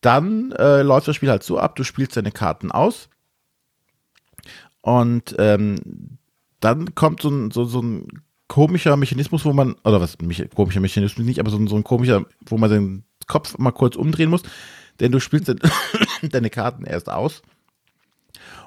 Dann 0.00 0.52
äh, 0.52 0.80
läuft 0.80 1.08
das 1.08 1.16
Spiel 1.16 1.28
halt 1.28 1.42
so 1.42 1.58
ab, 1.58 1.76
du 1.76 1.84
spielst 1.84 2.16
deine 2.16 2.32
Karten 2.32 2.72
aus 2.72 3.10
und 4.80 5.36
ähm, 5.38 6.16
dann 6.60 6.94
kommt 6.94 7.20
so 7.20 7.28
ein, 7.28 7.50
so, 7.50 7.66
so 7.66 7.82
ein 7.82 8.22
komischer 8.50 8.96
Mechanismus, 8.96 9.44
wo 9.44 9.52
man, 9.52 9.76
oder 9.84 10.00
was, 10.00 10.18
komischer 10.56 10.80
Mechanismus 10.80 11.24
nicht, 11.24 11.38
aber 11.38 11.50
so, 11.50 11.66
so 11.68 11.76
ein 11.76 11.84
komischer, 11.84 12.26
wo 12.44 12.58
man 12.58 12.68
den 12.68 13.04
Kopf 13.28 13.56
mal 13.58 13.70
kurz 13.70 13.94
umdrehen 13.94 14.28
muss, 14.28 14.42
denn 14.98 15.12
du 15.12 15.20
spielst 15.20 15.54
deine 16.22 16.50
Karten 16.50 16.84
erst 16.84 17.08
aus 17.08 17.42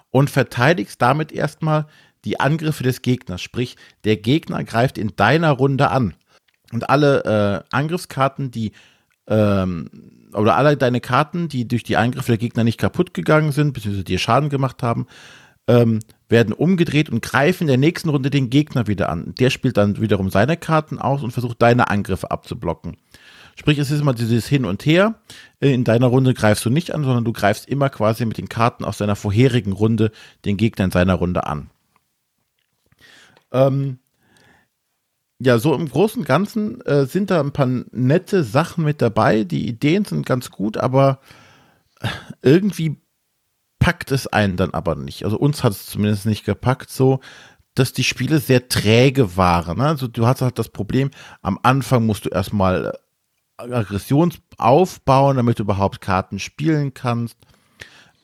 und 0.09 0.29
verteidigst 0.29 1.01
damit 1.01 1.34
erstmal 1.34 1.88
die 2.23 2.39
Angriffe 2.39 2.84
des 2.84 3.01
Gegners. 3.01 3.41
Sprich, 3.41 3.75
der 4.05 4.15
Gegner 4.15 4.63
greift 4.63 4.97
in 4.97 5.17
deiner 5.17 5.51
Runde 5.51 5.89
an. 5.89 6.13
Und 6.71 6.89
alle 6.89 7.65
äh, 7.69 7.75
Angriffskarten, 7.75 8.51
die 8.51 8.71
ähm, 9.27 9.89
oder 10.34 10.55
alle 10.55 10.77
deine 10.77 11.01
Karten, 11.01 11.49
die 11.49 11.67
durch 11.67 11.84
die 11.84 11.97
Angriffe 11.97 12.31
der 12.31 12.38
Gegner 12.38 12.63
nicht 12.63 12.79
kaputt 12.79 13.13
gegangen 13.13 13.51
sind, 13.51 13.73
beziehungsweise 13.73 14.05
dir 14.05 14.17
Schaden 14.17 14.49
gemacht 14.49 14.81
haben, 14.81 15.07
ähm, 15.67 15.99
werden 16.34 16.53
umgedreht 16.53 17.09
und 17.09 17.21
greifen 17.21 17.63
in 17.63 17.67
der 17.67 17.77
nächsten 17.77 18.09
Runde 18.09 18.29
den 18.29 18.49
Gegner 18.49 18.88
wieder 18.88 19.07
an. 19.07 19.34
Der 19.39 19.49
spielt 19.49 19.77
dann 19.77 20.01
wiederum 20.01 20.29
seine 20.29 20.57
Karten 20.57 20.99
aus 20.99 21.23
und 21.23 21.31
versucht 21.31 21.61
deine 21.61 21.89
Angriffe 21.89 22.31
abzublocken. 22.31 22.97
Sprich, 23.55 23.77
es 23.77 23.91
ist 23.91 24.01
immer 24.01 24.15
dieses 24.15 24.47
Hin 24.47 24.65
und 24.65 24.86
Her. 24.86 25.21
In 25.59 25.84
deiner 25.84 26.07
Runde 26.07 26.34
greifst 26.34 26.65
du 26.65 26.71
nicht 26.71 26.93
an, 26.93 27.03
sondern 27.03 27.23
du 27.23 27.31
greifst 27.31 27.69
immer 27.69 27.89
quasi 27.89 28.25
mit 28.25 28.38
den 28.38 28.49
Karten 28.49 28.84
aus 28.84 28.97
deiner 28.97 29.15
vorherigen 29.15 29.71
Runde 29.71 30.11
den 30.43 30.57
Gegner 30.57 30.86
in 30.86 30.91
seiner 30.91 31.13
Runde 31.13 31.45
an. 31.45 31.69
Ähm, 33.51 33.99
ja, 35.39 35.59
so 35.59 35.75
im 35.75 35.88
Großen 35.88 36.21
und 36.21 36.27
Ganzen 36.27 36.81
äh, 36.81 37.05
sind 37.05 37.29
da 37.29 37.39
ein 37.39 37.51
paar 37.51 37.67
nette 37.91 38.43
Sachen 38.43 38.84
mit 38.84 39.01
dabei. 39.01 39.43
Die 39.43 39.67
Ideen 39.67 40.03
sind 40.03 40.25
ganz 40.25 40.49
gut, 40.49 40.77
aber 40.77 41.19
irgendwie 42.41 42.97
packt 43.84 44.11
es 44.11 44.27
einen 44.27 44.55
dann 44.55 44.73
aber 44.73 44.95
nicht. 44.95 45.25
Also 45.25 45.38
uns 45.38 45.61
hat 45.61 45.73
es 45.73 45.88
zumindest 45.88 46.25
nicht 46.25 46.45
gepackt, 46.45 46.89
so 46.89 47.19
dass 47.75 47.91
die 47.91 48.05
Spiele 48.05 48.39
sehr 48.39 48.69
träge 48.69 49.36
waren. 49.36 49.79
Ne? 49.79 49.88
Also 49.88 50.07
du 50.07 50.25
hast 50.25 50.41
halt 50.41 50.57
das 50.57 50.69
Problem, 50.69 51.11
am 51.41 51.59
Anfang 51.63 52.05
musst 52.05 52.23
du 52.23 52.29
erstmal 52.29 52.97
äh, 53.57 53.73
Aggression 53.73 54.34
aufbauen, 54.57 55.36
damit 55.36 55.59
du 55.59 55.63
überhaupt 55.63 55.99
Karten 55.99 56.39
spielen 56.39 56.93
kannst. 56.93 57.36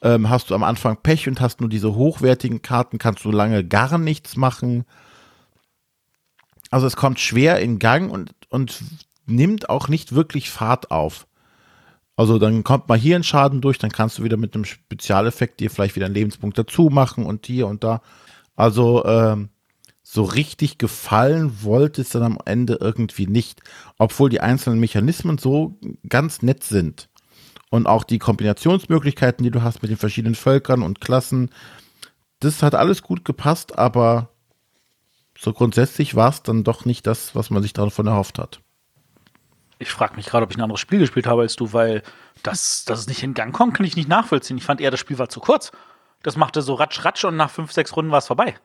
Ähm, 0.01 0.30
hast 0.30 0.49
du 0.49 0.55
am 0.55 0.64
Anfang 0.64 0.95
Pech 1.03 1.28
und 1.28 1.41
hast 1.41 1.60
nur 1.60 1.70
diese 1.70 1.93
hochwertigen 1.93 2.62
Karten, 2.62 2.97
kannst 2.97 3.26
du 3.26 3.32
lange 3.32 3.66
gar 3.66 3.97
nichts 3.97 4.38
machen. 4.38 4.86
Also 6.72 6.88
es 6.88 6.95
kommt 6.95 7.20
schwer 7.20 7.60
in 7.60 7.80
Gang 7.80 8.10
und, 8.10 8.32
und 8.47 8.82
nimmt 9.26 9.70
auch 9.70 9.89
nicht 9.89 10.16
wirklich 10.16 10.51
Fahrt 10.51 10.89
auf. 10.89 11.28
Also 12.20 12.38
dann 12.38 12.66
kommt 12.66 12.90
mal 12.90 12.98
hier 12.98 13.16
ein 13.16 13.24
Schaden 13.24 13.62
durch, 13.62 13.78
dann 13.78 13.94
kannst 13.94 14.18
du 14.18 14.26
wieder 14.26 14.36
mit 14.36 14.54
einem 14.54 14.66
Spezialeffekt 14.66 15.62
dir 15.62 15.72
vielleicht 15.72 15.96
wieder 15.96 16.08
einen 16.08 16.16
Lebenspunkt 16.16 16.58
dazu 16.58 16.90
machen 16.90 17.26
und 17.26 17.46
hier 17.46 17.66
und 17.66 17.82
da. 17.82 18.02
Also 18.58 19.06
ähm, 19.06 19.48
so 20.04 20.24
richtig 20.24 20.78
gefallen 20.78 21.64
wollte 21.64 22.02
es 22.02 22.10
dann 22.10 22.24
am 22.24 22.38
Ende 22.44 22.78
irgendwie 22.82 23.26
nicht, 23.26 23.62
obwohl 23.98 24.30
die 24.30 24.42
einzelnen 24.42 24.82
Mechanismen 24.82 25.38
so 25.38 25.80
ganz 26.10 26.42
nett 26.42 26.66
sind. 26.66 27.08
Und 27.70 27.88
auch 27.88 28.04
die 28.04 28.20
Kombinationsmöglichkeiten, 28.20 29.46
die 29.46 29.52
du 29.52 29.64
hast 29.64 29.82
mit 29.82 29.90
den 29.90 29.98
verschiedenen 29.98 30.36
Völkern 30.36 30.84
und 30.84 31.00
Klassen, 31.00 31.52
das 32.42 32.62
hat 32.62 32.76
alles 32.76 33.02
gut 33.02 33.24
gepasst, 33.24 33.80
aber 33.80 34.28
so 35.38 35.54
grundsätzlich 35.54 36.16
war 36.16 36.32
es 36.32 36.44
dann 36.44 36.66
doch 36.66 36.84
nicht 36.84 37.08
das, 37.08 37.34
was 37.34 37.50
man 37.50 37.64
sich 37.64 37.72
davon 37.72 38.08
erhofft 38.08 38.40
hat. 38.40 38.60
Ich 39.80 39.92
frage 39.92 40.18
mich 40.18 40.26
gerade, 40.26 40.44
ob 40.44 40.52
ich 40.52 40.58
ein 40.58 40.62
anderes 40.62 40.82
Spiel 40.82 41.00
gespielt 41.00 41.26
habe 41.26 41.44
als 41.44 41.56
du, 41.56 41.72
weil 41.72 42.04
das, 42.44 42.84
dass 42.84 43.00
es 43.00 43.08
nicht 43.08 43.24
in 43.24 43.34
Gang 43.34 43.56
kommt, 43.56 43.74
kann 43.74 43.86
ich 43.86 43.96
nicht 43.96 44.10
nachvollziehen. 44.10 44.58
Ich 44.58 44.64
fand 44.66 44.82
eher, 44.82 44.92
das 44.92 45.00
Spiel 45.00 45.18
war 45.18 45.30
zu 45.30 45.40
kurz. 45.40 45.72
Das 46.22 46.36
machte 46.36 46.62
so 46.62 46.74
ratsch, 46.74 47.04
ratsch 47.06 47.24
und 47.24 47.38
nach 47.38 47.50
fünf, 47.50 47.72
sechs 47.72 47.96
Runden 47.96 48.12
war 48.12 48.20
es 48.20 48.28
vorbei. 48.28 48.56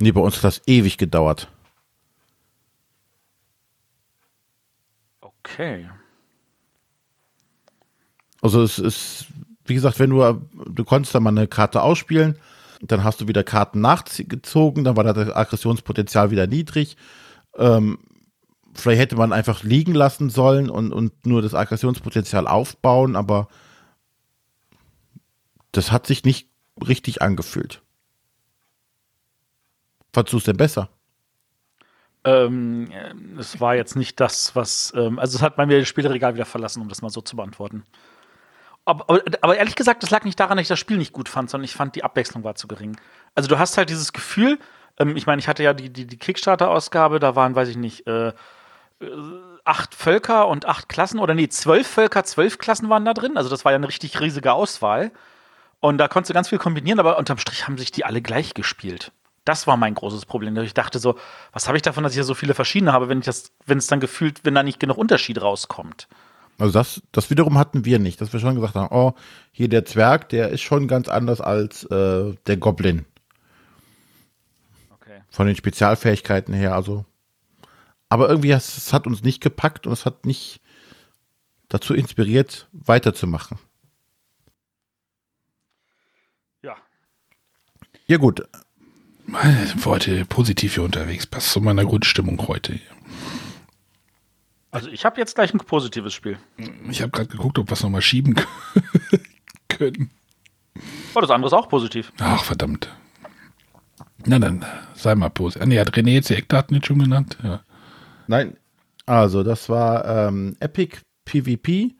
Nee, 0.00 0.10
bei 0.10 0.22
uns 0.22 0.36
hat 0.36 0.44
das 0.44 0.62
ewig 0.66 0.96
gedauert. 0.96 1.48
Okay. 5.20 5.90
Also 8.40 8.62
es 8.62 8.78
ist, 8.78 9.26
wie 9.66 9.74
gesagt, 9.74 9.98
wenn 9.98 10.10
du, 10.10 10.40
du 10.66 10.84
konntest 10.84 11.14
da 11.14 11.20
mal 11.20 11.30
eine 11.30 11.46
Karte 11.46 11.82
ausspielen, 11.82 12.38
dann 12.80 13.04
hast 13.04 13.20
du 13.20 13.28
wieder 13.28 13.44
Karten 13.44 13.80
nachgezogen, 13.80 14.82
dann 14.82 14.96
war 14.96 15.04
das 15.04 15.30
Aggressionspotenzial 15.30 16.30
wieder 16.30 16.46
niedrig. 16.46 16.96
Ähm, 17.56 17.98
vielleicht 18.74 19.00
hätte 19.00 19.16
man 19.16 19.32
einfach 19.32 19.62
liegen 19.62 19.94
lassen 19.94 20.30
sollen 20.30 20.70
und, 20.70 20.92
und 20.92 21.26
nur 21.26 21.42
das 21.42 21.54
Aggressionspotenzial 21.54 22.46
aufbauen, 22.46 23.16
aber 23.16 23.48
das 25.72 25.90
hat 25.90 26.06
sich 26.06 26.24
nicht 26.24 26.48
richtig 26.86 27.22
angefühlt. 27.22 27.82
Fandest 30.12 30.32
du 30.32 30.38
es 30.38 30.44
denn 30.44 30.56
besser? 30.56 30.90
Ähm, 32.24 32.90
es 33.38 33.60
war 33.60 33.74
jetzt 33.74 33.96
nicht 33.96 34.20
das, 34.20 34.54
was. 34.54 34.92
Ähm, 34.94 35.18
also, 35.18 35.36
es 35.36 35.42
hat 35.42 35.56
bei 35.56 35.66
mir 35.66 35.80
das 35.80 35.88
Spielregal 35.88 36.34
wieder 36.34 36.44
verlassen, 36.44 36.80
um 36.80 36.88
das 36.88 37.02
mal 37.02 37.10
so 37.10 37.20
zu 37.20 37.34
beantworten. 37.36 37.84
Aber, 38.84 39.08
aber, 39.08 39.22
aber, 39.40 39.56
ehrlich 39.56 39.74
gesagt, 39.74 40.02
das 40.02 40.10
lag 40.10 40.24
nicht 40.24 40.38
daran, 40.38 40.56
dass 40.56 40.62
ich 40.64 40.68
das 40.68 40.78
Spiel 40.78 40.98
nicht 40.98 41.12
gut 41.12 41.28
fand, 41.28 41.50
sondern 41.50 41.64
ich 41.64 41.74
fand, 41.74 41.96
die 41.96 42.04
Abwechslung 42.04 42.44
war 42.44 42.54
zu 42.54 42.68
gering. 42.68 42.96
Also, 43.34 43.48
du 43.48 43.58
hast 43.58 43.76
halt 43.76 43.90
dieses 43.90 44.12
Gefühl, 44.12 44.58
ähm, 44.98 45.16
ich 45.16 45.26
meine, 45.26 45.40
ich 45.40 45.48
hatte 45.48 45.62
ja 45.64 45.74
die, 45.74 45.90
die, 45.90 46.06
die 46.06 46.18
Kickstarter-Ausgabe, 46.18 47.18
da 47.18 47.34
waren, 47.34 47.56
weiß 47.56 47.68
ich 47.68 47.76
nicht, 47.76 48.06
äh, 48.06 48.32
acht 49.64 49.94
Völker 49.94 50.48
und 50.48 50.66
acht 50.66 50.88
Klassen, 50.88 51.18
oder 51.18 51.34
nee, 51.34 51.48
zwölf 51.48 51.86
Völker, 51.86 52.24
zwölf 52.24 52.58
Klassen 52.58 52.88
waren 52.88 53.04
da 53.04 53.14
drin. 53.14 53.36
Also 53.36 53.48
das 53.48 53.64
war 53.64 53.72
ja 53.72 53.76
eine 53.76 53.88
richtig 53.88 54.20
riesige 54.20 54.52
Auswahl. 54.52 55.12
Und 55.80 55.98
da 55.98 56.08
konntest 56.08 56.30
du 56.30 56.34
ganz 56.34 56.48
viel 56.48 56.58
kombinieren, 56.58 57.00
aber 57.00 57.18
unterm 57.18 57.38
Strich 57.38 57.66
haben 57.66 57.78
sich 57.78 57.90
die 57.90 58.04
alle 58.04 58.22
gleich 58.22 58.54
gespielt. 58.54 59.12
Das 59.44 59.66
war 59.66 59.76
mein 59.76 59.94
großes 59.94 60.26
Problem. 60.26 60.56
Ich 60.58 60.74
dachte 60.74 61.00
so, 61.00 61.16
was 61.52 61.66
habe 61.66 61.76
ich 61.76 61.82
davon, 61.82 62.04
dass 62.04 62.12
ich 62.12 62.18
ja 62.18 62.24
so 62.24 62.34
viele 62.34 62.54
verschiedene 62.54 62.92
habe, 62.92 63.08
wenn 63.08 63.18
ich 63.18 63.24
das, 63.24 63.52
wenn 63.66 63.78
es 63.78 63.88
dann 63.88 63.98
gefühlt, 63.98 64.44
wenn 64.44 64.54
da 64.54 64.62
nicht 64.62 64.78
genug 64.78 64.96
Unterschied 64.96 65.42
rauskommt. 65.42 66.06
Also 66.58 66.72
das, 66.72 67.02
das 67.10 67.30
wiederum 67.30 67.58
hatten 67.58 67.84
wir 67.84 67.98
nicht, 67.98 68.20
dass 68.20 68.32
wir 68.32 68.38
schon 68.38 68.54
gesagt 68.54 68.76
haben, 68.76 68.94
oh, 68.94 69.14
hier 69.50 69.68
der 69.68 69.84
Zwerg, 69.84 70.28
der 70.28 70.50
ist 70.50 70.60
schon 70.60 70.86
ganz 70.86 71.08
anders 71.08 71.40
als 71.40 71.82
äh, 71.84 72.34
der 72.46 72.56
Goblin. 72.58 73.04
Okay. 74.94 75.22
Von 75.30 75.48
den 75.48 75.56
Spezialfähigkeiten 75.56 76.54
her, 76.54 76.76
also 76.76 77.04
aber 78.12 78.28
irgendwie 78.28 78.50
es, 78.50 78.76
es 78.76 78.92
hat 78.92 79.06
uns 79.06 79.22
nicht 79.22 79.40
gepackt 79.40 79.86
und 79.86 79.92
es 79.94 80.04
hat 80.04 80.26
nicht 80.26 80.60
dazu 81.70 81.94
inspiriert, 81.94 82.68
weiterzumachen. 82.72 83.58
Ja. 86.60 86.76
Ja, 88.06 88.18
gut. 88.18 88.46
Ich 89.26 89.86
war 89.86 89.92
heute 89.94 90.26
positiv 90.26 90.74
hier 90.74 90.82
unterwegs. 90.82 91.26
Passt 91.26 91.52
zu 91.52 91.62
meiner 91.62 91.86
Grundstimmung 91.86 92.48
heute. 92.48 92.78
Also 94.72 94.90
ich 94.90 95.06
habe 95.06 95.18
jetzt 95.18 95.34
gleich 95.34 95.54
ein 95.54 95.58
positives 95.58 96.12
Spiel. 96.12 96.36
Ich 96.90 97.00
habe 97.00 97.12
gerade 97.12 97.30
geguckt, 97.30 97.58
ob 97.58 97.70
wir 97.70 97.72
es 97.72 97.82
nochmal 97.82 98.02
schieben 98.02 98.34
können. 99.68 100.10
Oh, 101.14 101.20
das 101.22 101.30
andere 101.30 101.46
ist 101.46 101.54
auch 101.54 101.70
positiv. 101.70 102.12
Ach, 102.18 102.44
verdammt. 102.44 102.94
Na 104.26 104.38
dann, 104.38 104.66
sei 104.94 105.14
mal 105.14 105.30
positiv. 105.30 105.66
Nee, 105.66 105.80
hat 105.80 105.96
René 105.96 106.10
jetzt 106.10 106.28
die 106.28 106.34
Eckdaten 106.34 106.74
nicht 106.74 106.86
schon 106.86 106.98
genannt? 106.98 107.38
Ja. 107.42 107.64
Nein, 108.26 108.56
also 109.06 109.42
das 109.42 109.68
war 109.68 110.04
ähm, 110.04 110.56
Epic 110.60 110.98
PvP 111.24 111.94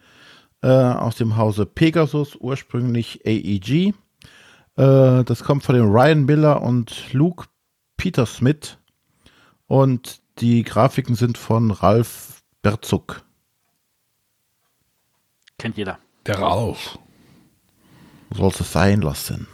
äh, 0.62 0.68
aus 0.68 1.16
dem 1.16 1.36
Hause 1.36 1.66
Pegasus, 1.66 2.36
ursprünglich 2.36 3.26
AEG. 3.26 3.94
Äh, 4.76 5.24
das 5.24 5.44
kommt 5.44 5.64
von 5.64 5.74
den 5.74 5.84
Ryan 5.84 6.24
Miller 6.24 6.62
und 6.62 7.12
Luke 7.12 7.46
Petersmith. 7.96 8.78
Und 9.66 10.20
die 10.38 10.62
Grafiken 10.62 11.14
sind 11.14 11.38
von 11.38 11.70
Ralf 11.70 12.42
Berzug. 12.62 13.22
Kennt 15.58 15.76
jeder. 15.76 15.98
Der 16.26 16.38
Ralf. 16.38 16.98
Sollst 18.34 18.60
es 18.60 18.72
sein 18.72 19.02
lassen. 19.02 19.46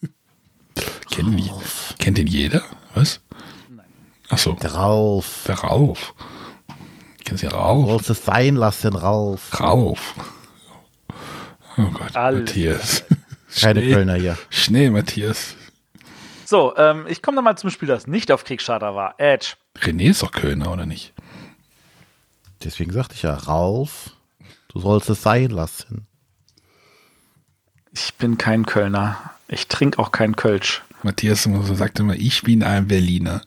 Kennt, 1.10 1.52
kennt 1.98 2.18
ihn 2.18 2.26
jeder? 2.26 2.62
Was? 2.94 3.20
Ach 4.30 4.38
so, 4.38 4.52
Der 4.54 4.74
Ralf. 4.74 5.44
der 5.46 5.56
Ralf. 5.58 6.14
Kennst 7.24 7.42
du 7.42 7.48
den 7.48 7.56
Ralf? 7.56 7.86
Sollst 7.86 8.10
es 8.10 8.24
sein 8.24 8.56
lassen, 8.56 8.94
Ralf. 8.94 9.60
Ralf. 9.60 10.14
Oh 11.76 11.82
Gott, 11.92 12.14
Alles. 12.16 12.40
Matthias. 12.40 13.04
Keine 13.60 13.80
Schnee, 13.80 13.92
Kölner 13.92 14.14
hier. 14.16 14.38
Schnee, 14.50 14.90
Matthias. 14.90 15.54
So, 16.44 16.76
ähm, 16.76 17.06
ich 17.08 17.22
komme 17.22 17.36
nochmal 17.36 17.56
zum 17.58 17.70
Spiel, 17.70 17.88
das 17.88 18.06
nicht 18.06 18.30
auf 18.32 18.44
Kickstarter 18.44 18.94
war. 18.94 19.14
Edge. 19.18 19.54
René 19.78 20.10
ist 20.10 20.22
doch 20.22 20.32
Kölner, 20.32 20.72
oder 20.72 20.86
nicht? 20.86 21.12
Deswegen 22.64 22.92
sagte 22.92 23.14
ich 23.14 23.22
ja, 23.22 23.34
Ralf, 23.34 24.10
du 24.68 24.80
sollst 24.80 25.08
es 25.10 25.22
sein 25.22 25.50
lassen. 25.50 26.06
Ich 27.92 28.14
bin 28.14 28.36
kein 28.38 28.66
Kölner. 28.66 29.16
Ich 29.48 29.68
trinke 29.68 29.98
auch 29.98 30.12
kein 30.12 30.36
Kölsch. 30.36 30.82
Matthias 31.02 31.48
sagt 31.72 32.00
immer, 32.00 32.14
ich 32.14 32.42
bin 32.42 32.62
ein 32.62 32.88
Berliner. 32.88 33.42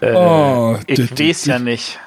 Äh, 0.00 0.12
Oh, 0.14 0.78
ich 0.86 1.10
weiß 1.18 1.46
ja 1.46 1.58
nicht. 1.58 1.98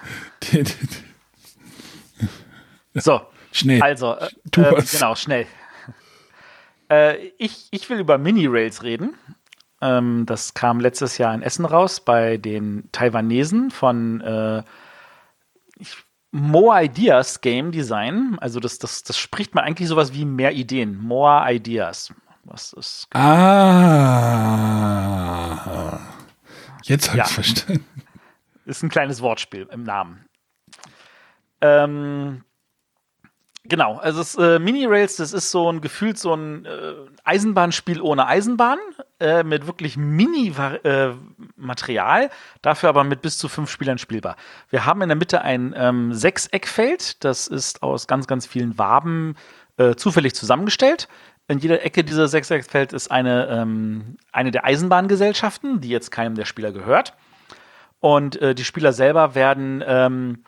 So, 2.94 3.22
Schnee. 3.52 3.82
also, 3.82 4.16
äh, 4.16 4.30
Tu 4.52 4.62
äh, 4.62 4.84
genau, 4.92 5.16
schnell. 5.16 5.46
Äh, 6.92 7.18
ich, 7.38 7.68
ich 7.72 7.90
will 7.90 8.00
über 8.00 8.18
Mini-Rails 8.18 8.84
reden. 8.84 9.16
Ähm, 9.82 10.26
das 10.26 10.54
kam 10.54 10.80
letztes 10.80 11.18
Jahr 11.18 11.34
in 11.34 11.42
Essen 11.42 11.66
raus 11.66 12.00
bei 12.02 12.38
den 12.38 12.90
Taiwanesen 12.92 13.72
von 13.72 14.22
äh, 14.22 14.64
ich, 15.78 15.96
More 16.32 16.84
Ideas 16.84 17.42
Game 17.42 17.72
Design. 17.72 18.38
Also 18.40 18.60
das, 18.60 18.78
das, 18.80 19.04
das 19.04 19.18
spricht 19.18 19.56
man 19.56 19.64
eigentlich 19.64 19.88
sowas 19.88 20.14
wie 20.14 20.26
mehr 20.26 20.52
Ideen. 20.54 20.98
More 21.00 21.52
Ideas. 21.54 22.14
Was 22.44 22.74
ist 22.74 23.08
Ah. 23.14 23.30
Jetzt 26.84 27.08
habe 27.10 27.18
Ja. 27.20 27.26
ich 27.26 27.32
verstanden. 27.32 27.86
Ist 28.66 28.84
ein 28.84 28.90
kleines 28.90 29.22
Wortspiel 29.22 29.68
im 29.72 29.84
Namen. 29.84 30.26
Ähm, 31.62 32.44
genau, 33.66 33.98
also 33.98 34.22
es, 34.22 34.36
äh, 34.36 34.60
Mini-Rails, 34.60 35.18
das 35.18 35.34
ist 35.34 35.52
so 35.52 35.70
ein 35.72 35.82
gefühlt 35.82 36.18
so 36.18 36.34
ein 36.34 36.66
äh, 36.66 36.94
Eisenbahnspiel 37.24 38.02
ohne 38.02 38.26
Eisenbahn, 38.28 38.80
äh, 39.20 39.44
mit 39.44 39.68
wirklich 39.68 39.98
Mini-Material, 39.98 42.30
dafür 42.62 42.90
aber 42.90 43.04
mit 43.04 43.22
bis 43.22 43.38
zu 43.38 43.50
fünf 43.50 43.70
Spielern 43.70 43.98
spielbar. 43.98 44.36
Wir 44.70 44.86
haben 44.86 45.02
in 45.02 45.10
der 45.10 45.18
Mitte 45.18 45.42
ein 45.42 45.74
ähm, 45.76 46.14
Sechseckfeld, 46.14 47.24
das 47.24 47.48
ist 47.48 47.84
aus 47.84 48.08
ganz, 48.08 48.28
ganz 48.28 48.46
vielen 48.46 48.78
Waben 48.78 49.36
äh, 49.78 49.96
zufällig 49.96 50.36
zusammengestellt. 50.36 51.08
In 51.50 51.58
jeder 51.58 51.84
Ecke 51.84 52.04
dieser 52.04 52.28
Sechseckfeld 52.28 52.94
ist 52.94 53.10
eine, 53.10 53.48
ähm, 53.48 54.18
eine 54.32 54.52
der 54.52 54.66
Eisenbahngesellschaften, 54.66 55.82
die 55.82 55.90
jetzt 55.90 56.12
keinem 56.12 56.36
der 56.36 56.46
Spieler 56.46 56.72
gehört. 56.72 57.16
Und 58.00 58.40
äh, 58.40 58.54
die 58.54 58.64
Spieler 58.64 58.94
selber 58.94 59.34
werden 59.34 59.84
ähm, 59.86 60.44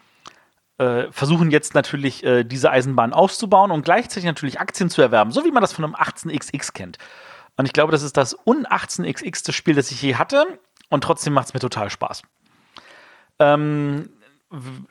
äh, 0.78 1.12
versuchen 1.12 1.50
jetzt 1.50 1.74
natürlich, 1.74 2.24
äh, 2.24 2.44
diese 2.44 2.70
Eisenbahn 2.70 3.14
aufzubauen 3.14 3.72
und 3.72 3.84
gleichzeitig 3.84 4.26
natürlich 4.26 4.60
Aktien 4.60 4.92
zu 4.92 5.02
erwerben, 5.02 5.32
so 5.32 5.44
wie 5.44 5.52
man 5.52 5.62
das 5.62 5.74
von 5.74 5.84
einem 5.84 5.96
18XX 5.96 6.72
kennt. 6.74 7.00
Und 7.58 7.66
ich 7.66 7.74
glaube, 7.74 7.92
das 7.92 8.04
ist 8.04 8.16
das 8.16 8.38
un-18XX 8.46 9.54
Spiel, 9.54 9.74
das 9.74 9.90
ich 9.90 10.04
je 10.04 10.16
hatte. 10.16 10.46
Und 10.90 11.04
trotzdem 11.04 11.34
macht 11.34 11.48
es 11.48 11.54
mir 11.56 11.60
total 11.60 11.90
Spaß. 11.90 12.22
Ähm, 13.40 14.10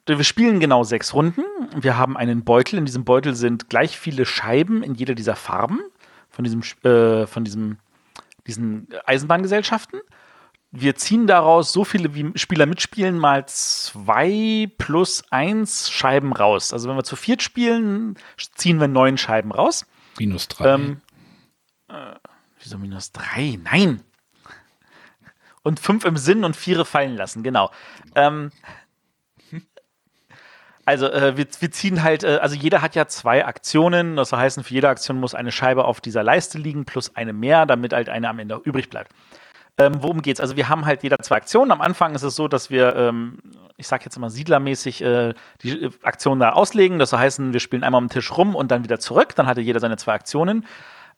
wir 0.07 0.25
spielen 0.25 0.59
genau 0.59 0.83
sechs 0.83 1.15
Runden. 1.15 1.43
Wir 1.77 1.97
haben 1.97 2.17
einen 2.17 2.45
Beutel. 2.45 2.81
In 2.81 2.85
diesem 2.85 3.05
Beutel 3.05 3.37
sind 3.37 3.71
gleich 3.71 3.97
viele 3.97 4.27
Scheiben 4.27 4.83
in 4.83 4.97
jeder 4.97 5.15
dieser 5.15 5.37
Farben 5.37 5.79
von 6.41 6.45
diesem, 6.45 6.91
äh, 6.91 7.27
von 7.27 7.45
diesem, 7.45 7.79
diesen 8.47 8.89
Eisenbahngesellschaften. 9.05 10.01
Wir 10.73 10.95
ziehen 10.95 11.27
daraus 11.27 11.73
so 11.73 11.85
viele 11.85 12.15
wie 12.15 12.31
Spieler 12.39 12.65
mitspielen, 12.65 13.19
mal 13.19 13.45
zwei 13.47 14.71
plus 14.79 15.25
eins 15.31 15.91
Scheiben 15.91 16.33
raus. 16.33 16.73
Also 16.73 16.89
wenn 16.89 16.97
wir 16.97 17.05
zu 17.05 17.17
viert 17.17 17.43
spielen, 17.43 18.17
ziehen 18.55 18.81
wir 18.81 18.89
neun 18.89 19.19
Scheiben 19.19 19.53
raus. 19.53 19.85
Minus 20.19 20.49
drei. 20.49 20.75
Ähm, 20.75 21.01
äh, 21.89 22.15
wieso 22.61 22.79
minus 22.79 23.13
drei? 23.13 23.59
Nein. 23.65 24.03
Und 25.63 25.81
fünf 25.81 26.05
im 26.05 26.17
Sinn 26.17 26.45
und 26.45 26.57
vier 26.57 26.85
fallen 26.85 27.17
lassen, 27.17 27.43
genau. 27.43 27.71
Ähm, 28.15 28.51
also 30.91 31.07
äh, 31.07 31.37
wir, 31.37 31.47
wir 31.61 31.71
ziehen 31.71 32.03
halt, 32.03 32.25
äh, 32.25 32.39
also 32.43 32.57
jeder 32.57 32.83
hat 32.83 32.97
ja 32.97 33.07
zwei 33.07 33.47
Aktionen. 33.47 34.17
Das 34.17 34.33
heißt, 34.33 34.61
für 34.63 34.75
jede 34.75 34.89
Aktion 34.89 35.21
muss 35.21 35.35
eine 35.35 35.53
Scheibe 35.53 35.85
auf 35.85 36.01
dieser 36.01 36.25
Leiste 36.25 36.59
liegen, 36.59 36.85
plus 36.85 37.15
eine 37.15 37.33
mehr, 37.33 37.65
damit 37.65 37.93
halt 37.93 38.09
eine 38.09 38.29
am 38.29 38.41
Ende 38.41 38.61
übrig 38.65 38.91
bleibt. 38.91 39.13
Ähm, 39.79 39.95
worum 40.01 40.21
geht's? 40.21 40.41
Also 40.41 40.57
wir 40.57 40.69
haben 40.69 40.85
halt 40.87 41.05
jeder 41.05 41.19
zwei 41.21 41.37
Aktionen. 41.37 41.71
Am 41.71 41.81
Anfang 41.81 42.15
ist 42.17 42.25
es 42.25 42.35
so, 42.35 42.49
dass 42.49 42.71
wir, 42.71 42.97
ähm, 42.97 43.39
ich 43.77 43.87
sag 43.87 44.05
jetzt 44.05 44.19
mal 44.19 44.31
siedlermäßig, 44.31 45.01
äh, 45.03 45.35
die 45.63 45.85
äh, 45.85 45.91
Aktionen 46.03 46.41
da 46.41 46.51
auslegen. 46.51 46.99
Das 46.99 47.13
heißt, 47.13 47.41
wir 47.53 47.61
spielen 47.61 47.85
einmal 47.85 48.01
am 48.01 48.09
Tisch 48.09 48.37
rum 48.37 48.57
und 48.57 48.73
dann 48.73 48.83
wieder 48.83 48.99
zurück. 48.99 49.37
Dann 49.37 49.47
hatte 49.47 49.61
jeder 49.61 49.79
seine 49.79 49.97
zwei 49.97 50.15
Aktionen. 50.15 50.67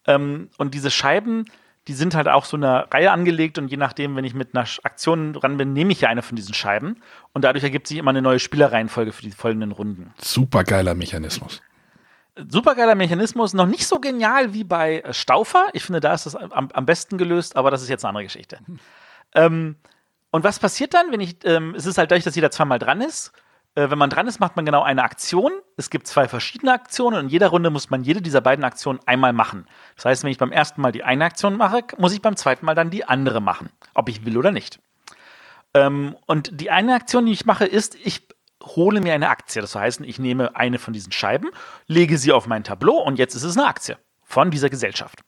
Ähm, 0.07 0.51
und 0.59 0.75
diese 0.75 0.91
Scheiben, 0.91 1.47
die 1.89 1.95
sind 1.95 2.15
halt 2.15 2.29
auch 2.29 2.45
so 2.45 2.57
eine 2.57 2.87
Reihe 2.93 3.11
angelegt 3.11 3.59
und 3.59 3.69
je 3.69 3.77
nachdem, 3.77 4.15
wenn 4.15 4.25
ich 4.25 4.35
mit 4.35 4.55
einer 4.55 4.67
Aktion 4.85 5.33
dran 5.33 5.57
bin, 5.57 5.73
nehme 5.73 5.93
ich 5.93 6.03
ja 6.03 6.09
eine 6.09 6.23
von 6.23 6.37
diesen 6.37 6.55
Scheiben. 6.55 7.03
Und 7.33 7.43
dadurch 7.43 7.65
ergibt 7.65 7.89
sich 7.89 7.99
immer 7.99 8.11
eine 8.11 8.23
neue 8.23 8.39
Spielerreihenfolge 8.39 9.13
für 9.13 9.23
die 9.23 9.33
folgenden 9.33 9.73
Runden. 9.73 10.15
Super 10.19 10.63
geiler 10.63 10.95
Mechanismus. 10.95 11.61
Supergeiler 12.49 12.95
Mechanismus, 12.95 13.53
noch 13.53 13.67
nicht 13.67 13.87
so 13.87 13.99
genial 13.99 14.55
wie 14.55 14.65
bei 14.65 15.01
äh, 15.01 15.13
Staufer. 15.13 15.67
Ich 15.75 15.83
finde, 15.83 16.01
da 16.01 16.15
ist 16.15 16.25
das 16.25 16.35
am, 16.35 16.71
am 16.73 16.87
besten 16.87 17.19
gelöst, 17.19 17.57
aber 17.57 17.71
das 17.71 17.83
ist 17.83 17.91
jetzt 17.91 18.05
eine 18.05 18.11
andere 18.11 18.25
Geschichte. 18.25 18.59
Ähm, 19.35 19.77
und 20.31 20.45
was 20.45 20.59
passiert 20.59 20.93
dann, 20.93 21.11
wenn 21.11 21.21
ich, 21.21 21.37
ähm, 21.45 21.75
es 21.75 21.87
ist 21.87 21.97
halt 21.97 22.11
dadurch, 22.11 22.25
dass 22.25 22.35
jeder 22.35 22.51
zweimal 22.51 22.79
dran 22.79 23.01
ist. 23.01 23.33
Äh, 23.75 23.91
wenn 23.91 23.99
man 23.99 24.11
dran 24.11 24.27
ist, 24.27 24.41
macht 24.41 24.57
man 24.57 24.65
genau 24.65 24.83
eine 24.83 25.03
Aktion. 25.03 25.53
Es 25.77 25.91
gibt 25.91 26.07
zwei 26.07 26.29
verschiedene 26.29 26.73
Aktionen 26.73 27.19
und 27.19 27.25
in 27.25 27.31
jeder 27.31 27.49
Runde 27.49 27.71
muss 27.71 27.91
man 27.91 28.03
jede 28.03 28.21
dieser 28.21 28.41
beiden 28.41 28.65
Aktionen 28.65 29.01
einmal 29.07 29.33
machen. 29.33 29.67
Das 29.97 30.05
heißt, 30.05 30.25
wenn 30.25 30.31
ich 30.31 30.39
beim 30.39 30.53
ersten 30.53 30.81
Mal 30.81 30.93
die 30.93 31.05
eine 31.05 31.25
Aktion 31.25 31.57
mache, 31.57 31.83
muss 31.99 32.13
ich 32.13 32.23
beim 32.23 32.37
zweiten 32.37 32.67
Mal 32.67 32.75
dann 32.75 32.91
die 32.91 33.05
andere 33.05 33.41
machen. 33.41 33.71
Ob 33.95 34.09
ich 34.09 34.25
will 34.25 34.37
oder 34.37 34.51
nicht. 34.51 34.81
Ähm, 35.75 36.17
und 36.27 36.61
die 36.61 36.71
eine 36.71 36.95
Aktion, 36.95 37.27
die 37.27 37.33
ich 37.33 37.47
mache, 37.47 37.65
ist, 37.65 37.95
ich 37.95 38.29
hole 38.63 39.01
mir 39.01 39.15
eine 39.15 39.31
Aktie. 39.31 39.63
Das 39.63 39.75
heißt, 39.75 40.03
ich 40.03 40.19
nehme 40.19 40.55
eine 40.55 40.79
von 40.79 40.93
diesen 40.93 41.13
Scheiben, 41.13 41.49
lege 41.87 42.19
sie 42.19 42.33
auf 42.33 42.47
mein 42.47 42.65
Tableau 42.65 43.03
und 43.03 43.19
jetzt 43.19 43.35
ist 43.35 43.43
es 43.43 43.57
eine 43.57 43.67
Aktie 43.67 43.97
von 44.23 44.51
dieser 44.51 44.71
Gesellschaft. 44.71 45.21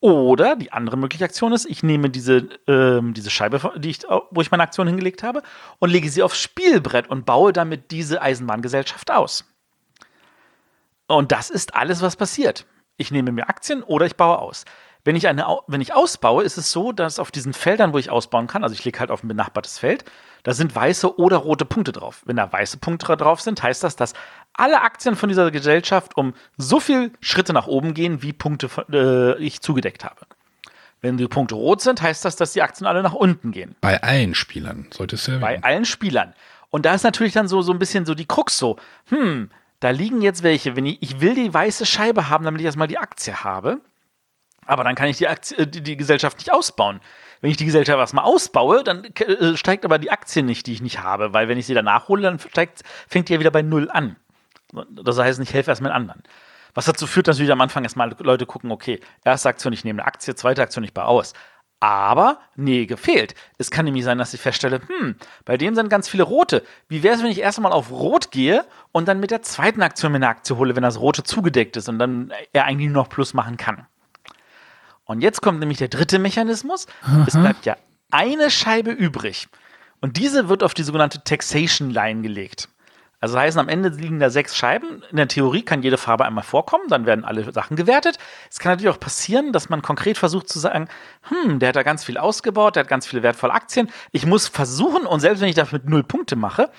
Oder 0.00 0.54
die 0.54 0.72
andere 0.72 0.96
mögliche 0.96 1.24
Aktion 1.24 1.52
ist, 1.52 1.64
ich 1.64 1.82
nehme 1.82 2.08
diese, 2.08 2.48
ähm, 2.68 3.14
diese 3.14 3.30
Scheibe, 3.30 3.72
die 3.78 3.90
ich, 3.90 4.00
wo 4.30 4.40
ich 4.40 4.50
meine 4.50 4.62
Aktion 4.62 4.86
hingelegt 4.86 5.24
habe, 5.24 5.42
und 5.80 5.90
lege 5.90 6.08
sie 6.08 6.22
aufs 6.22 6.40
Spielbrett 6.40 7.10
und 7.10 7.26
baue 7.26 7.52
damit 7.52 7.90
diese 7.90 8.22
Eisenbahngesellschaft 8.22 9.10
aus. 9.10 9.44
Und 11.08 11.32
das 11.32 11.50
ist 11.50 11.74
alles, 11.74 12.00
was 12.00 12.14
passiert. 12.14 12.64
Ich 12.96 13.10
nehme 13.10 13.32
mir 13.32 13.48
Aktien 13.48 13.82
oder 13.82 14.06
ich 14.06 14.16
baue 14.16 14.38
aus. 14.38 14.64
Wenn 15.04 15.16
ich, 15.16 15.28
eine, 15.28 15.46
wenn 15.66 15.80
ich 15.80 15.94
ausbaue, 15.94 16.42
ist 16.44 16.58
es 16.58 16.70
so, 16.70 16.92
dass 16.92 17.18
auf 17.18 17.30
diesen 17.30 17.52
Feldern, 17.52 17.92
wo 17.92 17.98
ich 17.98 18.10
ausbauen 18.10 18.46
kann, 18.46 18.62
also 18.62 18.74
ich 18.74 18.84
lege 18.84 18.98
halt 18.98 19.10
auf 19.10 19.22
ein 19.22 19.28
benachbartes 19.28 19.78
Feld, 19.78 20.04
da 20.42 20.54
sind 20.54 20.74
weiße 20.74 21.18
oder 21.18 21.38
rote 21.38 21.64
Punkte 21.64 21.92
drauf. 21.92 22.22
Wenn 22.24 22.36
da 22.36 22.50
weiße 22.50 22.78
Punkte 22.78 23.16
drauf 23.16 23.40
sind, 23.40 23.62
heißt 23.62 23.82
das, 23.84 23.96
dass 23.96 24.14
alle 24.52 24.82
Aktien 24.82 25.16
von 25.16 25.28
dieser 25.28 25.50
Gesellschaft 25.50 26.16
um 26.16 26.34
so 26.56 26.80
viel 26.80 27.12
Schritte 27.20 27.52
nach 27.52 27.66
oben 27.66 27.94
gehen, 27.94 28.22
wie 28.22 28.32
Punkte 28.32 28.68
äh, 28.92 29.42
ich 29.42 29.60
zugedeckt 29.60 30.04
habe. 30.04 30.20
Wenn 31.00 31.16
die 31.16 31.28
Punkte 31.28 31.54
rot 31.54 31.80
sind, 31.80 32.02
heißt 32.02 32.24
das, 32.24 32.36
dass 32.36 32.52
die 32.52 32.62
Aktien 32.62 32.86
alle 32.86 33.02
nach 33.02 33.14
unten 33.14 33.52
gehen 33.52 33.76
Bei 33.80 34.02
allen 34.02 34.34
Spielern 34.34 34.88
sollte 34.90 35.14
es 35.14 35.26
ja 35.26 35.38
bei 35.38 35.62
allen 35.62 35.84
Spielern. 35.84 36.34
Und 36.70 36.86
da 36.86 36.94
ist 36.94 37.04
natürlich 37.04 37.32
dann 37.32 37.48
so, 37.48 37.62
so 37.62 37.72
ein 37.72 37.78
bisschen 37.78 38.04
so 38.04 38.14
die 38.14 38.26
Krux 38.26 38.58
so, 38.58 38.76
hm, 39.08 39.50
da 39.80 39.90
liegen 39.90 40.22
jetzt 40.22 40.42
welche, 40.42 40.76
wenn 40.76 40.86
ich, 40.86 41.02
ich 41.02 41.20
will 41.20 41.34
die 41.34 41.54
weiße 41.54 41.86
Scheibe 41.86 42.28
haben, 42.28 42.44
damit 42.44 42.60
ich 42.60 42.66
erstmal 42.66 42.88
die 42.88 42.98
Aktie 42.98 43.44
habe. 43.44 43.80
Aber 44.68 44.84
dann 44.84 44.94
kann 44.94 45.08
ich 45.08 45.16
die, 45.16 45.26
Aktie, 45.26 45.56
äh, 45.56 45.66
die, 45.66 45.82
die 45.82 45.96
Gesellschaft 45.96 46.38
nicht 46.38 46.52
ausbauen. 46.52 47.00
Wenn 47.40 47.50
ich 47.50 47.56
die 47.56 47.64
Gesellschaft 47.64 47.98
erstmal 47.98 48.24
ausbaue, 48.24 48.84
dann 48.84 49.04
äh, 49.04 49.56
steigt 49.56 49.84
aber 49.84 49.98
die 49.98 50.10
Aktie 50.10 50.42
nicht, 50.42 50.66
die 50.66 50.74
ich 50.74 50.82
nicht 50.82 51.02
habe, 51.02 51.32
weil 51.32 51.48
wenn 51.48 51.58
ich 51.58 51.66
sie 51.66 51.74
danach 51.74 52.08
hole, 52.08 52.22
dann 52.22 52.38
steigt, 52.38 52.82
fängt 53.08 53.28
die 53.28 53.32
ja 53.32 53.40
wieder 53.40 53.50
bei 53.50 53.62
Null 53.62 53.90
an. 53.90 54.16
Das 54.90 55.18
heißt, 55.18 55.40
ich 55.40 55.54
helfe 55.54 55.70
erstmal 55.70 55.92
anderen. 55.92 56.22
Was 56.74 56.84
dazu 56.84 57.06
führt, 57.06 57.28
dass 57.28 57.36
natürlich 57.36 57.52
am 57.52 57.60
Anfang 57.62 57.82
erstmal 57.82 58.14
Leute 58.18 58.44
gucken, 58.44 58.70
okay, 58.70 59.00
erste 59.24 59.48
Aktion, 59.48 59.72
ich 59.72 59.84
nehme 59.84 60.02
eine 60.02 60.06
Aktie, 60.06 60.34
zweite 60.34 60.62
Aktion, 60.62 60.84
ich 60.84 60.92
baue 60.92 61.06
aus. 61.06 61.32
Aber, 61.80 62.40
nee, 62.56 62.84
gefehlt. 62.84 63.34
Es 63.56 63.70
kann 63.70 63.86
nämlich 63.86 64.04
sein, 64.04 64.18
dass 64.18 64.34
ich 64.34 64.40
feststelle, 64.40 64.80
hm, 64.86 65.16
bei 65.46 65.56
dem 65.56 65.74
sind 65.74 65.88
ganz 65.88 66.08
viele 66.08 66.24
rote. 66.24 66.62
Wie 66.88 67.02
wäre 67.02 67.14
es, 67.14 67.22
wenn 67.22 67.30
ich 67.30 67.40
erst 67.40 67.58
einmal 67.58 67.72
auf 67.72 67.90
rot 67.90 68.32
gehe 68.32 68.66
und 68.92 69.08
dann 69.08 69.20
mit 69.20 69.30
der 69.30 69.42
zweiten 69.42 69.80
Aktion 69.80 70.12
mir 70.12 70.16
eine 70.16 70.28
Aktion 70.28 70.58
hole, 70.58 70.76
wenn 70.76 70.82
das 70.82 71.00
rote 71.00 71.22
zugedeckt 71.22 71.76
ist 71.76 71.88
und 71.88 71.98
dann 71.98 72.34
er 72.52 72.64
eigentlich 72.64 72.90
nur 72.90 73.04
noch 73.04 73.08
Plus 73.08 73.32
machen 73.32 73.56
kann? 73.56 73.86
Und 75.08 75.22
jetzt 75.22 75.40
kommt 75.40 75.58
nämlich 75.58 75.78
der 75.78 75.88
dritte 75.88 76.18
Mechanismus. 76.18 76.86
Es 77.26 77.32
bleibt 77.32 77.64
ja 77.64 77.76
eine 78.10 78.50
Scheibe 78.50 78.90
übrig. 78.90 79.48
Und 80.02 80.18
diese 80.18 80.50
wird 80.50 80.62
auf 80.62 80.74
die 80.74 80.82
sogenannte 80.82 81.24
Taxation 81.24 81.88
Line 81.90 82.20
gelegt. 82.20 82.68
Also 83.18 83.34
das 83.34 83.42
heißt, 83.42 83.58
am 83.58 83.70
Ende 83.70 83.88
liegen 83.88 84.20
da 84.20 84.28
sechs 84.28 84.54
Scheiben. 84.54 85.02
In 85.10 85.16
der 85.16 85.26
Theorie 85.26 85.62
kann 85.62 85.82
jede 85.82 85.96
Farbe 85.96 86.26
einmal 86.26 86.44
vorkommen, 86.44 86.84
dann 86.88 87.06
werden 87.06 87.24
alle 87.24 87.50
Sachen 87.52 87.74
gewertet. 87.74 88.18
Es 88.50 88.58
kann 88.58 88.72
natürlich 88.72 88.94
auch 88.94 89.00
passieren, 89.00 89.52
dass 89.52 89.70
man 89.70 89.80
konkret 89.80 90.18
versucht 90.18 90.50
zu 90.50 90.58
sagen, 90.58 90.88
hm, 91.22 91.58
der 91.58 91.70
hat 91.70 91.76
da 91.76 91.82
ganz 91.82 92.04
viel 92.04 92.18
ausgebaut, 92.18 92.76
der 92.76 92.82
hat 92.82 92.88
ganz 92.88 93.06
viele 93.06 93.22
wertvolle 93.22 93.54
Aktien. 93.54 93.90
Ich 94.12 94.26
muss 94.26 94.46
versuchen, 94.46 95.06
und 95.06 95.20
selbst 95.20 95.40
wenn 95.40 95.48
ich 95.48 95.56
damit 95.56 95.88
null 95.88 96.04
Punkte 96.04 96.36
mache, 96.36 96.70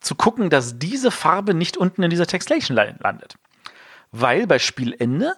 zu 0.00 0.14
gucken, 0.14 0.50
dass 0.50 0.78
diese 0.78 1.10
Farbe 1.10 1.54
nicht 1.54 1.78
unten 1.78 2.02
in 2.02 2.10
dieser 2.10 2.26
Taxation 2.26 2.76
Line 2.76 2.98
landet. 3.00 3.36
Weil 4.12 4.46
bei 4.46 4.58
Spielende 4.58 5.34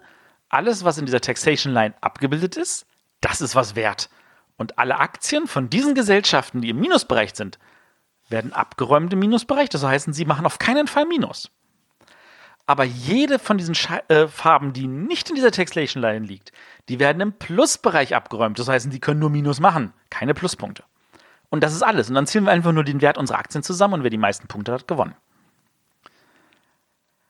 alles, 0.48 0.84
was 0.84 0.98
in 0.98 1.06
dieser 1.06 1.20
Taxation 1.20 1.72
Line 1.72 1.94
abgebildet 2.00 2.56
ist, 2.56 2.86
das 3.20 3.40
ist 3.40 3.54
was 3.54 3.74
wert. 3.74 4.08
Und 4.56 4.78
alle 4.78 4.98
Aktien 4.98 5.46
von 5.46 5.68
diesen 5.68 5.94
Gesellschaften, 5.94 6.60
die 6.62 6.70
im 6.70 6.80
Minusbereich 6.80 7.34
sind, 7.34 7.58
werden 8.28 8.52
abgeräumt 8.52 9.12
im 9.12 9.18
Minusbereich. 9.18 9.68
Das 9.68 9.84
heißt, 9.84 10.12
sie 10.12 10.24
machen 10.24 10.46
auf 10.46 10.58
keinen 10.58 10.86
Fall 10.86 11.06
Minus. 11.06 11.50
Aber 12.66 12.82
jede 12.82 13.38
von 13.38 13.58
diesen 13.58 13.76
Sche 13.76 14.02
äh, 14.08 14.26
Farben, 14.26 14.72
die 14.72 14.88
nicht 14.88 15.28
in 15.28 15.36
dieser 15.36 15.52
Taxation 15.52 16.02
Line 16.02 16.26
liegt, 16.26 16.50
die 16.88 16.98
werden 16.98 17.20
im 17.20 17.32
Plusbereich 17.32 18.16
abgeräumt. 18.16 18.58
Das 18.58 18.68
heißt, 18.68 18.92
die 18.92 18.98
können 18.98 19.20
nur 19.20 19.30
Minus 19.30 19.60
machen, 19.60 19.92
keine 20.10 20.34
Pluspunkte. 20.34 20.82
Und 21.48 21.62
das 21.62 21.74
ist 21.74 21.82
alles. 21.82 22.08
Und 22.08 22.16
dann 22.16 22.26
ziehen 22.26 22.44
wir 22.44 22.50
einfach 22.50 22.72
nur 22.72 22.82
den 22.82 23.00
Wert 23.02 23.18
unserer 23.18 23.38
Aktien 23.38 23.62
zusammen 23.62 23.94
und 23.94 24.02
wer 24.02 24.10
die 24.10 24.18
meisten 24.18 24.48
Punkte 24.48 24.72
hat, 24.72 24.88
gewonnen. 24.88 25.14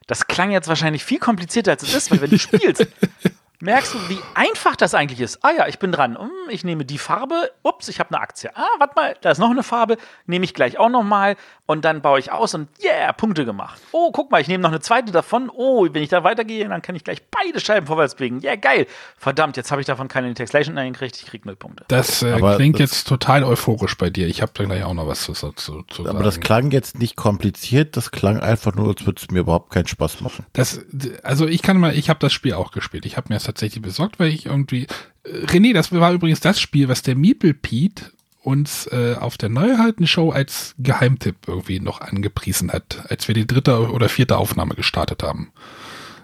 Das 0.06 0.26
klang 0.26 0.50
jetzt 0.50 0.68
wahrscheinlich 0.68 1.04
viel 1.04 1.18
komplizierter, 1.18 1.72
als 1.72 1.82
es 1.82 1.94
ist, 1.94 2.10
weil 2.10 2.20
wenn 2.20 2.30
du 2.30 2.38
spielst, 2.38 2.86
merkst 3.60 3.94
du, 3.94 4.08
wie 4.08 4.18
einfach 4.34 4.76
das 4.76 4.94
eigentlich 4.94 5.20
ist. 5.20 5.44
Ah 5.44 5.52
ja, 5.56 5.66
ich 5.66 5.78
bin 5.78 5.92
dran. 5.92 6.18
Hm, 6.18 6.30
ich 6.48 6.64
nehme 6.64 6.84
die 6.84 6.98
Farbe. 6.98 7.50
Ups, 7.62 7.88
ich 7.88 8.00
habe 8.00 8.10
eine 8.14 8.20
Aktie. 8.20 8.50
Ah, 8.54 8.66
warte 8.78 8.94
mal, 8.96 9.16
da 9.20 9.30
ist 9.30 9.38
noch 9.38 9.50
eine 9.50 9.62
Farbe. 9.62 9.96
Nehme 10.26 10.44
ich 10.44 10.54
gleich 10.54 10.78
auch 10.78 10.88
noch 10.88 11.02
mal 11.02 11.36
und 11.66 11.84
dann 11.84 12.02
baue 12.02 12.18
ich 12.18 12.30
aus 12.30 12.54
und 12.54 12.68
yeah, 12.82 13.12
Punkte 13.12 13.44
gemacht. 13.44 13.80
Oh, 13.92 14.12
guck 14.12 14.30
mal, 14.30 14.40
ich 14.40 14.48
nehme 14.48 14.62
noch 14.62 14.70
eine 14.70 14.80
zweite 14.80 15.12
davon. 15.12 15.50
Oh, 15.52 15.86
wenn 15.90 16.02
ich 16.02 16.08
da 16.08 16.22
weitergehe, 16.24 16.68
dann 16.68 16.82
kann 16.82 16.94
ich 16.94 17.04
gleich 17.04 17.22
beide 17.30 17.60
Scheiben 17.60 17.86
vorwärts 17.86 18.14
bewegen. 18.14 18.40
Yeah, 18.42 18.56
geil. 18.56 18.86
Verdammt, 19.16 19.56
jetzt 19.56 19.70
habe 19.70 19.80
ich 19.80 19.86
davon 19.86 20.08
keine 20.08 20.32
Textlation 20.34 20.76
eingekriegt. 20.78 21.16
Ich 21.16 21.26
krieg 21.26 21.46
null 21.46 21.56
Punkte. 21.56 21.84
Das 21.88 22.22
äh, 22.22 22.38
klingt 22.56 22.76
das, 22.76 22.80
jetzt 22.80 23.08
total 23.08 23.42
euphorisch 23.44 23.96
bei 23.96 24.10
dir. 24.10 24.28
Ich 24.28 24.42
habe 24.42 24.52
da 24.54 24.64
gleich 24.64 24.84
auch 24.84 24.94
noch 24.94 25.08
was 25.08 25.22
zu, 25.22 25.32
zu, 25.32 25.50
zu 25.52 25.72
aber 25.72 25.82
sagen. 25.82 26.08
Aber 26.08 26.24
das 26.24 26.40
klang 26.40 26.70
jetzt 26.70 26.98
nicht 26.98 27.16
kompliziert. 27.16 27.96
Das 27.96 28.10
klang 28.10 28.38
einfach 28.38 28.74
nur, 28.74 28.88
als 28.88 29.06
würde 29.06 29.20
es 29.22 29.30
mir 29.30 29.40
überhaupt 29.40 29.72
keinen 29.72 29.86
Spaß 29.86 30.20
machen. 30.20 30.46
Das, 30.52 30.80
also 31.22 31.46
ich 31.46 31.62
kann 31.62 31.78
mal, 31.78 31.96
ich 31.96 32.10
habe 32.10 32.20
das 32.20 32.32
Spiel 32.32 32.54
auch 32.54 32.70
gespielt. 32.70 33.06
Ich 33.06 33.16
habe 33.16 33.28
mir 33.28 33.36
das 33.36 33.45
tatsächlich 33.46 33.82
besorgt, 33.82 34.18
weil 34.18 34.32
ich 34.32 34.46
irgendwie. 34.46 34.86
Äh, 35.24 35.46
René, 35.46 35.72
das 35.72 35.92
war 35.92 36.12
übrigens 36.12 36.40
das 36.40 36.60
Spiel, 36.60 36.88
was 36.88 37.02
der 37.02 37.16
Meeple 37.16 37.54
Pete 37.54 38.12
uns 38.46 38.86
äh, 38.92 39.16
auf 39.18 39.36
der 39.36 39.48
Neuhalten 39.48 40.06
Show 40.06 40.30
als 40.30 40.74
Geheimtipp 40.78 41.48
irgendwie 41.48 41.80
noch 41.80 42.00
angepriesen 42.00 42.70
hat, 42.72 43.04
als 43.08 43.26
wir 43.26 43.34
die 43.34 43.46
dritte 43.46 43.90
oder 43.90 44.08
vierte 44.08 44.38
Aufnahme 44.38 44.74
gestartet 44.74 45.24
haben. 45.24 45.50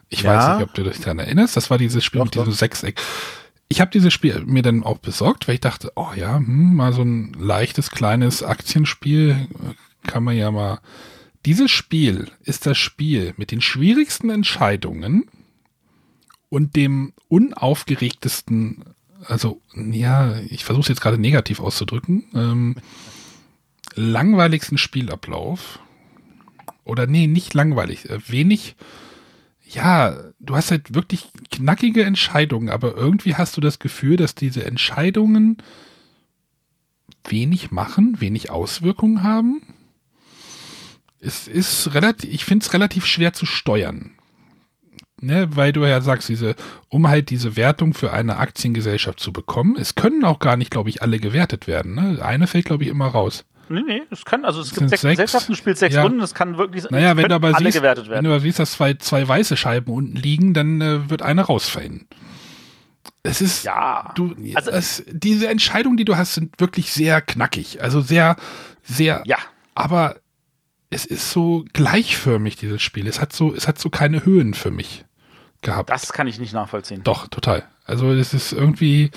Ich 0.08 0.22
ja. 0.22 0.36
weiß 0.36 0.58
nicht, 0.58 0.68
ob 0.68 0.74
du 0.74 0.84
dich 0.84 1.00
daran 1.00 1.18
erinnerst. 1.18 1.56
Das 1.56 1.68
war 1.68 1.78
dieses 1.78 2.04
Spiel 2.04 2.20
doch, 2.20 2.26
mit 2.26 2.34
diesem 2.34 2.52
Sechseck. 2.52 3.00
Ich 3.68 3.80
habe 3.80 3.90
dieses 3.90 4.12
Spiel 4.12 4.44
mir 4.44 4.62
dann 4.62 4.84
auch 4.84 4.98
besorgt, 4.98 5.48
weil 5.48 5.56
ich 5.56 5.62
dachte, 5.62 5.90
oh 5.96 6.10
ja, 6.14 6.36
hm, 6.36 6.76
mal 6.76 6.92
so 6.92 7.02
ein 7.02 7.32
leichtes 7.32 7.90
kleines 7.90 8.44
Aktienspiel 8.44 9.30
äh, 9.30 10.08
kann 10.08 10.22
man 10.22 10.36
ja 10.36 10.50
mal. 10.52 10.78
Dieses 11.44 11.72
Spiel 11.72 12.30
ist 12.44 12.66
das 12.66 12.78
Spiel 12.78 13.34
mit 13.36 13.50
den 13.50 13.60
schwierigsten 13.60 14.30
Entscheidungen, 14.30 15.24
und 16.52 16.76
dem 16.76 17.14
unaufgeregtesten, 17.28 18.84
also 19.24 19.62
ja, 19.74 20.38
ich 20.50 20.66
versuche 20.66 20.82
es 20.82 20.88
jetzt 20.88 21.00
gerade 21.00 21.16
negativ 21.16 21.60
auszudrücken, 21.60 22.24
ähm, 22.34 22.74
langweiligsten 23.94 24.76
Spielablauf. 24.76 25.78
Oder 26.84 27.06
nee, 27.06 27.26
nicht 27.26 27.54
langweilig, 27.54 28.10
äh, 28.10 28.18
wenig, 28.28 28.76
ja, 29.66 30.14
du 30.40 30.54
hast 30.54 30.70
halt 30.70 30.92
wirklich 30.92 31.28
knackige 31.50 32.04
Entscheidungen, 32.04 32.68
aber 32.68 32.96
irgendwie 32.98 33.34
hast 33.34 33.56
du 33.56 33.62
das 33.62 33.78
Gefühl, 33.78 34.18
dass 34.18 34.34
diese 34.34 34.66
Entscheidungen 34.66 35.56
wenig 37.24 37.70
machen, 37.70 38.20
wenig 38.20 38.50
Auswirkungen 38.50 39.22
haben. 39.22 39.62
Es 41.18 41.48
ist 41.48 41.94
relativ, 41.94 42.30
ich 42.30 42.44
finde 42.44 42.66
es 42.66 42.74
relativ 42.74 43.06
schwer 43.06 43.32
zu 43.32 43.46
steuern 43.46 44.10
ne, 45.22 45.48
weil 45.54 45.72
du 45.72 45.84
ja 45.84 46.00
sagst, 46.00 46.28
diese, 46.28 46.54
um 46.88 47.08
halt 47.08 47.30
diese 47.30 47.56
Wertung 47.56 47.94
für 47.94 48.12
eine 48.12 48.36
Aktiengesellschaft 48.36 49.20
zu 49.20 49.32
bekommen, 49.32 49.76
es 49.78 49.94
können 49.94 50.24
auch 50.24 50.38
gar 50.38 50.56
nicht, 50.56 50.70
glaube 50.70 50.90
ich, 50.90 51.02
alle 51.02 51.18
gewertet 51.18 51.66
werden. 51.66 51.94
Ne? 51.94 52.22
Eine 52.22 52.46
fällt, 52.46 52.66
glaube 52.66 52.84
ich, 52.84 52.90
immer 52.90 53.06
raus. 53.06 53.44
Nee, 53.68 53.82
nee, 53.86 54.02
es 54.10 54.24
kann, 54.24 54.44
also 54.44 54.60
es, 54.60 54.68
es 54.68 54.74
gibt 54.74 54.90
sechs, 54.90 55.02
sechs 55.02 55.12
Gesellschaften, 55.12 55.54
spielt 55.54 55.78
sechs 55.78 55.94
ja. 55.94 56.02
Runden, 56.02 56.20
es 56.20 56.34
kann 56.34 56.58
wirklich 56.58 56.90
naja, 56.90 57.16
wenn 57.16 57.28
du 57.28 57.34
aber 57.34 57.54
alle 57.54 57.66
siehst, 57.66 57.78
gewertet 57.78 58.06
werden. 58.06 58.18
Wenn 58.18 58.24
du 58.24 58.30
aber 58.30 58.40
siehst, 58.40 58.58
dass 58.58 58.72
zwei, 58.72 58.94
zwei 58.94 59.26
weiße 59.26 59.56
Scheiben 59.56 59.92
unten 59.92 60.16
liegen, 60.16 60.52
dann 60.52 60.80
äh, 60.80 61.08
wird 61.08 61.22
eine 61.22 61.42
rausfallen. 61.42 62.06
Es 63.22 63.40
ist, 63.40 63.64
ja, 63.64 64.12
du, 64.16 64.34
also, 64.54 64.70
es, 64.72 65.04
diese 65.10 65.48
Entscheidungen, 65.48 65.96
die 65.96 66.04
du 66.04 66.16
hast, 66.16 66.34
sind 66.34 66.60
wirklich 66.60 66.92
sehr 66.92 67.20
knackig. 67.22 67.80
Also 67.80 68.00
sehr, 68.00 68.36
sehr, 68.82 69.22
ja. 69.26 69.38
aber 69.74 70.16
es 70.90 71.06
ist 71.06 71.30
so 71.30 71.64
gleichförmig, 71.72 72.56
dieses 72.56 72.82
Spiel. 72.82 73.06
Es 73.06 73.20
hat 73.20 73.32
so, 73.32 73.54
es 73.54 73.68
hat 73.68 73.78
so 73.78 73.88
keine 73.88 74.24
Höhen 74.26 74.54
für 74.54 74.72
mich 74.72 75.04
gehabt. 75.62 75.90
Das 75.90 76.12
kann 76.12 76.26
ich 76.26 76.38
nicht 76.38 76.52
nachvollziehen. 76.52 77.02
Doch, 77.04 77.28
total. 77.28 77.64
Also 77.84 78.12
es 78.12 78.34
ist 78.34 78.52
irgendwie. 78.52 79.10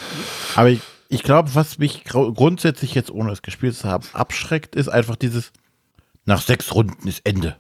Aber 0.56 0.70
ich, 0.70 0.82
ich 1.10 1.24
glaube, 1.24 1.54
was 1.56 1.78
mich 1.78 2.04
grundsätzlich 2.04 2.96
jetzt, 2.96 3.12
ohne 3.12 3.32
es 3.32 3.42
gespielt 3.42 3.76
zu 3.76 3.88
haben, 3.88 4.06
abschreckt, 4.14 4.76
ist 4.76 4.88
einfach 4.88 5.16
dieses, 5.16 5.52
nach 6.26 6.42
sechs 6.42 6.74
Runden 6.74 7.08
ist 7.08 7.22
Ende. 7.26 7.58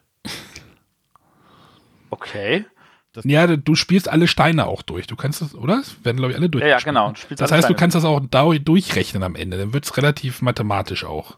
Okay. 2.09 2.65
Das 3.13 3.23
ja, 3.25 3.47
du 3.47 3.75
spielst 3.75 4.09
alle 4.09 4.27
Steine 4.27 4.65
auch 4.65 4.81
durch. 4.81 5.07
Du 5.07 5.15
kannst 5.15 5.41
das, 5.41 5.55
oder? 5.55 5.77
Das 5.77 6.03
werden, 6.03 6.17
glaube 6.17 6.31
ich, 6.31 6.37
alle 6.37 6.49
durch. 6.49 6.63
Ja, 6.63 6.71
ja, 6.71 6.79
genau. 6.79 7.13
Das 7.13 7.29
heißt, 7.29 7.49
Steine. 7.49 7.67
du 7.67 7.73
kannst 7.75 7.95
das 7.95 8.03
auch 8.03 8.19
durchrechnen 8.19 9.23
am 9.23 9.35
Ende. 9.35 9.57
Dann 9.57 9.73
wird 9.73 9.85
es 9.85 9.95
relativ 9.95 10.41
mathematisch 10.41 11.05
auch. 11.05 11.37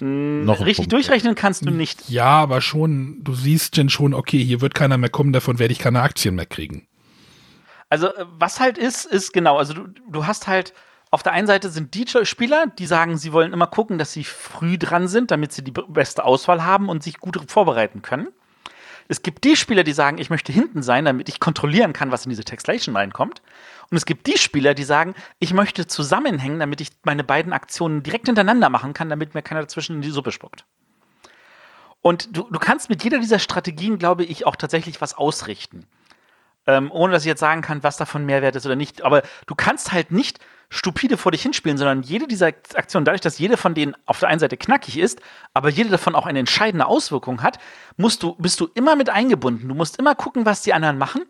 Hm, 0.00 0.44
noch 0.44 0.60
richtig 0.60 0.76
Punkt. 0.76 0.92
durchrechnen 0.92 1.34
kannst 1.34 1.64
du 1.64 1.70
nicht. 1.70 2.08
Ja, 2.08 2.26
aber 2.26 2.60
schon, 2.60 3.18
du 3.22 3.34
siehst 3.34 3.76
denn 3.76 3.88
schon, 3.88 4.14
okay, 4.14 4.42
hier 4.42 4.60
wird 4.60 4.74
keiner 4.74 4.98
mehr 4.98 5.10
kommen, 5.10 5.32
davon 5.32 5.58
werde 5.58 5.72
ich 5.72 5.78
keine 5.78 6.02
Aktien 6.02 6.34
mehr 6.34 6.46
kriegen. 6.46 6.86
Also, 7.88 8.08
äh, 8.08 8.24
was 8.38 8.60
halt 8.60 8.78
ist, 8.78 9.04
ist 9.04 9.32
genau, 9.32 9.58
also 9.58 9.74
du, 9.74 9.88
du 10.08 10.26
hast 10.26 10.46
halt, 10.46 10.74
auf 11.10 11.22
der 11.22 11.32
einen 11.32 11.46
Seite 11.46 11.70
sind 11.70 11.94
die 11.94 12.06
Spieler, 12.24 12.66
die 12.66 12.86
sagen, 12.86 13.16
sie 13.16 13.32
wollen 13.32 13.52
immer 13.52 13.66
gucken, 13.66 13.98
dass 13.98 14.12
sie 14.12 14.24
früh 14.24 14.76
dran 14.76 15.08
sind, 15.08 15.30
damit 15.30 15.52
sie 15.52 15.64
die 15.64 15.72
beste 15.72 16.24
Auswahl 16.24 16.64
haben 16.64 16.88
und 16.90 17.02
sich 17.02 17.18
gut 17.18 17.50
vorbereiten 17.50 18.02
können. 18.02 18.28
Es 19.10 19.22
gibt 19.22 19.44
die 19.44 19.56
Spieler, 19.56 19.84
die 19.84 19.92
sagen, 19.92 20.18
ich 20.18 20.28
möchte 20.28 20.52
hinten 20.52 20.82
sein, 20.82 21.06
damit 21.06 21.30
ich 21.30 21.40
kontrollieren 21.40 21.94
kann, 21.94 22.12
was 22.12 22.26
in 22.26 22.30
diese 22.30 22.44
Textlation 22.44 22.94
reinkommt. 22.94 23.40
Und 23.90 23.96
es 23.96 24.04
gibt 24.04 24.26
die 24.26 24.36
Spieler, 24.36 24.74
die 24.74 24.84
sagen, 24.84 25.14
ich 25.38 25.54
möchte 25.54 25.86
zusammenhängen, 25.86 26.58
damit 26.58 26.80
ich 26.80 26.90
meine 27.04 27.24
beiden 27.24 27.52
Aktionen 27.52 28.02
direkt 28.02 28.26
hintereinander 28.26 28.68
machen 28.68 28.92
kann, 28.92 29.08
damit 29.08 29.34
mir 29.34 29.42
keiner 29.42 29.60
dazwischen 29.60 29.96
in 29.96 30.02
die 30.02 30.10
Suppe 30.10 30.30
spuckt. 30.30 30.64
Und 32.02 32.36
du, 32.36 32.48
du 32.50 32.58
kannst 32.58 32.90
mit 32.90 33.02
jeder 33.02 33.18
dieser 33.18 33.38
Strategien, 33.38 33.98
glaube 33.98 34.24
ich, 34.24 34.46
auch 34.46 34.56
tatsächlich 34.56 35.00
was 35.00 35.14
ausrichten. 35.14 35.86
Ähm, 36.66 36.90
ohne 36.92 37.12
dass 37.12 37.22
ich 37.22 37.28
jetzt 37.28 37.40
sagen 37.40 37.62
kann, 37.62 37.82
was 37.82 37.96
davon 37.96 38.26
Mehrwert 38.26 38.56
ist 38.56 38.66
oder 38.66 38.76
nicht. 38.76 39.02
Aber 39.02 39.22
du 39.46 39.54
kannst 39.54 39.92
halt 39.92 40.10
nicht 40.10 40.38
stupide 40.70 41.16
vor 41.16 41.32
dich 41.32 41.42
hinspielen, 41.42 41.78
sondern 41.78 42.02
jede 42.02 42.26
dieser 42.26 42.48
Aktionen, 42.74 43.04
dadurch, 43.04 43.22
dass 43.22 43.38
jede 43.38 43.56
von 43.56 43.74
denen 43.74 43.94
auf 44.04 44.18
der 44.20 44.28
einen 44.28 44.40
Seite 44.40 44.56
knackig 44.56 44.98
ist, 44.98 45.20
aber 45.54 45.70
jede 45.70 45.88
davon 45.88 46.14
auch 46.14 46.26
eine 46.26 46.38
entscheidende 46.38 46.86
Auswirkung 46.86 47.42
hat, 47.42 47.58
musst 47.96 48.22
du, 48.22 48.34
bist 48.34 48.60
du 48.60 48.68
immer 48.74 48.94
mit 48.94 49.08
eingebunden. 49.08 49.68
Du 49.68 49.74
musst 49.74 49.98
immer 49.98 50.14
gucken, 50.14 50.44
was 50.44 50.62
die 50.62 50.74
anderen 50.74 50.98
machen. 50.98 51.22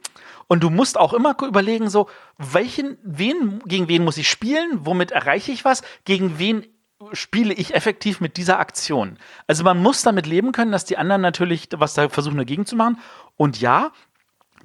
Und 0.48 0.62
du 0.62 0.70
musst 0.70 0.98
auch 0.98 1.12
immer 1.12 1.36
überlegen, 1.42 1.88
so, 1.90 2.08
welchen, 2.38 2.98
wen, 3.02 3.60
gegen 3.66 3.88
wen 3.88 4.04
muss 4.04 4.16
ich 4.16 4.28
spielen? 4.28 4.80
Womit 4.84 5.12
erreiche 5.12 5.52
ich 5.52 5.64
was? 5.64 5.82
Gegen 6.04 6.38
wen 6.38 6.66
spiele 7.12 7.54
ich 7.54 7.74
effektiv 7.74 8.20
mit 8.20 8.36
dieser 8.36 8.58
Aktion? 8.58 9.18
Also 9.46 9.62
man 9.62 9.78
muss 9.78 10.02
damit 10.02 10.26
leben 10.26 10.52
können, 10.52 10.72
dass 10.72 10.84
die 10.84 10.98
anderen 10.98 11.22
natürlich 11.22 11.68
was 11.76 11.94
da 11.94 12.08
versuchen 12.08 12.38
dagegen 12.38 12.66
zu 12.66 12.74
machen. 12.74 12.98
Und 13.36 13.60
ja, 13.60 13.92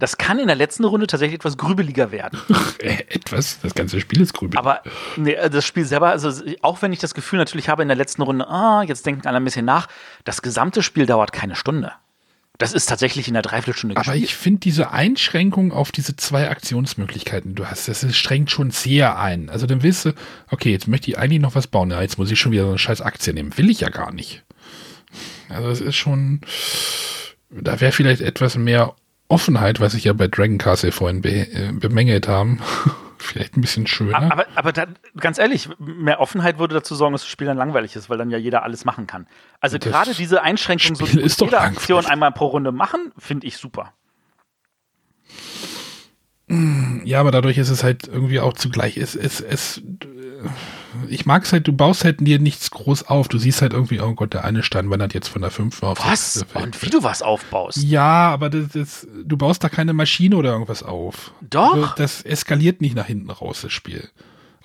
das 0.03 0.17
kann 0.17 0.37
in 0.37 0.47
der 0.47 0.57
letzten 0.57 0.83
Runde 0.83 1.07
tatsächlich 1.07 1.35
etwas 1.35 1.57
grübeliger 1.57 2.11
werden. 2.11 2.37
etwas? 2.79 3.61
Das 3.61 3.73
ganze 3.73 4.01
Spiel 4.01 4.19
ist 4.19 4.33
grübelig. 4.33 4.59
Aber 4.59 4.81
nee, 5.15 5.37
das 5.49 5.65
Spiel 5.65 5.85
selber, 5.85 6.09
also 6.09 6.29
auch 6.61 6.81
wenn 6.81 6.91
ich 6.91 6.99
das 6.99 7.13
Gefühl 7.13 7.39
natürlich 7.39 7.69
habe 7.69 7.83
in 7.83 7.87
der 7.87 7.95
letzten 7.95 8.21
Runde, 8.21 8.45
ah, 8.49 8.83
jetzt 8.83 9.05
denken 9.05 9.25
alle 9.25 9.37
ein 9.37 9.45
bisschen 9.45 9.63
nach, 9.63 9.87
das 10.25 10.41
gesamte 10.41 10.83
Spiel 10.83 11.05
dauert 11.05 11.31
keine 11.31 11.55
Stunde. 11.55 11.93
Das 12.57 12.73
ist 12.73 12.87
tatsächlich 12.87 13.29
in 13.29 13.33
der 13.33 13.43
Dreiviertelstunde 13.43 13.95
Aber 13.95 14.03
gespielt. 14.03 14.25
ich 14.25 14.35
finde 14.35 14.59
diese 14.59 14.91
Einschränkung 14.91 15.71
auf 15.71 15.93
diese 15.93 16.17
zwei 16.17 16.49
Aktionsmöglichkeiten, 16.49 17.51
die 17.51 17.55
du 17.55 17.65
hast, 17.65 17.87
das 17.87 18.03
ist, 18.03 18.17
schränkt 18.17 18.51
schon 18.51 18.71
sehr 18.71 19.17
ein. 19.17 19.49
Also 19.49 19.67
dann 19.67 19.83
willst 19.83 20.03
du, 20.03 20.13
okay, 20.51 20.71
jetzt 20.71 20.89
möchte 20.89 21.09
ich 21.09 21.17
eigentlich 21.17 21.41
noch 21.41 21.55
was 21.55 21.67
bauen. 21.67 21.91
Ja, 21.91 22.01
jetzt 22.01 22.17
muss 22.17 22.29
ich 22.29 22.39
schon 22.39 22.51
wieder 22.51 22.63
so 22.63 22.69
eine 22.69 22.77
scheiß 22.77 22.99
Aktie 22.99 23.33
nehmen. 23.33 23.57
Will 23.57 23.69
ich 23.69 23.79
ja 23.79 23.89
gar 23.89 24.11
nicht. 24.11 24.43
Also 25.47 25.69
es 25.69 25.79
ist 25.79 25.95
schon, 25.95 26.41
da 27.49 27.79
wäre 27.79 27.93
vielleicht 27.93 28.21
etwas 28.21 28.57
mehr 28.57 28.95
Offenheit, 29.33 29.79
was 29.79 29.95
ich 29.95 30.03
ja 30.03 30.13
bei 30.13 30.27
Dragon 30.27 30.59
Castle 30.59 30.91
vorhin 30.91 31.21
be, 31.21 31.51
äh, 31.51 31.71
bemängelt 31.73 32.27
haben. 32.27 32.59
vielleicht 33.17 33.57
ein 33.57 33.61
bisschen 33.61 33.87
schöner. 33.87 34.31
Aber, 34.31 34.45
aber 34.55 34.71
dann, 34.73 34.95
ganz 35.17 35.39
ehrlich, 35.39 35.69
mehr 35.79 36.19
Offenheit 36.19 36.59
würde 36.59 36.75
dazu 36.75 36.93
sorgen, 36.93 37.13
dass 37.13 37.21
das 37.21 37.29
Spiel 37.29 37.47
dann 37.47 37.57
langweilig 37.57 37.95
ist, 37.95 38.09
weil 38.09 38.17
dann 38.17 38.29
ja 38.29 38.37
jeder 38.37 38.63
alles 38.63 38.85
machen 38.85 39.07
kann. 39.07 39.27
Also 39.59 39.77
Das 39.77 39.89
gerade 39.89 40.13
diese 40.13 40.43
Einschränkung, 40.43 40.95
so 40.95 41.05
Spiel 41.05 41.21
du 41.21 41.25
ist 41.25 41.41
doch 41.41 41.47
jede 41.47 41.61
Aktion 41.61 42.05
einmal 42.05 42.31
pro 42.31 42.47
Runde 42.47 42.71
machen, 42.71 43.11
finde 43.17 43.47
ich 43.47 43.57
super. 43.57 43.93
Ja, 47.05 47.19
aber 47.19 47.31
dadurch 47.31 47.57
ist 47.57 47.69
es 47.69 47.83
halt 47.83 48.07
irgendwie 48.07 48.39
auch 48.39 48.53
zugleich. 48.53 48.97
Es, 48.97 49.15
es, 49.15 49.39
es, 49.41 49.77
äh, 49.77 50.49
ich 51.09 51.25
mag 51.25 51.43
es 51.43 51.53
halt, 51.53 51.67
du 51.67 51.73
baust 51.73 52.03
halt 52.03 52.19
dir 52.25 52.39
nichts 52.39 52.71
groß 52.71 53.03
auf. 53.07 53.27
Du 53.27 53.37
siehst 53.37 53.61
halt 53.61 53.73
irgendwie, 53.73 53.99
oh 54.01 54.13
Gott, 54.13 54.33
der 54.33 54.43
eine 54.43 54.63
Stein 54.63 54.89
wandert 54.89 55.13
jetzt 55.13 55.27
von 55.27 55.41
der 55.41 55.51
5 55.51 55.83
auf 55.83 55.99
Was? 56.05 56.33
sechste. 56.35 56.59
Und 56.59 56.81
wie 56.81 56.89
du 56.89 57.03
was 57.03 57.21
aufbaust. 57.21 57.81
Ja, 57.83 58.29
aber 58.31 58.49
das, 58.49 58.69
das, 58.69 59.07
du 59.23 59.37
baust 59.37 59.63
da 59.63 59.69
keine 59.69 59.93
Maschine 59.93 60.35
oder 60.37 60.51
irgendwas 60.51 60.83
auf. 60.83 61.31
Doch. 61.41 61.73
Also 61.73 61.89
Das 61.97 62.21
eskaliert 62.23 62.81
nicht 62.81 62.95
nach 62.95 63.07
hinten 63.07 63.29
raus, 63.29 63.61
das 63.61 63.71
Spiel. 63.71 64.09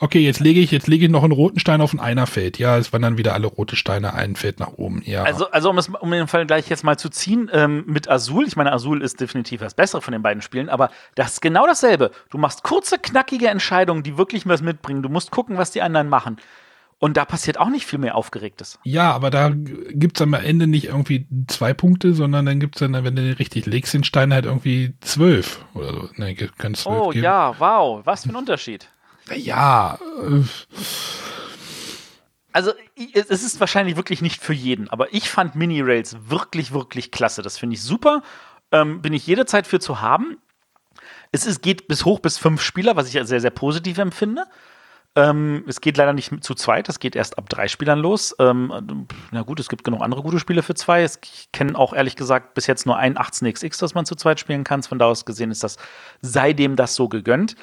Okay, 0.00 0.20
jetzt 0.20 0.38
lege 0.38 0.60
ich, 0.60 0.70
jetzt 0.70 0.86
lege 0.86 1.06
ich 1.06 1.10
noch 1.10 1.24
einen 1.24 1.32
roten 1.32 1.58
Stein 1.58 1.80
auf 1.80 1.92
ein 1.92 1.98
Einerfeld. 1.98 2.58
Ja, 2.58 2.78
es 2.78 2.92
wandern 2.92 3.18
wieder 3.18 3.34
alle 3.34 3.48
rote 3.48 3.74
Steine 3.74 4.14
ein 4.14 4.36
Feld 4.36 4.60
nach 4.60 4.74
oben. 4.74 5.02
Ja. 5.04 5.24
Also, 5.24 5.50
also 5.50 5.70
um, 5.70 5.78
es, 5.78 5.88
um 5.88 6.10
den 6.10 6.28
Fall 6.28 6.46
gleich 6.46 6.68
jetzt 6.68 6.84
mal 6.84 6.96
zu 6.96 7.08
ziehen, 7.08 7.50
ähm, 7.52 7.82
mit 7.86 8.08
Azul, 8.08 8.46
ich 8.46 8.54
meine, 8.54 8.72
Azul 8.72 9.02
ist 9.02 9.20
definitiv 9.20 9.60
das 9.60 9.74
Bessere 9.74 10.00
von 10.00 10.12
den 10.12 10.22
beiden 10.22 10.40
Spielen, 10.40 10.68
aber 10.68 10.90
das 11.16 11.32
ist 11.34 11.40
genau 11.40 11.66
dasselbe. 11.66 12.12
Du 12.30 12.38
machst 12.38 12.62
kurze, 12.62 12.98
knackige 12.98 13.48
Entscheidungen, 13.48 14.04
die 14.04 14.16
wirklich 14.16 14.46
was 14.46 14.62
mitbringen. 14.62 15.02
Du 15.02 15.08
musst 15.08 15.32
gucken, 15.32 15.58
was 15.58 15.72
die 15.72 15.82
anderen 15.82 16.08
machen. 16.08 16.36
Und 17.00 17.16
da 17.16 17.24
passiert 17.24 17.58
auch 17.58 17.68
nicht 17.68 17.86
viel 17.86 18.00
mehr 18.00 18.16
Aufgeregtes. 18.16 18.78
ja, 18.82 19.12
aber 19.12 19.30
da 19.30 19.52
gibt's 19.54 20.20
am 20.20 20.34
Ende 20.34 20.66
nicht 20.66 20.86
irgendwie 20.86 21.26
zwei 21.46 21.72
Punkte, 21.72 22.12
sondern 22.12 22.44
dann 22.46 22.58
gibt's 22.58 22.80
dann, 22.80 22.92
wenn 22.92 23.14
du 23.14 23.22
den 23.22 23.34
richtig 23.34 23.66
legst, 23.66 23.94
den 23.94 24.02
Stein 24.02 24.32
halt 24.32 24.46
irgendwie 24.46 24.94
zwölf 25.00 25.64
oder 25.74 25.92
so. 25.92 26.08
Ne, 26.16 26.34
können 26.34 26.74
zwölf 26.74 27.00
Oh 27.00 27.08
geben. 27.10 27.24
ja, 27.24 27.54
wow, 27.58 28.00
was 28.04 28.24
für 28.24 28.30
ein 28.30 28.36
Unterschied. 28.36 28.88
Ja, 29.36 29.98
äh, 30.22 30.42
Also, 32.52 32.72
es 33.14 33.30
ist 33.30 33.60
wahrscheinlich 33.60 33.96
wirklich 33.96 34.22
nicht 34.22 34.42
für 34.42 34.54
jeden, 34.54 34.88
aber 34.88 35.12
ich 35.12 35.30
fand 35.30 35.54
Mini-Rails 35.54 36.16
wirklich, 36.28 36.72
wirklich 36.72 37.10
klasse. 37.10 37.42
Das 37.42 37.58
finde 37.58 37.74
ich 37.74 37.82
super. 37.82 38.22
Ähm, 38.72 39.00
bin 39.00 39.12
ich 39.12 39.26
jederzeit 39.26 39.66
für 39.66 39.80
zu 39.80 40.00
haben. 40.00 40.38
Es 41.30 41.46
ist, 41.46 41.62
geht 41.62 41.88
bis 41.88 42.04
hoch 42.04 42.20
bis 42.20 42.38
fünf 42.38 42.62
Spieler, 42.62 42.96
was 42.96 43.08
ich 43.08 43.14
ja 43.14 43.24
sehr, 43.24 43.40
sehr 43.40 43.50
positiv 43.50 43.98
empfinde. 43.98 44.44
Ähm, 45.14 45.64
es 45.66 45.80
geht 45.80 45.96
leider 45.96 46.12
nicht 46.12 46.32
zu 46.44 46.54
zweit, 46.54 46.88
das 46.88 47.00
geht 47.00 47.16
erst 47.16 47.38
ab 47.38 47.48
drei 47.48 47.66
Spielern 47.68 47.98
los. 47.98 48.36
Ähm, 48.38 49.06
na 49.30 49.42
gut, 49.42 49.58
es 49.58 49.68
gibt 49.68 49.84
genug 49.84 50.02
andere 50.02 50.22
gute 50.22 50.38
Spiele 50.38 50.62
für 50.62 50.74
zwei. 50.74 51.04
Ich 51.04 51.48
kenne 51.52 51.76
auch 51.76 51.92
ehrlich 51.92 52.14
gesagt 52.14 52.54
bis 52.54 52.66
jetzt 52.66 52.86
nur 52.86 52.96
ein 52.96 53.16
18xx, 53.16 53.80
das 53.80 53.94
man 53.94 54.06
zu 54.06 54.14
zweit 54.14 54.38
spielen 54.38 54.64
kann. 54.64 54.82
Von 54.82 54.98
da 54.98 55.06
aus 55.06 55.24
gesehen 55.24 55.50
ist 55.50 55.64
das, 55.64 55.76
sei 56.20 56.52
dem 56.52 56.76
das 56.76 56.94
so 56.94 57.08
gegönnt. 57.08 57.56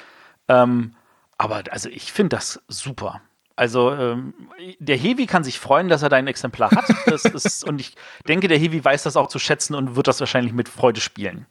Ähm, 0.48 0.94
aber 1.38 1.64
also 1.70 1.88
ich 1.88 2.12
finde 2.12 2.36
das 2.36 2.62
super. 2.68 3.20
Also 3.56 3.90
ähm, 3.92 4.34
der 4.78 4.98
Heavy 4.98 5.26
kann 5.26 5.42
sich 5.42 5.58
freuen, 5.58 5.88
dass 5.88 6.02
er 6.02 6.10
dein 6.10 6.26
Exemplar 6.26 6.70
hat. 6.70 6.84
Das 7.06 7.24
ist, 7.44 7.64
und 7.64 7.80
ich 7.80 7.94
denke, 8.28 8.48
der 8.48 8.58
Heavy 8.58 8.84
weiß 8.84 9.02
das 9.04 9.16
auch 9.16 9.28
zu 9.28 9.38
schätzen 9.38 9.74
und 9.74 9.96
wird 9.96 10.08
das 10.08 10.20
wahrscheinlich 10.20 10.52
mit 10.52 10.68
Freude 10.68 11.00
spielen. 11.00 11.46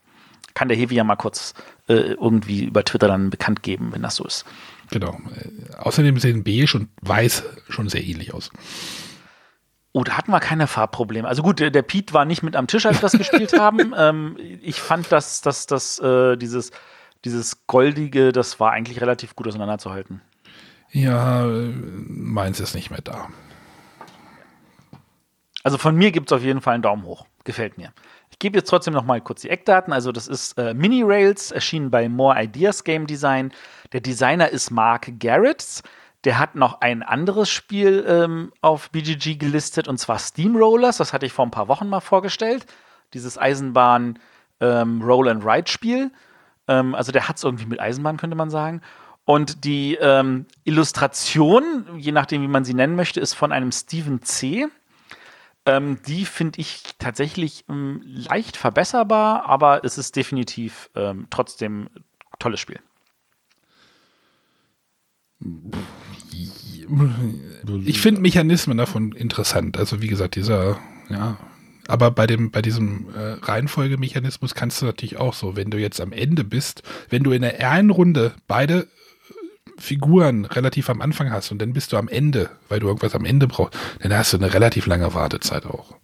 Kann 0.54 0.68
der 0.68 0.76
Heavy 0.76 0.94
ja 0.94 1.04
mal 1.04 1.16
kurz 1.16 1.52
äh, 1.88 1.94
irgendwie 1.94 2.64
über 2.64 2.84
Twitter 2.84 3.08
dann 3.08 3.28
bekannt 3.30 3.62
geben, 3.62 3.92
wenn 3.92 4.02
das 4.02 4.16
so 4.16 4.24
ist. 4.24 4.44
genau. 4.90 5.18
Äh, 5.34 5.74
Außerdem 5.78 6.18
sehen 6.18 6.44
beige 6.44 6.76
und 6.76 6.88
weiß 7.02 7.42
schon 7.68 7.88
sehr 7.88 8.04
ähnlich 8.04 8.32
aus. 8.32 8.50
Oh, 9.92 10.04
da 10.04 10.16
hatten 10.16 10.30
wir 10.30 10.40
keine 10.40 10.66
Farbprobleme. 10.66 11.26
Also 11.26 11.42
gut, 11.42 11.58
der, 11.58 11.70
der 11.70 11.82
Pete 11.82 12.14
war 12.14 12.24
nicht 12.24 12.42
mit 12.42 12.54
am 12.54 12.68
Tisch, 12.68 12.86
als 12.86 12.98
wir 12.98 13.02
das 13.02 13.12
gespielt 13.12 13.52
haben. 13.58 13.94
Ähm, 13.96 14.36
ich 14.62 14.80
fand, 14.80 15.10
dass, 15.10 15.40
dass, 15.40 15.66
dass 15.66 15.98
äh, 15.98 16.36
dieses, 16.36 16.70
dieses 17.26 17.66
Goldige, 17.66 18.32
das 18.32 18.60
war 18.60 18.70
eigentlich 18.72 19.00
relativ 19.00 19.34
gut 19.34 19.48
auseinanderzuhalten. 19.48 20.22
Ja, 20.92 21.44
meins 21.44 22.60
ist 22.60 22.74
nicht 22.74 22.90
mehr 22.90 23.02
da. 23.02 23.28
Also 25.64 25.76
von 25.76 25.96
mir 25.96 26.12
gibt 26.12 26.30
es 26.30 26.36
auf 26.36 26.44
jeden 26.44 26.60
Fall 26.60 26.74
einen 26.74 26.84
Daumen 26.84 27.02
hoch. 27.02 27.26
Gefällt 27.42 27.76
mir. 27.76 27.92
Ich 28.30 28.38
gebe 28.38 28.56
jetzt 28.56 28.70
trotzdem 28.70 28.94
noch 28.94 29.04
mal 29.04 29.20
kurz 29.20 29.40
die 29.40 29.50
Eckdaten. 29.50 29.92
Also 29.92 30.12
das 30.12 30.28
ist 30.28 30.56
äh, 30.58 30.72
Mini 30.74 31.02
Rails, 31.02 31.50
erschienen 31.50 31.90
bei 31.90 32.08
More 32.08 32.40
Ideas 32.40 32.84
Game 32.84 33.06
Design. 33.06 33.52
Der 33.92 34.00
Designer 34.00 34.48
ist 34.48 34.70
Mark 34.70 35.18
Garrett. 35.18 35.82
Der 36.24 36.38
hat 36.38 36.54
noch 36.54 36.80
ein 36.80 37.02
anderes 37.02 37.50
Spiel 37.50 38.04
ähm, 38.06 38.52
auf 38.60 38.90
BGG 38.90 39.36
gelistet, 39.38 39.88
und 39.88 39.98
zwar 39.98 40.18
Steamrollers. 40.18 40.98
Das 40.98 41.12
hatte 41.12 41.26
ich 41.26 41.32
vor 41.32 41.44
ein 41.44 41.50
paar 41.50 41.68
Wochen 41.68 41.88
mal 41.88 42.00
vorgestellt. 42.00 42.66
Dieses 43.12 43.36
Eisenbahn 43.36 44.18
ähm. 44.60 45.02
Ähm, 46.68 46.94
also 46.94 47.12
der 47.12 47.28
hat 47.28 47.36
es 47.36 47.44
irgendwie 47.44 47.66
mit 47.66 47.80
Eisenbahn, 47.80 48.16
könnte 48.16 48.36
man 48.36 48.50
sagen. 48.50 48.82
Und 49.24 49.64
die 49.64 49.96
ähm, 50.00 50.46
Illustration, 50.64 51.84
je 51.98 52.12
nachdem, 52.12 52.42
wie 52.42 52.48
man 52.48 52.64
sie 52.64 52.74
nennen 52.74 52.94
möchte, 52.94 53.20
ist 53.20 53.34
von 53.34 53.50
einem 53.52 53.72
Stephen 53.72 54.22
C. 54.22 54.66
Ähm, 55.66 55.98
die 56.06 56.24
finde 56.24 56.60
ich 56.60 56.82
tatsächlich 56.98 57.64
ähm, 57.68 58.00
leicht 58.04 58.56
verbesserbar, 58.56 59.46
aber 59.46 59.84
es 59.84 59.98
ist 59.98 60.14
definitiv 60.14 60.90
ähm, 60.94 61.26
trotzdem 61.28 61.88
tolles 62.38 62.60
Spiel. 62.60 62.78
Ich 67.84 68.00
finde 68.00 68.20
Mechanismen 68.20 68.78
davon 68.78 69.10
interessant. 69.12 69.76
Also 69.76 70.00
wie 70.00 70.06
gesagt, 70.06 70.36
dieser, 70.36 70.78
ja, 71.08 71.36
aber 71.88 72.10
bei 72.10 72.26
dem, 72.26 72.50
bei 72.50 72.62
diesem 72.62 73.06
äh, 73.14 73.44
Reihenfolgemechanismus 73.44 74.54
kannst 74.54 74.82
du 74.82 74.86
natürlich 74.86 75.18
auch 75.18 75.34
so, 75.34 75.56
wenn 75.56 75.70
du 75.70 75.78
jetzt 75.78 76.00
am 76.00 76.12
Ende 76.12 76.44
bist, 76.44 76.82
wenn 77.08 77.22
du 77.22 77.32
in 77.32 77.42
der 77.42 77.70
einen 77.70 77.90
Runde 77.90 78.34
beide 78.48 78.80
äh, 78.80 78.86
Figuren 79.78 80.44
relativ 80.44 80.90
am 80.90 81.00
Anfang 81.00 81.30
hast 81.30 81.50
und 81.52 81.58
dann 81.60 81.72
bist 81.72 81.92
du 81.92 81.96
am 81.96 82.08
Ende, 82.08 82.50
weil 82.68 82.80
du 82.80 82.86
irgendwas 82.86 83.14
am 83.14 83.24
Ende 83.24 83.46
brauchst, 83.46 83.74
dann 84.00 84.12
hast 84.16 84.32
du 84.32 84.38
eine 84.38 84.52
relativ 84.52 84.86
lange 84.86 85.14
Wartezeit 85.14 85.66
auch. 85.66 85.96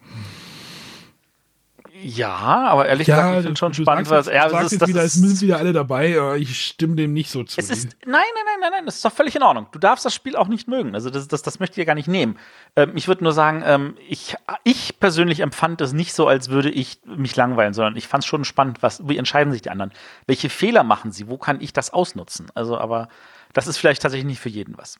Ja, 2.03 2.67
aber 2.69 2.87
ehrlich 2.87 3.07
gesagt, 3.07 3.39
ich 3.39 3.45
finde 3.45 3.59
schon 3.59 3.75
spannend, 3.75 4.11
was. 4.11 4.27
Ja, 4.27 4.45
das 4.45 4.53
sagst 4.53 4.73
ist, 4.73 4.81
jetzt 4.81 4.89
wieder, 4.89 5.05
es 5.05 5.17
müssen 5.17 5.41
wieder 5.43 5.59
alle 5.59 5.73
dabei, 5.73 6.19
aber 6.19 6.37
ich 6.37 6.67
stimme 6.67 6.97
dem 6.97 7.13
nicht 7.13 7.31
so 7.31 7.45
zu. 7.45 7.61
es 7.61 7.71
ist, 7.71 7.97
nein, 8.05 8.13
nein, 8.13 8.23
nein, 8.45 8.61
nein, 8.61 8.71
nein, 8.73 8.87
das 8.87 8.97
ist 8.97 9.05
doch 9.05 9.13
völlig 9.13 9.37
in 9.37 9.43
Ordnung. 9.43 9.69
Du 9.71 9.79
darfst 9.79 10.05
das 10.05 10.13
Spiel 10.15 10.35
auch 10.35 10.49
nicht 10.49 10.67
mögen. 10.67 10.95
Also 10.95 11.11
das, 11.11 11.29
das, 11.29 11.43
das 11.43 11.61
möchte 11.61 11.75
ich 11.75 11.79
ja 11.79 11.85
gar 11.85 11.95
nicht 11.95 12.09
nehmen. 12.09 12.39
Ähm, 12.75 12.93
ich 12.97 13.07
würde 13.07 13.23
nur 13.23 13.33
sagen, 13.33 13.63
ähm, 13.65 13.97
ich, 14.09 14.35
ich 14.65 14.99
persönlich 14.99 15.41
empfand 15.41 15.81
es 15.81 15.93
nicht 15.93 16.13
so, 16.13 16.27
als 16.27 16.49
würde 16.49 16.71
ich 16.71 17.01
mich 17.05 17.37
langweilen, 17.37 17.73
sondern 17.73 17.97
ich 17.97 18.09
fand 18.09 18.25
es 18.25 18.29
schon 18.29 18.45
spannend, 18.45 18.83
was, 18.83 19.07
wie 19.09 19.17
entscheiden 19.17 19.53
sich 19.53 19.63
die 19.63 19.71
anderen? 19.71 19.93
Welche 20.27 20.51
Fehler 20.51 20.83
machen 20.83 21.13
sie? 21.13 21.29
Wo 21.29 21.39
kann 21.39 21.61
ich 21.61 21.73
das 21.73 21.93
ausnutzen? 21.93 22.49
Also, 22.55 22.79
aber 22.79 23.09
das 23.53 23.69
ist 23.69 23.77
vielleicht 23.77 24.03
tatsächlich 24.03 24.27
nicht 24.27 24.41
für 24.41 24.49
jeden 24.49 24.77
was. 24.77 24.99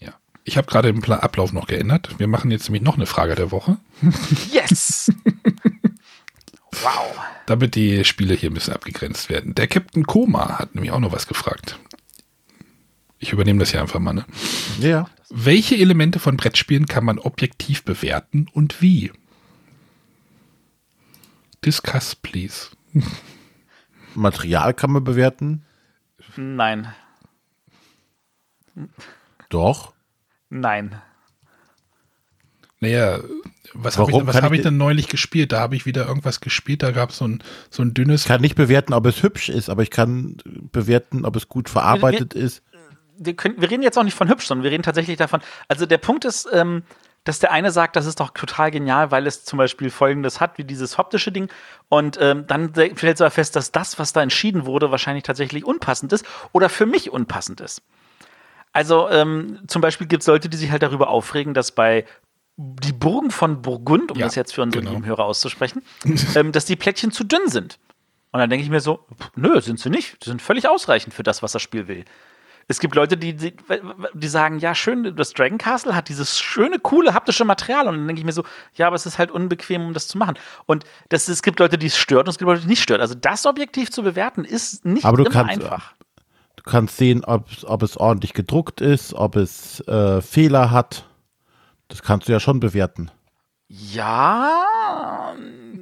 ja. 0.00 0.12
Ich 0.44 0.56
habe 0.56 0.68
gerade 0.68 0.92
den 0.92 1.12
Ablauf 1.12 1.52
noch 1.52 1.66
geändert. 1.66 2.10
Wir 2.18 2.28
machen 2.28 2.52
jetzt 2.52 2.68
nämlich 2.68 2.82
noch 2.82 2.96
eine 2.96 3.06
Frage 3.06 3.34
der 3.34 3.50
Woche. 3.50 3.78
Yes! 4.52 5.10
wow. 6.82 7.16
damit 7.46 7.74
die 7.74 8.04
Spiele 8.04 8.34
hier 8.34 8.50
ein 8.50 8.54
bisschen 8.54 8.74
abgegrenzt 8.74 9.28
werden. 9.28 9.54
Der 9.54 9.66
Captain 9.66 10.04
Koma 10.04 10.58
hat 10.58 10.74
nämlich 10.74 10.92
auch 10.92 11.00
noch 11.00 11.12
was 11.12 11.26
gefragt. 11.26 11.78
Ich 13.18 13.32
übernehme 13.32 13.58
das 13.60 13.70
hier 13.70 13.80
einfach 13.80 13.98
mal. 13.98 14.12
Ne? 14.12 14.24
Ja. 14.80 15.08
Welche 15.30 15.76
Elemente 15.76 16.18
von 16.18 16.36
Brettspielen 16.36 16.86
kann 16.86 17.04
man 17.04 17.18
objektiv 17.18 17.84
bewerten 17.84 18.46
und 18.52 18.82
wie? 18.82 19.10
Discuss, 21.64 22.14
please. 22.14 22.68
Material 24.14 24.74
kann 24.74 24.92
man 24.92 25.04
bewerten. 25.04 25.64
Nein. 26.36 26.92
Doch. 29.48 29.94
Nein. 30.48 31.00
Naja, 32.80 33.20
was 33.74 33.98
habe 33.98 34.10
ich, 34.10 34.26
was 34.26 34.36
hab 34.36 34.52
ich 34.52 34.58
ich 34.58 34.62
denn 34.64 34.76
neulich 34.76 35.08
gespielt? 35.08 35.52
Da 35.52 35.60
habe 35.60 35.76
ich 35.76 35.86
wieder 35.86 36.06
irgendwas 36.06 36.40
gespielt. 36.40 36.82
Da 36.82 36.90
gab 36.90 37.10
es 37.10 37.18
so 37.18 37.26
ein, 37.26 37.42
so 37.70 37.82
ein 37.82 37.94
dünnes. 37.94 38.22
Ich 38.22 38.28
kann 38.28 38.40
nicht 38.40 38.56
bewerten, 38.56 38.92
ob 38.92 39.06
es 39.06 39.22
hübsch 39.22 39.48
ist, 39.48 39.68
aber 39.68 39.82
ich 39.82 39.90
kann 39.90 40.36
bewerten, 40.72 41.24
ob 41.24 41.36
es 41.36 41.48
gut 41.48 41.68
verarbeitet 41.68 42.34
ist. 42.34 42.62
Wir, 43.18 43.34
können, 43.34 43.60
wir 43.60 43.70
reden 43.70 43.82
jetzt 43.82 43.98
auch 43.98 44.02
nicht 44.02 44.16
von 44.16 44.28
hübsch, 44.28 44.46
sondern 44.46 44.64
wir 44.64 44.70
reden 44.70 44.82
tatsächlich 44.82 45.16
davon. 45.16 45.40
Also 45.68 45.86
der 45.86 45.98
Punkt 45.98 46.24
ist, 46.24 46.48
ähm, 46.52 46.82
dass 47.26 47.40
der 47.40 47.50
eine 47.50 47.72
sagt, 47.72 47.96
das 47.96 48.06
ist 48.06 48.20
doch 48.20 48.30
total 48.30 48.70
genial, 48.70 49.10
weil 49.10 49.26
es 49.26 49.44
zum 49.44 49.56
Beispiel 49.56 49.90
Folgendes 49.90 50.40
hat, 50.40 50.58
wie 50.58 50.64
dieses 50.64 50.98
optische 50.98 51.32
Ding. 51.32 51.48
Und 51.88 52.18
ähm, 52.20 52.46
dann 52.46 52.72
stellt 52.94 53.20
er 53.20 53.30
fest, 53.30 53.56
dass 53.56 53.72
das, 53.72 53.98
was 53.98 54.12
da 54.12 54.22
entschieden 54.22 54.64
wurde, 54.64 54.92
wahrscheinlich 54.92 55.24
tatsächlich 55.24 55.64
unpassend 55.64 56.12
ist 56.12 56.24
oder 56.52 56.68
für 56.68 56.86
mich 56.86 57.10
unpassend 57.10 57.60
ist. 57.60 57.82
Also 58.72 59.08
ähm, 59.10 59.58
zum 59.66 59.82
Beispiel 59.82 60.06
gibt 60.06 60.20
es 60.20 60.26
Leute, 60.26 60.48
die 60.48 60.56
sich 60.56 60.70
halt 60.70 60.82
darüber 60.82 61.08
aufregen, 61.08 61.54
dass 61.54 61.72
bei 61.72 62.04
die 62.56 62.92
Burgen 62.92 63.30
von 63.30 63.60
Burgund, 63.62 64.10
um 64.12 64.18
Ja, 64.18 64.26
das 64.26 64.34
jetzt 64.34 64.54
für 64.54 64.62
unsere 64.62 64.84
genau. 64.84 65.04
Hörer 65.04 65.24
auszusprechen, 65.24 65.82
ähm, 66.34 66.52
dass 66.52 66.64
die 66.64 66.76
Plättchen 66.76 67.10
zu 67.12 67.24
dünn 67.24 67.48
sind. 67.48 67.78
Und 68.32 68.40
dann 68.40 68.50
denke 68.50 68.64
ich 68.64 68.70
mir 68.70 68.80
so, 68.80 69.00
pff, 69.18 69.30
nö, 69.36 69.60
sind 69.60 69.78
sie 69.80 69.90
nicht. 69.90 70.24
Die 70.24 70.28
sind 70.30 70.42
völlig 70.42 70.68
ausreichend 70.68 71.14
für 71.14 71.22
das, 71.22 71.42
was 71.42 71.52
das 71.52 71.62
Spiel 71.62 71.88
will. 71.88 72.04
Es 72.68 72.80
gibt 72.80 72.96
Leute, 72.96 73.16
die, 73.16 73.34
die, 73.34 73.54
die 74.12 74.26
sagen, 74.28 74.58
ja, 74.58 74.74
schön, 74.74 75.14
das 75.14 75.32
Dragon 75.32 75.56
Castle 75.56 75.94
hat 75.94 76.08
dieses 76.08 76.40
schöne, 76.40 76.80
coole, 76.80 77.14
haptische 77.14 77.44
Material. 77.44 77.86
Und 77.86 77.96
dann 77.96 78.06
denke 78.08 78.20
ich 78.20 78.26
mir 78.26 78.32
so, 78.32 78.42
ja, 78.74 78.88
aber 78.88 78.96
es 78.96 79.06
ist 79.06 79.18
halt 79.18 79.30
unbequem, 79.30 79.86
um 79.86 79.94
das 79.94 80.08
zu 80.08 80.18
machen. 80.18 80.36
Und 80.66 80.84
das, 81.10 81.28
es 81.28 81.42
gibt 81.42 81.60
Leute, 81.60 81.78
die 81.78 81.86
es 81.86 81.96
stört 81.96 82.26
und 82.26 82.30
es 82.30 82.38
gibt 82.38 82.48
Leute, 82.48 82.60
die 82.62 82.64
es 82.64 82.68
nicht 82.68 82.82
stört. 82.82 83.00
Also 83.00 83.14
das 83.14 83.46
objektiv 83.46 83.90
zu 83.92 84.02
bewerten, 84.02 84.44
ist 84.44 84.84
nicht 84.84 85.04
Aber 85.04 85.18
immer 85.20 85.30
kannst- 85.30 85.52
einfach. 85.62 85.92
Du 86.56 86.64
kannst 86.64 86.96
sehen, 86.96 87.24
ob, 87.24 87.46
ob 87.64 87.82
es 87.84 87.96
ordentlich 87.96 88.32
gedruckt 88.34 88.80
ist, 88.80 89.14
ob 89.14 89.36
es 89.36 89.78
äh, 89.86 90.20
Fehler 90.20 90.72
hat. 90.72 91.05
Das 91.88 92.02
kannst 92.02 92.28
du 92.28 92.32
ja 92.32 92.40
schon 92.40 92.60
bewerten. 92.60 93.10
Ja, 93.68 95.34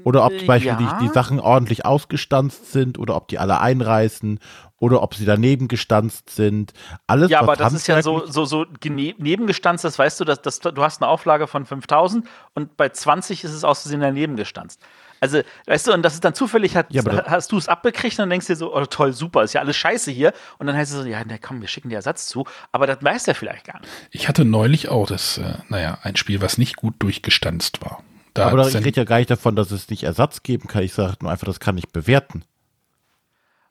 Oder 0.04 0.24
ob 0.24 0.38
zum 0.38 0.46
Beispiel 0.46 0.72
Ja. 0.72 0.76
die, 0.98 1.06
die 1.06 1.12
Sachen 1.12 1.38
ordentlich 1.38 1.84
ausgestanzt 1.84 2.72
sind 2.72 2.98
oder 2.98 3.14
ob 3.14 3.28
die 3.28 3.38
alle 3.38 3.60
einreißen 3.60 4.38
oder 4.78 5.02
ob 5.02 5.14
sie 5.14 5.24
daneben 5.24 5.68
gestanzt 5.68 6.30
sind. 6.30 6.72
Alles, 7.06 7.30
Ja, 7.30 7.40
aber 7.40 7.56
das 7.56 7.72
ist 7.72 7.86
ja 7.86 8.02
so, 8.02 8.26
so, 8.26 8.44
so 8.44 8.66
nebengestanzt, 8.82 9.84
das 9.84 9.98
weißt 9.98 10.20
du, 10.20 10.24
dass, 10.24 10.42
dass, 10.42 10.60
du 10.60 10.82
hast 10.82 11.02
eine 11.02 11.10
Auflage 11.10 11.46
von 11.46 11.64
5000 11.64 12.26
und 12.54 12.76
bei 12.76 12.88
20 12.88 13.44
ist 13.44 13.52
es 13.52 13.64
aus 13.64 13.82
Versehen 13.82 14.00
daneben 14.00 14.36
gestanzt. 14.36 14.80
Also, 15.24 15.40
weißt 15.66 15.86
du, 15.86 15.94
und 15.94 16.02
das 16.02 16.12
ist 16.12 16.22
dann 16.22 16.34
zufällig, 16.34 16.76
hat, 16.76 16.92
Ja, 16.92 17.02
hast 17.24 17.50
du 17.50 17.56
es 17.56 17.66
abbekriegt 17.66 18.18
und 18.18 18.24
dann 18.24 18.28
denkst 18.28 18.46
du 18.46 18.52
dir 18.52 18.58
so, 18.58 18.76
oh 18.76 18.84
toll, 18.84 19.14
super, 19.14 19.42
ist 19.42 19.54
ja 19.54 19.62
alles 19.62 19.74
scheiße 19.74 20.10
hier. 20.10 20.34
Und 20.58 20.66
dann 20.66 20.76
heißt 20.76 20.92
es 20.92 20.98
so, 20.98 21.06
ja, 21.06 21.22
na 21.26 21.38
komm, 21.38 21.62
wir 21.62 21.68
schicken 21.68 21.88
dir 21.88 21.94
Ersatz 21.96 22.26
zu. 22.26 22.44
Aber 22.72 22.86
das 22.86 23.02
weiß 23.02 23.24
der 23.24 23.34
vielleicht 23.34 23.64
gar 23.64 23.80
nicht. 23.80 23.90
Ich 24.10 24.28
hatte 24.28 24.44
neulich 24.44 24.90
auch 24.90 25.06
das, 25.06 25.38
äh, 25.38 25.54
naja, 25.70 25.96
ein 26.02 26.16
Spiel, 26.16 26.42
was 26.42 26.58
nicht 26.58 26.76
gut 26.76 26.96
durchgestanzt 26.98 27.82
war. 27.82 28.02
Da 28.34 28.48
Aber 28.48 28.68
ich 28.68 28.74
rede 28.74 29.00
ja 29.00 29.04
gar 29.04 29.16
nicht 29.16 29.30
davon, 29.30 29.56
dass 29.56 29.70
es 29.70 29.88
nicht 29.88 30.02
Ersatz 30.02 30.42
geben 30.42 30.68
kann. 30.68 30.82
Ich 30.82 30.92
sage 30.92 31.16
nur 31.22 31.30
einfach, 31.30 31.46
das 31.46 31.58
kann 31.58 31.78
ich 31.78 31.88
bewerten. 31.88 32.44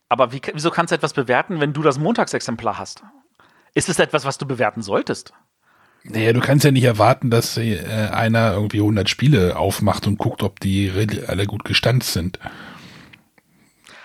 Aber 0.09 0.31
wie, 0.31 0.41
wieso 0.53 0.71
kannst 0.71 0.89
du 0.89 0.95
etwas 0.95 1.13
bewerten, 1.13 1.59
wenn 1.59 1.73
du 1.73 1.83
das 1.83 1.99
Montagsexemplar 1.99 2.79
hast? 2.79 3.03
Ist 3.75 3.89
es 3.89 3.99
etwas, 3.99 4.25
was 4.25 4.39
du 4.39 4.47
bewerten 4.47 4.81
solltest? 4.81 5.33
Naja, 6.03 6.33
du 6.33 6.41
kannst 6.41 6.65
ja 6.65 6.71
nicht 6.71 6.83
erwarten, 6.83 7.29
dass 7.29 7.57
äh, 7.57 7.79
einer 8.11 8.53
irgendwie 8.53 8.79
100 8.79 9.09
Spiele 9.09 9.55
aufmacht 9.55 10.05
und 10.05 10.17
guckt, 10.17 10.43
ob 10.43 10.59
die 10.59 10.91
alle 11.27 11.45
gut 11.45 11.63
gestanzt 11.63 12.11
sind. 12.13 12.39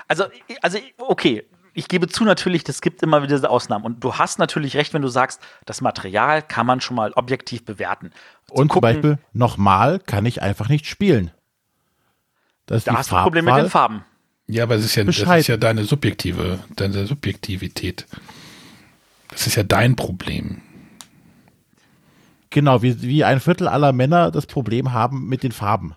Also, 0.06 0.24
also, 0.62 0.78
okay, 0.98 1.44
ich 1.74 1.88
gebe 1.88 2.08
zu 2.08 2.24
natürlich, 2.24 2.68
es 2.68 2.80
gibt 2.80 3.02
immer 3.02 3.22
wieder 3.22 3.36
diese 3.36 3.50
Ausnahmen. 3.50 3.84
Und 3.84 4.02
du 4.02 4.14
hast 4.14 4.38
natürlich 4.38 4.76
recht, 4.76 4.94
wenn 4.94 5.02
du 5.02 5.08
sagst, 5.08 5.40
das 5.66 5.80
Material 5.80 6.42
kann 6.42 6.66
man 6.66 6.80
schon 6.80 6.96
mal 6.96 7.12
objektiv 7.12 7.64
bewerten. 7.64 8.10
Zu 8.46 8.54
Und 8.54 8.58
zum 8.58 8.68
gucken, 8.68 8.80
Beispiel, 8.80 9.18
nochmal 9.32 9.98
kann 10.00 10.24
ich 10.24 10.40
einfach 10.40 10.68
nicht 10.68 10.86
spielen. 10.86 11.30
Das 12.66 12.78
ist 12.78 12.86
Da 12.86 12.92
die 12.92 12.96
hast 12.98 13.10
du 13.10 13.16
ein 13.16 13.22
Problem 13.22 13.44
mit 13.44 13.56
den 13.56 13.70
Farben. 13.70 14.04
Ja, 14.46 14.62
aber 14.62 14.76
es 14.76 14.84
ist 14.84 14.96
ja, 14.96 15.04
das 15.04 15.18
ist 15.18 15.46
ja 15.46 15.56
deine 15.56 15.84
subjektive, 15.84 16.58
deine 16.74 17.06
Subjektivität. 17.06 18.06
Das 19.30 19.46
ist 19.46 19.56
ja 19.56 19.62
dein 19.62 19.94
Problem. 19.94 20.62
Genau, 22.50 22.82
wie, 22.82 23.02
wie 23.02 23.24
ein 23.24 23.40
Viertel 23.40 23.68
aller 23.68 23.92
Männer 23.92 24.30
das 24.30 24.46
Problem 24.46 24.92
haben 24.92 25.28
mit 25.28 25.42
den 25.42 25.52
Farben. 25.52 25.94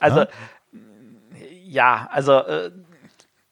Also, 0.00 0.26
ja, 1.64 2.08
also 2.12 2.34
äh, 2.34 2.70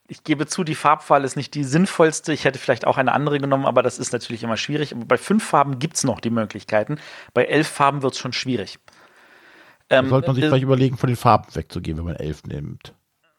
ich 0.09 0.23
gebe 0.25 0.47
zu, 0.47 0.65
die 0.65 0.75
Farbwahl 0.75 1.25
ist 1.25 1.37
nicht 1.37 1.55
die 1.55 1.65
sinnvollste. 1.65 2.33
Ich 2.33 2.45
hätte 2.45 2.59
vielleicht 2.59 2.87
auch 2.87 2.99
eine 2.99 3.13
andere 3.13 3.41
genommen, 3.41 3.67
aber 3.67 3.83
das 3.83 3.99
ist 3.99 4.13
natürlich 4.13 4.43
immer 4.43 4.57
schwierig. 4.57 4.95
Aber 4.95 5.05
bei 5.05 5.17
fünf 5.17 5.45
Farben 5.45 5.79
gibt 5.79 5.97
es 5.97 6.05
noch 6.05 6.21
die 6.21 6.31
Möglichkeiten. 6.31 6.99
Bei 7.35 7.45
elf 7.45 7.67
Farben 7.67 8.03
wird 8.03 8.15
es 8.15 8.19
schon 8.19 8.33
schwierig. 8.33 8.79
Ähm, 9.91 10.09
sollte 10.09 10.29
man 10.29 10.37
sich 10.37 10.45
äh, 10.45 10.49
vielleicht 10.49 10.65
überlegen, 10.65 10.97
von 10.97 11.09
den 11.09 11.17
Farben 11.17 11.55
wegzugehen, 11.55 11.99
wenn 11.99 12.05
man 12.05 12.17
elf 12.17 12.45
nimmt. 12.45 12.95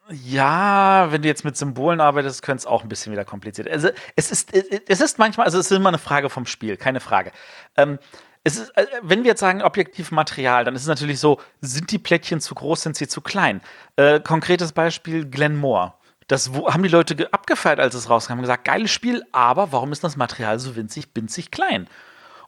Ja, 0.09 1.11
wenn 1.11 1.21
du 1.21 1.27
jetzt 1.27 1.43
mit 1.43 1.57
Symbolen 1.57 1.99
arbeitest, 1.99 2.41
könnte 2.41 2.61
es 2.61 2.65
auch 2.65 2.83
ein 2.83 2.89
bisschen 2.89 3.11
wieder 3.11 3.25
kompliziert. 3.25 3.69
Also 3.69 3.89
es 4.15 4.31
ist, 4.31 4.53
es 4.53 5.01
ist 5.01 5.19
manchmal, 5.19 5.45
also 5.45 5.59
es 5.59 5.69
ist 5.69 5.75
immer 5.75 5.89
eine 5.89 5.97
Frage 5.97 6.29
vom 6.29 6.45
Spiel, 6.45 6.77
keine 6.77 6.99
Frage. 6.99 7.31
Ähm, 7.75 7.99
es 8.43 8.57
ist, 8.57 8.69
äh, 8.77 8.85
wenn 9.01 9.23
wir 9.23 9.31
jetzt 9.31 9.41
sagen 9.41 9.61
objektiv 9.61 10.11
Material, 10.11 10.63
dann 10.63 10.75
ist 10.75 10.83
es 10.83 10.87
natürlich 10.87 11.19
so, 11.19 11.41
sind 11.59 11.91
die 11.91 11.99
Plättchen 11.99 12.39
zu 12.39 12.55
groß, 12.55 12.83
sind 12.83 12.95
sie 12.95 13.07
zu 13.09 13.19
klein? 13.19 13.61
Äh, 13.97 14.21
konkretes 14.21 14.71
Beispiel 14.71 15.25
Glenmore. 15.25 15.93
Das 16.27 16.51
haben 16.51 16.83
die 16.83 16.89
Leute 16.89 17.15
ge- 17.15 17.27
abgefeiert, 17.31 17.79
als 17.79 17.93
es 17.95 18.09
rauskam, 18.09 18.33
haben 18.33 18.41
gesagt, 18.41 18.65
geiles 18.65 18.91
Spiel, 18.91 19.23
aber 19.33 19.71
warum 19.71 19.91
ist 19.91 20.03
das 20.03 20.15
Material 20.15 20.59
so 20.59 20.75
winzig, 20.75 21.09
winzig 21.15 21.51
klein? 21.51 21.87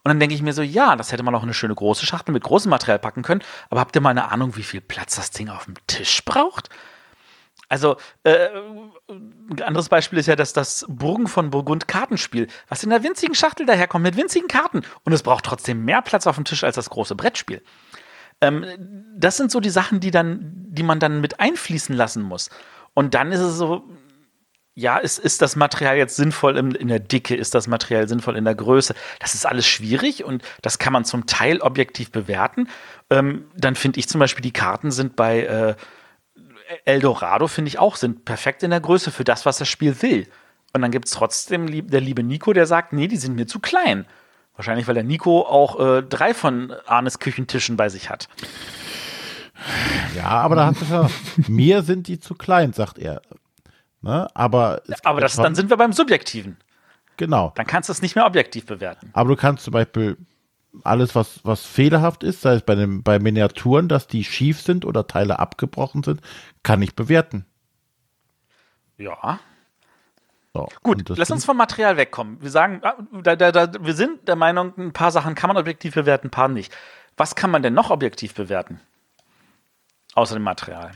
Und 0.04 0.10
dann 0.10 0.20
denke 0.20 0.34
ich 0.34 0.42
mir 0.42 0.54
so, 0.54 0.62
ja, 0.62 0.96
das 0.96 1.12
hätte 1.12 1.24
man 1.24 1.36
auch 1.36 1.44
in 1.44 1.48
eine 1.48 1.54
schöne 1.54 1.76
große 1.76 2.06
Schachtel 2.06 2.32
mit 2.32 2.44
großem 2.44 2.70
Material 2.70 3.00
packen 3.00 3.22
können, 3.22 3.42
aber 3.70 3.82
habt 3.82 3.96
ihr 3.96 4.02
mal 4.02 4.12
eine 4.12 4.32
Ahnung, 4.32 4.56
wie 4.56 4.64
viel 4.64 4.80
Platz 4.80 5.18
das 5.18 5.32
Ding 5.32 5.50
auf 5.50 5.66
dem 5.66 5.76
Tisch 5.88 6.24
braucht? 6.24 6.70
Also, 7.70 7.98
äh, 8.24 8.50
ein 9.08 9.62
anderes 9.62 9.90
Beispiel 9.90 10.20
ist 10.20 10.26
ja 10.26 10.36
dass 10.36 10.54
das 10.54 10.86
Burgen 10.90 11.28
von 11.28 11.52
Burgund 11.52 11.88
Kartenspiel, 11.88 12.48
was 12.68 12.84
in 12.84 12.90
der 12.90 13.04
winzigen 13.04 13.36
Schachtel 13.36 13.66
daherkommt 13.66 14.04
mit 14.04 14.18
winzigen 14.18 14.48
Karten. 14.48 14.82
Und 15.06 15.14
es 15.14 15.24
braucht 15.24 15.46
trotzdem 15.46 15.86
mehr 15.86 16.02
Platz 16.02 16.28
auf 16.28 16.36
dem 16.36 16.46
Tisch 16.46 16.64
als 16.64 16.76
das 16.76 16.90
große 16.90 17.16
Brettspiel. 17.16 17.62
Ähm, 18.42 18.66
das 19.16 19.38
sind 19.38 19.52
so 19.52 19.60
die 19.60 19.70
Sachen, 19.70 20.00
die, 20.00 20.12
dann, 20.12 20.40
die 20.70 20.84
man 20.84 21.00
dann 21.00 21.22
mit 21.22 21.40
einfließen 21.40 21.96
lassen 21.96 22.24
muss. 22.24 22.50
Und 22.96 23.14
dann 23.14 23.32
ist 23.32 23.40
es 23.40 23.58
so, 23.58 23.88
ja, 24.74 24.98
ist, 24.98 25.20
ist 25.20 25.42
das 25.42 25.56
Material 25.56 25.98
jetzt 25.98 26.16
sinnvoll 26.16 26.58
in, 26.58 26.72
in 26.72 26.88
der 26.88 27.00
Dicke? 27.00 27.36
Ist 27.36 27.54
das 27.54 27.68
Material 27.68 28.08
sinnvoll 28.08 28.38
in 28.38 28.46
der 28.46 28.56
Größe? 28.56 28.96
Das 29.20 29.36
ist 29.36 29.46
alles 29.46 29.68
schwierig 29.68 30.24
und 30.24 30.42
das 30.62 30.80
kann 30.80 30.94
man 30.94 31.06
zum 31.06 31.26
Teil 31.28 31.60
objektiv 31.60 32.12
bewerten. 32.12 32.70
Ähm, 33.10 33.46
dann 33.56 33.76
finde 33.76 34.00
ich 34.00 34.08
zum 34.08 34.20
Beispiel, 34.20 34.42
die 34.42 34.54
Karten 34.54 34.92
sind 34.92 35.16
bei 35.16 35.44
äh, 35.44 35.76
Eldorado, 36.86 37.48
finde 37.48 37.70
ich 37.70 37.80
auch, 37.80 37.96
sind 37.96 38.26
perfekt 38.26 38.64
in 38.64 38.70
der 38.70 38.80
Größe 38.80 39.12
für 39.12 39.24
das, 39.24 39.46
was 39.46 39.58
das 39.58 39.68
Spiel 39.68 40.02
will. 40.02 40.28
Und 40.74 40.82
dann 40.82 40.92
gibt 40.92 41.06
es 41.06 41.12
trotzdem 41.12 41.90
der 41.90 42.02
liebe 42.02 42.24
Nico, 42.24 42.54
der 42.54 42.68
sagt, 42.68 42.94
nee, 42.94 43.08
die 43.08 43.18
sind 43.18 43.36
mir 43.36 43.48
zu 43.48 43.60
klein. 43.60 44.06
Wahrscheinlich, 44.56 44.88
weil 44.88 44.94
der 44.94 45.04
Nico 45.04 45.42
auch 45.42 45.80
äh, 45.80 46.04
drei 46.04 46.34
von 46.34 46.74
Arnes 46.86 47.20
Küchentischen 47.20 47.78
bei 47.78 47.90
sich 47.90 48.10
hat. 48.10 48.28
Ja, 50.16 50.26
aber 50.28 50.56
da 50.56 50.66
hast 50.68 50.82
du 50.82 50.86
ja, 50.86 51.10
mir 51.48 51.82
sind 51.82 52.08
die 52.08 52.20
zu 52.20 52.36
klein, 52.36 52.74
sagt 52.74 52.98
er. 52.98 53.22
Ne? 54.02 54.28
Aber, 54.34 54.82
es 54.88 55.04
Aber 55.04 55.22
das, 55.22 55.36
dann 55.36 55.56
sind 55.56 55.70
wir 55.70 55.78
beim 55.78 55.94
Subjektiven. 55.94 56.58
genau. 57.18 57.52
Dann 57.56 57.66
kannst 57.66 57.90
du 57.90 57.94
es 57.94 58.02
nicht 58.02 58.16
mehr 58.16 58.26
objektiv 58.26 58.66
bewerten. 58.66 59.10
Aber 59.14 59.30
du 59.30 59.36
kannst 59.36 59.64
zum 59.64 59.74
Beispiel 59.74 60.18
alles, 60.84 61.16
was, 61.16 61.40
was 61.44 61.66
fehlerhaft 61.66 62.24
ist, 62.24 62.42
sei 62.42 62.56
es 62.56 62.62
bei, 62.62 62.76
dem, 62.76 63.04
bei 63.04 63.20
Miniaturen, 63.20 63.88
dass 63.88 64.08
die 64.08 64.24
schief 64.24 64.62
sind 64.62 64.86
oder 64.86 65.08
Teile 65.08 65.40
abgebrochen 65.40 66.04
sind, 66.04 66.22
kann 66.64 66.82
ich 66.82 66.96
bewerten. 66.96 67.46
Ja. 68.98 69.40
So, 70.54 70.68
Gut, 70.84 71.10
lass 71.10 71.32
uns 71.32 71.46
vom 71.46 71.58
Material 71.58 71.98
wegkommen. 71.98 72.42
Wir 72.42 72.50
sagen, 72.50 72.82
ah, 72.84 72.96
da, 73.24 73.36
da, 73.36 73.52
da, 73.52 73.72
wir 73.80 73.94
sind 73.94 74.28
der 74.28 74.36
Meinung, 74.36 74.74
ein 74.78 74.94
paar 74.94 75.12
Sachen 75.12 75.36
kann 75.36 75.48
man 75.48 75.58
objektiv 75.58 75.94
bewerten, 75.94 76.28
ein 76.28 76.32
paar 76.32 76.48
nicht. 76.48 76.76
Was 77.18 77.36
kann 77.36 77.52
man 77.52 77.62
denn 77.62 77.74
noch 77.74 77.92
objektiv 77.92 78.34
bewerten? 78.34 78.80
Außer 80.16 80.36
dem 80.36 80.44
Material. 80.44 80.92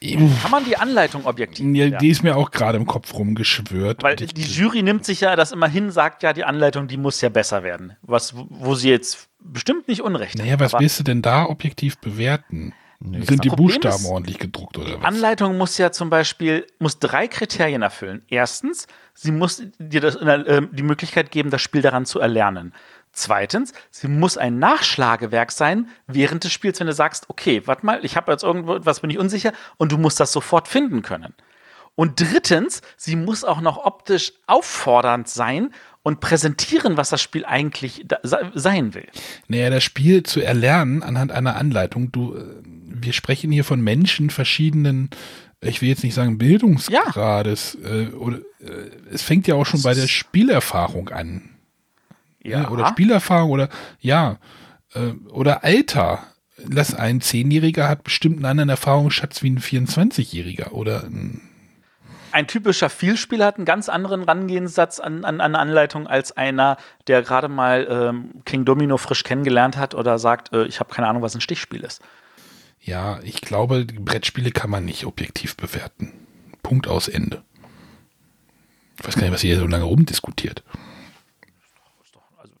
Kann 0.00 0.50
man 0.50 0.64
die 0.64 0.76
Anleitung 0.76 1.24
objektiv 1.24 1.64
Ja, 1.74 1.86
bewerten? 1.86 2.02
die 2.04 2.10
ist 2.10 2.22
mir 2.22 2.36
auch 2.36 2.50
gerade 2.50 2.76
im 2.76 2.86
Kopf 2.86 3.14
rumgeschwört. 3.14 4.02
Weil 4.02 4.16
die 4.16 4.42
Jury 4.42 4.82
nimmt 4.82 5.04
sich 5.04 5.20
ja 5.22 5.36
das 5.36 5.52
immer 5.52 5.68
hin, 5.68 5.90
sagt 5.90 6.22
ja, 6.22 6.32
die 6.32 6.44
Anleitung, 6.44 6.86
die 6.86 6.96
muss 6.98 7.20
ja 7.20 7.28
besser 7.30 7.62
werden. 7.62 7.96
Was, 8.02 8.34
wo 8.36 8.74
sie 8.74 8.90
jetzt 8.90 9.28
bestimmt 9.40 9.88
nicht 9.88 10.02
unrecht 10.02 10.36
naja, 10.38 10.60
was 10.60 10.74
willst 10.74 10.98
du 11.00 11.04
denn 11.04 11.22
da 11.22 11.46
objektiv 11.46 11.98
bewerten? 11.98 12.74
Sind 13.00 13.44
die 13.44 13.48
Problem 13.48 13.66
Buchstaben 13.68 13.96
ist, 13.96 14.06
ordentlich 14.06 14.38
gedruckt 14.38 14.78
oder 14.78 14.86
Die 14.86 14.94
was? 14.94 15.04
Anleitung 15.04 15.58
muss 15.58 15.76
ja 15.76 15.92
zum 15.92 16.08
Beispiel 16.08 16.66
muss 16.78 16.98
drei 16.98 17.28
Kriterien 17.28 17.82
erfüllen. 17.82 18.22
Erstens, 18.28 18.86
sie 19.16 19.32
muss 19.32 19.62
dir 19.78 20.00
das, 20.00 20.14
äh, 20.16 20.62
die 20.70 20.82
Möglichkeit 20.84 21.32
geben, 21.32 21.50
das 21.50 21.62
Spiel 21.62 21.82
daran 21.82 22.06
zu 22.06 22.20
erlernen. 22.20 22.72
Zweitens, 23.12 23.72
sie 23.90 24.08
muss 24.08 24.36
ein 24.36 24.58
Nachschlagewerk 24.58 25.50
sein 25.50 25.88
während 26.06 26.44
des 26.44 26.52
Spiels, 26.52 26.78
wenn 26.78 26.86
du 26.86 26.92
sagst, 26.92 27.28
okay, 27.28 27.62
warte 27.64 27.84
mal, 27.84 28.04
ich 28.04 28.16
habe 28.16 28.30
jetzt 28.30 28.44
irgendwo 28.44 28.78
was 28.80 29.00
bin 29.00 29.10
ich 29.10 29.18
unsicher 29.18 29.52
und 29.78 29.90
du 29.90 29.98
musst 29.98 30.20
das 30.20 30.32
sofort 30.32 30.68
finden 30.68 31.02
können. 31.02 31.34
Und 31.94 32.20
drittens, 32.20 32.82
sie 32.98 33.16
muss 33.16 33.42
auch 33.42 33.62
noch 33.62 33.78
optisch 33.78 34.34
auffordernd 34.46 35.28
sein 35.28 35.72
und 36.02 36.20
präsentieren, 36.20 36.98
was 36.98 37.08
das 37.08 37.22
Spiel 37.22 37.46
eigentlich 37.46 38.06
sein 38.22 38.94
will. 38.94 39.08
Naja, 39.48 39.70
das 39.70 39.82
Spiel 39.82 40.22
zu 40.22 40.40
erlernen 40.40 41.02
anhand 41.02 41.32
einer 41.32 41.56
Anleitung. 41.56 42.12
Du, 42.12 42.36
äh, 42.36 42.44
wir 42.64 43.14
sprechen 43.14 43.50
hier 43.50 43.64
von 43.64 43.80
Menschen 43.80 44.28
verschiedenen, 44.28 45.10
ich 45.60 45.82
will 45.82 45.88
jetzt 45.88 46.04
nicht 46.04 46.14
sagen 46.14 46.38
Bildungsgrades, 46.38 47.76
äh, 47.82 48.08
oder 48.08 48.38
äh, 48.60 48.90
es 49.10 49.22
fängt 49.22 49.46
ja 49.46 49.54
auch 49.54 49.66
schon 49.66 49.82
bei 49.82 49.94
der 49.94 50.06
Spielerfahrung 50.06 51.08
an. 51.08 51.50
Ja. 52.42 52.70
Oder 52.70 52.86
Spielerfahrung 52.88 53.50
oder 53.50 53.68
ja, 54.00 54.38
äh, 54.94 55.12
oder 55.30 55.64
Alter. 55.64 56.22
Lass 56.58 56.94
ein 56.94 57.20
Zehnjähriger 57.20 57.86
hat 57.86 58.02
bestimmt 58.02 58.36
einen 58.36 58.46
anderen 58.46 58.70
Erfahrungsschatz 58.70 59.42
wie 59.42 59.50
ein 59.50 59.58
24-Jähriger 59.58 60.70
oder 60.70 61.04
ein 61.04 61.42
ein 62.32 62.46
typischer 62.46 62.90
Vielspieler 62.90 63.46
hat 63.46 63.56
einen 63.56 63.64
ganz 63.64 63.88
anderen 63.88 64.22
Rangehensatz 64.22 65.00
an, 65.00 65.24
an, 65.24 65.40
an 65.40 65.54
Anleitung 65.54 66.06
als 66.06 66.36
einer, 66.36 66.76
der 67.06 67.22
gerade 67.22 67.48
mal 67.48 67.86
ähm, 67.88 68.42
King 68.44 68.66
Domino 68.66 68.98
frisch 68.98 69.22
kennengelernt 69.22 69.78
hat 69.78 69.94
oder 69.94 70.18
sagt, 70.18 70.52
äh, 70.52 70.66
ich 70.66 70.78
habe 70.78 70.92
keine 70.92 71.08
Ahnung, 71.08 71.22
was 71.22 71.34
ein 71.34 71.40
Stichspiel 71.40 71.80
ist. 71.82 72.02
Ja, 72.86 73.18
ich 73.24 73.40
glaube, 73.40 73.84
Brettspiele 73.84 74.52
kann 74.52 74.70
man 74.70 74.84
nicht 74.84 75.06
objektiv 75.06 75.56
bewerten. 75.56 76.12
Punkt 76.62 76.86
aus 76.86 77.08
Ende. 77.08 77.42
Ich 78.98 79.06
weiß 79.06 79.16
gar 79.16 79.22
nicht, 79.22 79.32
was 79.32 79.42
ihr 79.42 79.54
hier 79.54 79.60
so 79.60 79.66
lange 79.66 79.84
rumdiskutiert. 79.84 80.62
Also, 82.38 82.54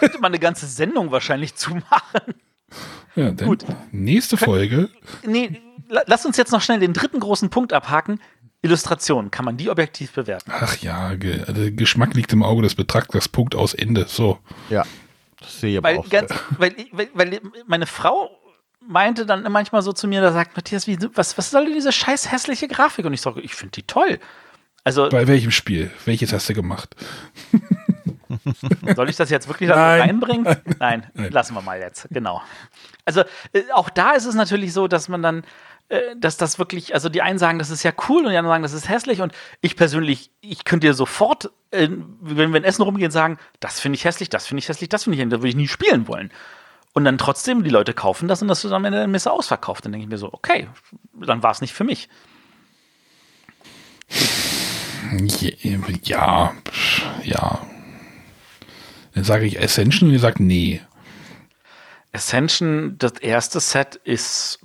könnte 0.00 0.18
man 0.18 0.32
eine 0.32 0.40
ganze 0.40 0.66
Sendung 0.66 1.12
wahrscheinlich 1.12 1.54
zumachen. 1.54 2.34
Ja, 3.14 3.30
dann 3.30 3.46
Gut. 3.46 3.64
nächste 3.92 4.36
Folge. 4.36 4.90
Nee, 5.24 5.60
lass 5.88 6.26
uns 6.26 6.36
jetzt 6.36 6.50
noch 6.50 6.60
schnell 6.60 6.80
den 6.80 6.92
dritten 6.92 7.20
großen 7.20 7.48
Punkt 7.48 7.72
abhaken. 7.72 8.20
Illustration, 8.62 9.30
kann 9.30 9.44
man 9.44 9.56
die 9.56 9.70
objektiv 9.70 10.12
bewerten? 10.12 10.50
Ach 10.52 10.76
ja, 10.78 11.14
ge 11.14 11.44
also 11.46 11.70
Geschmack 11.72 12.14
liegt 12.14 12.32
im 12.32 12.42
Auge 12.42 12.62
des 12.62 12.74
Betrachters, 12.74 13.28
Punkt 13.28 13.54
aus 13.54 13.74
Ende. 13.74 14.06
So. 14.08 14.38
Ja, 14.68 14.84
das 15.38 15.60
sehe 15.60 15.78
ich 15.78 15.82
weil, 15.84 15.96
aber 15.96 16.06
auch. 16.06 16.10
Ganz, 16.10 16.32
weil, 16.58 16.74
weil, 16.90 17.08
weil 17.14 17.40
meine 17.66 17.86
Frau 17.86 18.41
meinte 18.86 19.26
dann 19.26 19.50
manchmal 19.50 19.82
so 19.82 19.92
zu 19.92 20.08
mir, 20.08 20.20
da 20.20 20.32
sagt 20.32 20.56
Matthias, 20.56 20.86
wie, 20.86 20.98
was, 21.14 21.36
was 21.38 21.50
soll 21.50 21.64
denn 21.64 21.74
diese 21.74 21.92
scheiß 21.92 22.30
hässliche 22.30 22.68
Grafik? 22.68 23.04
Und 23.04 23.12
ich 23.12 23.20
sage, 23.20 23.40
ich 23.40 23.54
finde 23.54 23.72
die 23.72 23.82
toll. 23.82 24.18
Also, 24.84 25.08
Bei 25.08 25.26
welchem 25.28 25.50
Spiel? 25.50 25.90
Welches 26.04 26.32
hast 26.32 26.48
du 26.48 26.54
gemacht? 26.54 26.96
Soll 28.96 29.10
ich 29.10 29.16
das 29.16 29.30
jetzt 29.30 29.48
wirklich 29.48 29.68
Nein. 29.68 30.00
reinbringen? 30.00 30.44
Nein. 30.78 31.06
Nein, 31.14 31.30
lassen 31.30 31.54
wir 31.54 31.62
mal 31.62 31.78
jetzt. 31.78 32.08
Genau. 32.10 32.42
Also 33.04 33.22
äh, 33.52 33.62
auch 33.72 33.90
da 33.90 34.12
ist 34.12 34.24
es 34.24 34.34
natürlich 34.34 34.72
so, 34.72 34.88
dass 34.88 35.08
man 35.08 35.22
dann, 35.22 35.44
äh, 35.88 36.00
dass 36.16 36.36
das 36.36 36.58
wirklich, 36.58 36.94
also 36.94 37.08
die 37.08 37.22
einen 37.22 37.38
sagen, 37.38 37.58
das 37.58 37.70
ist 37.70 37.82
ja 37.82 37.92
cool 38.08 38.24
und 38.24 38.32
die 38.32 38.36
anderen 38.36 38.54
sagen, 38.54 38.62
das 38.62 38.72
ist 38.72 38.88
hässlich 38.88 39.20
und 39.20 39.32
ich 39.60 39.76
persönlich, 39.76 40.30
ich 40.40 40.64
könnte 40.64 40.86
dir 40.86 40.94
sofort, 40.94 41.50
äh, 41.70 41.88
wenn 42.20 42.50
wir 42.50 42.56
in 42.56 42.64
Essen 42.64 42.82
rumgehen, 42.82 43.10
sagen, 43.10 43.38
das 43.60 43.80
finde 43.80 43.96
ich 43.96 44.04
hässlich, 44.04 44.30
das 44.30 44.46
finde 44.46 44.60
ich 44.60 44.68
hässlich, 44.68 44.88
das 44.88 45.04
finde 45.04 45.16
ich 45.16 45.20
hässlich, 45.20 45.30
das 45.30 45.40
würde 45.40 45.48
ich 45.50 45.56
nie 45.56 45.68
spielen 45.68 46.08
wollen. 46.08 46.32
Und 46.92 47.04
dann 47.04 47.16
trotzdem, 47.16 47.64
die 47.64 47.70
Leute 47.70 47.94
kaufen 47.94 48.28
das 48.28 48.42
und 48.42 48.48
das 48.48 48.62
wird 48.64 48.74
am 48.74 48.84
Ende 48.84 48.98
der 48.98 49.08
Messe 49.08 49.32
ausverkauft. 49.32 49.84
Dann 49.84 49.92
denke 49.92 50.04
ich 50.04 50.10
mir 50.10 50.18
so, 50.18 50.32
okay, 50.32 50.68
dann 51.14 51.42
war 51.42 51.50
es 51.50 51.60
nicht 51.60 51.72
für 51.72 51.84
mich. 51.84 52.08
Ja, 56.02 56.52
ja. 57.24 57.66
Dann 59.14 59.24
sage 59.24 59.46
ich 59.46 59.60
Ascension 59.60 60.08
und 60.08 60.14
ihr 60.14 60.20
sagt 60.20 60.40
nee. 60.40 60.80
Ascension, 62.12 62.96
das 62.98 63.12
erste 63.12 63.60
Set 63.60 63.96
ist 63.96 64.60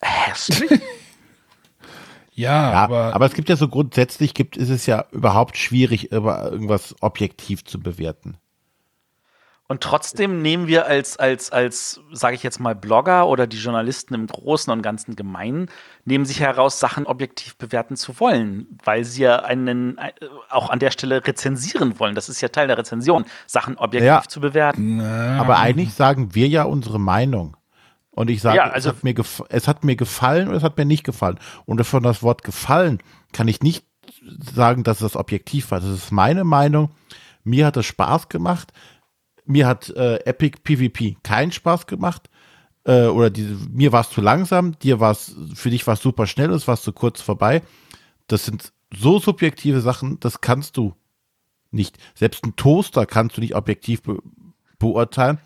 hässlich. 0.00 0.70
ja, 2.32 2.72
ja, 2.72 2.72
aber, 2.72 3.14
aber 3.14 3.26
es 3.26 3.34
gibt 3.34 3.50
ja 3.50 3.56
so 3.56 3.68
grundsätzlich 3.68 4.32
gibt 4.32 4.56
ist 4.56 4.70
es 4.70 4.86
ja 4.86 5.04
überhaupt 5.10 5.58
schwierig, 5.58 6.10
irgendwas 6.12 6.94
objektiv 7.00 7.64
zu 7.64 7.78
bewerten. 7.78 8.38
Und 9.70 9.84
trotzdem 9.84 10.42
nehmen 10.42 10.66
wir 10.66 10.86
als, 10.86 11.16
als, 11.16 11.52
als, 11.52 12.00
sage 12.10 12.34
ich 12.34 12.42
jetzt 12.42 12.58
mal, 12.58 12.74
Blogger 12.74 13.28
oder 13.28 13.46
die 13.46 13.56
Journalisten 13.56 14.14
im 14.14 14.26
Großen 14.26 14.72
und 14.72 14.82
Ganzen 14.82 15.14
Gemeinen, 15.14 15.68
nehmen 16.04 16.24
sich 16.24 16.40
heraus, 16.40 16.80
Sachen 16.80 17.06
objektiv 17.06 17.54
bewerten 17.54 17.94
zu 17.94 18.18
wollen, 18.18 18.66
weil 18.82 19.04
sie 19.04 19.22
ja 19.22 19.44
einen 19.44 19.96
äh, 19.98 20.10
auch 20.48 20.70
an 20.70 20.80
der 20.80 20.90
Stelle 20.90 21.24
rezensieren 21.24 22.00
wollen. 22.00 22.16
Das 22.16 22.28
ist 22.28 22.40
ja 22.40 22.48
Teil 22.48 22.66
der 22.66 22.78
Rezension, 22.78 23.24
Sachen 23.46 23.76
objektiv 23.76 24.08
ja, 24.08 24.22
zu 24.26 24.40
bewerten. 24.40 25.00
Aber 25.00 25.60
eigentlich 25.60 25.94
sagen 25.94 26.34
wir 26.34 26.48
ja 26.48 26.64
unsere 26.64 26.98
Meinung. 26.98 27.56
Und 28.10 28.28
ich 28.28 28.42
sage, 28.42 28.56
ja, 28.56 28.64
also, 28.70 28.90
es, 28.90 28.96
hat 28.96 29.04
mir 29.04 29.14
es 29.50 29.68
hat 29.68 29.84
mir 29.84 29.94
gefallen 29.94 30.48
oder 30.48 30.56
es 30.56 30.64
hat 30.64 30.78
mir 30.78 30.84
nicht 30.84 31.04
gefallen. 31.04 31.38
Und 31.64 31.84
von 31.84 32.02
das 32.02 32.24
Wort 32.24 32.42
gefallen 32.42 32.98
kann 33.32 33.46
ich 33.46 33.60
nicht 33.60 33.86
sagen, 34.52 34.82
dass 34.82 35.00
es 35.00 35.14
objektiv 35.14 35.70
war. 35.70 35.78
Das 35.78 35.90
ist 35.90 36.10
meine 36.10 36.42
Meinung. 36.42 36.90
Mir 37.44 37.66
hat 37.66 37.76
es 37.76 37.86
Spaß 37.86 38.28
gemacht 38.28 38.72
mir 39.50 39.66
hat 39.66 39.90
äh, 39.90 40.16
Epic 40.24 40.58
PvP 40.62 41.16
keinen 41.22 41.52
Spaß 41.52 41.86
gemacht. 41.86 42.30
Äh, 42.84 43.06
oder 43.06 43.30
die, 43.30 43.56
mir 43.70 43.92
war 43.92 44.02
es 44.02 44.10
zu 44.10 44.20
langsam, 44.20 44.78
dir 44.78 45.00
war 45.00 45.14
für 45.14 45.70
dich 45.70 45.86
war 45.86 45.94
es 45.94 46.02
super 46.02 46.26
schnell, 46.26 46.50
es 46.50 46.68
war 46.68 46.76
zu 46.76 46.92
kurz 46.92 47.20
vorbei. 47.20 47.62
Das 48.26 48.44
sind 48.44 48.72
so 48.94 49.18
subjektive 49.18 49.80
Sachen, 49.80 50.18
das 50.20 50.40
kannst 50.40 50.76
du 50.76 50.94
nicht. 51.70 51.98
Selbst 52.14 52.44
ein 52.44 52.56
Toaster 52.56 53.06
kannst 53.06 53.36
du 53.36 53.40
nicht 53.40 53.54
objektiv 53.54 54.02
be 54.02 54.18
beurteilen, 54.78 55.38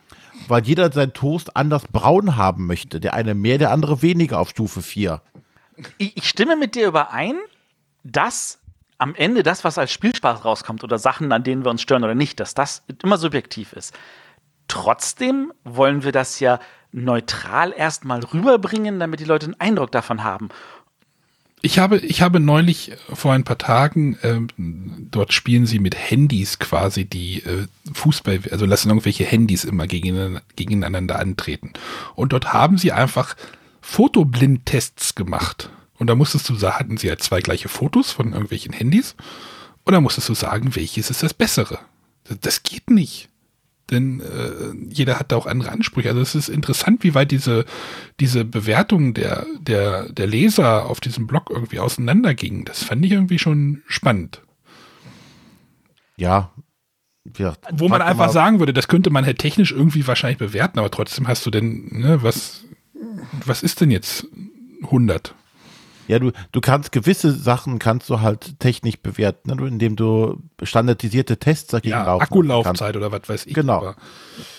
weil 0.47 0.65
jeder 0.65 0.93
sein 0.93 1.13
Toast 1.13 1.57
anders 1.57 1.83
braun 1.91 2.37
haben 2.37 2.67
möchte. 2.67 3.01
Der 3.01 3.15
eine 3.15 3.35
mehr, 3.35 3.59
der 3.59 3.73
andere 3.73 4.01
weniger 4.01 4.39
auf 4.39 4.51
Stufe 4.51 4.81
4. 4.81 5.21
Ich, 5.99 6.17
ich 6.17 6.29
stimme 6.29 6.57
mit 6.57 6.77
dir 6.77 6.87
überein, 6.87 7.35
dass 8.05 8.61
am 9.05 9.15
Ende 9.15 9.43
das, 9.43 9.65
was 9.65 9.77
als 9.77 9.93
Spielspaß 9.93 10.47
rauskommt 10.47 10.83
oder 10.83 10.99
Sachen, 10.99 11.31
an 11.31 11.45
denen 11.45 11.63
wir 11.63 11.71
uns 11.71 11.83
stören 11.83 12.05
oder 12.05 12.15
nicht, 12.15 12.41
dass 12.41 12.55
das 12.55 12.83
immer 13.03 13.19
subjektiv 13.19 13.75
ist. 13.75 13.93
Trotzdem 14.67 15.53
wollen 15.63 16.05
wir 16.05 16.13
das 16.13 16.41
ja 16.41 16.59
neutral 16.91 17.75
erstmal 17.77 18.21
rüberbringen, 18.21 18.99
damit 18.99 19.21
die 19.21 19.27
Leute 19.27 19.45
einen 19.45 19.61
Eindruck 19.61 19.93
davon 19.93 20.25
haben. 20.25 20.49
Ich 21.61 21.79
habe, 21.79 21.99
ich 21.99 22.23
habe 22.23 22.41
neulich 22.41 22.93
vor 23.13 23.35
ein 23.35 23.45
paar 23.45 23.59
Tagen, 23.59 24.17
äh, 24.23 24.41
dort 24.57 25.35
spielen 25.35 25.67
sie 25.67 25.81
mit 25.81 25.95
Handys 25.95 26.59
quasi 26.59 27.05
die 27.05 27.43
äh, 27.43 27.67
Fußball, 27.93 28.41
also 28.51 28.65
lassen 28.65 28.89
irgendwelche 28.89 29.25
Handys 29.25 29.65
immer 29.65 29.87
gegeneinander, 29.87 30.41
gegeneinander 30.57 31.19
antreten. 31.19 31.75
Und 32.15 32.33
dort 32.33 32.55
haben 32.55 32.79
sie 32.79 32.93
einfach 32.93 33.37
Fotoblindtests 33.83 35.15
gemacht. 35.15 35.69
Und 35.99 36.09
da 36.09 36.15
musstest 36.15 36.49
du 36.49 36.55
sagen, 36.55 36.79
hatten 36.79 36.97
sie 36.97 37.09
halt 37.09 37.23
zwei 37.23 37.41
gleiche 37.41 37.69
Fotos 37.69 38.11
von 38.11 38.33
irgendwelchen 38.33 38.73
Handys. 38.73 39.15
Und 39.85 39.93
da 39.93 40.01
musstest 40.01 40.29
du 40.29 40.35
sagen, 40.35 40.75
welches 40.75 41.11
ist 41.11 41.23
das 41.23 41.35
bessere. 41.35 41.79
Das 42.41 42.63
geht 42.63 42.91
nicht. 42.91 43.29
Denn 43.91 44.21
äh, 44.21 44.75
jeder 44.89 45.19
hat 45.19 45.31
da 45.31 45.37
auch 45.37 45.47
andere 45.47 45.71
Ansprüche. 45.71 46.09
Also 46.09 46.21
es 46.23 46.35
ist 46.35 46.49
interessant, 46.49 47.05
wie 47.05 47.15
weit 47.15 47.31
diese, 47.31 47.67
diese 48.19 48.45
Bewertungen 48.45 49.13
der, 49.13 49.47
der, 49.61 50.11
der 50.11 50.27
Leser 50.27 50.87
auf 50.87 51.01
diesem 51.01 51.27
Blog 51.27 51.51
irgendwie 51.51 51.81
auseinandergingen. 51.81 52.65
Das 52.65 52.83
fand 52.83 53.05
ich 53.05 53.13
irgendwie 53.13 53.39
schon 53.39 53.83
spannend. 53.87 54.41
Ja. 56.17 56.53
ja 57.37 57.55
Wo 57.73 57.89
man 57.89 58.01
einfach 58.01 58.31
sagen 58.31 58.59
würde, 58.59 58.73
das 58.73 58.89
könnte 58.89 59.11
man 59.11 59.27
halt 59.27 59.39
technisch 59.39 59.73
irgendwie 59.73 60.07
wahrscheinlich 60.07 60.39
bewerten, 60.39 60.79
aber 60.79 60.91
trotzdem 60.91 61.29
hast 61.29 61.45
du 61.45 61.51
denn, 61.51 61.89
ne, 61.93 62.23
was, 62.23 62.65
was 63.45 63.63
ist 63.63 63.83
denn 63.83 63.91
jetzt 63.91 64.27
100? 64.85 65.35
Ja, 66.09 66.19
du, 66.19 66.33
du 66.53 66.61
kannst 66.61 66.93
gewisse 66.93 67.33
Sachen 67.33 67.79
kannst 67.79 68.11
du 68.11 68.21
halt 68.21 68.61
technisch 68.61 68.99
bewerten, 68.99 69.55
ne, 69.55 69.67
indem 69.67 69.97
du 69.97 70.43
standardisierte 70.63 71.39
Tests 71.39 71.69
dagegen 71.69 71.93
ja, 71.93 72.17
Akkulaufzeit 72.17 72.97
oder 72.97 73.11
was 73.11 73.29
weiß 73.29 73.47
ich. 73.47 73.55
Genau. 73.55 73.79
Aber. 73.79 73.97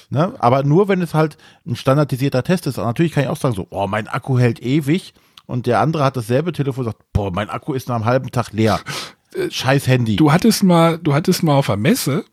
Ne, 0.09 0.33
aber 0.39 0.63
nur 0.63 0.87
wenn 0.87 1.01
es 1.01 1.13
halt 1.13 1.37
ein 1.65 1.75
standardisierter 1.75 2.43
Test 2.43 2.67
ist. 2.67 2.77
Und 2.77 2.85
natürlich 2.85 3.11
kann 3.11 3.23
ich 3.23 3.29
auch 3.29 3.37
sagen 3.37 3.55
so, 3.55 3.67
oh, 3.69 3.87
mein 3.87 4.07
Akku 4.07 4.37
hält 4.37 4.61
ewig. 4.61 5.13
Und 5.47 5.67
der 5.67 5.79
andere 5.79 6.03
hat 6.03 6.17
dasselbe 6.17 6.51
Telefon 6.53 6.85
und 6.85 6.91
sagt, 6.91 7.13
boah, 7.13 7.31
mein 7.31 7.49
Akku 7.49 7.73
ist 7.73 7.87
nach 7.87 7.95
einem 7.95 8.05
halben 8.05 8.31
Tag 8.31 8.51
leer. 8.51 8.79
Äh, 9.35 9.51
Scheiß 9.51 9.87
Handy. 9.87 10.15
Du 10.15 10.31
hattest 10.31 10.63
mal, 10.63 10.97
du 10.97 11.13
hattest 11.13 11.43
mal 11.43 11.55
auf 11.55 11.65
der 11.65 11.75
Messe, 11.75 12.23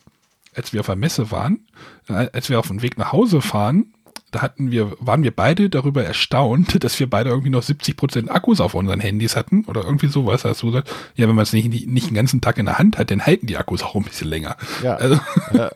als 0.54 0.72
wir 0.72 0.80
auf 0.80 0.86
der 0.86 0.94
Messe 0.94 1.30
waren, 1.30 1.66
äh, 2.08 2.28
als 2.32 2.48
wir 2.48 2.58
auf 2.58 2.68
dem 2.68 2.82
Weg 2.82 2.96
nach 2.96 3.12
Hause 3.12 3.40
fahren, 3.40 3.92
da 4.32 4.40
hatten 4.40 4.70
wir, 4.70 4.96
waren 4.98 5.22
wir 5.22 5.30
beide 5.30 5.70
darüber 5.70 6.02
erstaunt, 6.02 6.82
dass 6.84 6.98
wir 6.98 7.08
beide 7.08 7.30
irgendwie 7.30 7.50
noch 7.50 7.62
70 7.62 7.96
Prozent 7.96 8.30
Akkus 8.30 8.60
auf 8.60 8.74
unseren 8.74 8.98
Handys 8.98 9.36
hatten 9.36 9.64
oder 9.66 9.84
irgendwie 9.84 10.08
sowas. 10.08 10.44
Hast 10.44 10.62
du 10.62 10.68
gesagt, 10.68 10.92
ja, 11.14 11.28
wenn 11.28 11.36
man 11.36 11.44
es 11.44 11.52
nicht, 11.52 11.86
nicht 11.86 12.08
den 12.08 12.14
ganzen 12.14 12.40
Tag 12.40 12.58
in 12.58 12.66
der 12.66 12.78
Hand 12.78 12.98
hat, 12.98 13.10
dann 13.10 13.24
halten 13.24 13.46
die 13.46 13.56
Akkus 13.56 13.82
auch 13.82 13.94
ein 13.94 14.02
bisschen 14.02 14.28
länger. 14.28 14.56
Ja. 14.82 14.98
Also, 15.02 15.18
ja. 15.52 15.70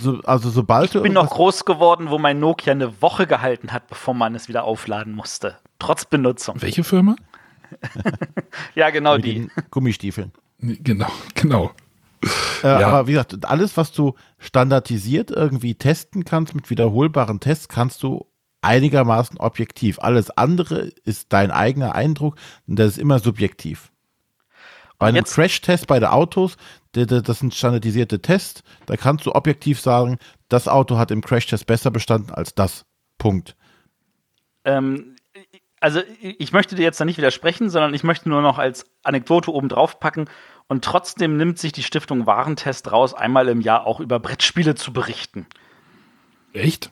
so, 0.00 0.20
also 0.22 0.50
sobald 0.50 0.94
ich 0.94 1.02
bin 1.02 1.12
noch 1.12 1.30
groß 1.30 1.64
geworden, 1.64 2.10
wo 2.10 2.18
mein 2.18 2.38
Nokia 2.38 2.72
eine 2.72 3.02
Woche 3.02 3.26
gehalten 3.26 3.72
hat, 3.72 3.88
bevor 3.88 4.14
man 4.14 4.36
es 4.36 4.48
wieder 4.48 4.64
aufladen 4.64 5.12
musste. 5.14 5.56
Trotz 5.80 6.04
Benutzung. 6.04 6.62
Welche 6.62 6.84
Firma? 6.84 7.16
ja, 8.76 8.90
genau 8.90 9.16
Mit 9.16 9.24
die. 9.24 9.48
Gummistiefeln. 9.70 10.32
Genau, 10.60 11.10
genau. 11.34 11.72
Äh, 12.62 12.80
ja. 12.80 12.88
Aber 12.88 13.06
wie 13.06 13.12
gesagt, 13.12 13.44
alles, 13.44 13.76
was 13.76 13.92
du 13.92 14.14
standardisiert 14.38 15.30
irgendwie 15.30 15.74
testen 15.74 16.24
kannst 16.24 16.54
mit 16.54 16.70
wiederholbaren 16.70 17.40
Tests, 17.40 17.68
kannst 17.68 18.02
du 18.02 18.26
einigermaßen 18.62 19.38
objektiv. 19.38 19.98
Alles 20.00 20.30
andere 20.30 20.90
ist 21.04 21.32
dein 21.32 21.50
eigener 21.50 21.94
Eindruck 21.94 22.36
und 22.66 22.78
das 22.78 22.92
ist 22.92 22.98
immer 22.98 23.18
subjektiv. 23.18 23.92
Bei 24.98 25.08
einem 25.08 25.24
Crash-Test 25.24 25.86
bei 25.86 26.00
den 26.00 26.08
Autos, 26.08 26.56
das 26.92 27.38
sind 27.38 27.54
standardisierte 27.54 28.22
Tests, 28.22 28.62
da 28.86 28.96
kannst 28.96 29.26
du 29.26 29.34
objektiv 29.34 29.78
sagen, 29.78 30.18
das 30.48 30.68
Auto 30.68 30.96
hat 30.96 31.10
im 31.10 31.20
Crash-Test 31.20 31.66
besser 31.66 31.90
bestanden 31.90 32.32
als 32.32 32.54
das. 32.54 32.86
Punkt. 33.18 33.56
Ähm, 34.64 35.16
also 35.80 36.00
ich 36.20 36.52
möchte 36.52 36.74
dir 36.74 36.82
jetzt 36.82 37.00
da 37.00 37.04
nicht 37.04 37.18
widersprechen, 37.18 37.70
sondern 37.70 37.94
ich 37.94 38.04
möchte 38.04 38.28
nur 38.28 38.42
noch 38.42 38.58
als 38.58 38.86
Anekdote 39.02 39.52
oben 39.52 39.68
drauf 39.68 40.00
packen 40.00 40.26
und 40.68 40.84
trotzdem 40.84 41.36
nimmt 41.36 41.58
sich 41.58 41.72
die 41.72 41.82
Stiftung 41.82 42.26
Warentest 42.26 42.90
raus, 42.92 43.14
einmal 43.14 43.48
im 43.48 43.60
Jahr 43.60 43.86
auch 43.86 44.00
über 44.00 44.18
Brettspiele 44.18 44.74
zu 44.74 44.92
berichten. 44.92 45.46
Echt? 46.52 46.90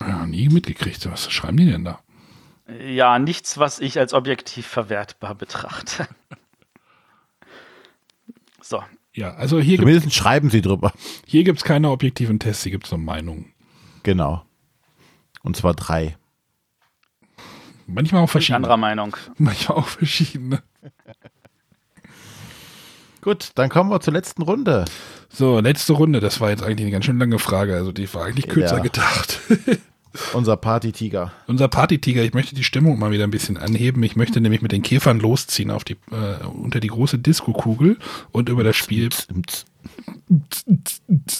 Ja. 0.00 0.08
ja 0.08 0.26
nie 0.26 0.48
mitgekriegt. 0.48 1.08
Was 1.10 1.30
schreiben 1.30 1.56
die 1.56 1.66
denn 1.66 1.84
da? 1.84 2.00
Ja, 2.84 3.18
nichts, 3.18 3.58
was 3.58 3.78
ich 3.78 3.98
als 3.98 4.12
objektiv 4.12 4.66
verwertbar 4.66 5.34
betrachte. 5.34 6.08
So. 8.60 8.82
Ja, 9.12 9.34
also 9.34 9.60
hier 9.60 9.78
gibt 9.78 9.88
Zumindest 9.88 10.12
schreiben 10.14 10.50
sie 10.50 10.60
drüber. 10.60 10.92
hier 11.24 11.44
gibt's 11.44 11.62
keine 11.62 11.90
objektiven 11.90 12.40
Tests, 12.40 12.64
hier 12.64 12.72
gibt's 12.72 12.90
nur 12.90 12.98
Meinungen. 12.98 13.52
Genau. 14.02 14.44
Und 15.42 15.56
zwar 15.56 15.74
drei. 15.74 16.16
Manchmal 17.86 18.22
auch 18.22 18.26
Ich 18.26 18.32
verschiedene. 18.32 18.56
anderer 18.56 18.76
Meinung. 18.76 19.16
Manchmal 19.38 19.78
auch 19.78 19.86
verschiedene. 19.86 20.64
Gut, 23.26 23.50
dann 23.56 23.68
kommen 23.70 23.90
wir 23.90 23.98
zur 23.98 24.12
letzten 24.12 24.42
Runde. 24.42 24.84
So, 25.28 25.58
letzte 25.58 25.94
Runde. 25.94 26.20
Das 26.20 26.40
war 26.40 26.50
jetzt 26.50 26.62
eigentlich 26.62 26.82
eine 26.82 26.92
ganz 26.92 27.06
schön 27.06 27.18
lange 27.18 27.40
Frage. 27.40 27.74
Also 27.74 27.90
die 27.90 28.14
war 28.14 28.24
eigentlich 28.24 28.46
kürzer 28.46 28.76
Ja. 28.76 28.82
gedacht. 28.84 29.40
Unser 30.32 30.56
Partytiger. 30.56 31.32
Unser 31.48 31.66
Partytiger, 31.66 32.22
ich 32.22 32.34
möchte 32.34 32.54
die 32.54 32.62
Stimmung 32.62 33.00
mal 33.00 33.10
wieder 33.10 33.24
ein 33.24 33.32
bisschen 33.32 33.56
anheben. 33.56 34.04
Ich 34.04 34.14
möchte 34.14 34.40
nämlich 34.40 34.62
mit 34.62 34.70
den 34.70 34.82
Käfern 34.82 35.18
losziehen 35.18 35.72
auf 35.72 35.82
die, 35.82 35.94
äh, 36.12 36.46
unter 36.46 36.78
die 36.78 36.86
große 36.86 37.18
Disco-Kugel 37.18 37.98
und 38.30 38.48
über 38.48 38.62
das 38.62 38.76
Spiel 38.76 39.08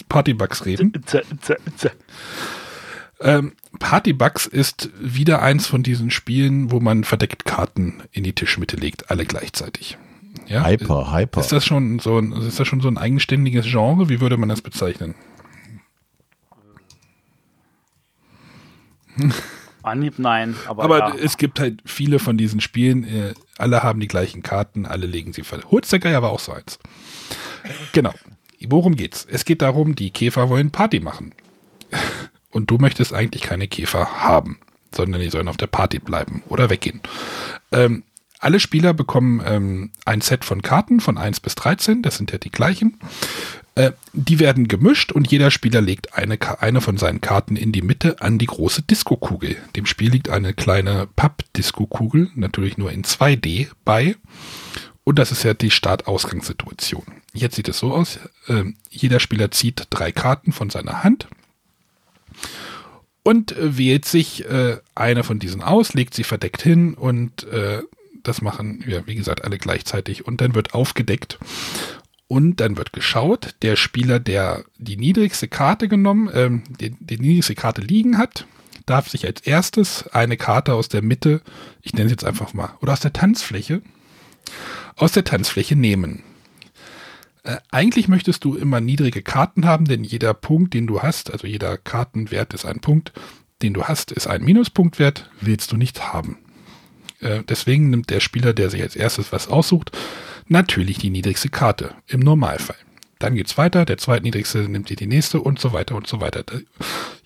Partybugs 0.08 0.66
reden. 0.66 0.92
Ähm, 3.20 3.52
Partybugs 3.78 4.46
ist 4.46 4.90
wieder 5.00 5.40
eins 5.40 5.68
von 5.68 5.84
diesen 5.84 6.10
Spielen, 6.10 6.72
wo 6.72 6.80
man 6.80 7.04
verdeckt 7.04 7.44
Karten 7.44 8.02
in 8.10 8.24
die 8.24 8.32
Tischmitte 8.34 8.76
legt, 8.76 9.08
alle 9.08 9.24
gleichzeitig. 9.24 9.96
Ja? 10.46 10.64
Hyper, 10.64 11.12
hyper. 11.12 11.40
Ist 11.40 11.52
das 11.52 11.64
schon 11.64 11.98
so 11.98 12.18
ein, 12.18 12.32
ist 12.32 12.60
das 12.60 12.66
schon 12.68 12.80
so 12.80 12.88
ein 12.88 12.98
eigenständiges 12.98 13.66
Genre? 13.66 14.08
Wie 14.08 14.20
würde 14.20 14.36
man 14.36 14.48
das 14.48 14.62
bezeichnen? 14.62 15.14
Anhieb 19.82 20.18
nein, 20.18 20.56
aber, 20.66 20.84
Aber 20.84 20.98
ja. 20.98 21.14
es 21.14 21.36
gibt 21.36 21.60
halt 21.60 21.80
viele 21.84 22.18
von 22.18 22.36
diesen 22.36 22.60
Spielen, 22.60 23.04
äh, 23.04 23.34
alle 23.56 23.84
haben 23.84 24.00
die 24.00 24.08
gleichen 24.08 24.42
Karten, 24.42 24.84
alle 24.84 25.06
legen 25.06 25.32
sie 25.32 25.44
ver. 25.44 25.60
Holzdecker 25.70 26.10
ja 26.10 26.22
war 26.22 26.30
auch 26.30 26.40
so 26.40 26.52
eins. 26.52 26.78
Genau. 27.92 28.12
Worum 28.68 28.96
geht's? 28.96 29.26
Es 29.30 29.44
geht 29.44 29.62
darum, 29.62 29.94
die 29.94 30.10
Käfer 30.10 30.48
wollen 30.48 30.70
Party 30.72 30.98
machen. 31.00 31.32
Und 32.50 32.70
du 32.70 32.78
möchtest 32.78 33.12
eigentlich 33.12 33.42
keine 33.42 33.68
Käfer 33.68 34.22
haben, 34.24 34.58
sondern 34.92 35.20
die 35.20 35.28
sollen 35.28 35.48
auf 35.48 35.56
der 35.56 35.66
Party 35.66 35.98
bleiben 35.98 36.42
oder 36.48 36.70
weggehen. 36.70 37.00
Ähm, 37.70 38.02
alle 38.38 38.60
Spieler 38.60 38.94
bekommen 38.94 39.42
ähm, 39.44 39.90
ein 40.04 40.20
Set 40.20 40.44
von 40.44 40.62
Karten 40.62 41.00
von 41.00 41.18
1 41.18 41.40
bis 41.40 41.54
13, 41.54 42.02
das 42.02 42.16
sind 42.16 42.32
ja 42.32 42.38
die 42.38 42.50
gleichen. 42.50 42.98
Äh, 43.74 43.92
die 44.12 44.38
werden 44.38 44.68
gemischt 44.68 45.12
und 45.12 45.30
jeder 45.30 45.50
Spieler 45.50 45.80
legt 45.80 46.14
eine, 46.14 46.38
eine 46.60 46.80
von 46.80 46.96
seinen 46.96 47.20
Karten 47.20 47.56
in 47.56 47.72
die 47.72 47.82
Mitte 47.82 48.20
an 48.20 48.38
die 48.38 48.46
große 48.46 48.82
Diskokugel. 48.82 49.56
Dem 49.76 49.86
Spiel 49.86 50.10
liegt 50.10 50.30
eine 50.30 50.54
kleine 50.54 51.08
Papp-Diskokugel, 51.14 52.30
natürlich 52.34 52.78
nur 52.78 52.90
in 52.90 53.04
2D, 53.04 53.68
bei. 53.84 54.16
Und 55.04 55.18
das 55.18 55.30
ist 55.30 55.44
ja 55.44 55.54
die 55.54 55.70
Start-Ausgangssituation. 55.70 57.04
Jetzt 57.32 57.56
sieht 57.56 57.68
es 57.68 57.78
so 57.78 57.92
aus, 57.92 58.18
ähm, 58.48 58.76
jeder 58.90 59.20
Spieler 59.20 59.50
zieht 59.50 59.86
drei 59.90 60.10
Karten 60.10 60.52
von 60.52 60.70
seiner 60.70 61.04
Hand 61.04 61.28
und 63.22 63.52
äh, 63.52 63.76
wählt 63.76 64.04
sich 64.04 64.44
äh, 64.46 64.78
eine 64.94 65.22
von 65.22 65.38
diesen 65.38 65.62
aus, 65.62 65.94
legt 65.94 66.14
sie 66.14 66.24
verdeckt 66.24 66.62
hin 66.62 66.94
und 66.94 67.44
äh, 67.44 67.82
das 68.26 68.42
machen, 68.42 68.84
ja, 68.86 69.06
wie 69.06 69.14
gesagt, 69.14 69.44
alle 69.44 69.58
gleichzeitig 69.58 70.26
und 70.26 70.40
dann 70.40 70.54
wird 70.54 70.74
aufgedeckt 70.74 71.38
und 72.28 72.60
dann 72.60 72.76
wird 72.76 72.92
geschaut, 72.92 73.54
der 73.62 73.76
Spieler, 73.76 74.18
der 74.18 74.64
die 74.78 74.96
niedrigste 74.96 75.48
Karte 75.48 75.88
genommen, 75.88 76.28
ähm, 76.34 76.62
die, 76.80 76.90
die 76.98 77.18
niedrigste 77.18 77.54
Karte 77.54 77.80
liegen 77.80 78.18
hat, 78.18 78.46
darf 78.84 79.08
sich 79.08 79.26
als 79.26 79.40
erstes 79.40 80.08
eine 80.08 80.36
Karte 80.36 80.74
aus 80.74 80.88
der 80.88 81.02
Mitte, 81.02 81.40
ich 81.82 81.92
nenne 81.92 82.06
es 82.06 82.12
jetzt 82.12 82.24
einfach 82.24 82.54
mal, 82.54 82.74
oder 82.80 82.92
aus 82.92 83.00
der 83.00 83.12
Tanzfläche, 83.12 83.82
aus 84.96 85.12
der 85.12 85.24
Tanzfläche 85.24 85.76
nehmen. 85.76 86.22
Äh, 87.42 87.58
eigentlich 87.70 88.08
möchtest 88.08 88.44
du 88.44 88.56
immer 88.56 88.80
niedrige 88.80 89.22
Karten 89.22 89.66
haben, 89.66 89.84
denn 89.84 90.04
jeder 90.04 90.34
Punkt, 90.34 90.74
den 90.74 90.86
du 90.86 91.02
hast, 91.02 91.32
also 91.32 91.46
jeder 91.46 91.76
Kartenwert 91.76 92.54
ist 92.54 92.64
ein 92.64 92.80
Punkt, 92.80 93.12
den 93.62 93.72
du 93.72 93.84
hast, 93.84 94.12
ist 94.12 94.26
ein 94.26 94.44
Minuspunktwert, 94.44 95.30
willst 95.40 95.72
du 95.72 95.76
nicht 95.76 96.12
haben. 96.12 96.38
Äh, 97.20 97.42
deswegen 97.48 97.90
nimmt 97.90 98.10
der 98.10 98.20
Spieler, 98.20 98.52
der 98.52 98.70
sich 98.70 98.82
als 98.82 98.96
erstes 98.96 99.32
was 99.32 99.48
aussucht, 99.48 99.96
natürlich 100.48 100.98
die 100.98 101.10
niedrigste 101.10 101.48
Karte 101.48 101.94
im 102.06 102.20
Normalfall. 102.20 102.76
Dann 103.18 103.34
geht's 103.34 103.56
weiter, 103.56 103.84
der 103.84 103.98
zweitniedrigste 103.98 104.68
nimmt 104.68 104.88
die 104.88 105.06
nächste 105.06 105.40
und 105.40 105.58
so 105.58 105.72
weiter 105.72 105.94
und 105.94 106.06
so 106.06 106.20
weiter. 106.20 106.44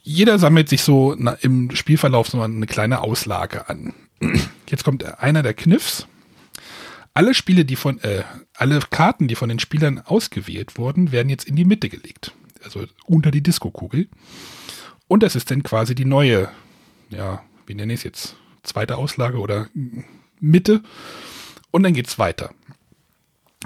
Jeder 0.02 0.38
sammelt 0.38 0.68
sich 0.68 0.82
so 0.82 1.16
im 1.40 1.74
Spielverlauf 1.74 2.28
so 2.28 2.40
eine 2.40 2.66
kleine 2.66 3.00
Auslage 3.00 3.68
an. 3.68 3.92
Jetzt 4.68 4.84
kommt 4.84 5.04
einer 5.18 5.42
der 5.42 5.54
Kniffs. 5.54 6.06
Alle 7.12 7.34
Spiele, 7.34 7.64
die 7.64 7.74
von, 7.74 7.98
äh, 8.00 8.22
alle 8.54 8.78
Karten, 8.88 9.26
die 9.26 9.34
von 9.34 9.48
den 9.48 9.58
Spielern 9.58 9.98
ausgewählt 9.98 10.78
wurden, 10.78 11.10
werden 11.10 11.28
jetzt 11.28 11.44
in 11.44 11.56
die 11.56 11.64
Mitte 11.64 11.88
gelegt. 11.88 12.32
Also 12.62 12.84
unter 13.04 13.32
die 13.32 13.42
Diskokugel. 13.42 14.06
Und 15.08 15.24
das 15.24 15.34
ist 15.34 15.50
dann 15.50 15.64
quasi 15.64 15.96
die 15.96 16.04
neue, 16.04 16.48
ja, 17.08 17.42
wie 17.66 17.74
nenne 17.74 17.92
ich 17.92 18.00
es 18.00 18.04
jetzt? 18.04 18.36
Zweite 18.62 18.96
Auslage 18.96 19.38
oder 19.38 19.68
Mitte. 20.40 20.82
Und 21.70 21.82
dann 21.82 21.94
geht's 21.94 22.18
weiter. 22.18 22.50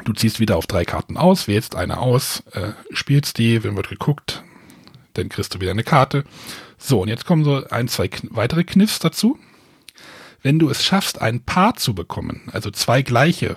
Du 0.04 0.12
ziehst 0.12 0.40
wieder 0.40 0.56
auf 0.56 0.66
drei 0.66 0.84
Karten 0.84 1.16
aus, 1.16 1.46
wählst 1.46 1.76
eine 1.76 1.98
aus, 1.98 2.42
äh, 2.52 2.72
spielst 2.90 3.38
die, 3.38 3.62
wenn 3.62 3.76
wird 3.76 3.88
geguckt, 3.88 4.42
dann 5.14 5.28
kriegst 5.28 5.54
du 5.54 5.60
wieder 5.60 5.70
eine 5.70 5.84
Karte. 5.84 6.24
So, 6.78 7.02
und 7.02 7.08
jetzt 7.08 7.24
kommen 7.26 7.44
so 7.44 7.64
ein, 7.68 7.86
zwei 7.86 8.10
weitere 8.30 8.64
Kniffs 8.64 8.98
dazu. 8.98 9.38
Wenn 10.42 10.58
du 10.58 10.68
es 10.68 10.84
schaffst, 10.84 11.22
ein 11.22 11.44
Paar 11.44 11.76
zu 11.76 11.94
bekommen, 11.94 12.42
also 12.52 12.70
zwei 12.70 13.02
gleiche, 13.02 13.56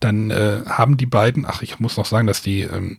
dann 0.00 0.30
äh, 0.30 0.62
haben 0.66 0.96
die 0.96 1.06
beiden, 1.06 1.46
ach, 1.46 1.62
ich 1.62 1.78
muss 1.78 1.96
noch 1.96 2.06
sagen, 2.06 2.26
dass 2.26 2.42
die, 2.42 2.62
ähm, 2.62 2.98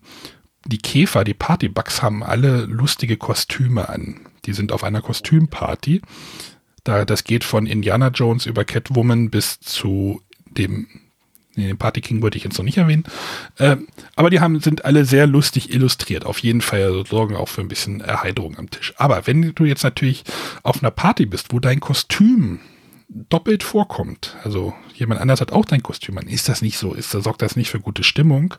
die 0.66 0.78
Käfer, 0.78 1.24
die 1.24 1.34
Partybugs 1.34 2.02
haben 2.02 2.24
alle 2.24 2.66
lustige 2.66 3.18
Kostüme 3.18 3.90
an. 3.90 4.22
Die 4.46 4.54
sind 4.54 4.72
auf 4.72 4.84
einer 4.84 5.02
Kostümparty. 5.02 6.02
Da, 6.84 7.06
das 7.06 7.24
geht 7.24 7.44
von 7.44 7.66
Indiana 7.66 8.08
Jones 8.10 8.46
über 8.46 8.66
Catwoman 8.66 9.30
bis 9.30 9.60
zu 9.60 10.22
dem, 10.50 10.88
nee, 11.56 11.68
den 11.68 11.78
Party 11.78 12.02
King 12.02 12.22
wollte 12.22 12.38
ich 12.38 12.44
jetzt 12.44 12.58
noch 12.58 12.66
nicht 12.66 12.78
erwähnen. 12.78 13.04
Ähm, 13.60 13.88
aber 14.16 14.30
die 14.30 14.40
haben, 14.40 14.60
sind 14.60 14.84
alle 14.86 15.06
sehr 15.06 15.28
lustig 15.28 15.74
illustriert. 15.74 16.26
Auf 16.26 16.40
jeden 16.40 16.62
Fall 16.62 17.06
sorgen 17.06 17.36
auch 17.36 17.50
für 17.50 17.62
ein 17.62 17.68
bisschen 17.68 18.02
Erheiterung 18.02 18.58
am 18.58 18.70
Tisch. 18.70 18.94
Aber 18.98 19.28
wenn 19.28 19.54
du 19.54 19.66
jetzt 19.66 19.84
natürlich 19.84 20.24
auf 20.64 20.82
einer 20.82 20.92
Party 20.92 21.26
bist, 21.26 21.54
wo 21.54 21.60
dein 21.60 21.80
Kostüm 21.80 22.60
doppelt 23.08 23.64
vorkommt, 23.64 24.38
also 24.44 24.74
jemand 24.96 25.22
anders 25.22 25.42
hat 25.42 25.52
auch 25.52 25.66
dein 25.66 25.84
Kostüm 25.84 26.18
an, 26.18 26.28
ist 26.28 26.50
das 26.50 26.62
nicht 26.62 26.78
so? 26.78 26.94
Ist, 26.94 27.14
da 27.14 27.22
sorgt 27.22 27.42
das 27.42 27.56
nicht 27.56 27.70
für 27.70 27.80
gute 27.80 28.04
Stimmung? 28.04 28.56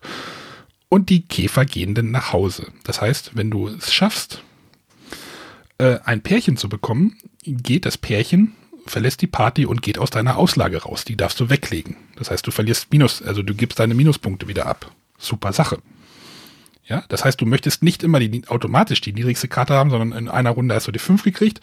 Und 0.89 1.09
die 1.09 1.23
Käfer 1.23 1.65
gehen 1.65 1.95
dann 1.95 2.11
nach 2.11 2.33
Hause. 2.35 2.67
Das 2.85 3.01
heißt, 3.01 3.35
wenn 3.35 3.51
du 3.51 3.69
es 3.69 3.93
schaffst, 3.93 4.43
äh, 5.79 5.99
ein 6.05 6.23
Pärchen 6.23 6.57
zu 6.57 6.69
bekommen, 6.69 7.19
geht 7.45 7.87
das 7.87 7.99
Pärchen, 7.99 8.55
verlässt 8.87 9.23
die 9.23 9.27
Party 9.27 9.67
und 9.67 9.83
geht 9.83 9.99
aus 9.99 10.11
deiner 10.11 10.37
Auslage 10.37 10.83
raus. 10.83 11.05
Die 11.05 11.17
darfst 11.17 11.39
du 11.41 11.51
weglegen. 11.51 11.97
Das 12.17 12.31
heißt, 12.31 12.47
du 12.47 12.51
verlierst 12.51 12.93
Minus, 12.93 13.23
also 13.23 13.43
du 13.43 13.55
gibst 13.55 13.79
deine 13.79 13.95
Minuspunkte 13.95 14.49
wieder 14.49 14.67
ab. 14.67 14.91
Super 15.19 15.53
Sache. 15.53 15.79
Ja, 16.85 17.05
das 17.09 17.25
heißt, 17.25 17.41
du 17.41 17.47
möchtest 17.47 17.85
nicht 17.85 18.03
immer 18.03 18.19
die, 18.19 18.43
automatisch 18.49 19.01
die 19.01 19.13
niedrigste 19.13 19.47
Karte 19.47 19.75
haben, 19.75 19.91
sondern 19.91 20.19
in 20.19 20.29
einer 20.29 20.51
Runde 20.51 20.75
hast 20.75 20.89
du 20.89 20.93
die 20.93 20.99
5 20.99 21.23
gekriegt. 21.23 21.61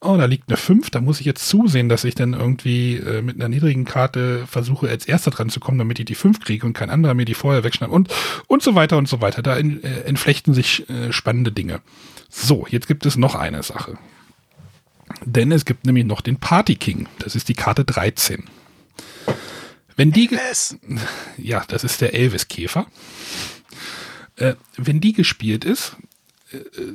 Oh, 0.00 0.16
da 0.16 0.24
liegt 0.24 0.48
eine 0.48 0.56
5, 0.56 0.90
da 0.90 1.00
muss 1.00 1.20
ich 1.20 1.26
jetzt 1.26 1.48
zusehen, 1.48 1.88
dass 1.88 2.02
ich 2.02 2.16
dann 2.16 2.34
irgendwie 2.34 2.96
äh, 2.96 3.22
mit 3.22 3.36
einer 3.36 3.48
niedrigen 3.48 3.84
Karte 3.84 4.46
versuche, 4.48 4.88
als 4.88 5.06
erster 5.06 5.30
dran 5.30 5.48
zu 5.48 5.60
kommen, 5.60 5.78
damit 5.78 6.00
ich 6.00 6.06
die 6.06 6.16
5 6.16 6.40
kriege 6.40 6.66
und 6.66 6.72
kein 6.72 6.90
anderer 6.90 7.14
mir 7.14 7.24
die 7.24 7.34
vorher 7.34 7.62
wegschnappt 7.62 7.92
und, 7.92 8.12
und 8.48 8.62
so 8.62 8.74
weiter 8.74 8.98
und 8.98 9.08
so 9.08 9.20
weiter. 9.20 9.42
Da 9.42 9.56
in, 9.56 9.82
äh, 9.84 10.00
entflechten 10.00 10.54
sich 10.54 10.88
äh, 10.90 11.12
spannende 11.12 11.52
Dinge. 11.52 11.80
So, 12.28 12.66
jetzt 12.68 12.86
gibt 12.86 13.06
es 13.06 13.16
noch 13.16 13.34
eine 13.34 13.62
Sache. 13.62 13.98
Denn 15.24 15.50
es 15.52 15.64
gibt 15.64 15.86
nämlich 15.86 16.04
noch 16.04 16.20
den 16.20 16.38
Party 16.38 16.76
King. 16.76 17.08
Das 17.18 17.34
ist 17.34 17.48
die 17.48 17.54
Karte 17.54 17.84
13. 17.84 18.44
Wenn 19.96 20.12
die, 20.12 20.28
ge- 20.28 20.38
ja, 21.38 21.64
das 21.66 21.82
ist 21.84 22.00
der 22.00 22.14
Elvis-Käfer. 22.14 22.86
Äh, 24.36 24.54
wenn 24.76 25.00
die 25.00 25.12
gespielt 25.12 25.64
ist, 25.64 25.96
äh, 26.52 26.58
äh, 26.58 26.92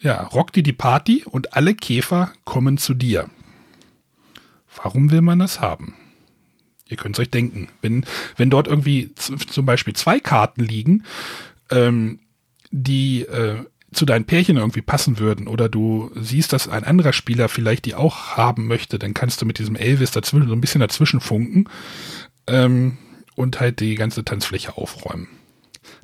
ja, 0.00 0.22
rockt 0.22 0.56
die 0.56 0.62
die 0.62 0.72
Party 0.72 1.24
und 1.24 1.54
alle 1.54 1.74
Käfer 1.74 2.32
kommen 2.44 2.78
zu 2.78 2.94
dir. 2.94 3.28
Warum 4.82 5.10
will 5.10 5.20
man 5.20 5.38
das 5.38 5.60
haben? 5.60 5.94
Ihr 6.88 6.96
könnt 6.96 7.16
es 7.16 7.20
euch 7.20 7.30
denken. 7.30 7.68
Wenn, 7.82 8.04
wenn 8.36 8.50
dort 8.50 8.66
irgendwie 8.66 9.14
zum 9.14 9.66
Beispiel 9.66 9.94
zwei 9.94 10.18
Karten 10.18 10.62
liegen, 10.64 11.04
ähm, 11.70 12.18
die 12.72 13.22
äh, 13.22 13.62
zu 13.92 14.06
deinen 14.06 14.24
Pärchen 14.24 14.56
irgendwie 14.56 14.82
passen 14.82 15.18
würden 15.18 15.48
oder 15.48 15.68
du 15.68 16.10
siehst, 16.14 16.52
dass 16.52 16.68
ein 16.68 16.84
anderer 16.84 17.12
Spieler 17.12 17.48
vielleicht 17.48 17.84
die 17.86 17.94
auch 17.94 18.36
haben 18.36 18.66
möchte, 18.66 18.98
dann 18.98 19.14
kannst 19.14 19.42
du 19.42 19.46
mit 19.46 19.58
diesem 19.58 19.76
Elvis 19.76 20.12
dazwischen 20.12 20.48
so 20.48 20.54
ein 20.54 20.60
bisschen 20.60 20.80
dazwischen 20.80 21.20
funken 21.20 21.68
ähm, 22.46 22.98
und 23.34 23.60
halt 23.60 23.80
die 23.80 23.96
ganze 23.96 24.24
Tanzfläche 24.24 24.76
aufräumen. 24.76 25.28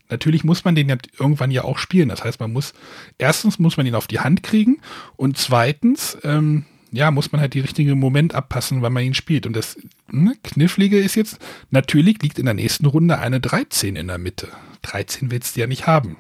Natürlich 0.08 0.44
muss 0.44 0.64
man 0.64 0.74
den 0.74 0.88
ja 0.88 0.96
irgendwann 1.18 1.50
ja 1.50 1.64
auch 1.64 1.78
spielen. 1.78 2.08
Das 2.08 2.24
heißt, 2.24 2.40
man 2.40 2.52
muss, 2.52 2.74
erstens 3.18 3.58
muss 3.58 3.76
man 3.76 3.86
ihn 3.86 3.94
auf 3.94 4.06
die 4.06 4.20
Hand 4.20 4.42
kriegen 4.42 4.78
und 5.16 5.36
zweitens 5.36 6.16
ähm, 6.22 6.64
ja, 6.92 7.10
muss 7.10 7.32
man 7.32 7.40
halt 7.40 7.54
die 7.54 7.60
richtige 7.60 7.94
Moment 7.94 8.34
abpassen, 8.34 8.82
wann 8.82 8.92
man 8.92 9.04
ihn 9.04 9.14
spielt. 9.14 9.46
Und 9.46 9.54
das 9.54 9.76
ne, 10.10 10.34
Knifflige 10.42 10.98
ist 10.98 11.14
jetzt, 11.14 11.38
natürlich 11.70 12.22
liegt 12.22 12.38
in 12.38 12.46
der 12.46 12.54
nächsten 12.54 12.86
Runde 12.86 13.18
eine 13.18 13.40
13 13.40 13.96
in 13.96 14.06
der 14.06 14.18
Mitte. 14.18 14.48
13 14.82 15.30
willst 15.30 15.56
du 15.56 15.60
ja 15.60 15.66
nicht 15.66 15.86
haben. 15.86 16.16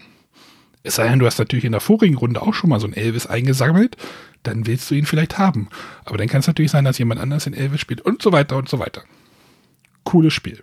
Es 0.86 0.94
sei 0.94 1.08
denn, 1.08 1.18
du 1.18 1.26
hast 1.26 1.38
natürlich 1.38 1.64
in 1.64 1.72
der 1.72 1.80
vorigen 1.80 2.16
Runde 2.16 2.40
auch 2.40 2.54
schon 2.54 2.70
mal 2.70 2.78
so 2.78 2.86
ein 2.86 2.92
Elvis 2.92 3.26
eingesammelt, 3.26 3.96
dann 4.44 4.66
willst 4.66 4.88
du 4.88 4.94
ihn 4.94 5.04
vielleicht 5.04 5.36
haben. 5.36 5.68
Aber 6.04 6.16
dann 6.16 6.28
kann 6.28 6.40
es 6.40 6.46
natürlich 6.46 6.70
sein, 6.70 6.84
dass 6.84 6.98
jemand 6.98 7.20
anders 7.20 7.48
in 7.48 7.54
Elvis 7.54 7.80
spielt 7.80 8.00
und 8.00 8.22
so 8.22 8.30
weiter 8.30 8.56
und 8.56 8.68
so 8.68 8.78
weiter. 8.78 9.02
Cooles 10.04 10.32
Spiel. 10.32 10.62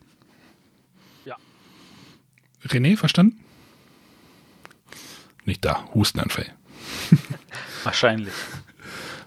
Ja. 1.26 1.36
René, 2.66 2.96
verstanden? 2.96 3.44
Nicht 5.44 5.66
da, 5.66 5.84
Hustenanfall. 5.94 6.46
Wahrscheinlich. 7.84 8.34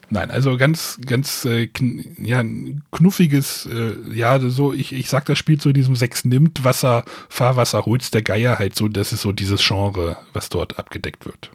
Nein, 0.08 0.30
also 0.30 0.56
ganz, 0.56 0.98
ganz 1.04 1.44
äh, 1.44 1.66
kn 1.66 2.16
ja, 2.18 2.44
knuffiges, 2.92 3.66
äh, 3.66 3.94
ja, 4.14 4.38
so, 4.38 4.72
ich, 4.72 4.92
ich 4.92 5.08
sag, 5.08 5.24
das 5.24 5.36
spielt 5.36 5.60
so 5.60 5.70
in 5.70 5.74
diesem 5.74 5.96
Sechs 5.96 6.24
nimmt 6.24 6.62
Wasser, 6.62 7.04
Fahrwasser, 7.28 7.86
holst 7.86 8.14
der 8.14 8.22
Geier 8.22 8.58
halt 8.58 8.76
so, 8.76 8.86
das 8.86 9.12
ist 9.12 9.22
so 9.22 9.32
dieses 9.32 9.66
Genre, 9.66 10.16
was 10.32 10.48
dort 10.48 10.78
abgedeckt 10.78 11.26
wird. 11.26 11.50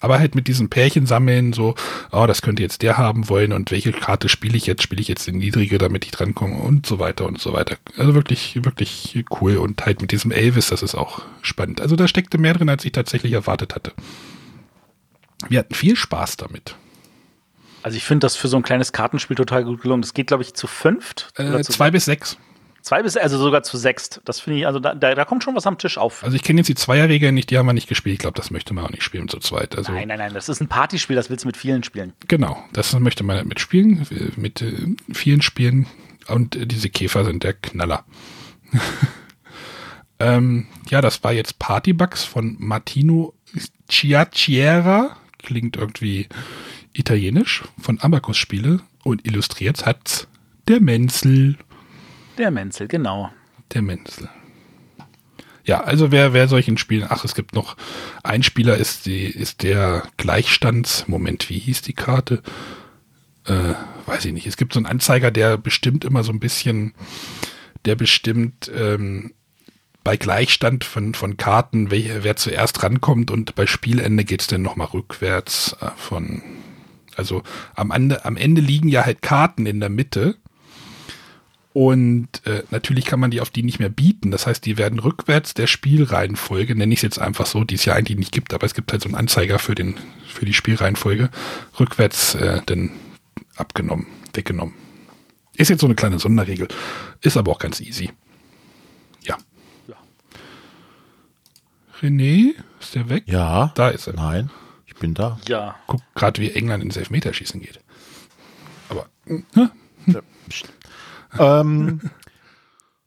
Aber 0.00 0.18
halt 0.18 0.34
mit 0.34 0.48
diesen 0.48 0.68
Pärchen 0.68 1.06
sammeln, 1.06 1.52
so, 1.52 1.76
oh, 2.10 2.26
das 2.26 2.42
könnte 2.42 2.62
jetzt 2.62 2.82
der 2.82 2.96
haben 2.96 3.28
wollen 3.28 3.52
und 3.52 3.70
welche 3.70 3.92
Karte 3.92 4.28
spiele 4.28 4.56
ich 4.56 4.66
jetzt? 4.66 4.82
Spiele 4.82 5.00
ich 5.00 5.06
jetzt 5.06 5.28
den 5.28 5.36
niedrige, 5.36 5.78
damit 5.78 6.04
ich 6.04 6.10
drankomme 6.10 6.56
und 6.56 6.86
so 6.86 6.98
weiter 6.98 7.24
und 7.26 7.40
so 7.40 7.52
weiter. 7.52 7.76
Also 7.96 8.14
wirklich, 8.14 8.64
wirklich 8.64 9.24
cool 9.40 9.58
und 9.58 9.86
halt 9.86 10.00
mit 10.00 10.10
diesem 10.10 10.32
Elvis, 10.32 10.68
das 10.68 10.82
ist 10.82 10.96
auch 10.96 11.22
spannend. 11.40 11.80
Also 11.80 11.94
da 11.94 12.08
steckte 12.08 12.36
mehr 12.38 12.54
drin, 12.54 12.68
als 12.68 12.84
ich 12.84 12.90
tatsächlich 12.90 13.34
erwartet 13.34 13.76
hatte. 13.76 13.92
Wir 15.48 15.60
hatten 15.60 15.74
viel 15.74 15.94
Spaß 15.94 16.36
damit. 16.36 16.74
Also 17.82 17.96
ich 17.96 18.04
finde 18.04 18.24
das 18.24 18.36
für 18.36 18.48
so 18.48 18.56
ein 18.56 18.62
kleines 18.62 18.92
Kartenspiel 18.92 19.36
total 19.36 19.64
gut 19.64 19.82
gelungen. 19.82 20.02
Das 20.02 20.14
geht, 20.14 20.28
glaube 20.28 20.42
ich, 20.42 20.54
zu 20.54 20.66
fünft. 20.66 21.32
Äh, 21.36 21.62
zu 21.62 21.72
zwei 21.72 21.90
bis 21.90 22.04
sechs. 22.04 22.36
Zwei 22.82 23.02
bis, 23.04 23.16
also 23.16 23.38
sogar 23.38 23.62
zu 23.62 23.76
sechst. 23.76 24.20
Das 24.24 24.40
finde 24.40 24.58
ich, 24.58 24.66
also 24.66 24.80
da, 24.80 24.94
da, 24.94 25.14
da, 25.14 25.24
kommt 25.24 25.44
schon 25.44 25.54
was 25.54 25.68
am 25.68 25.78
Tisch 25.78 25.98
auf. 25.98 26.24
Also 26.24 26.34
ich 26.34 26.42
kenne 26.42 26.60
jetzt 26.60 26.66
die 26.66 26.74
Zweierregeln 26.74 27.32
nicht, 27.32 27.50
die 27.50 27.58
haben 27.58 27.66
wir 27.66 27.72
nicht 27.72 27.88
gespielt. 27.88 28.14
Ich 28.14 28.18
glaube, 28.18 28.36
das 28.36 28.50
möchte 28.50 28.74
man 28.74 28.84
auch 28.84 28.90
nicht 28.90 29.04
spielen 29.04 29.28
zu 29.28 29.38
zweit. 29.38 29.76
Also 29.76 29.92
nein, 29.92 30.08
nein, 30.08 30.18
nein, 30.18 30.34
das 30.34 30.48
ist 30.48 30.60
ein 30.60 30.66
Partyspiel, 30.66 31.14
das 31.14 31.30
willst 31.30 31.44
du 31.44 31.48
mit 31.48 31.56
vielen 31.56 31.84
spielen. 31.84 32.12
Genau, 32.26 32.62
das 32.72 32.92
möchte 32.98 33.22
man 33.22 33.46
mitspielen, 33.46 34.04
mit 34.36 34.62
äh, 34.62 34.74
vielen 35.12 35.42
Spielen. 35.42 35.86
Und 36.26 36.56
äh, 36.56 36.66
diese 36.66 36.90
Käfer 36.90 37.24
sind 37.24 37.44
der 37.44 37.54
Knaller. 37.54 38.04
ähm, 40.18 40.66
ja, 40.88 41.00
das 41.00 41.22
war 41.22 41.32
jetzt 41.32 41.60
Partybugs 41.60 42.24
von 42.24 42.56
Martino 42.58 43.34
Ciacciera. 43.88 45.16
Klingt 45.38 45.76
irgendwie 45.76 46.28
italienisch 46.92 47.64
von 47.80 48.00
Abacus 48.00 48.36
Spiele 48.36 48.80
und 49.04 49.26
illustriert 49.26 49.86
hat 49.86 50.28
der 50.68 50.80
Menzel. 50.80 51.56
Der 52.38 52.50
Menzel, 52.50 52.88
genau. 52.88 53.30
Der 53.72 53.82
Menzel. 53.82 54.28
Ja, 55.64 55.82
also 55.82 56.10
wer, 56.10 56.32
wer 56.32 56.48
solchen 56.48 56.76
Spielen, 56.76 57.06
ach, 57.08 57.24
es 57.24 57.34
gibt 57.34 57.54
noch, 57.54 57.76
ein 58.24 58.42
Spieler 58.42 58.76
ist 58.76 59.06
die, 59.06 59.26
ist 59.26 59.62
der 59.62 60.02
Gleichstands, 60.16 61.06
Moment, 61.06 61.48
wie 61.50 61.58
hieß 61.58 61.82
die 61.82 61.92
Karte? 61.92 62.42
Äh, 63.44 63.74
weiß 64.06 64.24
ich 64.24 64.32
nicht. 64.32 64.46
Es 64.46 64.56
gibt 64.56 64.72
so 64.72 64.80
einen 64.80 64.86
Anzeiger, 64.86 65.30
der 65.30 65.56
bestimmt 65.56 66.04
immer 66.04 66.24
so 66.24 66.32
ein 66.32 66.40
bisschen, 66.40 66.94
der 67.84 67.94
bestimmt 67.94 68.70
ähm, 68.74 69.34
bei 70.04 70.16
Gleichstand 70.16 70.82
von, 70.84 71.14
von 71.14 71.36
Karten, 71.36 71.90
wer, 71.92 72.24
wer 72.24 72.36
zuerst 72.36 72.82
rankommt 72.82 73.30
und 73.30 73.54
bei 73.54 73.66
Spielende 73.66 74.24
geht 74.24 74.40
es 74.40 74.46
dann 74.48 74.62
nochmal 74.62 74.88
rückwärts 74.88 75.76
äh, 75.80 75.90
von, 75.96 76.42
also 77.16 77.42
am 77.74 77.90
Ende, 77.90 78.24
am 78.24 78.36
Ende 78.36 78.60
liegen 78.60 78.88
ja 78.88 79.04
halt 79.04 79.22
Karten 79.22 79.66
in 79.66 79.80
der 79.80 79.88
Mitte. 79.88 80.36
Und 81.72 82.46
äh, 82.46 82.64
natürlich 82.70 83.06
kann 83.06 83.18
man 83.18 83.30
die 83.30 83.40
auf 83.40 83.48
die 83.48 83.62
nicht 83.62 83.78
mehr 83.78 83.88
bieten. 83.88 84.30
Das 84.30 84.46
heißt, 84.46 84.64
die 84.66 84.76
werden 84.76 84.98
rückwärts 84.98 85.54
der 85.54 85.66
Spielreihenfolge, 85.66 86.74
nenne 86.74 86.92
ich 86.92 86.98
es 86.98 87.02
jetzt 87.02 87.18
einfach 87.18 87.46
so, 87.46 87.64
die 87.64 87.76
es 87.76 87.84
ja 87.86 87.94
eigentlich 87.94 88.18
nicht 88.18 88.32
gibt, 88.32 88.52
aber 88.52 88.66
es 88.66 88.74
gibt 88.74 88.92
halt 88.92 89.00
so 89.00 89.08
einen 89.08 89.14
Anzeiger 89.14 89.58
für, 89.58 89.74
den, 89.74 89.94
für 90.26 90.44
die 90.44 90.52
Spielreihenfolge, 90.52 91.30
rückwärts 91.80 92.34
äh, 92.34 92.60
dann 92.66 92.90
abgenommen, 93.56 94.06
weggenommen. 94.34 94.74
Ist 95.56 95.70
jetzt 95.70 95.80
so 95.80 95.86
eine 95.86 95.94
kleine 95.94 96.18
Sonderregel. 96.18 96.68
Ist 97.22 97.38
aber 97.38 97.52
auch 97.52 97.58
ganz 97.58 97.80
easy. 97.80 98.10
Ja. 99.22 99.38
ja. 99.88 99.96
René, 102.02 102.54
ist 102.80 102.94
der 102.94 103.08
weg? 103.08 103.24
Ja. 103.26 103.72
Da 103.74 103.88
ist 103.88 104.06
er. 104.06 104.14
Nein 104.14 104.50
bin 105.02 105.14
da. 105.14 105.38
Ja. 105.48 105.74
Guck 105.88 106.00
gerade, 106.14 106.40
wie 106.40 106.52
England 106.52 106.82
ins 106.82 106.96
Elfmeterschießen 106.96 107.60
geht. 107.60 107.80
Aber. 108.88 109.06
Ja. 110.06 111.60
ähm, 111.60 112.00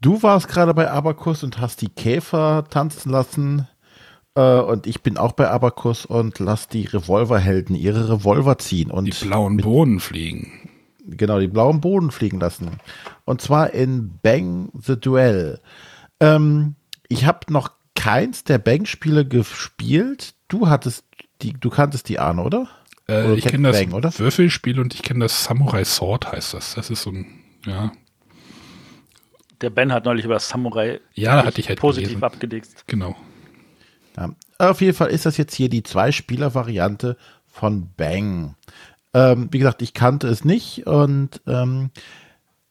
du 0.01 0.21
warst 0.21 0.49
gerade 0.49 0.73
bei 0.73 0.91
Abakus 0.91 1.43
und 1.43 1.59
hast 1.59 1.81
die 1.81 1.89
Käfer 1.89 2.65
tanzen 2.69 3.11
lassen. 3.11 3.67
Äh, 4.35 4.59
und 4.59 4.87
ich 4.87 5.03
bin 5.03 5.17
auch 5.17 5.31
bei 5.31 5.49
Abakus 5.49 6.05
und 6.05 6.39
lass 6.39 6.67
die 6.67 6.83
Revolverhelden 6.85 7.75
ihre 7.75 8.09
Revolver 8.09 8.57
ziehen. 8.57 8.91
Und 8.91 9.05
die 9.05 9.25
blauen 9.25 9.57
Bohnen 9.57 10.01
fliegen. 10.01 10.69
Genau, 11.07 11.39
die 11.39 11.47
blauen 11.47 11.79
Bohnen 11.79 12.11
fliegen 12.11 12.41
lassen. 12.41 12.71
Und 13.23 13.39
zwar 13.39 13.71
in 13.73 14.19
Bang 14.21 14.69
the 14.73 14.99
Duel. 14.99 15.61
Ähm, 16.19 16.75
ich 17.07 17.25
habe 17.25 17.53
noch 17.53 17.71
keins 17.95 18.43
der 18.43 18.57
Bang-Spiele 18.57 19.25
gespielt. 19.25 20.33
Du 20.49 20.67
hattest 20.67 21.05
die, 21.41 21.53
du 21.53 21.69
kanntest 21.69 22.09
die 22.09 22.19
Ahne, 22.19 22.43
oder? 22.43 22.67
Äh, 23.07 23.23
oder 23.23 23.33
ich 23.35 23.45
kenne 23.45 23.71
das 23.71 23.79
Bang, 23.79 23.93
oder? 23.93 24.17
Würfelspiel 24.17 24.79
und 24.79 24.93
ich 24.93 25.03
kenne 25.03 25.25
das 25.25 25.43
Samurai 25.43 25.83
Sword 25.83 26.31
heißt 26.31 26.53
das. 26.53 26.75
Das 26.75 26.89
ist 26.89 27.03
so 27.03 27.11
ein, 27.11 27.25
ja. 27.65 27.91
Der 29.61 29.69
Ben 29.69 29.93
hat 29.93 30.05
neulich 30.05 30.25
über 30.25 30.39
Samurai 30.39 30.99
ja, 31.13 31.45
hatte 31.45 31.61
ich 31.61 31.69
halt 31.69 31.79
positiv 31.79 32.09
gelesen. 32.09 32.23
abgedickt. 32.23 32.87
Genau. 32.87 33.15
Ja. 34.17 34.29
Auf 34.57 34.81
jeden 34.81 34.95
Fall 34.95 35.09
ist 35.09 35.25
das 35.25 35.37
jetzt 35.37 35.53
hier 35.55 35.69
die 35.69 35.83
Zwei-Spieler-Variante 35.83 37.17
von 37.47 37.89
Bang. 37.95 38.55
Ähm, 39.13 39.47
wie 39.51 39.59
gesagt, 39.59 39.81
ich 39.81 39.93
kannte 39.93 40.27
es 40.27 40.43
nicht 40.43 40.87
und 40.87 41.41
ähm, 41.47 41.91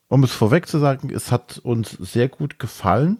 um 0.08 0.24
es 0.24 0.32
vorweg 0.32 0.68
zu 0.68 0.78
sagen, 0.78 1.10
es 1.10 1.32
hat 1.32 1.58
uns 1.58 1.90
sehr 1.92 2.28
gut 2.28 2.58
gefallen. 2.58 3.18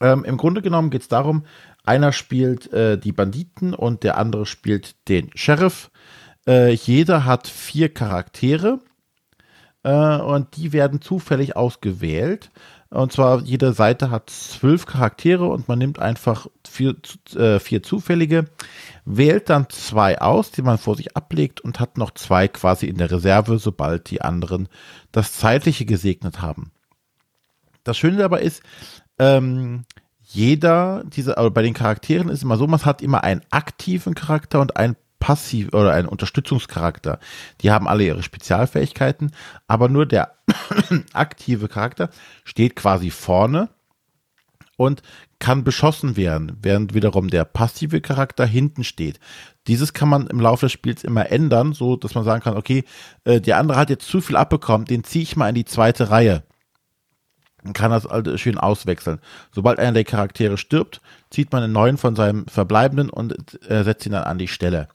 Ähm, 0.00 0.24
Im 0.24 0.36
Grunde 0.36 0.62
genommen 0.62 0.90
geht 0.90 1.02
es 1.02 1.08
darum, 1.08 1.44
einer 1.84 2.12
spielt 2.12 2.72
äh, 2.72 2.98
die 2.98 3.12
Banditen 3.12 3.74
und 3.74 4.04
der 4.04 4.18
andere 4.18 4.46
spielt 4.46 5.08
den 5.08 5.30
Sheriff. 5.34 5.90
Äh, 6.46 6.72
jeder 6.72 7.24
hat 7.24 7.48
vier 7.48 7.92
Charaktere 7.92 8.80
äh, 9.82 10.16
und 10.18 10.56
die 10.56 10.72
werden 10.72 11.00
zufällig 11.00 11.56
ausgewählt. 11.56 12.50
Und 12.92 13.10
zwar 13.10 13.40
jede 13.40 13.72
Seite 13.72 14.10
hat 14.10 14.28
zwölf 14.28 14.84
Charaktere 14.84 15.46
und 15.46 15.66
man 15.66 15.78
nimmt 15.78 15.98
einfach 15.98 16.46
vier, 16.68 16.94
äh, 17.34 17.58
vier 17.58 17.82
zufällige, 17.82 18.44
wählt 19.06 19.48
dann 19.48 19.70
zwei 19.70 20.20
aus, 20.20 20.50
die 20.50 20.60
man 20.60 20.76
vor 20.76 20.96
sich 20.96 21.16
ablegt 21.16 21.62
und 21.62 21.80
hat 21.80 21.96
noch 21.96 22.10
zwei 22.10 22.48
quasi 22.48 22.86
in 22.86 22.98
der 22.98 23.10
Reserve, 23.10 23.58
sobald 23.58 24.10
die 24.10 24.20
anderen 24.20 24.68
das 25.10 25.32
Zeitliche 25.32 25.86
gesegnet 25.86 26.42
haben. 26.42 26.70
Das 27.82 27.96
Schöne 27.96 28.18
dabei 28.18 28.42
ist, 28.42 28.62
ähm, 29.18 29.84
jeder 30.32 31.04
dieser, 31.04 31.36
aber 31.38 31.50
bei 31.50 31.62
den 31.62 31.74
Charakteren 31.74 32.28
ist 32.28 32.42
immer 32.42 32.56
so, 32.56 32.66
man 32.66 32.84
hat 32.84 33.02
immer 33.02 33.22
einen 33.22 33.42
aktiven 33.50 34.14
Charakter 34.14 34.60
und 34.60 34.76
einen 34.76 34.96
passiv 35.18 35.72
oder 35.72 35.92
einen 35.92 36.08
Unterstützungscharakter. 36.08 37.20
Die 37.60 37.70
haben 37.70 37.86
alle 37.86 38.04
ihre 38.04 38.22
Spezialfähigkeiten, 38.22 39.32
aber 39.68 39.88
nur 39.88 40.06
der 40.06 40.34
aktive 41.12 41.68
Charakter 41.68 42.08
steht 42.44 42.76
quasi 42.76 43.10
vorne 43.10 43.68
und 44.76 45.02
kann 45.38 45.64
beschossen 45.64 46.16
werden, 46.16 46.56
während 46.62 46.94
wiederum 46.94 47.28
der 47.28 47.44
passive 47.44 48.00
Charakter 48.00 48.46
hinten 48.46 48.84
steht. 48.84 49.20
Dieses 49.66 49.92
kann 49.92 50.08
man 50.08 50.28
im 50.28 50.40
Laufe 50.40 50.66
des 50.66 50.72
Spiels 50.72 51.04
immer 51.04 51.30
ändern, 51.30 51.72
so 51.72 51.96
dass 51.96 52.14
man 52.14 52.24
sagen 52.24 52.42
kann, 52.42 52.56
okay, 52.56 52.84
äh, 53.24 53.40
der 53.40 53.58
andere 53.58 53.78
hat 53.78 53.90
jetzt 53.90 54.08
zu 54.08 54.20
viel 54.20 54.36
abbekommen, 54.36 54.86
den 54.86 55.04
ziehe 55.04 55.22
ich 55.22 55.36
mal 55.36 55.50
in 55.50 55.54
die 55.54 55.64
zweite 55.64 56.10
Reihe 56.10 56.42
kann 57.72 57.90
das 57.90 58.06
also 58.06 58.36
schön 58.36 58.58
auswechseln. 58.58 59.20
Sobald 59.52 59.78
einer 59.78 59.92
der 59.92 60.04
Charaktere 60.04 60.56
stirbt, 60.56 61.00
zieht 61.30 61.52
man 61.52 61.62
einen 61.62 61.72
neuen 61.72 61.96
von 61.96 62.16
seinem 62.16 62.46
Verbleibenden 62.46 63.08
und 63.10 63.34
äh, 63.68 63.84
setzt 63.84 64.06
ihn 64.06 64.12
dann 64.12 64.24
an 64.24 64.38
die 64.38 64.48
Stelle. 64.48 64.88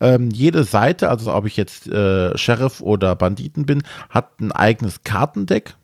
Ähm, 0.00 0.30
jede 0.30 0.64
Seite, 0.64 1.08
also 1.08 1.34
ob 1.34 1.46
ich 1.46 1.56
jetzt 1.56 1.88
äh, 1.88 2.36
Sheriff 2.38 2.80
oder 2.80 3.16
Banditen 3.16 3.66
bin, 3.66 3.82
hat 4.10 4.40
ein 4.40 4.52
eigenes 4.52 5.02
Kartendeck 5.02 5.74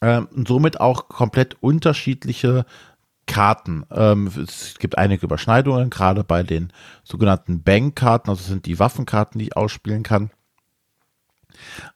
ähm, 0.00 0.28
und 0.34 0.48
somit 0.48 0.80
auch 0.80 1.08
komplett 1.08 1.56
unterschiedliche 1.60 2.64
Karten. 3.26 3.84
Ähm, 3.90 4.30
es 4.42 4.78
gibt 4.78 4.96
einige 4.96 5.26
Überschneidungen, 5.26 5.90
gerade 5.90 6.24
bei 6.24 6.42
den 6.42 6.72
sogenannten 7.04 7.62
Bang-Karten, 7.62 8.30
also 8.30 8.42
sind 8.42 8.66
die 8.66 8.78
Waffenkarten, 8.78 9.38
die 9.38 9.46
ich 9.46 9.56
ausspielen 9.56 10.02
kann. 10.02 10.30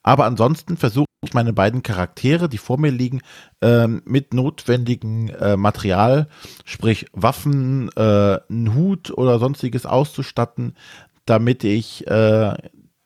Aber 0.02 0.26
ansonsten 0.26 0.76
versuche 0.76 1.05
ich 1.26 1.34
meine 1.34 1.52
beiden 1.52 1.82
Charaktere, 1.82 2.48
die 2.48 2.58
vor 2.58 2.78
mir 2.78 2.90
liegen, 2.90 3.20
ähm, 3.60 4.02
mit 4.04 4.34
notwendigem 4.34 5.28
äh, 5.28 5.56
Material, 5.56 6.28
sprich 6.64 7.06
Waffen, 7.12 7.90
äh, 7.96 8.38
einen 8.48 8.74
Hut 8.74 9.10
oder 9.10 9.38
sonstiges 9.38 9.86
auszustatten, 9.86 10.76
damit 11.26 11.64
ich 11.64 12.06
äh, 12.06 12.54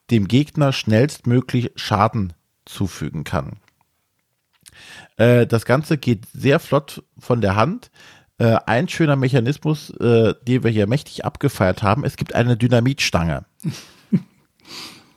dem 0.09 0.27
Gegner 0.27 0.73
schnellstmöglich 0.73 1.71
Schaden 1.75 2.33
zufügen 2.65 3.23
kann. 3.23 3.57
Äh, 5.17 5.47
das 5.47 5.65
Ganze 5.65 5.97
geht 5.97 6.25
sehr 6.33 6.59
flott 6.59 7.03
von 7.17 7.41
der 7.41 7.55
Hand. 7.55 7.91
Äh, 8.37 8.57
ein 8.65 8.87
schöner 8.87 9.15
Mechanismus, 9.15 9.91
äh, 9.99 10.33
den 10.47 10.63
wir 10.63 10.71
hier 10.71 10.87
mächtig 10.87 11.25
abgefeiert 11.25 11.83
haben, 11.83 12.03
es 12.03 12.17
gibt 12.17 12.33
eine 12.33 12.57
Dynamitstange. 12.57 13.45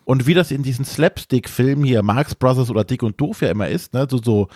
Und 0.04 0.26
wie 0.26 0.34
das 0.34 0.50
in 0.50 0.62
diesen 0.62 0.84
Slapstick-Filmen 0.84 1.84
hier, 1.84 2.02
Marx 2.02 2.34
Brothers 2.34 2.70
oder 2.70 2.84
Dick 2.84 3.02
und 3.02 3.20
Doof 3.20 3.40
ja 3.40 3.50
immer 3.50 3.68
ist, 3.68 3.94
ne, 3.94 4.06
so, 4.10 4.20
so 4.22 4.48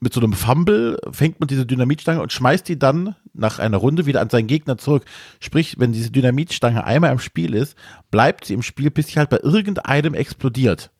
mit 0.00 0.12
so 0.12 0.20
einem 0.20 0.34
Fumble 0.34 0.98
fängt 1.10 1.40
man 1.40 1.48
diese 1.48 1.66
Dynamitstange 1.66 2.20
und 2.20 2.32
schmeißt 2.32 2.68
die 2.68 2.78
dann 2.78 3.16
nach 3.32 3.58
einer 3.58 3.78
Runde 3.78 4.06
wieder 4.06 4.20
an 4.20 4.30
seinen 4.30 4.46
Gegner 4.46 4.76
zurück. 4.76 5.04
Sprich, 5.40 5.78
wenn 5.78 5.92
diese 5.92 6.10
Dynamitstange 6.10 6.84
einmal 6.84 7.10
im 7.10 7.18
Spiel 7.18 7.54
ist, 7.54 7.76
bleibt 8.10 8.44
sie 8.44 8.54
im 8.54 8.62
Spiel, 8.62 8.90
bis 8.90 9.08
sie 9.08 9.18
halt 9.18 9.30
bei 9.30 9.38
irgendeinem 9.38 10.14
explodiert. 10.14 10.90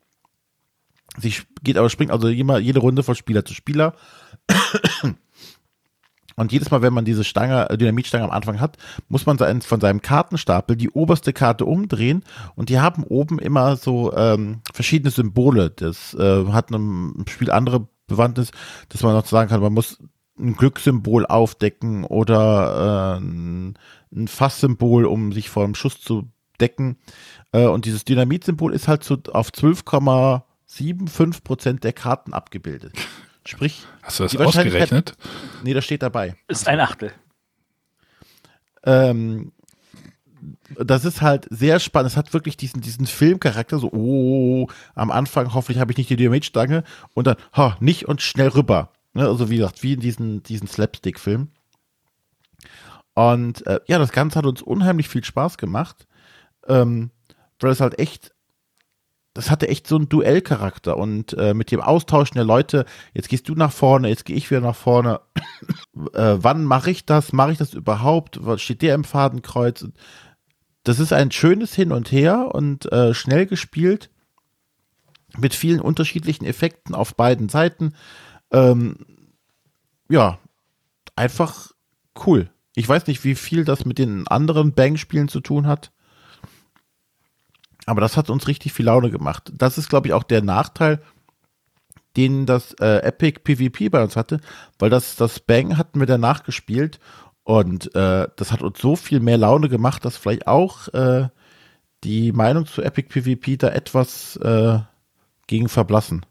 Sie 1.19 1.35
geht 1.62 1.77
aber, 1.77 1.91
springt 1.91 2.11
also 2.11 2.29
immer 2.29 2.59
jede 2.59 2.81
Runde 2.81 3.03
von 3.03 3.15
Spieler 3.15 3.45
zu 3.45 3.55
Spieler. 3.55 3.95
Und 6.36 6.52
jedes 6.52 6.70
Mal, 6.70 6.82
wenn 6.82 6.93
man 6.93 7.05
diese 7.05 7.24
Stange, 7.24 7.70
äh, 7.70 7.78
Dynamitstange 7.78 8.24
am 8.24 8.31
Anfang 8.31 8.61
hat, 8.61 8.77
muss 9.09 9.27
man 9.27 9.39
von 9.39 9.81
seinem 9.81 10.02
Kartenstapel 10.02 10.77
die 10.77 10.90
oberste 10.90 11.32
Karte 11.32 11.65
umdrehen 11.65 12.24
und 12.56 12.69
die 12.69 12.81
haben 12.81 13.05
oben 13.05 13.39
immer 13.39 13.77
so 13.77 14.15
ähm, 14.15 14.61
verschiedene 14.73 15.11
Symbole. 15.11 15.70
Das 15.70 16.15
äh, 16.15 16.47
hat 16.47 16.70
im 16.70 17.24
Spiel 17.28 17.51
andere 17.51 17.89
Bewandtnis, 18.06 18.51
dass 18.89 19.02
man 19.02 19.15
noch 19.15 19.27
sagen 19.27 19.48
kann, 19.48 19.61
man 19.61 19.73
muss 19.73 19.98
ein 20.39 20.56
Glückssymbol 20.56 21.27
aufdecken 21.27 22.05
oder 22.05 23.16
äh, 23.16 23.20
ein, 23.20 23.78
ein 24.12 24.28
Fasssymbol, 24.28 25.05
um 25.06 25.32
sich 25.32 25.48
vor 25.48 25.65
einem 25.65 25.74
Schuss 25.74 26.01
zu 26.01 26.28
decken. 26.61 26.97
Äh, 27.52 27.66
und 27.66 27.85
dieses 27.85 28.05
Dynamitsymbol 28.05 28.74
ist 28.74 28.89
halt 28.89 29.05
so 29.05 29.16
auf 29.32 29.51
12,75 29.51 31.44
Prozent 31.44 31.85
der 31.85 31.93
Karten 31.93 32.32
abgebildet. 32.32 32.93
Sprich, 33.47 33.85
hast 34.03 34.21
du 34.21 34.25
das 34.25 34.37
ausgerechnet? 34.37 35.15
Nee, 35.62 35.75
das 35.75 35.85
steht 35.85 36.03
dabei. 36.03 36.37
Ist 36.49 36.66
ein 36.66 36.81
Achtel. 36.81 37.12
Ähm, 38.85 39.53
das 40.77 41.05
ist 41.05 41.23
halt 41.23 41.47
sehr 41.51 41.81
spannend. 41.81 42.11
Es 42.11 42.16
hat 42.16 42.33
wirklich 42.33 42.57
diesen, 42.57 42.81
diesen 42.81 43.07
Filmcharakter, 43.07 43.79
so, 43.79 43.91
oh, 43.93 44.69
am 44.95 45.11
Anfang 45.11 45.53
hoffentlich 45.55 45.79
habe 45.79 45.93
ich 45.93 45.99
nicht 45.99 46.11
die 46.11 46.16
Dynamit-Stange 46.16 46.85
und 47.15 47.27
dann, 47.27 47.37
ha, 47.55 47.77
nicht 47.81 48.07
und 48.07 48.23
schnell 48.23 48.49
rüber. 48.49 48.91
Ne? 49.12 49.27
Also 49.27 49.51
wie 49.51 49.57
gesagt, 49.57 49.83
wie 49.83 49.95
in 49.95 50.01
diesen, 50.01 50.43
diesen 50.43 50.69
Slapstick-Film. 50.69 51.49
Und 53.15 53.66
äh, 53.66 53.81
ja, 53.87 53.99
das 53.99 54.12
Ganze 54.12 54.39
hat 54.39 54.47
uns 54.47 54.62
unheimlich 54.62 55.09
viel 55.09 55.25
Spaß 55.25 55.57
gemacht, 55.57 56.07
ähm, 56.66 57.11
weil 57.61 57.71
es 57.71 57.81
halt 57.81 57.99
echt 57.99 58.34
das 59.35 59.51
hatte 59.51 59.69
echt 59.69 59.89
so 59.89 59.97
einen 59.97 60.09
Duellcharakter 60.09 60.97
und 60.97 61.36
äh, 61.36 61.55
mit 61.55 61.73
dem 61.73 61.81
Austauschen 61.81 62.36
der 62.36 62.44
Leute, 62.44 62.86
jetzt 63.12 63.28
gehst 63.28 63.48
du 63.48 63.55
nach 63.55 63.73
vorne, 63.73 64.09
jetzt 64.09 64.24
gehe 64.24 64.36
ich 64.36 64.48
wieder 64.51 64.61
nach 64.61 64.77
vorne. 64.77 65.20
äh, 66.15 66.36
wann 66.39 66.65
mache 66.65 66.93
ich 66.93 67.05
das? 67.05 67.32
Mache 67.32 67.52
ich 67.52 67.59
das 67.59 67.74
überhaupt? 67.74 68.39
Was 68.47 68.62
steht 68.62 68.82
der 68.82 68.94
im 68.94 69.02
Fadenkreuz? 69.02 69.86
Das 70.85 71.01
ist 71.01 71.12
ein 71.12 71.32
schönes 71.32 71.74
Hin 71.74 71.90
und 71.90 72.12
Her 72.12 72.55
und 72.55 72.90
äh, 72.93 73.12
schnell 73.12 73.47
gespielt 73.47 74.11
mit 75.36 75.52
vielen 75.52 75.81
unterschiedlichen 75.81 76.44
Effekten 76.44 76.94
auf 76.94 77.16
beiden 77.16 77.48
Seiten. 77.48 77.94
Ähm, 78.52 78.98
ja, 80.09 80.39
einfach 81.16 81.73
cool. 82.24 82.51
Ich 82.77 82.89
weiß 82.89 83.09
nicht, 83.09 83.24
wie 83.24 83.35
viel 83.35 83.65
das 83.65 83.85
mit 83.85 83.98
den 83.98 84.28
anderen 84.28 84.74
Bang-Spielen 84.74 85.28
zu 85.28 85.40
tun 85.40 85.66
hat. 85.66 85.90
Aber 87.86 88.01
das 88.01 88.16
hat 88.16 88.31
uns 88.31 88.48
richtig 88.48 88.73
viel 88.73 88.86
Laune 88.86 89.11
gemacht. 89.11 89.52
Das 89.55 89.78
ist, 89.78 89.89
glaube 89.89 90.09
ich, 90.09 90.12
auch 90.15 90.23
der 90.23 90.43
Nachteil, 90.43 91.02
den 92.16 92.47
das 92.47 92.74
äh, 92.74 92.98
Epic 93.02 93.40
PvP 93.40 93.89
bei 93.89 94.02
uns 94.02 94.16
hatte, 94.16 94.40
weil 94.78 94.90
das, 94.90 95.16
das 95.16 95.40
Bang 95.40 95.77
hatten 95.77 96.01
wir 96.01 96.06
danach 96.06 96.44
gespielt 96.44 97.01
und 97.43 97.94
äh, 97.94 98.28
das 98.36 98.52
hat 98.52 98.62
uns 98.62 98.78
so 98.78 98.97
viel 98.97 99.20
mehr 99.20 99.36
Laune 99.36 99.69
gemacht, 99.69 100.05
dass 100.05 100.16
vielleicht 100.16 100.47
auch 100.47 100.89
äh, 100.94 101.28
die 102.05 102.32
Meinung 102.32 102.66
zu 102.66 102.82
Epic 102.82 103.09
PvP 103.09 103.56
da 103.56 103.69
etwas 103.69 104.36
äh, 104.36 104.78
gegen 105.47 105.69
verblassen. 105.69 106.24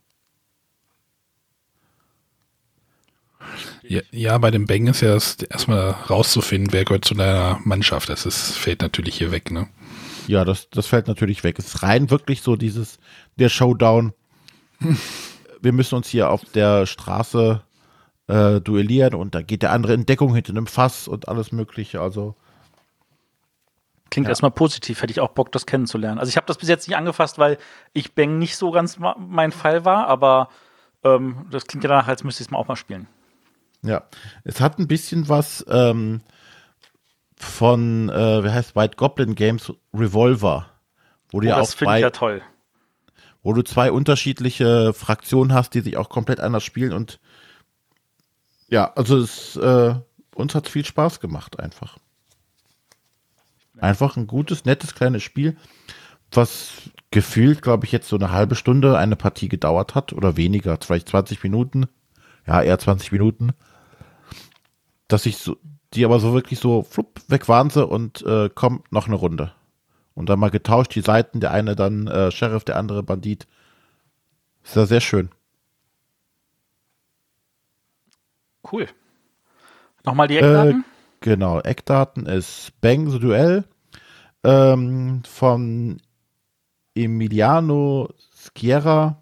Ja, 3.83 4.01
ja, 4.11 4.37
bei 4.37 4.49
dem 4.49 4.65
Bang 4.65 4.87
ist 4.87 5.01
ja 5.01 5.11
erstmal 5.11 5.91
rauszufinden, 6.09 6.71
wer 6.71 6.85
gehört 6.85 7.05
zu 7.05 7.13
deiner 7.13 7.59
Mannschaft. 7.65 8.09
Das 8.09 8.25
ist, 8.25 8.57
fällt 8.57 8.81
natürlich 8.81 9.15
hier 9.17 9.31
weg, 9.31 9.51
ne? 9.51 9.67
Ja, 10.27 10.45
das, 10.45 10.69
das 10.69 10.87
fällt 10.87 11.07
natürlich 11.07 11.43
weg. 11.43 11.59
Es 11.59 11.67
ist 11.67 11.83
rein 11.83 12.09
wirklich 12.09 12.41
so 12.41 12.55
dieses, 12.55 12.99
der 13.37 13.49
Showdown. 13.49 14.13
Wir 15.61 15.73
müssen 15.73 15.95
uns 15.95 16.07
hier 16.07 16.29
auf 16.29 16.43
der 16.45 16.85
Straße 16.85 17.61
äh, 18.27 18.61
duellieren 18.61 19.15
und 19.15 19.35
da 19.35 19.41
geht 19.41 19.63
der 19.63 19.71
andere 19.71 19.93
in 19.93 20.05
Deckung 20.05 20.33
hinter 20.33 20.51
einem 20.51 20.67
Fass 20.67 21.07
und 21.07 21.27
alles 21.27 21.51
Mögliche. 21.51 22.01
Also. 22.01 22.35
Klingt 24.09 24.27
ja. 24.27 24.31
erstmal 24.31 24.51
positiv, 24.51 25.01
hätte 25.01 25.11
ich 25.11 25.19
auch 25.19 25.31
Bock, 25.31 25.51
das 25.51 25.65
kennenzulernen. 25.65 26.19
Also 26.19 26.29
ich 26.29 26.37
habe 26.37 26.47
das 26.47 26.57
bis 26.57 26.69
jetzt 26.69 26.87
nicht 26.87 26.97
angefasst, 26.97 27.39
weil 27.39 27.57
ich 27.93 28.13
Bang 28.13 28.37
nicht 28.39 28.57
so 28.57 28.71
ganz 28.71 28.97
mein 29.17 29.51
Fall 29.51 29.85
war, 29.85 30.07
aber 30.07 30.49
ähm, 31.03 31.47
das 31.49 31.65
klingt 31.65 31.83
ja 31.83 31.89
danach, 31.89 32.07
als 32.07 32.23
müsste 32.23 32.43
ich 32.43 32.47
es 32.47 32.51
mal 32.51 32.59
auch 32.59 32.67
mal 32.67 32.75
spielen. 32.75 33.07
Ja, 33.81 34.03
es 34.45 34.61
hat 34.61 34.79
ein 34.79 34.87
bisschen 34.87 35.27
was 35.27 35.65
ähm, 35.67 36.21
von, 37.43 38.09
äh, 38.09 38.43
wie 38.43 38.49
heißt 38.49 38.75
White 38.75 38.97
Goblin 38.97 39.35
Games 39.35 39.71
Revolver. 39.93 40.67
Wo 41.29 41.39
du 41.39 41.47
oh, 41.47 41.49
ja 41.49 41.59
auch 41.59 41.67
zwei, 41.67 41.99
ja 41.99 42.09
toll. 42.09 42.41
Wo 43.41 43.53
du 43.53 43.63
zwei 43.63 43.91
unterschiedliche 43.91 44.93
Fraktionen 44.93 45.53
hast, 45.53 45.73
die 45.73 45.81
sich 45.81 45.97
auch 45.97 46.09
komplett 46.09 46.39
anders 46.39 46.63
spielen 46.63 46.93
und 46.93 47.19
ja, 48.69 48.91
also 48.95 49.17
es, 49.17 49.55
äh, 49.55 49.95
uns 50.33 50.55
hat 50.55 50.67
viel 50.67 50.85
Spaß 50.85 51.19
gemacht 51.19 51.59
einfach. 51.59 51.97
Einfach 53.79 54.17
ein 54.17 54.27
gutes, 54.27 54.65
nettes 54.65 54.95
kleines 54.95 55.23
Spiel, 55.23 55.57
was 56.31 56.89
gefühlt, 57.11 57.61
glaube 57.61 57.85
ich, 57.85 57.91
jetzt 57.91 58.07
so 58.07 58.15
eine 58.15 58.31
halbe 58.31 58.55
Stunde 58.55 58.97
eine 58.97 59.15
Partie 59.15 59.49
gedauert 59.49 59.93
hat 59.93 60.13
oder 60.13 60.37
weniger, 60.37 60.77
vielleicht 60.81 61.09
20 61.09 61.43
Minuten. 61.43 61.87
Ja, 62.47 62.61
eher 62.61 62.79
20 62.79 63.11
Minuten. 63.11 63.51
Dass 65.07 65.25
ich 65.25 65.37
so, 65.37 65.57
die 65.93 66.05
aber 66.05 66.19
so 66.19 66.33
wirklich 66.33 66.59
so 66.59 66.83
flupp, 66.83 67.21
weg 67.27 67.47
waren 67.47 67.69
sie 67.69 67.85
und 67.85 68.21
äh, 68.23 68.49
kommt 68.49 68.91
noch 68.91 69.07
eine 69.07 69.15
Runde. 69.15 69.53
Und 70.15 70.29
dann 70.29 70.39
mal 70.39 70.51
getauscht, 70.51 70.93
die 70.95 71.01
Seiten, 71.01 71.39
der 71.39 71.51
eine 71.51 71.75
dann 71.75 72.07
äh, 72.07 72.31
Sheriff, 72.31 72.63
der 72.63 72.77
andere 72.77 73.03
Bandit. 73.03 73.47
Ist 74.63 74.75
ja 74.75 74.85
sehr 74.85 75.01
schön. 75.01 75.29
Cool. 78.71 78.87
Nochmal 80.05 80.27
die 80.27 80.37
Eckdaten? 80.37 80.81
Äh, 80.81 80.83
genau, 81.19 81.59
Eckdaten 81.59 82.25
ist 82.25 82.71
Bang 82.81 83.09
the 83.09 83.19
Duell 83.19 83.65
ähm, 84.43 85.23
von 85.25 86.01
Emiliano 86.95 88.09
Schiera. 88.55 89.17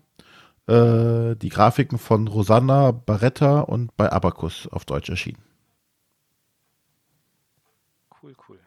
Äh, 0.67 1.35
die 1.35 1.49
Grafiken 1.49 1.97
von 1.97 2.27
Rosanna 2.27 2.91
Barretta 2.91 3.61
und 3.61 3.95
bei 3.97 4.11
Abacus 4.11 4.67
auf 4.67 4.85
Deutsch 4.85 5.09
erschienen. 5.09 5.43
Cool, 8.21 8.35
cool. 8.47 8.59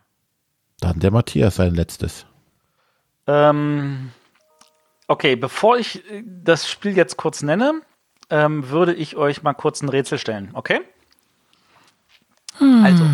Dann 0.85 1.01
der 1.01 1.11
Matthias 1.11 1.57
sein 1.57 1.75
letztes. 1.75 2.27
Ähm, 3.27 4.11
okay, 5.09 5.35
bevor 5.35 5.79
ich 5.79 6.07
äh, 6.11 6.23
das 6.27 6.69
Spiel 6.69 6.95
jetzt 6.95 7.17
kurz 7.17 7.43
nenne, 7.43 7.81
ähm, 8.29 8.69
würde 8.69 8.93
ich 8.93 9.17
euch 9.17 9.43
mal 9.43 9.55
kurz 9.55 9.81
ein 9.81 9.89
Rätsel 9.89 10.19
stellen, 10.19 10.51
okay? 10.53 10.83
Hm. 12.59 12.85
Also, 12.85 13.05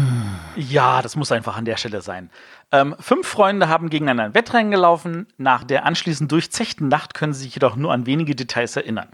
ja, 0.56 1.00
das 1.00 1.14
muss 1.14 1.30
einfach 1.30 1.56
an 1.56 1.64
der 1.64 1.76
Stelle 1.76 2.02
sein. 2.02 2.30
Ähm, 2.72 2.96
fünf 2.98 3.28
Freunde 3.28 3.68
haben 3.68 3.88
gegeneinander 3.88 4.24
ein 4.24 4.34
Wettrennen 4.34 4.72
gelaufen. 4.72 5.28
Nach 5.38 5.62
der 5.62 5.86
anschließend 5.86 6.32
durchzechten 6.32 6.88
Nacht 6.88 7.14
können 7.14 7.32
sie 7.32 7.44
sich 7.44 7.54
jedoch 7.54 7.76
nur 7.76 7.92
an 7.92 8.04
wenige 8.04 8.34
Details 8.34 8.74
erinnern. 8.74 9.10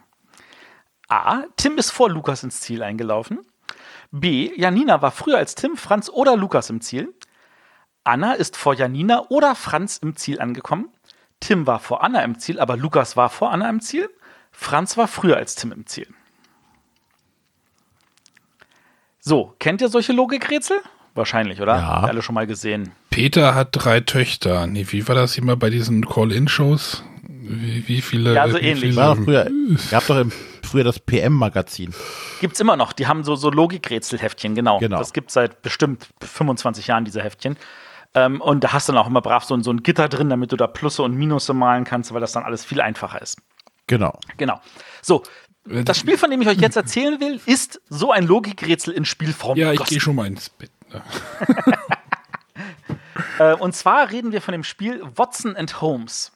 A. 1.08 1.42
Tim 1.58 1.76
ist 1.76 1.90
vor 1.90 2.08
Lukas 2.08 2.42
ins 2.42 2.62
Ziel 2.62 2.82
eingelaufen. 2.82 3.40
B. 4.12 4.50
Janina 4.56 5.02
war 5.02 5.10
früher 5.10 5.36
als 5.36 5.56
Tim, 5.56 5.76
Franz 5.76 6.08
oder 6.08 6.38
Lukas 6.38 6.70
im 6.70 6.80
Ziel. 6.80 7.12
Anna 8.06 8.34
ist 8.34 8.56
vor 8.56 8.74
Janina 8.74 9.24
oder 9.28 9.54
Franz 9.54 9.98
im 9.98 10.16
Ziel 10.16 10.40
angekommen. 10.40 10.88
Tim 11.40 11.66
war 11.66 11.80
vor 11.80 12.02
Anna 12.02 12.22
im 12.22 12.38
Ziel, 12.38 12.60
aber 12.60 12.76
Lukas 12.76 13.16
war 13.16 13.28
vor 13.28 13.50
Anna 13.52 13.68
im 13.68 13.80
Ziel. 13.80 14.08
Franz 14.52 14.96
war 14.96 15.08
früher 15.08 15.36
als 15.36 15.54
Tim 15.54 15.72
im 15.72 15.86
Ziel. 15.86 16.06
So, 19.20 19.54
kennt 19.58 19.80
ihr 19.80 19.88
solche 19.88 20.12
Logikrätsel? 20.12 20.78
Wahrscheinlich, 21.14 21.60
oder? 21.60 21.76
Ja. 21.76 22.00
Alle 22.04 22.22
schon 22.22 22.34
mal 22.34 22.46
gesehen. 22.46 22.92
Peter 23.10 23.54
hat 23.54 23.70
drei 23.72 24.00
Töchter. 24.00 24.66
Nee, 24.66 24.86
wie 24.90 25.08
war 25.08 25.14
das 25.14 25.36
immer 25.36 25.56
bei 25.56 25.70
diesen 25.70 26.06
Call-In-Shows? 26.06 27.02
Wie, 27.26 27.88
wie, 27.88 28.00
viele? 28.02 28.34
Ja, 28.34 28.48
so 28.48 28.58
ähnlich. 28.58 28.90
Viele, 28.90 28.96
war 28.96 29.16
früher, 29.16 29.50
gab 29.90 30.06
doch 30.06 30.18
im, 30.18 30.32
früher 30.62 30.84
das 30.84 31.00
PM-Magazin. 31.00 31.92
Gibt's 32.40 32.60
immer 32.60 32.76
noch. 32.76 32.92
Die 32.92 33.06
haben 33.06 33.24
so, 33.24 33.34
so 33.34 33.50
Logikrätselheftchen, 33.50 34.54
genau. 34.54 34.78
genau. 34.78 34.98
Das 34.98 35.12
gibt 35.12 35.30
seit 35.30 35.62
bestimmt 35.62 36.06
25 36.20 36.86
Jahren, 36.86 37.04
diese 37.04 37.22
Heftchen. 37.22 37.56
Ähm, 38.16 38.40
und 38.40 38.64
da 38.64 38.72
hast 38.72 38.88
du 38.88 38.92
dann 38.92 39.02
auch 39.02 39.06
immer 39.06 39.20
brav 39.20 39.44
so, 39.44 39.60
so 39.60 39.70
ein 39.70 39.82
Gitter 39.82 40.08
drin, 40.08 40.30
damit 40.30 40.50
du 40.50 40.56
da 40.56 40.66
Plusse 40.66 41.02
und 41.02 41.14
Minusse 41.14 41.52
malen 41.52 41.84
kannst, 41.84 42.12
weil 42.14 42.20
das 42.22 42.32
dann 42.32 42.44
alles 42.44 42.64
viel 42.64 42.80
einfacher 42.80 43.20
ist. 43.20 43.36
Genau. 43.86 44.18
Genau. 44.38 44.58
So, 45.02 45.22
das 45.64 45.98
Spiel, 45.98 46.16
von 46.16 46.30
dem 46.30 46.40
ich 46.40 46.48
euch 46.48 46.58
jetzt 46.58 46.76
erzählen 46.76 47.20
will, 47.20 47.40
ist 47.44 47.80
so 47.90 48.12
ein 48.12 48.26
Logikrätsel 48.26 48.94
in 48.94 49.04
Spielform. 49.04 49.58
Ja, 49.58 49.72
ich 49.72 49.84
gehe 49.84 50.00
schon 50.00 50.16
mal 50.16 50.26
ins 50.26 50.48
Bett. 50.48 50.72
Ne? 50.90 51.02
Äh, 53.38 53.54
und 53.54 53.74
zwar 53.74 54.10
reden 54.10 54.32
wir 54.32 54.40
von 54.40 54.52
dem 54.52 54.64
Spiel 54.64 55.02
Watson 55.14 55.56
and 55.56 55.80
Holmes. 55.80 56.32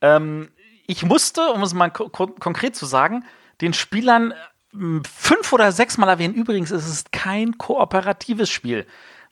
Ähm, 0.00 0.50
ich 0.86 1.04
musste, 1.04 1.52
um 1.52 1.62
es 1.62 1.74
mal 1.74 1.90
ko 1.90 2.08
ko 2.08 2.26
konkret 2.28 2.74
zu 2.74 2.86
sagen, 2.86 3.24
den 3.60 3.72
Spielern 3.72 4.32
äh, 4.32 5.00
fünf 5.08 5.52
oder 5.52 5.70
sechs 5.72 5.98
Mal 5.98 6.08
erwähnen. 6.08 6.34
Übrigens 6.34 6.70
ist 6.70 6.88
es 6.88 7.04
kein 7.12 7.58
kooperatives 7.58 8.50
Spiel, 8.50 8.86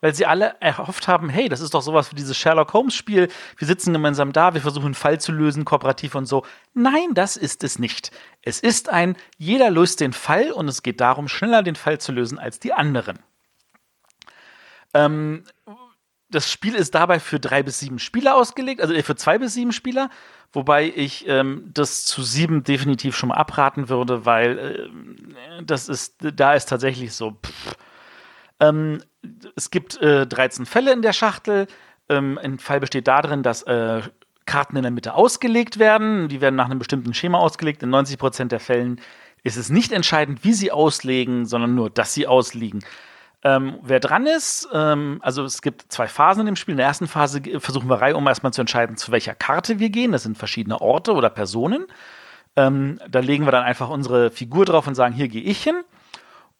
weil 0.04 0.14
sie 0.14 0.26
alle 0.26 0.56
erhofft 0.60 1.08
haben, 1.08 1.30
hey, 1.30 1.48
das 1.48 1.62
ist 1.62 1.72
doch 1.72 1.80
sowas 1.80 2.10
wie 2.10 2.14
dieses 2.14 2.36
Sherlock 2.36 2.74
Holmes 2.74 2.94
Spiel. 2.94 3.28
Wir 3.56 3.66
sitzen 3.66 3.94
gemeinsam 3.94 4.34
da, 4.34 4.52
wir 4.52 4.60
versuchen 4.60 4.84
einen 4.84 4.94
Fall 4.94 5.18
zu 5.18 5.32
lösen, 5.32 5.64
kooperativ 5.64 6.14
und 6.14 6.26
so. 6.26 6.44
Nein, 6.74 7.14
das 7.14 7.38
ist 7.38 7.64
es 7.64 7.78
nicht. 7.78 8.10
Es 8.42 8.60
ist 8.60 8.90
ein, 8.90 9.16
jeder 9.38 9.70
löst 9.70 10.00
den 10.00 10.12
Fall 10.12 10.52
und 10.52 10.68
es 10.68 10.82
geht 10.82 11.00
darum, 11.00 11.26
schneller 11.26 11.62
den 11.62 11.74
Fall 11.74 12.00
zu 12.00 12.12
lösen 12.12 12.38
als 12.38 12.60
die 12.60 12.74
anderen. 12.74 13.18
Ähm, 14.92 15.44
das 16.28 16.52
Spiel 16.52 16.74
ist 16.74 16.94
dabei 16.94 17.18
für 17.18 17.40
drei 17.40 17.62
bis 17.62 17.80
sieben 17.80 17.98
Spieler 17.98 18.34
ausgelegt, 18.34 18.82
also 18.82 18.92
für 19.00 19.16
zwei 19.16 19.38
bis 19.38 19.54
sieben 19.54 19.72
Spieler, 19.72 20.10
wobei 20.52 20.84
ich 20.84 21.26
ähm, 21.28 21.70
das 21.72 22.04
zu 22.04 22.22
sieben 22.22 22.62
definitiv 22.62 23.16
schon 23.16 23.30
mal 23.30 23.36
abraten 23.36 23.88
würde, 23.88 24.26
weil 24.26 24.58
äh, 24.58 25.64
das 25.64 25.88
ist, 25.88 26.16
da 26.20 26.52
ist 26.52 26.68
tatsächlich 26.68 27.14
so. 27.14 27.38
Ähm, 28.60 29.02
es 29.56 29.70
gibt 29.70 30.00
äh, 30.00 30.26
13 30.26 30.66
Fälle 30.66 30.92
in 30.92 31.02
der 31.02 31.12
Schachtel. 31.12 31.66
Ähm, 32.08 32.38
ein 32.42 32.58
Fall 32.58 32.80
besteht 32.80 33.08
darin, 33.08 33.42
dass 33.42 33.62
äh, 33.62 34.02
Karten 34.46 34.76
in 34.76 34.82
der 34.82 34.90
Mitte 34.90 35.14
ausgelegt 35.14 35.78
werden. 35.78 36.28
Die 36.28 36.40
werden 36.40 36.56
nach 36.56 36.66
einem 36.66 36.78
bestimmten 36.78 37.14
Schema 37.14 37.38
ausgelegt. 37.38 37.82
In 37.82 37.90
90 37.90 38.18
Prozent 38.18 38.52
der 38.52 38.60
Fällen 38.60 39.00
ist 39.42 39.56
es 39.56 39.70
nicht 39.70 39.92
entscheidend, 39.92 40.44
wie 40.44 40.52
sie 40.52 40.72
auslegen, 40.72 41.46
sondern 41.46 41.74
nur, 41.74 41.90
dass 41.90 42.14
sie 42.14 42.26
ausliegen. 42.26 42.80
Ähm, 43.42 43.78
wer 43.82 44.00
dran 44.00 44.26
ist, 44.26 44.66
ähm, 44.72 45.18
also 45.22 45.44
es 45.44 45.60
gibt 45.60 45.92
zwei 45.92 46.08
Phasen 46.08 46.40
in 46.40 46.46
dem 46.46 46.56
Spiel. 46.56 46.72
In 46.72 46.78
der 46.78 46.86
ersten 46.86 47.06
Phase 47.06 47.42
versuchen 47.58 47.88
wir 47.90 48.00
reihum 48.00 48.26
erstmal 48.26 48.54
zu 48.54 48.62
entscheiden, 48.62 48.96
zu 48.96 49.12
welcher 49.12 49.34
Karte 49.34 49.78
wir 49.78 49.90
gehen. 49.90 50.12
Das 50.12 50.22
sind 50.22 50.38
verschiedene 50.38 50.80
Orte 50.80 51.12
oder 51.12 51.28
Personen. 51.28 51.86
Ähm, 52.56 52.98
da 53.08 53.20
legen 53.20 53.44
wir 53.44 53.52
dann 53.52 53.64
einfach 53.64 53.90
unsere 53.90 54.30
Figur 54.30 54.64
drauf 54.64 54.86
und 54.86 54.94
sagen, 54.94 55.14
hier 55.14 55.28
gehe 55.28 55.42
ich 55.42 55.62
hin. 55.62 55.76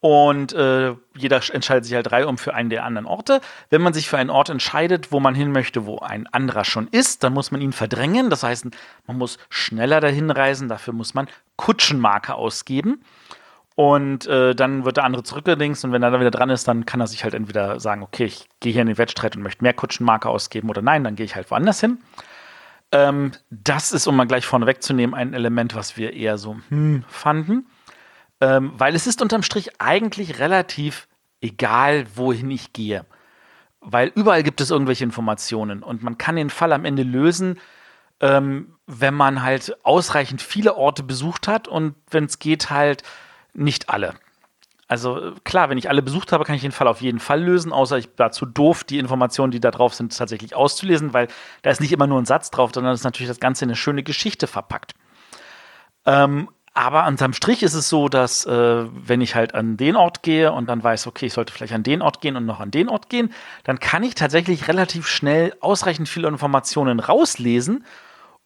Und 0.05 0.53
äh, 0.53 0.95
jeder 1.17 1.41
entscheidet 1.51 1.87
sich 1.87 1.95
halt 1.95 2.13
reihum 2.13 2.37
für 2.37 2.53
einen 2.53 2.69
der 2.69 2.85
anderen 2.85 3.07
Orte. 3.07 3.41
Wenn 3.71 3.81
man 3.81 3.95
sich 3.95 4.07
für 4.07 4.19
einen 4.19 4.29
Ort 4.29 4.51
entscheidet, 4.51 5.13
wo 5.13 5.19
man 5.19 5.35
hin 5.35 5.51
möchte, 5.51 5.87
wo 5.87 6.01
ein 6.01 6.27
anderer 6.27 6.67
schon 6.67 6.89
ist, 6.89 7.25
dann 7.25 7.33
muss 7.33 7.51
man 7.51 7.63
ihn 7.63 7.73
verdrängen. 7.73 8.29
Das 8.29 8.43
heißt, 8.43 8.67
man 9.07 9.17
muss 9.17 9.39
schneller 9.49 10.03
dahin 10.03 10.31
reisen. 10.31 10.69
Dafür 10.69 10.93
muss 10.93 11.15
man 11.15 11.27
Kutschenmarke 11.57 12.35
ausgeben. 12.35 13.03
Und 13.77 14.27
äh, 14.27 14.55
dann 14.55 14.85
wird 14.85 14.99
der 14.99 15.05
andere 15.05 15.23
zurückgedingst 15.23 15.87
und 15.87 15.93
wenn 15.93 16.03
er 16.03 16.11
dann 16.11 16.21
wieder 16.21 16.31
dran 16.31 16.51
ist, 16.51 16.69
dann 16.69 16.85
kann 16.85 17.01
er 17.01 17.07
sich 17.07 17.25
halt 17.25 17.33
entweder 17.33 17.81
sagen, 17.81 18.03
okay, 18.03 18.27
ich 18.27 18.47
gehe 18.61 18.75
hier 18.75 18.83
in 18.83 18.89
den 18.89 18.99
Wettstreit 18.99 19.37
und 19.37 19.43
möchte 19.43 19.65
mehr 19.65 19.73
Kutschenmarke 19.73 20.29
ausgeben 20.29 20.69
oder 20.69 20.83
nein, 20.83 21.03
dann 21.03 21.17
gehe 21.17 21.25
ich 21.25 21.35
halt 21.35 21.51
woanders 21.51 21.81
hin. 21.81 21.97
Ähm, 22.93 23.33
das 23.49 23.93
ist, 23.93 24.07
um 24.07 24.17
mal 24.17 24.27
gleich 24.27 24.45
vorne 24.45 24.67
wegzunehmen, 24.67 25.15
ein 25.15 25.33
Element, 25.33 25.75
was 25.75 25.97
wir 25.97 26.13
eher 26.13 26.37
so 26.37 26.57
hm, 26.69 27.05
fanden. 27.09 27.65
Ähm, 28.41 28.73
weil 28.77 28.95
es 28.95 29.07
ist 29.07 29.23
unterm 29.23 29.43
Strich 29.43 29.81
eigentlich 29.81 30.39
relativ 30.39 31.09
egal, 31.41 32.07
wohin 32.15 32.51
ich 32.51 32.73
gehe. 32.73 33.05
Weil 33.81 34.11
überall 34.15 34.43
gibt 34.43 34.61
es 34.61 34.71
irgendwelche 34.71 35.05
Informationen 35.05 35.83
und 35.83 36.03
man 36.03 36.19
kann 36.19 36.37
den 36.37 36.51
Fall 36.51 36.73
am 36.73 36.85
Ende 36.85 37.03
lösen, 37.03 37.61
ähm, 38.21 38.75
wenn 38.87 39.15
man 39.15 39.43
halt 39.43 39.77
ausreichend 39.85 40.41
viele 40.41 40.77
Orte 40.77 41.03
besucht 41.03 41.49
hat 41.49 41.69
und 41.69 41.95
wenn 42.11 42.25
es 42.25 42.39
geht, 42.39 42.71
halt 42.71 43.03
nicht 43.53 43.91
alle. 43.91 44.15
Also 44.87 45.33
klar, 45.45 45.71
wenn 45.71 45.79
ich 45.79 45.89
alle 45.89 46.03
besucht 46.03 46.33
habe, 46.33 46.45
kann 46.45 46.55
ich 46.55 46.63
den 46.63 46.73
Fall 46.73 46.89
auf 46.89 47.01
jeden 47.01 47.19
Fall 47.19 47.43
lösen, 47.43 47.73
außer 47.73 47.97
ich 47.99 48.09
war 48.17 48.33
zu 48.33 48.45
doof, 48.45 48.85
die 48.85 48.99
Informationen, 48.99 49.51
die 49.51 49.61
da 49.61 49.71
drauf 49.71 49.95
sind, 49.95 50.17
tatsächlich 50.17 50.55
auszulesen, 50.55 51.15
weil 51.15 51.29
da 51.63 51.71
ist 51.71 51.81
nicht 51.81 51.93
immer 51.93 52.07
nur 52.07 52.21
ein 52.21 52.27
Satz 52.27 52.51
drauf, 52.51 52.71
sondern 52.75 52.95
ist 52.95 53.05
natürlich 53.05 53.29
das 53.29 53.41
Ganze 53.41 53.65
in 53.65 53.71
eine 53.71 53.77
schöne 53.77 54.03
Geschichte 54.03 54.47
verpackt. 54.47 54.95
Ähm, 56.05 56.49
aber 56.75 57.07
unterm 57.07 57.33
Strich 57.33 57.63
ist 57.63 57.75
es 57.75 57.89
so, 57.89 58.09
dass 58.09 58.45
äh, 58.47 58.85
wenn 58.91 59.21
ich 59.21 59.37
halt 59.37 59.55
an 59.55 59.77
den 59.77 59.95
Ort 59.95 60.25
gehe 60.25 60.51
und 60.51 60.69
dann 60.69 60.83
weiß, 60.83 61.07
okay, 61.07 61.27
ich 61.27 61.33
sollte 61.33 61.53
vielleicht 61.53 61.73
an 61.73 61.85
den 61.85 62.03
Ort 62.03 62.21
gehen 62.21 62.37
und 62.37 62.47
noch 62.47 62.59
an 62.59 62.73
den 62.73 62.89
Ort 62.89 63.09
gehen, 63.09 63.33
dann 63.63 63.79
kann 63.79 64.03
ich 64.03 64.17
tatsächlich 64.17 64.67
relativ 64.67 65.07
schnell 65.07 65.55
ausreichend 65.61 66.09
viele 66.09 66.27
Informationen 66.27 66.99
rauslesen, 66.99 67.85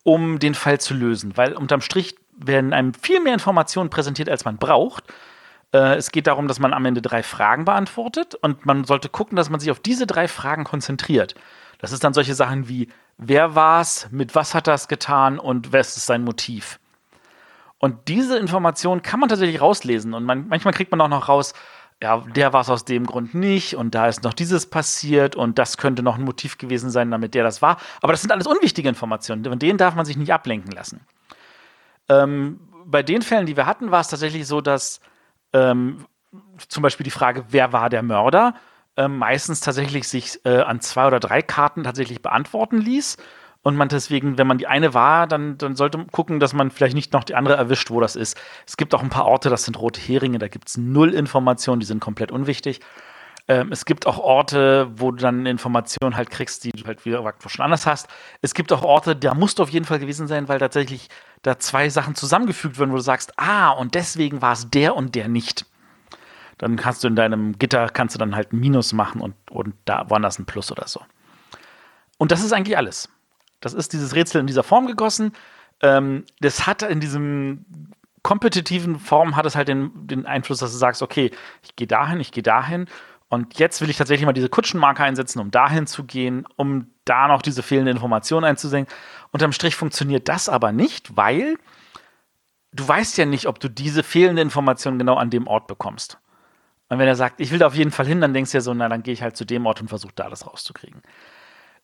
um 0.03 0.39
den 0.39 0.55
Fall 0.55 0.79
zu 0.79 0.93
lösen. 0.93 1.39
Weil 1.39 1.55
unterm 1.55 1.81
Strich 1.81 2.17
werden 2.37 2.75
einem 2.75 2.93
viel 2.93 3.21
mehr 3.21 3.33
Informationen 3.33 3.89
präsentiert, 3.89 4.29
als 4.29 4.45
man 4.45 4.59
braucht. 4.59 5.05
Äh, 5.73 5.97
es 5.97 6.13
geht 6.13 6.27
darum, 6.27 6.49
dass 6.49 6.59
man 6.59 6.75
am 6.75 6.85
Ende 6.85 7.01
drei 7.01 7.23
Fragen 7.23 7.65
beantwortet 7.65 8.35
und 8.35 8.67
man 8.67 8.85
sollte 8.85 9.09
gucken, 9.09 9.37
dass 9.37 9.49
man 9.49 9.59
sich 9.59 9.71
auf 9.71 9.81
diese 9.81 10.07
drei 10.07 10.29
Fragen 10.29 10.65
konzentriert. 10.65 11.35
Das 11.79 11.93
ist 11.93 12.05
dann 12.05 12.13
solche 12.13 12.35
Sachen 12.35 12.69
wie, 12.69 12.89
wer 13.17 13.55
war's, 13.55 14.09
mit 14.11 14.35
was 14.35 14.55
hat 14.55 14.69
es 14.69 14.87
getan 14.87 15.39
und 15.39 15.73
was 15.73 15.97
ist 15.97 16.05
sein 16.05 16.25
Motiv? 16.25 16.79
Und 17.79 18.09
diese 18.09 18.39
Informationen 18.39 19.03
kann 19.03 19.21
man 19.21 19.29
tatsächlich 19.29 19.61
rauslesen 19.61 20.15
und 20.15 20.25
man, 20.25 20.49
manchmal 20.49 20.75
kriegt 20.75 20.91
man 20.91 21.01
auch 21.01 21.09
noch 21.09 21.29
raus, 21.29 21.55
ja, 22.03 22.25
der 22.35 22.53
war 22.53 22.61
es 22.61 22.71
aus 22.71 22.85
dem 22.85 23.07
Grund 23.07 23.35
nicht 23.35 23.75
und 23.75 23.95
da 23.95 24.07
ist 24.07 24.23
noch 24.23 24.35
dieses 24.35 24.67
passiert 24.67 25.35
und 25.35 25.59
das 25.59 25.77
könnte 25.79 26.03
noch 26.03 26.17
ein 26.17 26.25
Motiv 26.25 26.59
gewesen 26.59 26.91
sein, 26.91 27.11
damit 27.11 27.35
der 27.35 27.43
das 27.43 27.61
war. 27.61 27.79
Aber 28.01 28.13
das 28.13 28.23
sind 28.23 28.31
alles 28.31 28.47
unwichtige 28.47 28.89
Informationen, 28.89 29.45
von 29.45 29.59
denen 29.59 29.79
darf 29.79 29.95
man 29.95 30.05
sich 30.05 30.17
nicht 30.17 30.33
ablenken 30.33 30.71
lassen. 30.71 31.01
Ähm, 32.09 32.61
bei 32.85 33.03
den 33.03 33.23
Fällen, 33.23 33.47
die 33.47 33.57
wir 33.57 33.67
hatten, 33.67 33.91
war 33.91 34.01
es 34.01 34.09
tatsächlich 34.09 34.47
so, 34.47 34.61
dass 34.61 35.01
ähm, 35.53 36.07
zum 36.69 36.83
Beispiel 36.83 37.05
die 37.05 37.11
Frage, 37.11 37.47
wer 37.51 37.73
war 37.73 37.91
der 37.91 38.03
Mörder, 38.03 38.55
äh, 38.97 39.09
meistens 39.09 39.61
tatsächlich 39.61 40.09
sich 40.09 40.41
äh, 40.45 40.61
an 40.61 40.81
zwei 40.81 41.07
oder 41.07 41.21
drei 41.21 41.43
Karten 41.43 41.85
tatsächlich 41.85 42.23
beantworten 42.23 42.79
ließ. 42.79 43.17
Und 43.69 43.77
man 43.77 43.91
deswegen, 43.91 44.39
wenn 44.39 44.47
man 44.47 44.57
die 44.57 44.67
eine 44.67 44.95
war, 44.95 45.27
dann, 45.27 45.59
dann 45.59 45.77
sollte 45.77 45.99
man 45.99 46.07
gucken, 46.07 46.41
dass 46.41 46.55
man 46.55 46.71
vielleicht 46.71 46.95
nicht 46.95 47.13
noch 47.13 47.23
die 47.23 47.35
andere 47.35 47.55
erwischt, 47.55 47.91
wo 47.91 48.01
das 48.01 48.17
ist. 48.17 48.35
Es 48.67 48.79
gibt 48.79 48.95
auch 48.95 49.03
ein 49.03 49.11
paar 49.11 49.27
Orte, 49.27 49.51
das 49.51 49.65
sind 49.65 49.79
rote 49.79 50.01
Heringe, 50.01 50.39
da 50.39 50.49
gibt 50.49 50.71
es 50.71 50.79
null 50.79 51.13
Informationen, 51.13 51.79
die 51.79 51.85
sind 51.85 52.01
komplett 52.01 52.33
unwichtig. 52.33 52.81
Ähm, 53.47 53.71
es 53.71 53.85
gibt 53.85 54.07
auch 54.07 54.17
Orte, 54.17 54.91
wo 54.97 55.11
du 55.11 55.19
dann 55.19 55.45
Informationen 55.45 56.17
halt 56.17 56.31
kriegst, 56.31 56.65
die 56.65 56.71
du 56.71 56.87
halt 56.87 57.05
wieder 57.05 57.23
schon 57.47 57.63
anders 57.63 57.85
hast. 57.85 58.09
Es 58.41 58.55
gibt 58.55 58.73
auch 58.73 58.81
Orte, 58.81 59.15
da 59.15 59.35
musst 59.35 59.59
du 59.59 59.65
auf 59.65 59.69
jeden 59.69 59.85
Fall 59.85 59.99
gewesen 59.99 60.29
sein, 60.29 60.49
weil 60.49 60.61
tatsächlich 60.61 61.11
da 61.43 61.59
zwei 61.59 61.91
Sachen 61.91 62.15
zusammengefügt 62.15 62.79
werden, 62.79 62.91
wo 62.91 62.97
du 62.97 63.03
sagst, 63.03 63.39
ah, 63.39 63.73
und 63.73 63.95
deswegen 63.95 64.41
war 64.41 64.55
es 64.55 64.71
der 64.71 64.97
und 64.97 65.15
der 65.15 65.29
nicht. 65.29 65.67
Dann 66.57 66.77
kannst 66.77 67.05
du 67.05 67.09
in 67.09 67.17
deinem 67.17 67.59
Gitter, 67.59 67.91
kannst 67.91 68.15
du 68.15 68.19
dann 68.19 68.35
halt 68.35 68.55
ein 68.55 68.61
Minus 68.61 68.95
machen 68.95 69.21
und, 69.21 69.35
und 69.51 69.75
da 69.85 70.09
woanders 70.09 70.39
ein 70.39 70.47
Plus 70.47 70.73
oder 70.73 70.89
so. 70.89 71.03
Und 72.17 72.33
das 72.33 72.43
ist 72.43 72.55
eigentlich 72.55 72.79
alles. 72.79 73.11
Das 73.61 73.75
ist 73.75 73.93
dieses 73.93 74.15
Rätsel 74.15 74.41
in 74.41 74.47
dieser 74.47 74.63
Form 74.63 74.87
gegossen. 74.87 75.33
Ähm, 75.83 76.25
das 76.41 76.67
hat 76.67 76.83
in 76.83 77.01
diesem 77.01 77.65
kompetitiven 78.23 78.99
Form 78.99 79.37
hat 79.37 79.47
es 79.47 79.57
halt 79.57 79.69
den, 79.69 79.91
den 80.07 80.27
Einfluss, 80.27 80.59
dass 80.59 80.73
du 80.73 80.77
sagst, 80.77 81.03
okay, 81.03 81.31
ich 81.63 81.77
gehe 81.77 81.87
dahin, 81.87 82.21
ich 82.21 82.33
gehe 82.33 82.43
dahin 82.43 82.87
und 83.29 83.59
jetzt 83.59 83.81
will 83.81 83.91
ich 83.91 83.97
tatsächlich 83.97 84.27
mal 84.27 84.33
diese 84.33 84.49
Kutschenmarke 84.49 85.03
einsetzen, 85.03 85.41
um 85.41 85.51
dahin 85.51 85.87
zu 85.87 86.05
gehen, 86.05 86.47
um 86.57 86.91
da 87.05 87.29
noch 87.29 87.43
diese 87.43 87.63
fehlende 87.63 87.91
Information 87.91 88.45
einzusehen. 88.45 88.87
Unterm 89.33 89.53
Strich 89.53 89.77
funktioniert 89.77 90.29
das 90.29 90.49
aber 90.49 90.73
nicht, 90.73 91.17
weil 91.17 91.57
du 92.73 92.89
weißt 92.89 93.19
ja 93.19 93.27
nicht, 93.27 93.47
ob 93.47 93.61
du 93.61 93.69
diese 93.69 94.03
fehlende 94.03 94.43
Information 94.43 94.99
genau 94.99 95.17
an 95.17 95.31
dem 95.31 95.47
Ort 95.47 95.67
bekommst. 95.67 96.19
Und 96.89 96.99
wenn 96.99 97.09
er 97.09 97.17
sagt, 97.17 97.41
ich 97.41 97.51
will 97.51 97.59
da 97.59 97.67
auf 97.67 97.75
jeden 97.75 97.91
Fall 97.91 98.07
hin, 98.07 98.23
dann 98.23 98.33
denkst 98.33 98.53
du 98.53 98.59
ja 98.59 98.63
so, 98.63 98.73
na, 98.73 98.89
dann 98.89 99.03
gehe 99.03 99.13
ich 99.13 99.23
halt 99.23 99.37
zu 99.37 99.45
dem 99.45 99.67
Ort 99.67 99.83
und 99.83 99.89
versuche 99.89 100.13
da 100.15 100.25
alles 100.25 100.47
rauszukriegen. 100.47 101.03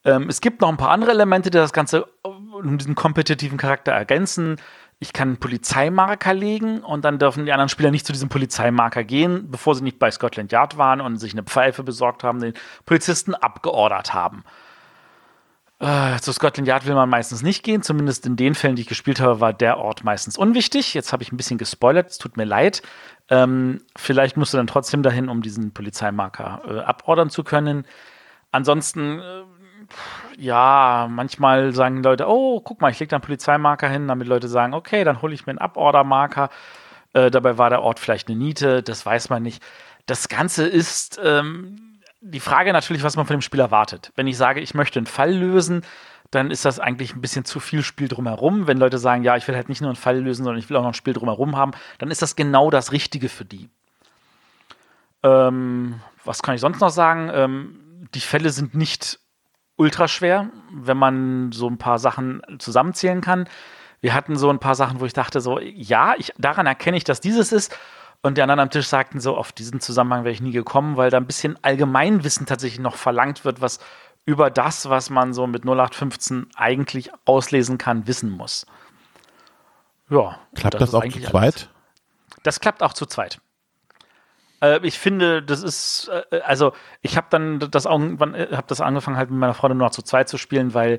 Ähm, 0.05 0.29
es 0.29 0.41
gibt 0.41 0.61
noch 0.61 0.69
ein 0.69 0.77
paar 0.77 0.91
andere 0.91 1.13
Elemente, 1.13 1.51
die 1.51 1.59
das 1.59 1.73
Ganze 1.73 2.07
um 2.23 2.79
diesen 2.79 2.95
kompetitiven 2.95 3.59
Charakter 3.59 3.93
ergänzen. 3.93 4.57
Ich 5.01 5.13
kann 5.13 5.29
einen 5.29 5.37
Polizeimarker 5.39 6.33
legen 6.35 6.81
und 6.81 7.05
dann 7.05 7.19
dürfen 7.19 7.47
die 7.47 7.53
anderen 7.53 7.69
Spieler 7.69 7.91
nicht 7.91 8.07
zu 8.07 8.13
diesem 8.13 8.29
Polizeimarker 8.29 9.05
gehen, 9.05 9.51
bevor 9.51 9.75
sie 9.75 9.83
nicht 9.83 9.99
bei 9.99 10.11
Scotland 10.11 10.53
Yard 10.53 10.79
waren 10.79 11.01
und 11.01 11.19
sich 11.19 11.33
eine 11.33 11.43
Pfeife 11.43 11.83
besorgt 11.83 12.23
haben, 12.23 12.41
den 12.41 12.55
Polizisten 12.87 13.35
abgeordert 13.35 14.15
haben. 14.15 14.45
Äh, 15.81 16.19
zu 16.21 16.33
Scotland 16.33 16.69
Yard 16.69 16.87
will 16.87 16.95
man 16.95 17.09
meistens 17.09 17.43
nicht 17.43 17.65
gehen, 17.65 17.83
zumindest 17.83 18.25
in 18.25 18.37
den 18.37 18.55
Fällen, 18.55 18.77
die 18.77 18.83
ich 18.83 18.89
gespielt 18.89 19.21
habe, 19.21 19.41
war 19.41 19.53
der 19.53 19.79
Ort 19.79 20.05
meistens 20.05 20.39
unwichtig. 20.39 20.95
Jetzt 20.95 21.13
habe 21.13 21.23
ich 21.23 21.33
ein 21.33 21.37
bisschen 21.37 21.59
gespoilert, 21.59 22.11
es 22.11 22.19
tut 22.19 22.37
mir 22.37 22.45
leid. 22.45 22.81
Ähm, 23.29 23.83
vielleicht 23.97 24.37
musst 24.37 24.53
du 24.53 24.57
dann 24.57 24.69
trotzdem 24.69 25.03
dahin, 25.03 25.29
um 25.29 25.43
diesen 25.43 25.75
Polizeimarker 25.75 26.63
äh, 26.67 26.79
abordern 26.81 27.29
zu 27.29 27.43
können. 27.43 27.85
Ansonsten 28.53 29.19
äh, 29.19 29.43
ja, 30.39 31.09
manchmal 31.11 31.73
sagen 31.73 32.03
Leute, 32.03 32.29
oh, 32.29 32.61
guck 32.61 32.81
mal, 32.81 32.91
ich 32.91 33.01
lege 33.01 33.11
da 33.11 33.17
einen 33.17 33.25
Polizeimarker 33.25 33.89
hin, 33.89 34.09
damit 34.09 34.27
Leute 34.29 34.49
sagen, 34.49 34.75
okay, 34.75 35.05
dann 35.05 35.23
hole 35.23 35.35
ich 35.35 35.47
mir 35.47 35.51
einen 35.53 35.59
Abordermarker. 35.59 36.51
Äh, 37.13 37.31
dabei 37.31 37.59
war 37.59 37.71
der 37.71 37.83
Ort 37.83 38.01
vielleicht 38.01 38.29
eine 38.29 38.37
Niete, 38.37 38.83
das 38.83 39.05
weiß 39.07 39.31
man 39.31 39.43
nicht. 39.43 39.63
Das 40.07 40.29
Ganze 40.29 40.67
ist, 40.67 41.21
ähm, 41.23 42.01
die 42.21 42.41
Frage 42.41 42.73
natürlich, 42.73 43.03
was 43.03 43.17
man 43.17 43.27
von 43.27 43.37
dem 43.37 43.43
Spiel 43.43 43.61
erwartet. 43.61 44.13
Wenn 44.17 44.27
ich 44.27 44.37
sage, 44.37 44.61
ich 44.61 44.75
möchte 44.75 44.99
einen 44.99 45.07
Fall 45.07 45.33
lösen, 45.33 45.83
dann 46.31 46.51
ist 46.51 46.65
das 46.65 46.81
eigentlich 46.81 47.15
ein 47.15 47.21
bisschen 47.21 47.45
zu 47.45 47.61
viel 47.61 47.83
Spiel 47.83 48.09
drumherum. 48.09 48.67
Wenn 48.67 48.79
Leute 48.79 48.99
sagen, 48.99 49.23
ja, 49.23 49.37
ich 49.37 49.47
will 49.47 49.55
halt 49.55 49.69
nicht 49.69 49.81
nur 49.81 49.91
einen 49.91 49.97
Fall 49.97 50.19
lösen, 50.19 50.45
sondern 50.45 50.59
ich 50.59 50.69
will 50.69 50.77
auch 50.77 50.83
noch 50.83 50.89
ein 50.89 50.95
Spiel 50.95 51.13
drumherum 51.13 51.57
haben, 51.57 51.73
dann 51.99 52.11
ist 52.11 52.23
das 52.23 52.35
genau 52.35 52.71
das 52.71 52.93
Richtige 52.93 53.29
für 53.29 53.45
die. 53.45 53.69
Ähm, 55.23 56.01
was 56.25 56.43
kann 56.43 56.55
ich 56.55 56.61
sonst 56.61 56.81
noch 56.81 56.91
sagen? 56.91 57.31
Ähm, 57.33 58.09
die 58.15 58.21
Fälle 58.21 58.51
sind 58.51 58.75
nicht 58.75 59.19
ultra 59.77 60.09
schwer, 60.09 60.51
wenn 60.73 60.97
man 60.97 61.53
so 61.53 61.69
ein 61.69 61.79
paar 61.79 61.99
Sachen 61.99 62.43
zusammenzählen 62.59 63.21
kann. 63.21 63.49
Wir 64.01 64.15
hatten 64.15 64.37
so 64.37 64.51
ein 64.51 64.59
paar 64.59 64.75
Sachen, 64.75 65.01
wo 65.01 65.07
ich 65.07 65.13
dachte, 65.13 65.41
so, 65.41 65.59
ja, 65.59 66.15
ich, 66.19 66.33
daran 66.39 66.67
erkenne 66.67 66.97
ich, 66.97 67.05
dass 67.05 67.21
dieses 67.21 67.53
ist. 67.53 67.77
Und 68.23 68.39
die 68.39 68.43
anderen 68.43 68.61
am 68.61 68.71
Tisch 68.71 68.89
sagten 68.89 69.21
so, 69.21 69.37
auf 69.37 69.53
diesen 69.53 69.81
Zusammenhang 69.81 70.25
wäre 70.25 70.33
ich 70.33 70.41
nie 70.41 70.53
gekommen, 70.53 70.97
weil 70.97 71.11
da 71.11 71.19
ein 71.19 71.27
bisschen 71.27 71.59
Allgemeinwissen 71.63 72.47
tatsächlich 72.47 72.81
noch 72.81 72.97
verlangt 72.97 73.45
wird, 73.45 73.61
was 73.61 73.81
über 74.25 74.51
das, 74.51 74.89
was 74.89 75.11
man 75.11 75.35
so 75.35 75.47
mit 75.47 75.65
0815 75.65 76.47
eigentlich 76.55 77.11
auslesen 77.27 77.77
kann, 77.77 78.07
wissen 78.07 78.31
muss. 78.31 78.67
Ja. 80.09 80.39
Klappt 80.55 80.75
das, 80.75 80.91
das 80.91 80.95
auch 80.95 81.05
zu 81.05 81.21
zweit? 81.21 81.55
Alles. 81.55 81.69
Das 82.43 82.61
klappt 82.61 82.83
auch 82.83 82.93
zu 82.93 83.07
zweit. 83.07 83.41
Äh, 84.65 84.87
ich 84.87 84.99
finde, 84.99 85.43
das 85.43 85.63
ist, 85.63 86.11
äh, 86.31 86.41
also 86.41 86.73
ich 87.03 87.17
habe 87.17 87.27
dann 87.31 87.59
das 87.59 87.85
irgendwann, 87.85 88.35
äh, 88.35 88.49
habe 88.53 88.67
das 88.67 88.81
angefangen 88.81 89.17
halt 89.17 89.31
mit 89.31 89.39
meiner 89.39 89.55
Freundin 89.55 89.79
nur 89.79 89.89
noch 89.89 89.95
zu 89.95 90.03
zweit 90.03 90.29
zu 90.29 90.39
spielen, 90.39 90.75
weil 90.75 90.99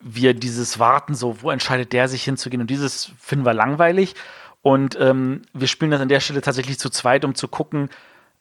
wir 0.00 0.34
dieses 0.34 0.78
Warten 0.78 1.14
so, 1.14 1.42
wo 1.42 1.50
entscheidet 1.50 1.92
der 1.92 2.08
sich 2.08 2.24
hinzugehen 2.24 2.60
und 2.60 2.70
dieses 2.70 3.12
finden 3.18 3.44
wir 3.44 3.54
langweilig. 3.54 4.14
Und 4.62 4.96
ähm, 5.00 5.42
wir 5.52 5.68
spielen 5.68 5.90
das 5.90 6.00
an 6.00 6.08
der 6.08 6.20
Stelle 6.20 6.40
tatsächlich 6.40 6.78
zu 6.78 6.88
zweit, 6.88 7.24
um 7.24 7.34
zu 7.34 7.48
gucken, 7.48 7.90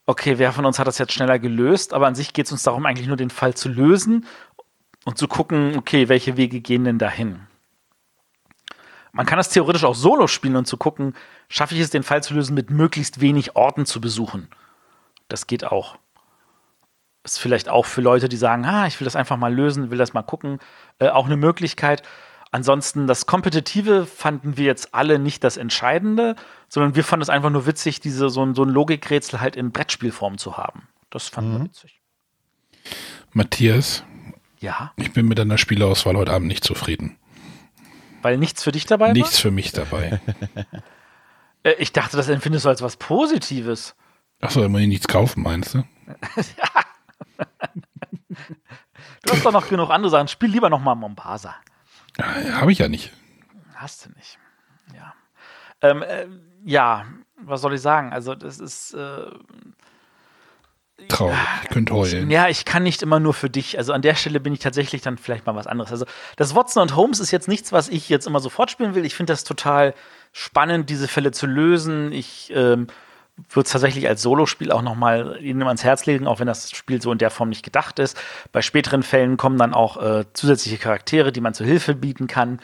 okay, 0.05 0.37
wer 0.37 0.51
von 0.51 0.65
uns 0.65 0.79
hat 0.79 0.87
das 0.87 0.97
jetzt 0.97 1.13
schneller 1.13 1.39
gelöst, 1.39 1.93
aber 1.93 2.07
an 2.07 2.15
sich 2.15 2.33
geht 2.33 2.45
es 2.45 2.51
uns 2.51 2.63
darum, 2.63 2.85
eigentlich 2.85 3.07
nur 3.07 3.17
den 3.17 3.29
Fall 3.29 3.53
zu 3.55 3.69
lösen 3.69 4.25
und 5.05 5.17
zu 5.17 5.27
gucken, 5.27 5.75
okay, 5.77 6.09
welche 6.09 6.37
Wege 6.37 6.61
gehen 6.61 6.83
denn 6.83 6.99
dahin. 6.99 7.47
Man 9.13 9.25
kann 9.25 9.37
das 9.37 9.49
theoretisch 9.49 9.83
auch 9.83 9.95
solo 9.95 10.27
spielen 10.27 10.55
und 10.55 10.65
zu 10.65 10.77
gucken, 10.77 11.15
schaffe 11.49 11.75
ich 11.75 11.81
es, 11.81 11.89
den 11.89 12.03
Fall 12.03 12.23
zu 12.23 12.33
lösen, 12.33 12.53
mit 12.53 12.69
möglichst 12.69 13.19
wenig 13.19 13.55
Orten 13.55 13.85
zu 13.85 13.99
besuchen. 13.99 14.47
Das 15.31 15.47
geht 15.47 15.63
auch. 15.63 15.97
Ist 17.23 17.39
vielleicht 17.39 17.69
auch 17.69 17.85
für 17.85 18.01
Leute, 18.01 18.27
die 18.27 18.35
sagen, 18.35 18.65
ah, 18.65 18.87
ich 18.87 18.99
will 18.99 19.05
das 19.05 19.15
einfach 19.15 19.37
mal 19.37 19.53
lösen, 19.53 19.91
will 19.91 19.97
das 19.97 20.13
mal 20.13 20.23
gucken, 20.23 20.59
äh, 20.99 21.07
auch 21.07 21.25
eine 21.25 21.37
Möglichkeit. 21.37 22.03
Ansonsten, 22.51 23.07
das 23.07 23.27
Kompetitive 23.27 24.05
fanden 24.05 24.57
wir 24.57 24.65
jetzt 24.65 24.93
alle 24.93 25.19
nicht 25.19 25.43
das 25.45 25.55
Entscheidende, 25.55 26.35
sondern 26.67 26.95
wir 26.95 27.05
fanden 27.05 27.21
es 27.21 27.29
einfach 27.29 27.49
nur 27.49 27.65
witzig, 27.65 28.01
diese, 28.01 28.29
so, 28.29 28.45
ein, 28.45 28.55
so 28.55 28.63
ein 28.63 28.69
Logikrätsel 28.69 29.39
halt 29.39 29.55
in 29.55 29.71
Brettspielform 29.71 30.37
zu 30.37 30.57
haben. 30.57 30.89
Das 31.09 31.29
fanden 31.29 31.53
mhm. 31.53 31.57
wir 31.59 31.65
witzig. 31.65 32.01
Matthias. 33.31 34.03
Ja. 34.59 34.91
Ich 34.97 35.13
bin 35.13 35.27
mit 35.27 35.39
deiner 35.39 35.57
Spieleauswahl 35.57 36.17
heute 36.17 36.33
Abend 36.33 36.49
nicht 36.49 36.65
zufrieden. 36.65 37.17
Weil 38.21 38.37
nichts 38.37 38.63
für 38.63 38.73
dich 38.73 38.85
dabei 38.85 39.07
war? 39.07 39.13
Nichts 39.13 39.39
für 39.39 39.51
mich 39.51 39.71
dabei. 39.71 40.19
Äh, 41.63 41.73
ich 41.77 41.93
dachte, 41.93 42.17
das 42.17 42.27
empfindest 42.27 42.65
du 42.65 42.69
als 42.69 42.81
was 42.81 42.97
Positives. 42.97 43.95
Achso, 44.41 44.63
immer 44.63 44.79
nichts 44.79 45.07
kaufen, 45.07 45.43
meinst 45.43 45.75
du? 45.75 45.83
ja. 46.37 47.45
Du 49.23 49.33
hast 49.33 49.45
doch 49.45 49.51
noch 49.51 49.69
genug 49.69 49.91
andere 49.91 50.09
Sachen. 50.09 50.27
Spiel 50.27 50.49
lieber 50.49 50.69
noch 50.69 50.79
mal 50.79 50.95
Mombasa. 50.95 51.55
Ja, 52.17 52.59
Habe 52.59 52.71
ich 52.71 52.79
ja 52.79 52.87
nicht. 52.87 53.11
Hast 53.75 54.05
du 54.05 54.09
nicht. 54.09 54.39
Ja. 54.95 55.13
Ähm, 55.81 56.01
äh, 56.01 56.27
ja, 56.65 57.05
was 57.37 57.61
soll 57.61 57.75
ich 57.75 57.81
sagen? 57.81 58.13
Also, 58.13 58.35
das 58.35 58.59
ist. 58.59 58.93
Äh, 58.93 59.27
Traurig, 61.07 61.37
ich 61.63 61.69
könnte 61.69 61.93
heulen. 61.93 62.29
Ja, 62.29 62.47
ich 62.47 62.63
kann 62.65 62.83
nicht 62.83 63.01
immer 63.01 63.19
nur 63.19 63.33
für 63.33 63.49
dich. 63.49 63.77
Also 63.77 63.91
an 63.91 64.03
der 64.03 64.13
Stelle 64.13 64.39
bin 64.39 64.53
ich 64.53 64.59
tatsächlich 64.59 65.01
dann 65.01 65.17
vielleicht 65.17 65.47
mal 65.47 65.55
was 65.55 65.65
anderes. 65.65 65.91
Also 65.91 66.05
das 66.35 66.53
Watson 66.53 66.83
und 66.83 66.95
Holmes 66.95 67.19
ist 67.19 67.31
jetzt 67.31 67.47
nichts, 67.47 67.71
was 67.71 67.89
ich 67.89 68.07
jetzt 68.07 68.27
immer 68.27 68.39
sofort 68.39 68.69
spielen 68.69 68.93
will. 68.93 69.03
Ich 69.03 69.15
finde 69.15 69.33
das 69.33 69.43
total 69.43 69.95
spannend, 70.31 70.91
diese 70.91 71.07
Fälle 71.07 71.31
zu 71.31 71.47
lösen. 71.47 72.11
Ich 72.11 72.51
ähm, 72.55 72.85
würde 73.49 73.65
es 73.65 73.71
tatsächlich 73.71 74.07
als 74.07 74.21
Solospiel 74.21 74.71
auch 74.71 74.81
nochmal 74.81 75.37
Ihnen 75.41 75.63
ans 75.63 75.83
Herz 75.83 76.05
legen, 76.05 76.27
auch 76.27 76.39
wenn 76.39 76.47
das 76.47 76.71
Spiel 76.71 77.01
so 77.01 77.11
in 77.11 77.17
der 77.17 77.29
Form 77.29 77.49
nicht 77.49 77.63
gedacht 77.63 77.99
ist. 77.99 78.17
Bei 78.51 78.61
späteren 78.61 79.03
Fällen 79.03 79.37
kommen 79.37 79.57
dann 79.57 79.73
auch 79.73 80.01
äh, 80.01 80.25
zusätzliche 80.33 80.77
Charaktere, 80.77 81.31
die 81.31 81.41
man 81.41 81.53
zur 81.53 81.65
Hilfe 81.65 81.95
bieten 81.95 82.27
kann. 82.27 82.59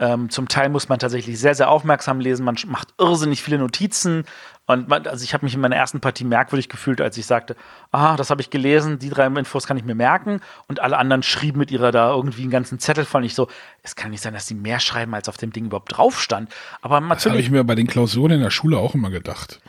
Ähm, 0.00 0.30
zum 0.30 0.48
Teil 0.48 0.70
muss 0.70 0.88
man 0.88 0.98
tatsächlich 0.98 1.38
sehr, 1.38 1.54
sehr 1.54 1.70
aufmerksam 1.70 2.20
lesen. 2.20 2.44
Man 2.44 2.56
macht 2.66 2.94
irrsinnig 2.98 3.42
viele 3.42 3.58
Notizen. 3.58 4.24
Und 4.72 4.88
man, 4.88 5.06
also 5.06 5.24
ich 5.24 5.34
habe 5.34 5.44
mich 5.44 5.54
in 5.54 5.60
meiner 5.60 5.74
ersten 5.74 6.00
Partie 6.00 6.24
merkwürdig 6.24 6.68
gefühlt, 6.68 7.00
als 7.00 7.16
ich 7.16 7.26
sagte, 7.26 7.56
ah, 7.90 8.16
das 8.16 8.30
habe 8.30 8.40
ich 8.40 8.50
gelesen, 8.50 9.00
die 9.00 9.10
drei 9.10 9.26
Infos 9.26 9.66
kann 9.66 9.76
ich 9.76 9.84
mir 9.84 9.96
merken. 9.96 10.40
Und 10.68 10.80
alle 10.80 10.96
anderen 10.96 11.24
schrieben 11.24 11.58
mit 11.58 11.72
ihrer 11.72 11.90
da 11.90 12.14
irgendwie 12.14 12.42
einen 12.42 12.52
ganzen 12.52 12.78
Zettel 12.78 13.04
voll. 13.04 13.22
Nicht 13.22 13.34
so, 13.34 13.48
es 13.82 13.96
kann 13.96 14.12
nicht 14.12 14.22
sein, 14.22 14.32
dass 14.32 14.46
sie 14.46 14.54
mehr 14.54 14.78
schreiben, 14.78 15.12
als 15.14 15.28
auf 15.28 15.36
dem 15.36 15.52
Ding 15.52 15.66
überhaupt 15.66 15.96
drauf 15.96 16.20
stand. 16.20 16.52
Aber 16.82 17.00
das 17.00 17.26
habe 17.26 17.38
ich 17.38 17.50
mir 17.50 17.64
bei 17.64 17.74
den 17.74 17.88
Klausuren 17.88 18.30
in 18.30 18.40
der 18.40 18.50
Schule 18.50 18.78
auch 18.78 18.94
immer 18.94 19.10
gedacht. 19.10 19.60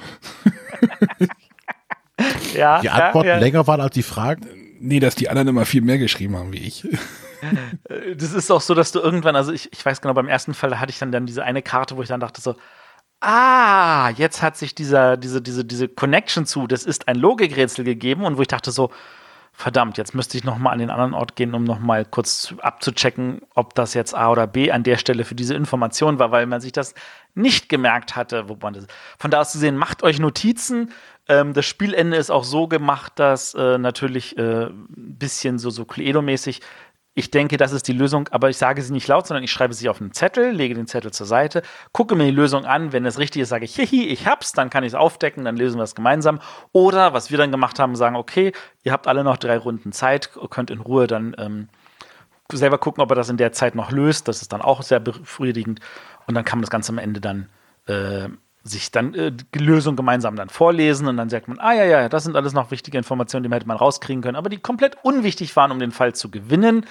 ja, 2.53 2.81
die 2.81 2.89
Antworten 2.89 3.27
ja, 3.27 3.35
ja. 3.35 3.39
länger 3.39 3.65
waren 3.65 3.81
als 3.81 3.95
die 3.95 4.03
Fragen. 4.03 4.45
Nee, 4.79 4.99
dass 4.99 5.15
die 5.15 5.29
anderen 5.29 5.47
immer 5.47 5.65
viel 5.65 5.81
mehr 5.81 5.97
geschrieben 5.97 6.37
haben 6.37 6.53
wie 6.53 6.59
ich. 6.59 6.87
das 8.15 8.33
ist 8.33 8.51
auch 8.51 8.61
so, 8.61 8.75
dass 8.75 8.91
du 8.91 8.99
irgendwann, 8.99 9.35
also 9.35 9.51
ich, 9.51 9.71
ich 9.73 9.83
weiß 9.83 10.01
genau, 10.01 10.13
beim 10.13 10.27
ersten 10.27 10.53
Fall 10.53 10.79
hatte 10.79 10.91
ich 10.91 10.99
dann, 10.99 11.11
dann 11.11 11.25
diese 11.25 11.43
eine 11.43 11.61
Karte, 11.61 11.97
wo 11.97 12.03
ich 12.03 12.09
dann 12.09 12.19
dachte 12.19 12.41
so, 12.41 12.55
ah, 13.21 14.09
jetzt 14.17 14.41
hat 14.41 14.57
sich 14.57 14.75
dieser, 14.75 15.15
diese, 15.15 15.41
diese, 15.41 15.63
diese 15.63 15.87
Connection 15.87 16.45
zu, 16.45 16.67
das 16.67 16.83
ist 16.83 17.07
ein 17.07 17.15
Logikrätsel 17.15 17.85
gegeben 17.85 18.25
und 18.25 18.37
wo 18.37 18.41
ich 18.41 18.47
dachte 18.47 18.71
so, 18.71 18.91
verdammt, 19.53 19.97
jetzt 19.97 20.15
müsste 20.15 20.37
ich 20.37 20.43
nochmal 20.43 20.73
an 20.73 20.79
den 20.79 20.89
anderen 20.89 21.13
Ort 21.13 21.35
gehen, 21.35 21.53
um 21.53 21.63
nochmal 21.63 22.05
kurz 22.05 22.53
abzuchecken, 22.59 23.41
ob 23.53 23.75
das 23.75 23.93
jetzt 23.93 24.15
A 24.15 24.31
oder 24.31 24.47
B 24.47 24.71
an 24.71 24.83
der 24.83 24.97
Stelle 24.97 25.23
für 25.23 25.35
diese 25.35 25.53
Information 25.53 26.19
war, 26.19 26.31
weil 26.31 26.45
man 26.47 26.61
sich 26.61 26.71
das 26.71 26.95
nicht 27.35 27.69
gemerkt 27.69 28.15
hatte, 28.15 28.49
wo 28.49 28.57
man 28.59 28.73
das. 28.73 28.87
Von 29.19 29.29
da 29.29 29.41
aus 29.41 29.51
zu 29.51 29.59
sehen, 29.59 29.77
macht 29.77 30.03
euch 30.03 30.19
Notizen. 30.19 30.91
Ähm, 31.27 31.53
das 31.53 31.65
Spielende 31.65 32.17
ist 32.17 32.31
auch 32.31 32.43
so 32.43 32.67
gemacht, 32.67 33.13
dass 33.17 33.53
äh, 33.53 33.77
natürlich 33.77 34.37
äh, 34.37 34.65
ein 34.65 34.87
bisschen 34.89 35.59
so, 35.59 35.69
so 35.69 35.83
Cluedo-mäßig 35.83 36.61
ich 37.13 37.29
denke, 37.29 37.57
das 37.57 37.73
ist 37.73 37.87
die 37.87 37.93
Lösung, 37.93 38.29
aber 38.29 38.49
ich 38.49 38.57
sage 38.57 38.81
sie 38.81 38.93
nicht 38.93 39.07
laut, 39.07 39.27
sondern 39.27 39.43
ich 39.43 39.51
schreibe 39.51 39.73
sie 39.73 39.89
auf 39.89 39.99
einen 39.99 40.13
Zettel, 40.13 40.51
lege 40.51 40.75
den 40.75 40.87
Zettel 40.87 41.11
zur 41.11 41.25
Seite, 41.25 41.61
gucke 41.91 42.15
mir 42.15 42.23
die 42.25 42.31
Lösung 42.31 42.65
an. 42.65 42.93
Wenn 42.93 43.05
es 43.05 43.19
richtig 43.19 43.41
ist, 43.41 43.49
sage 43.49 43.65
ich, 43.65 43.75
hihi, 43.75 44.07
ich 44.07 44.27
hab's, 44.27 44.53
dann 44.53 44.69
kann 44.69 44.85
ich 44.85 44.93
es 44.93 44.95
aufdecken, 44.95 45.43
dann 45.43 45.57
lösen 45.57 45.77
wir 45.77 45.83
es 45.83 45.93
gemeinsam. 45.93 46.39
Oder 46.71 47.13
was 47.13 47.29
wir 47.29 47.37
dann 47.37 47.51
gemacht 47.51 47.79
haben, 47.79 47.97
sagen, 47.97 48.15
okay, 48.15 48.53
ihr 48.83 48.93
habt 48.93 49.07
alle 49.07 49.25
noch 49.25 49.35
drei 49.37 49.57
Runden 49.57 49.91
Zeit, 49.91 50.31
könnt 50.49 50.71
in 50.71 50.79
Ruhe 50.79 51.07
dann 51.07 51.35
ähm, 51.37 51.67
selber 52.51 52.77
gucken, 52.77 53.03
ob 53.03 53.11
er 53.11 53.15
das 53.15 53.29
in 53.29 53.37
der 53.37 53.51
Zeit 53.51 53.75
noch 53.75 53.91
löst. 53.91 54.29
Das 54.29 54.41
ist 54.41 54.53
dann 54.53 54.61
auch 54.61 54.81
sehr 54.81 55.01
befriedigend. 55.01 55.81
Und 56.27 56.35
dann 56.35 56.45
kann 56.45 56.59
man 56.59 56.63
das 56.63 56.69
Ganze 56.69 56.93
am 56.93 56.97
Ende 56.97 57.19
dann 57.19 57.49
äh, 57.87 58.29
sich 58.63 58.91
dann 58.91 59.13
äh, 59.13 59.31
die 59.31 59.59
Lösung 59.59 59.95
gemeinsam 59.95 60.35
dann 60.35 60.49
vorlesen 60.49 61.07
und 61.07 61.17
dann 61.17 61.29
sagt 61.29 61.47
man, 61.47 61.59
ah 61.59 61.73
ja, 61.73 61.85
ja, 61.85 62.09
das 62.09 62.23
sind 62.23 62.35
alles 62.35 62.53
noch 62.53 62.71
wichtige 62.71 62.97
Informationen, 62.97 63.43
die 63.43 63.49
man 63.49 63.57
hätte 63.57 63.67
man 63.67 63.77
rauskriegen 63.77 64.21
können, 64.21 64.35
aber 64.35 64.49
die 64.49 64.57
komplett 64.57 64.97
unwichtig 65.03 65.55
waren, 65.55 65.71
um 65.71 65.79
den 65.79 65.91
Fall 65.91 66.13
zu 66.13 66.29
gewinnen. 66.29 66.85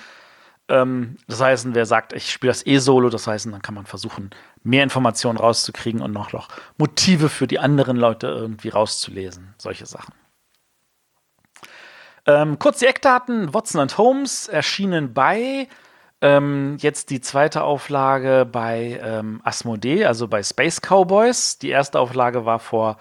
Ähm, 0.69 1.17
das 1.29 1.41
heißt, 1.41 1.69
wer 1.73 1.87
sagt, 1.87 2.13
ich 2.13 2.31
spiele 2.31 2.51
das 2.51 2.67
eh 2.67 2.79
solo, 2.79 3.09
das 3.09 3.27
heißt, 3.27 3.47
dann 3.47 3.63
kann 3.63 3.75
man 3.75 3.87
versuchen, 3.87 4.31
mehr 4.63 4.83
Informationen 4.83 5.39
rauszukriegen 5.39 6.01
und 6.01 6.13
noch, 6.13 6.33
noch 6.33 6.49
Motive 6.77 7.29
für 7.29 7.47
die 7.47 7.59
anderen 7.59 7.97
Leute 7.97 8.27
irgendwie 8.27 8.71
rauszulesen. 8.71 9.55
Solche 9.59 9.87
Sachen. 9.87 10.15
Ähm, 12.27 12.59
kurz 12.59 12.81
die 12.81 12.87
Eckdaten: 12.87 13.55
Watson 13.55 13.81
und 13.81 13.97
Holmes 13.97 14.49
erschienen 14.49 15.15
bei 15.15 15.69
ähm, 16.23 16.77
jetzt 16.81 17.11
die 17.11 17.21
zweite 17.21 17.63
Auflage 17.63 18.47
bei 18.51 19.01
ähm, 19.03 19.41
Asmodee, 19.45 20.05
also 20.05 20.29
bei 20.29 20.43
Space 20.43 20.81
Cowboys. 20.81 21.59
Die 21.59 21.71
erste 21.71 21.99
Auflage 21.99 22.45
war 22.45 22.59
vor 22.59 22.99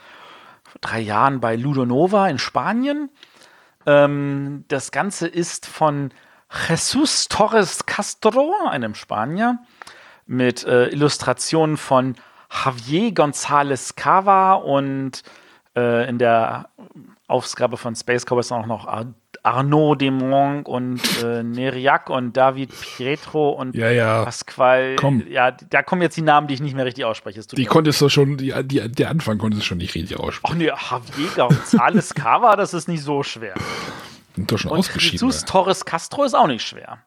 drei 0.81 0.99
Jahren 0.99 1.39
bei 1.39 1.55
Ludonova 1.55 2.29
in 2.29 2.39
Spanien. 2.39 3.09
Ähm, 3.85 4.65
das 4.67 4.91
Ganze 4.91 5.27
ist 5.27 5.65
von 5.65 6.11
Jesus 6.67 7.27
Torres 7.27 7.85
Castro, 7.85 8.53
einem 8.69 8.95
Spanier, 8.95 9.59
mit 10.25 10.63
äh, 10.63 10.87
Illustrationen 10.87 11.77
von 11.77 12.15
Javier 12.51 13.11
González 13.11 13.95
Cava 13.95 14.53
und 14.53 15.23
äh, 15.75 16.09
in 16.09 16.17
der 16.17 16.69
Ausgabe 17.29 17.77
von 17.77 17.95
Space 17.95 18.25
Cowboys 18.25 18.51
auch 18.51 18.65
noch 18.65 18.87
Arnaud 19.43 20.01
Demong 20.01 20.65
und 20.65 21.01
äh, 21.23 21.43
Neriak 21.43 22.09
und 22.09 22.35
David 22.35 22.71
Pietro 22.81 23.51
und 23.51 23.75
ja, 23.75 23.91
ja. 23.91 24.23
Pasquale. 24.25 24.95
Komm. 24.95 25.23
Ja, 25.29 25.51
da 25.51 25.83
kommen 25.83 26.01
jetzt 26.01 26.17
die 26.17 26.23
Namen, 26.23 26.47
die 26.47 26.55
ich 26.55 26.61
nicht 26.61 26.75
mehr 26.75 26.85
richtig 26.85 27.05
ausspreche. 27.05 27.41
Die 27.41 27.65
konntest 27.65 28.01
du 28.01 28.09
schon, 28.09 28.37
die, 28.37 28.53
die, 28.63 28.91
der 28.91 29.09
Anfang 29.09 29.37
konntest 29.37 29.61
du 29.61 29.65
schon 29.65 29.77
nicht 29.77 29.93
richtig 29.95 30.19
aussprechen. 30.19 30.53
Ach 30.53 30.57
nee, 30.57 30.65
Javier 30.65 31.29
González 31.35 32.15
Cava, 32.15 32.55
das 32.55 32.73
ist 32.73 32.87
nicht 32.87 33.03
so 33.03 33.21
schwer. 33.23 33.53
Sind 34.35 34.51
doch 34.51 34.57
schon 34.57 34.71
und 34.71 34.79
ausgeschieden. 34.79 35.13
Jesus 35.13 35.45
Torres 35.45 35.85
Castro 35.85 36.23
ist 36.23 36.33
auch 36.33 36.47
nicht 36.47 36.65
schwer. 36.65 36.99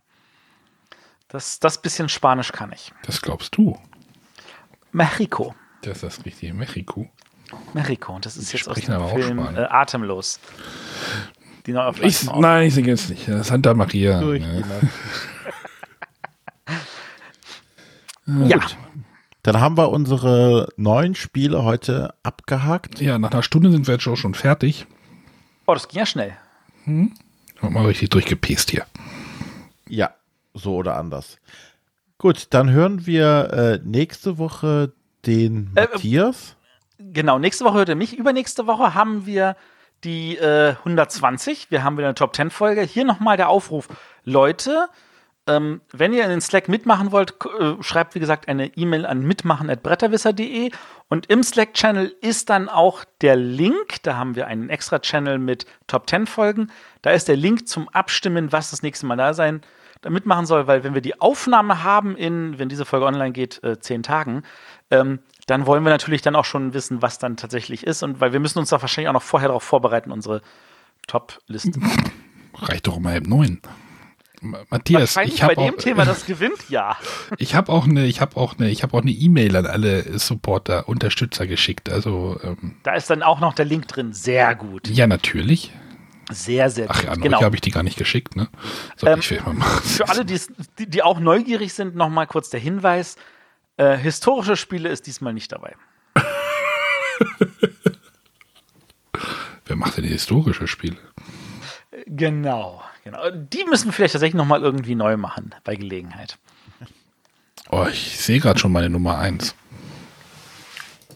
Das, 1.28 1.58
das 1.58 1.80
bisschen 1.80 2.08
Spanisch 2.08 2.52
kann 2.52 2.72
ich. 2.72 2.92
Das 3.04 3.22
glaubst 3.22 3.56
du. 3.56 3.78
Mexico. 4.92 5.54
Das 5.80 5.96
ist 5.96 6.02
das 6.02 6.24
richtige 6.24 6.54
Mexiko. 6.54 7.10
Mexiko. 7.74 8.14
Und 8.14 8.26
das 8.26 8.36
ist 8.36 8.52
jetzt 8.52 8.68
aus 8.68 8.80
dem 8.80 9.08
Film 9.08 9.38
äh, 9.38 9.60
Atemlos. 9.60 10.40
Die 11.66 11.72
Neuauflage. 11.72 12.08
Ich, 12.08 12.24
nein, 12.32 12.66
ich 12.66 12.74
singe 12.74 12.88
jetzt 12.88 13.08
nicht. 13.08 13.26
Santa 13.42 13.72
Maria. 13.74 14.20
Durch 14.20 14.42
ne. 14.42 14.64
die 18.26 18.48
ja. 18.48 18.58
Dann 19.42 19.60
haben 19.60 19.76
wir 19.76 19.90
unsere 19.90 20.68
neun 20.76 21.14
Spiele 21.14 21.64
heute 21.64 22.14
abgehakt. 22.22 23.00
Ja, 23.00 23.18
nach 23.18 23.32
einer 23.32 23.42
Stunde 23.42 23.70
sind 23.72 23.86
wir 23.86 23.94
jetzt 23.94 24.06
auch 24.06 24.16
schon 24.16 24.34
fertig. 24.34 24.86
oh, 25.66 25.74
das 25.74 25.88
ging 25.88 25.98
ja 25.98 26.06
schnell. 26.06 26.36
Haben 26.86 27.12
mal 27.60 27.86
richtig 27.86 28.10
durchgepest 28.10 28.70
hier. 28.70 28.86
Ja, 29.88 30.14
so 30.54 30.76
oder 30.76 30.96
anders. 30.96 31.38
Gut, 32.18 32.46
dann 32.50 32.70
hören 32.70 33.06
wir 33.06 33.52
äh, 33.52 33.80
nächste 33.84 34.38
Woche 34.38 34.92
den 35.26 35.72
Äh, 35.74 35.80
äh, 35.80 35.88
Matthias. 35.90 36.56
Genau, 37.12 37.38
nächste 37.38 37.64
Woche 37.64 37.78
hört 37.78 37.88
ihr 37.88 37.96
mich. 37.96 38.16
Übernächste 38.16 38.66
Woche 38.66 38.94
haben 38.94 39.26
wir 39.26 39.56
die 40.04 40.36
äh, 40.36 40.74
120. 40.78 41.70
Wir 41.70 41.84
haben 41.84 41.96
wieder 41.96 42.08
eine 42.08 42.14
Top 42.14 42.34
10 42.34 42.50
Folge. 42.50 42.82
Hier 42.82 43.04
nochmal 43.04 43.36
der 43.36 43.48
Aufruf. 43.48 43.88
Leute, 44.24 44.88
ähm, 45.46 45.80
wenn 45.92 46.12
ihr 46.12 46.24
in 46.24 46.30
den 46.30 46.40
Slack 46.40 46.68
mitmachen 46.68 47.12
wollt, 47.12 47.34
äh, 47.58 47.82
schreibt 47.82 48.14
wie 48.14 48.20
gesagt 48.20 48.48
eine 48.48 48.76
E-Mail 48.76 49.06
an 49.06 49.22
mitmachen.bretterwisser.de 49.22 50.70
und 51.08 51.26
im 51.26 51.42
Slack-Channel 51.42 52.14
ist 52.20 52.50
dann 52.50 52.68
auch 52.68 53.04
der 53.20 53.36
Link. 53.36 54.02
Da 54.02 54.16
haben 54.16 54.36
wir 54.36 54.46
einen 54.46 54.70
extra 54.70 55.00
Channel 55.00 55.38
mit 55.38 55.66
Top 55.86 56.08
10 56.08 56.26
Folgen. 56.26 56.70
Da 57.02 57.10
ist 57.10 57.28
der 57.28 57.36
Link 57.36 57.68
zum 57.68 57.88
Abstimmen, 57.88 58.52
was 58.52 58.70
das 58.70 58.82
nächste 58.82 59.06
Mal 59.06 59.16
da 59.16 59.34
sein 59.34 59.62
da 60.02 60.10
mitmachen 60.10 60.46
soll, 60.46 60.66
weil 60.66 60.84
wenn 60.84 60.94
wir 60.94 61.00
die 61.00 61.20
Aufnahme 61.20 61.82
haben 61.82 62.16
in, 62.16 62.58
wenn 62.58 62.68
diese 62.68 62.84
Folge 62.84 63.06
online 63.06 63.32
geht, 63.32 63.62
äh, 63.64 63.78
zehn 63.80 64.02
Tagen, 64.02 64.42
ähm, 64.90 65.20
dann 65.46 65.66
wollen 65.66 65.84
wir 65.84 65.90
natürlich 65.90 66.22
dann 66.22 66.36
auch 66.36 66.44
schon 66.44 66.74
wissen, 66.74 67.02
was 67.02 67.18
dann 67.18 67.36
tatsächlich 67.36 67.84
ist 67.86 68.02
und 68.02 68.20
weil 68.20 68.32
wir 68.32 68.40
müssen 68.40 68.58
uns 68.58 68.68
da 68.70 68.80
wahrscheinlich 68.82 69.08
auch 69.08 69.14
noch 69.14 69.22
vorher 69.22 69.48
darauf 69.48 69.62
vorbereiten, 69.62 70.12
unsere 70.12 70.42
Top-Liste. 71.06 71.80
Reicht 72.54 72.86
doch 72.86 72.96
um 72.96 73.06
halb 73.08 73.26
neun. 73.26 73.60
Ma- 74.40 74.58
Matthias, 74.70 75.16
ich 75.24 75.40
bei 75.40 75.46
habe 75.46 75.54
dem 75.54 75.74
auch, 75.74 75.78
Thema, 75.78 76.04
das 76.04 76.26
gewinnt, 76.26 76.68
ja. 76.68 76.96
ich 77.38 77.54
habe 77.54 77.72
auch 77.72 77.86
eine, 77.86 78.06
ich 78.06 78.20
habe 78.20 78.36
auch 78.36 78.58
eine, 78.58 78.70
ich 78.70 78.82
habe 78.82 78.96
auch 78.96 79.02
eine 79.02 79.12
E-Mail 79.12 79.54
an 79.56 79.66
alle 79.66 80.18
Supporter, 80.18 80.88
Unterstützer 80.88 81.46
geschickt. 81.46 81.88
Also 81.90 82.38
ähm, 82.42 82.76
Da 82.82 82.94
ist 82.94 83.08
dann 83.08 83.22
auch 83.22 83.38
noch 83.40 83.54
der 83.54 83.64
Link 83.64 83.86
drin. 83.88 84.12
Sehr 84.12 84.54
gut. 84.56 84.88
ja, 84.88 85.06
natürlich. 85.06 85.72
Sehr, 86.32 86.70
sehr 86.70 86.86
Ach 86.88 86.96
gut. 86.96 87.04
ja, 87.04 87.10
an 87.12 87.20
genau. 87.20 87.42
habe 87.42 87.54
ich 87.54 87.60
die 87.60 87.70
gar 87.70 87.82
nicht 87.82 87.96
geschickt, 87.96 88.36
ne? 88.36 88.48
Soll 88.96 89.10
Ähm. 89.10 89.22
Für 89.22 90.08
alle, 90.08 90.24
die, 90.24 90.40
die 90.78 91.02
auch 91.02 91.20
neugierig 91.20 91.74
sind, 91.74 91.94
noch 91.94 92.08
mal 92.08 92.26
kurz 92.26 92.50
der 92.50 92.60
Hinweis. 92.60 93.16
Äh, 93.76 93.96
historische 93.96 94.56
Spiele 94.56 94.88
ist 94.88 95.06
diesmal 95.06 95.32
nicht 95.32 95.52
dabei. 95.52 95.74
Wer 99.64 99.76
macht 99.76 99.96
denn 99.96 100.04
historische 100.04 100.66
Spiele? 100.66 100.98
Genau, 102.06 102.82
genau. 103.04 103.30
Die 103.30 103.64
müssen 103.64 103.86
wir 103.86 103.92
vielleicht 103.92 104.12
tatsächlich 104.12 104.36
noch 104.36 104.44
mal 104.44 104.62
irgendwie 104.62 104.94
neu 104.94 105.16
machen, 105.16 105.54
bei 105.64 105.76
Gelegenheit. 105.76 106.38
Oh, 107.70 107.86
ich 107.90 108.18
sehe 108.18 108.40
gerade 108.40 108.58
schon 108.58 108.72
meine 108.72 108.90
Nummer 108.90 109.18
eins. 109.18 109.54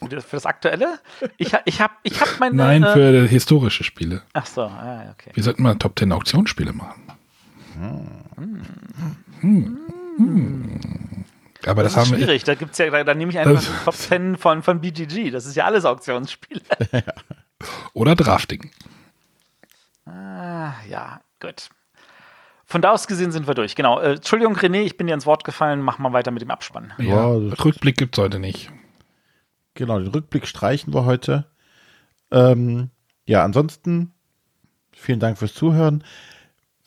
Für 0.09 0.37
das, 0.37 0.47
Aktuelle? 0.47 0.99
Ich, 1.37 1.55
ha- 1.55 1.61
ich 1.65 1.81
habe 1.81 1.95
ich 2.03 2.21
hab 2.21 2.39
meine... 2.41 2.55
Nein, 2.57 2.83
äh, 2.83 2.93
für 2.93 3.27
historische 3.27 3.85
Spiele. 3.85 4.23
Ach 4.33 4.47
so, 4.47 4.63
ah, 4.63 5.03
ja, 5.05 5.11
okay. 5.13 5.31
Wir 5.35 5.43
sollten 5.43 5.63
mal 5.63 5.75
Top 5.77 5.99
10 5.99 6.13
Auktionsspiele 6.13 6.73
machen. 6.73 7.03
Hm. 9.41 9.79
Hm. 10.17 11.25
Aber 11.67 11.83
das, 11.83 11.95
Das, 11.95 12.05
ist 12.05 12.11
haben 12.11 12.19
wir. 12.19 12.25
schwierig. 12.27 12.45
Da 12.45 12.55
gibt's 12.55 12.79
ja, 12.79 12.89
da, 12.91 13.05
da 13.05 13.15
nehme 13.15 13.31
ich 13.33 13.39
einfach 13.39 13.55
Das- 13.55 13.85
Top 13.85 13.95
10 13.95 14.37
von, 14.37 14.63
von 14.63 14.81
BGG. 14.81 15.31
Das 15.31 15.47
ist 15.47 15.57
ja 15.57 15.65
alles 15.65 15.85
Auktionsspiele. 15.85 16.61
Oder 17.93 18.15
Drafting. 18.15 18.71
ah, 20.07 20.73
ja, 20.89 21.21
gut. 21.41 21.69
Von 22.69 22.83
da 22.83 22.93
aus 22.93 23.07
gesehen 23.07 23.31
sind 23.31 23.47
wir 23.47 23.55
durch. 23.55 23.77
Genau. 23.77 24.01
Äh, 24.01 24.15
Entschuldigung, 24.15 24.57
René, 24.57 24.83
ich 24.83 24.97
bin 24.97 25.07
dir 25.07 25.15
ins 25.15 25.27
Wort 25.27 25.45
gefallen. 25.45 25.81
Mach 25.81 25.99
mal 25.99 26.13
weiter 26.13 26.31
mit 26.33 26.43
dem 26.43 26.51
Abspann. 26.51 26.93
Ja, 26.99 27.05
Ja, 27.07 27.27
Rückblick 27.65 27.97
gibt 27.97 28.17
es 28.19 28.23
heute 28.23 28.39
nicht. 28.41 28.71
Genau, 29.77 29.99
den 29.99 30.09
Rückblick 30.09 30.47
streichen 30.47 30.93
wir 30.93 31.05
heute. 31.05 31.47
Ähm, 32.33 32.91
ja, 33.27 33.45
ansonsten 33.45 34.13
vielen 34.93 35.21
Dank 35.21 35.39
fürs 35.39 35.55
Zuhören. 35.55 36.03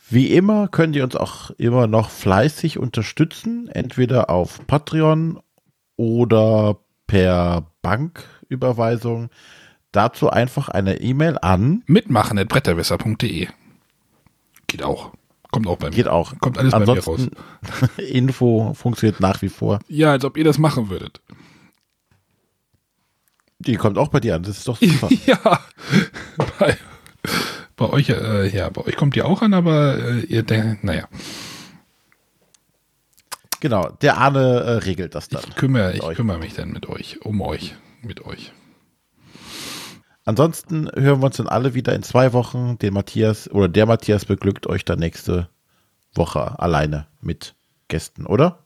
Wie 0.09 0.33
immer 0.33 0.67
könnt 0.67 0.95
ihr 0.95 1.03
uns 1.03 1.15
auch 1.15 1.51
immer 1.51 1.85
noch 1.85 2.09
fleißig 2.09 2.79
unterstützen, 2.79 3.69
entweder 3.69 4.31
auf 4.31 4.65
Patreon 4.65 5.39
oder 5.97 6.79
per 7.05 7.67
Banküberweisung. 7.83 9.29
Dazu 9.91 10.31
einfach 10.31 10.69
eine 10.69 10.99
E-Mail 10.99 11.37
an. 11.39 11.83
Mitmachen 11.85 12.39
at 12.39 12.49
bretterwässer.de. 12.49 13.47
Geht 14.65 14.83
auch. 14.83 15.11
Kommt 15.51 15.67
auch 15.67 15.77
bei 15.77 15.89
mir. 15.89 15.95
Geht 15.95 16.07
auch. 16.07 16.33
Kommt 16.39 16.57
alles 16.57 16.71
bei 16.71 16.79
mir 16.79 16.87
raus. 16.87 17.07
Ansonsten 17.07 18.01
Info 18.01 18.73
funktioniert 18.73 19.19
nach 19.19 19.43
wie 19.43 19.49
vor. 19.49 19.79
Ja, 19.87 20.11
als 20.11 20.25
ob 20.25 20.37
ihr 20.37 20.43
das 20.43 20.57
machen 20.57 20.89
würdet. 20.89 21.21
Die 23.59 23.75
kommt 23.75 23.97
auch 23.97 24.07
bei 24.07 24.19
dir 24.19 24.35
an. 24.35 24.43
Das 24.43 24.57
ist 24.57 24.67
doch 24.67 24.77
super. 24.81 25.09
ja. 25.25 25.59
Bei, 26.59 26.77
bei 27.75 27.89
euch, 27.89 28.09
äh, 28.09 28.47
ja, 28.55 28.69
bei 28.69 28.85
euch 28.85 28.95
kommt 28.95 29.15
die 29.15 29.21
auch 29.21 29.41
an, 29.41 29.53
aber 29.53 29.97
äh, 29.97 30.19
ihr 30.21 30.43
denkt, 30.43 30.83
naja, 30.83 31.07
genau, 33.59 33.89
der 34.01 34.17
Arne 34.17 34.39
äh, 34.61 34.71
regelt 34.85 35.15
das 35.15 35.29
dann. 35.29 35.43
ich 35.47 35.55
kümmere, 35.55 35.93
ich 35.93 36.03
euch. 36.03 36.15
kümmere 36.15 36.37
mich 36.39 36.53
dann 36.53 36.71
mit 36.71 36.87
euch, 36.87 37.21
um 37.25 37.41
euch, 37.41 37.75
mit 38.01 38.25
euch. 38.25 38.53
Ansonsten 40.25 40.89
hören 40.93 41.21
wir 41.21 41.25
uns 41.25 41.37
dann 41.37 41.47
alle 41.47 41.73
wieder 41.73 41.93
in 41.95 42.03
zwei 42.03 42.33
Wochen. 42.33 42.77
Den 42.77 42.93
Matthias 42.93 43.49
oder 43.49 43.67
der 43.67 43.85
Matthias 43.85 44.25
beglückt 44.25 44.67
euch 44.67 44.85
dann 44.85 44.99
nächste 44.99 45.49
Woche 46.13 46.59
alleine 46.59 47.07
mit 47.19 47.55
Gästen, 47.87 48.25
oder? 48.25 48.65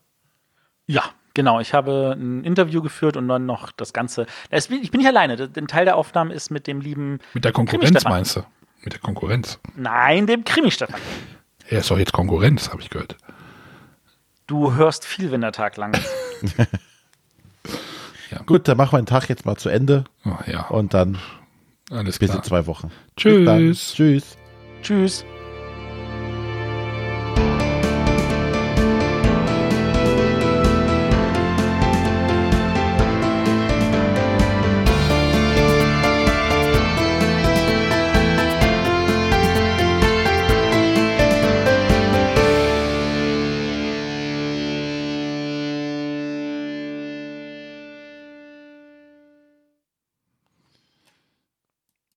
Ja, 0.86 1.04
genau. 1.34 1.60
Ich 1.60 1.74
habe 1.74 2.16
ein 2.18 2.44
Interview 2.44 2.80
geführt 2.82 3.16
und 3.16 3.28
dann 3.28 3.46
noch 3.46 3.72
das 3.72 3.92
Ganze. 3.92 4.26
Das, 4.50 4.70
ich 4.70 4.90
bin 4.90 5.00
nicht 5.00 5.08
alleine. 5.08 5.50
Ein 5.56 5.66
Teil 5.68 5.84
der 5.84 5.96
Aufnahme 5.96 6.32
ist 6.34 6.50
mit 6.50 6.66
dem 6.66 6.80
lieben. 6.80 7.18
Mit 7.34 7.44
der 7.44 7.52
Konkurrenz 7.52 8.04
meinst 8.04 8.36
du? 8.36 8.40
Mit 8.82 8.92
der 8.92 9.00
Konkurrenz. 9.00 9.58
Nein, 9.76 10.26
dem 10.26 10.44
Krimi-Stefan. 10.44 11.00
Er 11.68 11.78
ist 11.80 11.90
doch 11.90 11.98
jetzt 11.98 12.12
Konkurrenz, 12.12 12.70
habe 12.70 12.82
ich 12.82 12.90
gehört. 12.90 13.16
Du 14.46 14.74
hörst 14.74 15.06
viel, 15.06 15.30
wenn 15.32 15.40
der 15.40 15.52
Tag 15.52 15.76
lang 15.78 15.94
ist. 15.94 16.56
Gut, 18.46 18.66
dann 18.68 18.76
machen 18.76 18.92
wir 18.92 18.98
den 19.02 19.06
Tag 19.06 19.28
jetzt 19.28 19.46
mal 19.46 19.56
zu 19.56 19.68
Ende 19.68 20.04
Oh, 20.26 20.32
ja, 20.46 20.66
und 20.66 20.92
dann 20.92 21.18
alles 21.90 22.18
bis 22.18 22.30
klar. 22.30 22.38
in 22.42 22.44
zwei 22.44 22.66
Wochen. 22.66 22.90
Bis 23.16 23.44
dann. 23.44 23.58
Tschüss. 23.58 23.94
Tschüss. 23.94 24.36
Tschüss. 24.82 25.24